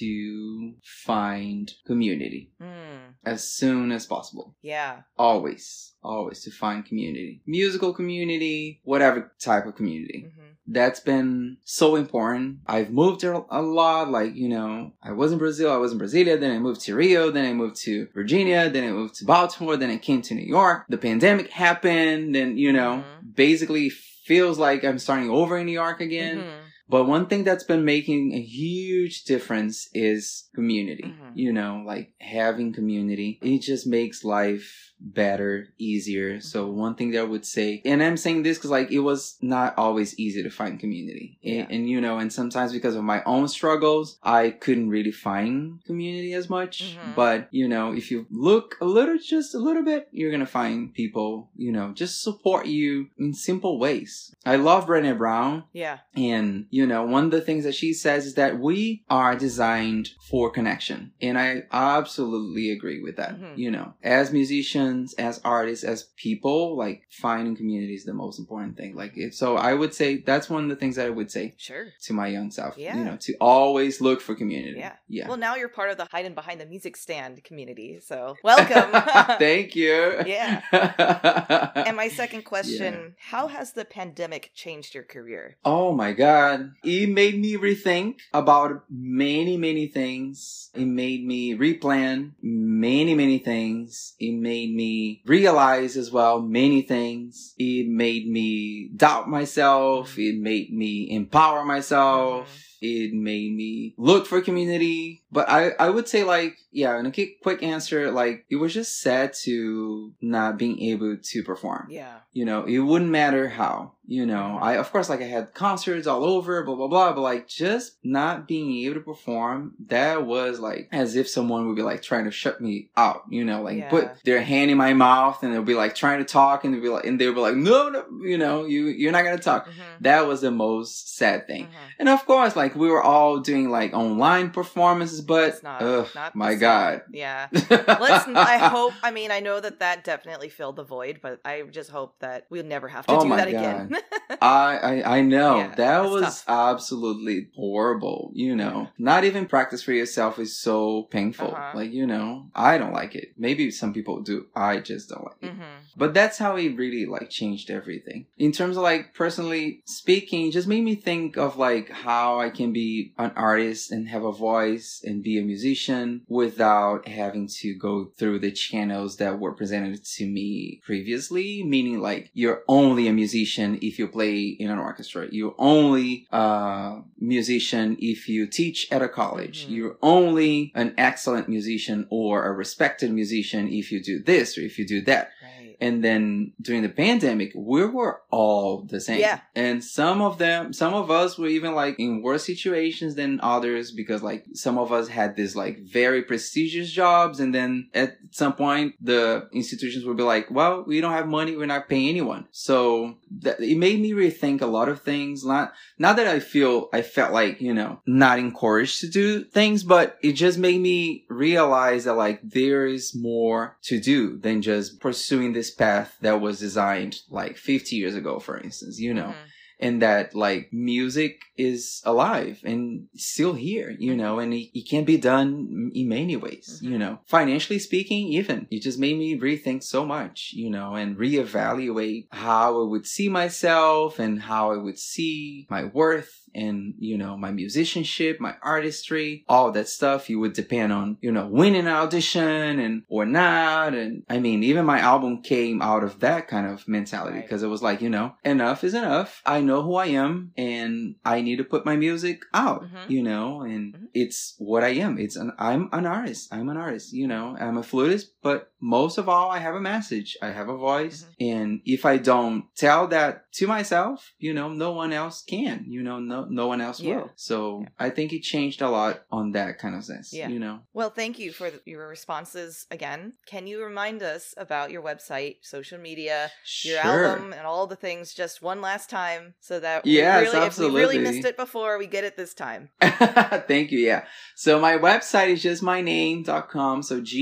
to 0.00 0.74
find 0.82 1.70
community 1.86 2.50
Hmm. 2.60 3.12
as 3.24 3.48
soon 3.48 3.92
as 3.92 4.04
possible. 4.06 4.56
Yeah. 4.62 5.02
always 5.16 5.94
always 6.02 6.42
to 6.44 6.50
find 6.50 6.84
community 6.84 7.42
musical 7.46 7.92
community 7.92 8.80
whatever 8.84 9.32
type 9.40 9.66
of 9.66 9.74
community 9.76 10.20
hmm 10.34 10.44
that's 10.70 11.00
been 11.00 11.56
so 11.64 11.96
important 11.96 12.58
i've 12.66 12.90
moved 12.92 13.24
a 13.24 13.32
a 13.50 13.62
lot 13.62 14.10
like 14.10 14.32
you 14.42 14.48
know 14.54 14.92
i 15.02 15.10
was 15.20 15.32
in 15.32 15.38
brazil 15.38 15.70
i 15.72 15.76
was 15.84 15.92
in 15.92 15.98
brasilia 15.98 16.38
then 16.38 16.52
i 16.54 16.58
moved 16.58 16.80
to 16.82 16.94
rio 16.94 17.30
then 17.30 17.46
i 17.50 17.52
moved 17.62 17.76
to 17.86 18.06
virginia 18.20 18.68
then 18.74 18.84
i 18.88 18.92
moved 19.00 19.14
to 19.16 19.24
baltimore 19.24 19.76
then 19.78 19.90
i 19.90 19.96
came 20.08 20.20
to 20.22 20.34
new 20.34 20.48
york 20.58 20.84
the 20.88 20.98
pandemic 21.08 21.48
happened 21.50 22.36
and 22.36 22.50
you 22.64 22.72
know 22.78 22.92
Mhm. 23.02 23.34
basically 23.34 23.90
feels 24.30 24.58
like 24.58 24.84
i'm 24.84 24.98
starting 24.98 25.30
over 25.30 25.56
in 25.58 25.66
new 25.66 25.72
york 25.84 26.00
again 26.00 26.38
Mhm. 26.38 26.60
but 26.88 27.04
one 27.04 27.26
thing 27.28 27.44
that's 27.44 27.64
been 27.64 27.84
making 27.84 28.32
a 28.34 28.40
huge 28.40 29.24
difference 29.24 29.88
is 29.92 30.48
community. 30.54 31.04
Mhm. 31.12 31.32
You 31.34 31.52
know, 31.52 31.82
like 31.92 32.12
having 32.18 32.72
community. 32.72 33.38
It 33.42 33.60
just 33.60 33.86
makes 33.86 34.24
life 34.24 34.87
better, 35.00 35.68
easier. 35.78 36.40
So 36.40 36.66
one 36.68 36.94
thing 36.94 37.10
that 37.12 37.20
I 37.20 37.24
would 37.24 37.46
say, 37.46 37.82
and 37.84 38.02
I'm 38.02 38.16
saying 38.16 38.42
this 38.42 38.58
because 38.58 38.70
like 38.70 38.90
it 38.90 39.00
was 39.00 39.36
not 39.40 39.74
always 39.76 40.18
easy 40.18 40.42
to 40.42 40.50
find 40.50 40.78
community. 40.80 41.38
Yeah. 41.42 41.62
And, 41.62 41.70
and, 41.72 41.88
you 41.88 42.00
know, 42.00 42.18
and 42.18 42.32
sometimes 42.32 42.72
because 42.72 42.96
of 42.96 43.04
my 43.04 43.22
own 43.24 43.48
struggles, 43.48 44.18
I 44.22 44.50
couldn't 44.50 44.90
really 44.90 45.12
find 45.12 45.82
community 45.84 46.32
as 46.34 46.50
much. 46.50 46.96
Mhm. 46.96 47.14
But, 47.14 47.48
you 47.50 47.68
know, 47.68 47.92
if 47.92 48.10
you 48.10 48.26
look 48.30 48.76
a 48.80 48.84
little, 48.84 49.18
just 49.18 49.54
a 49.54 49.58
little 49.58 49.84
bit, 49.84 50.08
you're 50.12 50.30
going 50.30 50.40
to 50.40 50.46
find 50.46 50.92
people, 50.92 51.50
you 51.56 51.72
know, 51.72 51.92
just 51.92 52.22
support 52.22 52.66
you 52.66 53.08
in 53.18 53.34
simple 53.34 53.78
ways. 53.78 54.34
I 54.44 54.56
love 54.56 54.86
Brené 54.86 55.16
Brown. 55.16 55.64
Yeah. 55.72 55.98
And, 56.16 56.66
you 56.70 56.86
know, 56.86 57.04
one 57.04 57.24
of 57.24 57.30
the 57.30 57.40
things 57.40 57.64
that 57.64 57.74
she 57.74 57.92
says 57.92 58.26
is 58.26 58.34
that 58.34 58.58
we 58.58 59.04
are 59.10 59.36
designed 59.36 60.10
for 60.30 60.50
connection. 60.50 61.12
And 61.20 61.38
I 61.38 61.64
absolutely 61.72 62.70
agree 62.70 63.00
with 63.02 63.16
that. 63.16 63.38
Mhm. 63.40 63.58
You 63.58 63.70
know, 63.70 63.94
as 64.02 64.32
musicians, 64.32 64.87
as 65.18 65.40
artists, 65.44 65.84
as 65.84 66.04
people, 66.16 66.76
like 66.76 67.02
finding 67.10 67.56
community 67.56 67.94
is 67.94 68.04
the 68.04 68.14
most 68.14 68.38
important 68.38 68.76
thing. 68.76 68.94
Like, 68.94 69.12
if, 69.16 69.34
so 69.34 69.56
I 69.56 69.74
would 69.74 69.94
say 69.94 70.18
that's 70.18 70.48
one 70.48 70.64
of 70.64 70.68
the 70.68 70.76
things 70.76 70.96
that 70.96 71.06
I 71.06 71.10
would 71.10 71.30
say 71.30 71.54
Sure. 71.56 71.86
to 72.02 72.12
my 72.12 72.28
young 72.28 72.50
self. 72.50 72.76
Yeah. 72.76 72.96
You 72.96 73.04
know, 73.04 73.16
to 73.20 73.34
always 73.40 74.00
look 74.00 74.20
for 74.20 74.34
community. 74.34 74.78
Yeah. 74.78 74.94
Yeah. 75.08 75.28
Well, 75.28 75.36
now 75.36 75.56
you're 75.56 75.68
part 75.68 75.90
of 75.90 75.96
the 75.96 76.06
hiding 76.10 76.34
behind 76.34 76.60
the 76.60 76.66
music 76.66 76.96
stand 76.96 77.42
community. 77.44 78.00
So 78.00 78.36
welcome. 78.44 78.90
Thank 79.38 79.74
you. 79.76 80.22
Yeah. 80.26 80.62
yeah. 80.72 81.70
and 81.86 81.96
my 81.96 82.08
second 82.08 82.44
question 82.44 83.16
How 83.18 83.48
has 83.48 83.72
the 83.72 83.84
pandemic 83.84 84.50
changed 84.54 84.94
your 84.94 85.04
career? 85.04 85.56
Oh 85.64 85.92
my 85.92 86.12
god. 86.12 86.72
It 86.84 87.08
made 87.08 87.38
me 87.38 87.56
rethink 87.56 88.16
about 88.32 88.84
many, 88.90 89.56
many 89.56 89.86
things. 89.86 90.70
It 90.74 90.86
made 90.86 91.24
me 91.26 91.54
replan 91.56 92.32
many, 92.42 93.14
many 93.14 93.38
things. 93.38 94.14
It 94.18 94.32
made 94.32 94.74
me 94.78 95.22
realize 95.26 95.96
as 95.96 96.10
well 96.10 96.40
many 96.40 96.82
things. 96.82 97.54
It 97.58 97.88
made 97.88 98.26
me 98.28 98.90
doubt 98.96 99.28
myself. 99.28 100.12
Mm-hmm. 100.12 100.20
It 100.20 100.36
made 100.40 100.72
me 100.72 101.10
empower 101.10 101.64
myself. 101.64 102.48
Mm-hmm. 102.48 102.77
It 102.80 103.12
made 103.12 103.54
me 103.54 103.94
look 103.96 104.26
for 104.26 104.40
community. 104.40 105.22
But 105.30 105.48
I, 105.50 105.70
I 105.78 105.90
would 105.90 106.08
say 106.08 106.24
like, 106.24 106.56
yeah, 106.72 106.98
in 106.98 107.04
a 107.06 107.12
quick, 107.42 107.62
answer, 107.62 108.10
like 108.10 108.46
it 108.50 108.56
was 108.56 108.72
just 108.72 109.00
sad 109.00 109.32
to 109.44 110.12
not 110.20 110.58
being 110.58 110.80
able 110.80 111.16
to 111.16 111.42
perform 111.42 111.86
Yeah. 111.90 112.18
you 112.32 112.44
know 112.44 112.64
it 112.64 112.78
wouldn't 112.78 113.10
matter 113.10 113.48
how 113.48 113.92
you 114.06 114.24
know 114.24 114.58
i 114.62 114.74
of 114.76 114.90
course 114.90 115.08
like 115.10 115.20
i 115.20 115.24
had 115.24 115.52
concerts 115.54 116.06
all 116.06 116.24
over 116.24 116.62
blah 116.62 116.74
blah 116.76 116.86
blah 116.88 117.12
but 117.12 117.20
like 117.20 117.46
just 117.48 117.96
not 118.04 118.46
being 118.48 118.84
able 118.84 118.94
to 118.94 119.00
perform 119.00 119.74
that 119.88 120.24
was 120.24 120.60
like 120.60 120.88
as 120.92 121.14
if 121.16 121.28
someone 121.28 121.66
would 121.66 121.76
be 121.76 121.82
like 121.82 122.00
trying 122.02 122.24
to 122.24 122.30
shut 122.30 122.60
me 122.60 122.88
out 122.96 123.22
you 123.28 123.44
know 123.44 123.60
like 123.62 123.78
Yeah. 123.78 123.90
put 123.90 124.08
their 124.24 124.40
hand 124.42 124.70
in 124.70 124.78
my 124.78 124.94
mouth 124.94 125.42
and 125.42 125.52
they'll 125.52 125.62
be 125.62 125.74
like 125.74 125.94
trying 125.94 126.18
to 126.20 126.24
talk 126.24 126.64
and 126.64 126.72
they'll 126.72 126.82
be 126.82 126.88
like 126.88 127.04
and 127.04 127.20
they'll 127.20 127.34
be 127.34 127.40
like 127.40 127.56
no 127.56 127.88
no 127.90 128.04
you 128.22 128.38
know 128.38 128.64
you 128.66 128.86
you're 128.86 129.12
not 129.12 129.24
gonna 129.24 129.38
talk 129.38 129.66
Mhm. 129.68 129.72
that 130.02 130.26
was 130.26 130.40
the 130.40 130.50
most 130.50 131.16
sad 131.16 131.46
thing 131.46 131.64
Mhm. 131.66 131.70
and 131.98 132.08
of 132.08 132.24
course 132.24 132.56
like 132.56 132.67
we 132.74 132.88
were 132.88 133.02
all 133.02 133.38
doing 133.40 133.70
like 133.70 133.92
online 133.92 134.50
performances 134.50 135.20
but 135.20 135.62
not, 135.62 135.82
ugh, 135.82 136.08
not 136.14 136.34
my 136.34 136.54
god 136.54 137.02
Yeah. 137.10 137.48
Let's. 137.52 138.26
I 138.28 138.58
hope. 138.58 138.92
I 139.02 139.10
mean, 139.10 139.30
I 139.30 139.40
know 139.40 139.60
that 139.60 139.80
that 139.80 140.04
definitely 140.04 140.48
filled 140.48 140.76
the 140.76 140.84
void, 140.84 141.20
but 141.22 141.40
I 141.44 141.62
just 141.70 141.90
hope 141.90 142.18
that 142.20 142.46
we'll 142.50 142.64
never 142.64 142.88
have 142.88 143.06
to 143.06 143.12
Oh 143.14 143.22
do 143.22 143.36
that 143.36 143.48
again. 143.48 143.96
I, 144.40 145.02
I 145.02 145.18
I 145.18 145.20
know 145.22 145.58
Yeah, 145.58 145.74
that 145.74 146.04
was 146.04 146.44
absolutely 146.46 147.48
horrible. 147.56 148.30
You 148.34 148.54
know, 148.56 148.88
not 148.98 149.24
even 149.24 149.46
practice 149.46 149.82
for 149.82 149.92
yourself 149.92 150.38
is 150.38 150.56
so 150.56 151.04
painful. 151.04 151.52
Uh-huh. 151.52 151.76
Like 151.76 151.92
you 151.92 152.06
know, 152.06 152.46
I 152.54 152.78
don't 152.78 152.92
like 152.92 153.14
it. 153.14 153.32
Maybe 153.36 153.70
some 153.70 153.92
people 153.92 154.20
do. 154.20 154.46
I 154.54 154.78
just 154.80 155.08
don't 155.08 155.24
like 155.24 155.36
it. 155.42 155.52
hmm 155.52 155.62
But 155.96 156.14
that's 156.14 156.38
how 156.38 156.56
it 156.56 156.76
really 156.76 157.06
like 157.06 157.30
changed 157.30 157.70
everything. 157.70 158.26
In 158.38 158.52
terms 158.52 158.76
of 158.76 158.82
like 158.82 159.14
personally 159.14 159.82
speaking, 159.84 160.50
just 160.50 160.68
made 160.68 160.84
me 160.84 160.94
think 160.94 161.36
of 161.36 161.56
like 161.56 161.90
how 161.90 162.38
I 162.40 162.50
can 162.58 162.72
be 162.72 163.12
an 163.18 163.32
artist 163.36 163.90
and 163.92 164.08
have 164.08 164.24
a 164.24 164.32
voice 164.50 165.00
and 165.04 165.22
be 165.22 165.38
a 165.38 165.42
musician 165.52 166.22
without 166.28 167.06
having 167.08 167.46
to 167.60 167.68
go 167.74 167.94
through 168.18 168.38
the 168.40 168.50
channels 168.50 169.16
that 169.16 169.38
were 169.38 169.52
presented 169.60 170.04
to 170.16 170.26
me 170.26 170.80
previously. 170.84 171.62
Meaning, 171.64 172.00
like, 172.00 172.30
you're 172.34 172.62
only 172.68 173.04
a 173.08 173.12
musician 173.12 173.78
if 173.80 173.98
you 173.98 174.06
play 174.08 174.40
in 174.62 174.68
an 174.70 174.78
orchestra. 174.78 175.28
You're 175.30 175.54
only 175.58 176.26
a 176.32 177.02
musician 177.18 177.96
if 178.00 178.28
you 178.28 178.46
teach 178.46 178.78
at 178.90 179.02
a 179.08 179.08
college. 179.08 179.58
Mhm. 179.66 179.70
You're 179.74 179.96
only 180.02 180.72
an 180.74 180.94
excellent 180.98 181.48
musician 181.48 182.06
or 182.10 182.46
a 182.46 182.52
respected 182.52 183.10
musician 183.12 183.62
if 183.80 183.92
you 183.92 184.02
do 184.02 184.16
this 184.30 184.58
or 184.58 184.62
if 184.62 184.78
you 184.78 184.86
do 184.86 185.00
that. 185.02 185.30
Right. 185.42 185.57
And 185.80 186.02
then 186.02 186.52
during 186.60 186.82
the 186.82 186.88
pandemic, 186.88 187.52
we 187.54 187.84
were 187.84 188.20
all 188.30 188.82
the 188.82 189.00
same. 189.00 189.20
Yeah. 189.20 189.40
And 189.54 189.82
some 189.82 190.20
of 190.20 190.38
them, 190.38 190.72
some 190.72 190.94
of 190.94 191.10
us 191.10 191.38
were 191.38 191.46
even 191.46 191.74
like 191.74 191.98
in 191.98 192.22
worse 192.22 192.44
situations 192.44 193.14
than 193.14 193.40
others 193.42 193.92
because 193.92 194.22
like 194.22 194.44
some 194.54 194.76
of 194.78 194.92
us 194.92 195.08
had 195.08 195.36
this 195.36 195.54
like 195.54 195.78
very 195.80 196.22
prestigious 196.22 196.90
jobs. 196.90 197.38
And 197.40 197.54
then 197.54 197.90
at 197.94 198.18
some 198.30 198.54
point, 198.54 198.94
the 199.00 199.48
institutions 199.52 200.04
would 200.04 200.16
be 200.16 200.22
like, 200.22 200.50
well, 200.50 200.84
we 200.86 201.00
don't 201.00 201.12
have 201.12 201.28
money. 201.28 201.56
We're 201.56 201.66
not 201.66 201.88
paying 201.88 202.08
anyone. 202.08 202.48
So 202.50 203.16
that, 203.42 203.60
it 203.60 203.78
made 203.78 204.00
me 204.00 204.12
rethink 204.12 204.62
a 204.62 204.66
lot 204.66 204.88
of 204.88 205.02
things. 205.02 205.44
Not, 205.44 205.72
not 205.98 206.16
that 206.16 206.26
I 206.26 206.40
feel, 206.40 206.88
I 206.92 207.02
felt 207.02 207.32
like, 207.32 207.60
you 207.60 207.74
know, 207.74 208.00
not 208.06 208.38
encouraged 208.38 209.00
to 209.00 209.08
do 209.08 209.44
things, 209.44 209.84
but 209.84 210.18
it 210.22 210.32
just 210.32 210.58
made 210.58 210.80
me 210.80 211.24
realize 211.28 212.04
that 212.04 212.14
like 212.14 212.40
there 212.42 212.86
is 212.86 213.14
more 213.14 213.76
to 213.82 214.00
do 214.00 214.38
than 214.38 214.62
just 214.62 215.00
pursuing 215.00 215.52
this 215.52 215.67
path 215.70 216.16
that 216.20 216.40
was 216.40 216.58
designed 216.60 217.16
like 217.30 217.56
50 217.56 217.96
years 217.96 218.14
ago, 218.14 218.38
for 218.38 218.58
instance, 218.58 218.98
you 218.98 219.14
know, 219.14 219.28
Mhm. 219.30 219.46
and 219.80 220.02
that 220.02 220.34
like 220.34 220.72
music 220.72 221.40
is 221.56 222.02
alive 222.04 222.60
and 222.64 223.06
still 223.14 223.54
here, 223.54 223.94
you 223.98 224.16
know, 224.16 224.38
and 224.40 224.52
it, 224.52 224.70
it 224.76 224.88
can 224.88 225.04
be 225.04 225.16
done 225.16 225.90
in 225.94 226.08
many 226.08 226.36
ways, 226.36 226.80
you 226.82 226.90
Mhm. 226.96 226.98
know, 226.98 227.18
financially 227.26 227.78
speaking, 227.78 228.32
even 228.32 228.66
it 228.70 228.82
just 228.82 228.98
made 228.98 229.16
me 229.18 229.38
rethink 229.38 229.82
so 229.84 230.04
much, 230.04 230.50
you 230.52 230.68
know, 230.70 230.94
and 230.94 231.16
reevaluate 231.16 232.26
how 232.32 232.80
I 232.82 232.86
would 232.88 233.06
see 233.06 233.28
myself 233.28 234.18
and 234.18 234.42
how 234.42 234.72
I 234.72 234.76
would 234.76 234.98
see 234.98 235.66
my 235.70 235.84
worth 235.84 236.32
and 236.62 236.94
you 236.98 237.16
know 237.22 237.32
my 237.36 237.50
musicianship 237.62 238.34
my 238.40 238.54
artistry 238.62 239.44
all 239.48 239.70
that 239.72 239.88
stuff 239.88 240.28
you 240.30 240.38
would 240.40 240.52
depend 240.62 240.92
on 240.92 241.16
you 241.20 241.30
know 241.36 241.46
winning 241.46 241.86
an 241.86 241.98
audition 242.04 242.78
and 242.84 243.02
or 243.08 243.24
not 243.24 243.94
and 243.94 244.22
i 244.28 244.38
mean 244.38 244.62
even 244.62 244.84
my 244.94 244.98
album 245.12 245.40
came 245.42 245.80
out 245.90 246.02
of 246.04 246.12
that 246.20 246.42
kind 246.48 246.66
of 246.66 246.86
mentality 246.88 247.36
Right. 247.36 247.42
because 247.44 247.62
it 247.62 247.68
was 247.68 247.82
like 247.82 248.00
you 248.00 248.10
know 248.16 248.34
enough 248.44 248.82
is 248.84 248.94
enough 248.94 249.42
i 249.46 249.60
know 249.60 249.82
who 249.82 249.94
i 249.96 250.06
am 250.06 250.52
and 250.56 251.14
i 251.24 251.40
need 251.40 251.56
to 251.62 251.64
put 251.64 251.84
my 251.90 251.96
music 251.96 252.38
out 252.54 252.82
Mhm. 252.84 253.10
you 253.14 253.22
know 253.22 253.46
and 253.62 253.94
Mhm. 253.94 254.06
it's 254.14 254.54
what 254.58 254.82
i 254.84 254.92
am 255.06 255.18
it's 255.18 255.36
an 255.36 255.52
i'm 255.58 255.88
an 255.92 256.06
artist 256.06 256.52
i'm 256.54 256.68
an 256.68 256.76
artist 256.76 257.12
you 257.12 257.26
know 257.32 257.56
i'm 257.60 257.76
a 257.78 257.82
flutist 257.82 258.26
but 258.42 258.70
most 258.80 259.18
of 259.18 259.28
all 259.28 259.50
i 259.50 259.58
have 259.58 259.74
a 259.74 259.80
message 259.80 260.36
i 260.42 260.50
have 260.58 260.68
a 260.68 260.76
voice 260.76 261.18
Mm-hmm. 261.24 261.52
and 261.54 261.80
if 261.84 262.04
i 262.12 262.16
don't 262.30 262.64
tell 262.76 263.06
that 263.08 263.47
to 263.58 263.66
myself 263.66 264.32
you 264.38 264.52
know 264.58 264.68
no 264.84 264.90
one 264.92 265.12
else 265.12 265.42
can 265.54 265.84
you 265.88 266.02
know 266.02 266.18
no 266.32 266.46
no 266.60 266.66
one 266.72 266.80
else 266.80 266.98
Yeah. 267.00 267.16
will 267.16 267.30
so 267.36 267.56
Yeah. 267.82 267.88
i 268.06 268.08
think 268.16 268.32
it 268.32 268.42
changed 268.42 268.80
a 268.82 268.90
lot 268.98 269.14
on 269.38 269.52
that 269.52 269.78
kind 269.82 269.94
of 269.98 270.02
sense 270.04 270.28
Yeah. 270.32 270.48
you 270.54 270.58
know 270.64 270.76
Well, 270.98 271.10
thank 271.20 271.38
you 271.42 271.50
for 271.52 271.68
th- 271.70 271.82
your 271.86 272.06
responses 272.08 272.86
again. 272.90 273.22
Can 273.46 273.66
you 273.66 273.76
remind 273.84 274.22
us 274.22 274.54
about 274.56 274.90
your 274.90 275.02
website, 275.10 275.56
social 275.62 275.98
media, 276.08 276.50
your 276.84 276.98
album, 276.98 277.52
and 277.52 277.64
all 277.70 277.86
the 277.86 277.96
things 278.06 278.34
just 278.34 278.62
one 278.62 278.80
last 278.80 279.06
time 279.10 279.54
so 279.60 279.74
that 279.80 280.04
Yes, 280.06 280.40
we 280.40 280.52
really, 280.52 280.66
if 280.66 280.78
we 280.78 280.86
really 281.00 281.18
missed 281.18 281.46
it 281.46 281.56
before, 281.56 281.98
we 281.98 282.06
get 282.06 282.24
it 282.24 282.36
this 282.36 282.54
time. 282.54 282.90
Thank 283.00 283.90
you. 283.92 283.98
Yeah. 283.98 284.24
So 284.56 284.80
my 284.80 284.94
website 284.98 285.48
is 285.54 285.62
just 285.62 285.82
my 285.82 286.00
name.com. 286.00 287.02
So 287.02 287.20
G 287.20 287.36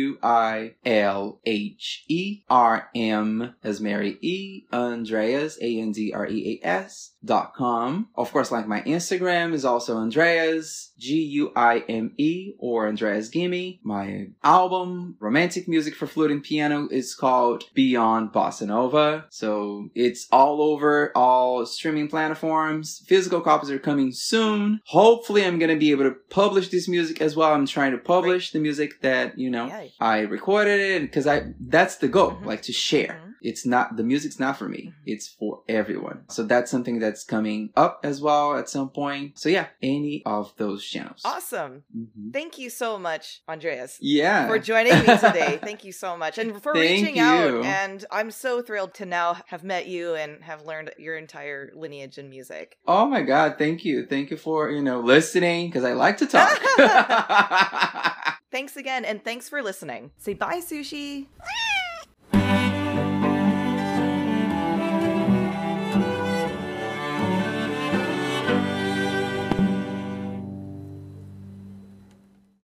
U 0.00 0.18
I 0.22 0.74
L 0.84 1.40
H 1.44 2.04
E 2.08 2.42
R 2.48 2.88
M 2.94 3.54
as 3.62 3.80
Mary 3.80 4.18
E 4.20 4.64
Andreas 4.72 5.55
A 5.60 5.80
N 5.80 5.92
D 5.92 6.12
R 6.12 6.26
E 6.26 6.60
A 6.62 6.66
S 6.66 7.12
dot 7.24 7.54
com. 7.54 8.08
Of 8.14 8.32
course, 8.32 8.50
like 8.50 8.66
my 8.68 8.82
Instagram 8.82 9.52
is 9.52 9.64
also 9.64 9.96
Andreas 9.96 10.92
G 10.98 11.14
U 11.22 11.52
I 11.56 11.80
M 11.88 12.12
E 12.16 12.54
or 12.58 12.88
Andreas 12.88 13.28
Gimme. 13.28 13.80
My 13.82 14.28
album, 14.44 15.16
Romantic 15.20 15.68
Music 15.68 15.94
for 15.94 16.06
Flute 16.06 16.30
and 16.30 16.42
Piano, 16.42 16.88
is 16.90 17.14
called 17.14 17.64
Beyond 17.74 18.32
Bossa 18.32 18.66
Nova. 18.66 19.26
So 19.30 19.88
it's 19.94 20.26
all 20.30 20.62
over 20.62 21.12
all 21.16 21.66
streaming 21.66 22.08
platforms. 22.08 23.02
Physical 23.06 23.40
copies 23.40 23.70
are 23.70 23.78
coming 23.78 24.12
soon. 24.12 24.80
Hopefully, 24.86 25.44
I'm 25.44 25.58
gonna 25.58 25.76
be 25.76 25.90
able 25.90 26.04
to 26.04 26.16
publish 26.30 26.68
this 26.68 26.88
music 26.88 27.20
as 27.20 27.36
well. 27.36 27.52
I'm 27.52 27.66
trying 27.66 27.92
to 27.92 27.98
publish 27.98 28.52
the 28.52 28.58
music 28.60 29.00
that 29.02 29.38
you 29.38 29.50
know. 29.50 29.66
I 30.00 30.20
recorded 30.20 30.80
it 30.80 31.02
because 31.02 31.26
I 31.26 31.52
that's 31.60 31.96
the 31.96 32.08
goal, 32.08 32.32
Mhm. 32.32 32.46
like 32.46 32.62
to 32.62 32.72
share. 32.72 33.20
Mhm. 33.24 33.25
It's 33.42 33.64
not 33.66 33.96
the 33.96 34.02
music's 34.02 34.38
not 34.38 34.56
for 34.56 34.68
me. 34.68 34.86
Mhm. 34.86 34.92
It's 35.06 35.28
for 35.28 35.62
everyone. 35.68 36.24
So 36.28 36.42
that's 36.44 36.70
something 36.70 36.98
that's 36.98 37.24
coming 37.24 37.70
up 37.76 38.00
as 38.02 38.20
well 38.20 38.56
at 38.56 38.68
some 38.68 38.90
point. 38.90 39.38
So 39.38 39.48
yeah, 39.48 39.66
any 39.82 40.22
of 40.26 40.52
those 40.56 40.84
channels. 40.84 41.22
Awesome. 41.24 41.84
Mhm. 41.96 42.32
Thank 42.32 42.58
you 42.58 42.70
so 42.70 42.98
much, 42.98 43.42
Andreas. 43.48 43.98
Yeah. 44.00 44.46
For 44.46 44.58
joining 44.58 44.98
me 44.98 45.06
today. 45.18 45.58
Thank 45.62 45.84
you 45.84 45.92
so 45.92 46.16
much. 46.16 46.38
And 46.38 46.62
for 46.62 46.72
Thank 46.74 47.06
reaching 47.06 47.18
out. 47.18 47.64
And 47.64 48.04
I'm 48.10 48.30
so 48.30 48.62
thrilled 48.62 48.94
to 48.94 49.06
now 49.06 49.36
have 49.46 49.64
met 49.64 49.86
you 49.86 50.14
and 50.14 50.42
have 50.42 50.64
learned 50.64 50.90
your 50.98 51.16
entire 51.16 51.70
lineage 51.74 52.18
in 52.18 52.28
music. 52.28 52.78
Oh 52.86 53.06
my 53.06 53.22
God! 53.22 53.56
Thank 53.58 53.84
you, 53.84 54.06
thank 54.06 54.30
you 54.30 54.36
for 54.36 54.70
you 54.70 54.82
know 54.82 55.00
listening 55.00 55.68
because 55.68 55.84
I 55.84 55.92
like 55.92 56.16
to 56.18 56.26
talk. 56.26 56.60
Thanks 58.52 58.76
again, 58.76 59.04
and 59.04 59.22
thanks 59.22 59.48
for 59.48 59.62
listening. 59.62 60.12
Say 60.16 60.34
bye, 60.34 60.60
sushi. 60.60 61.26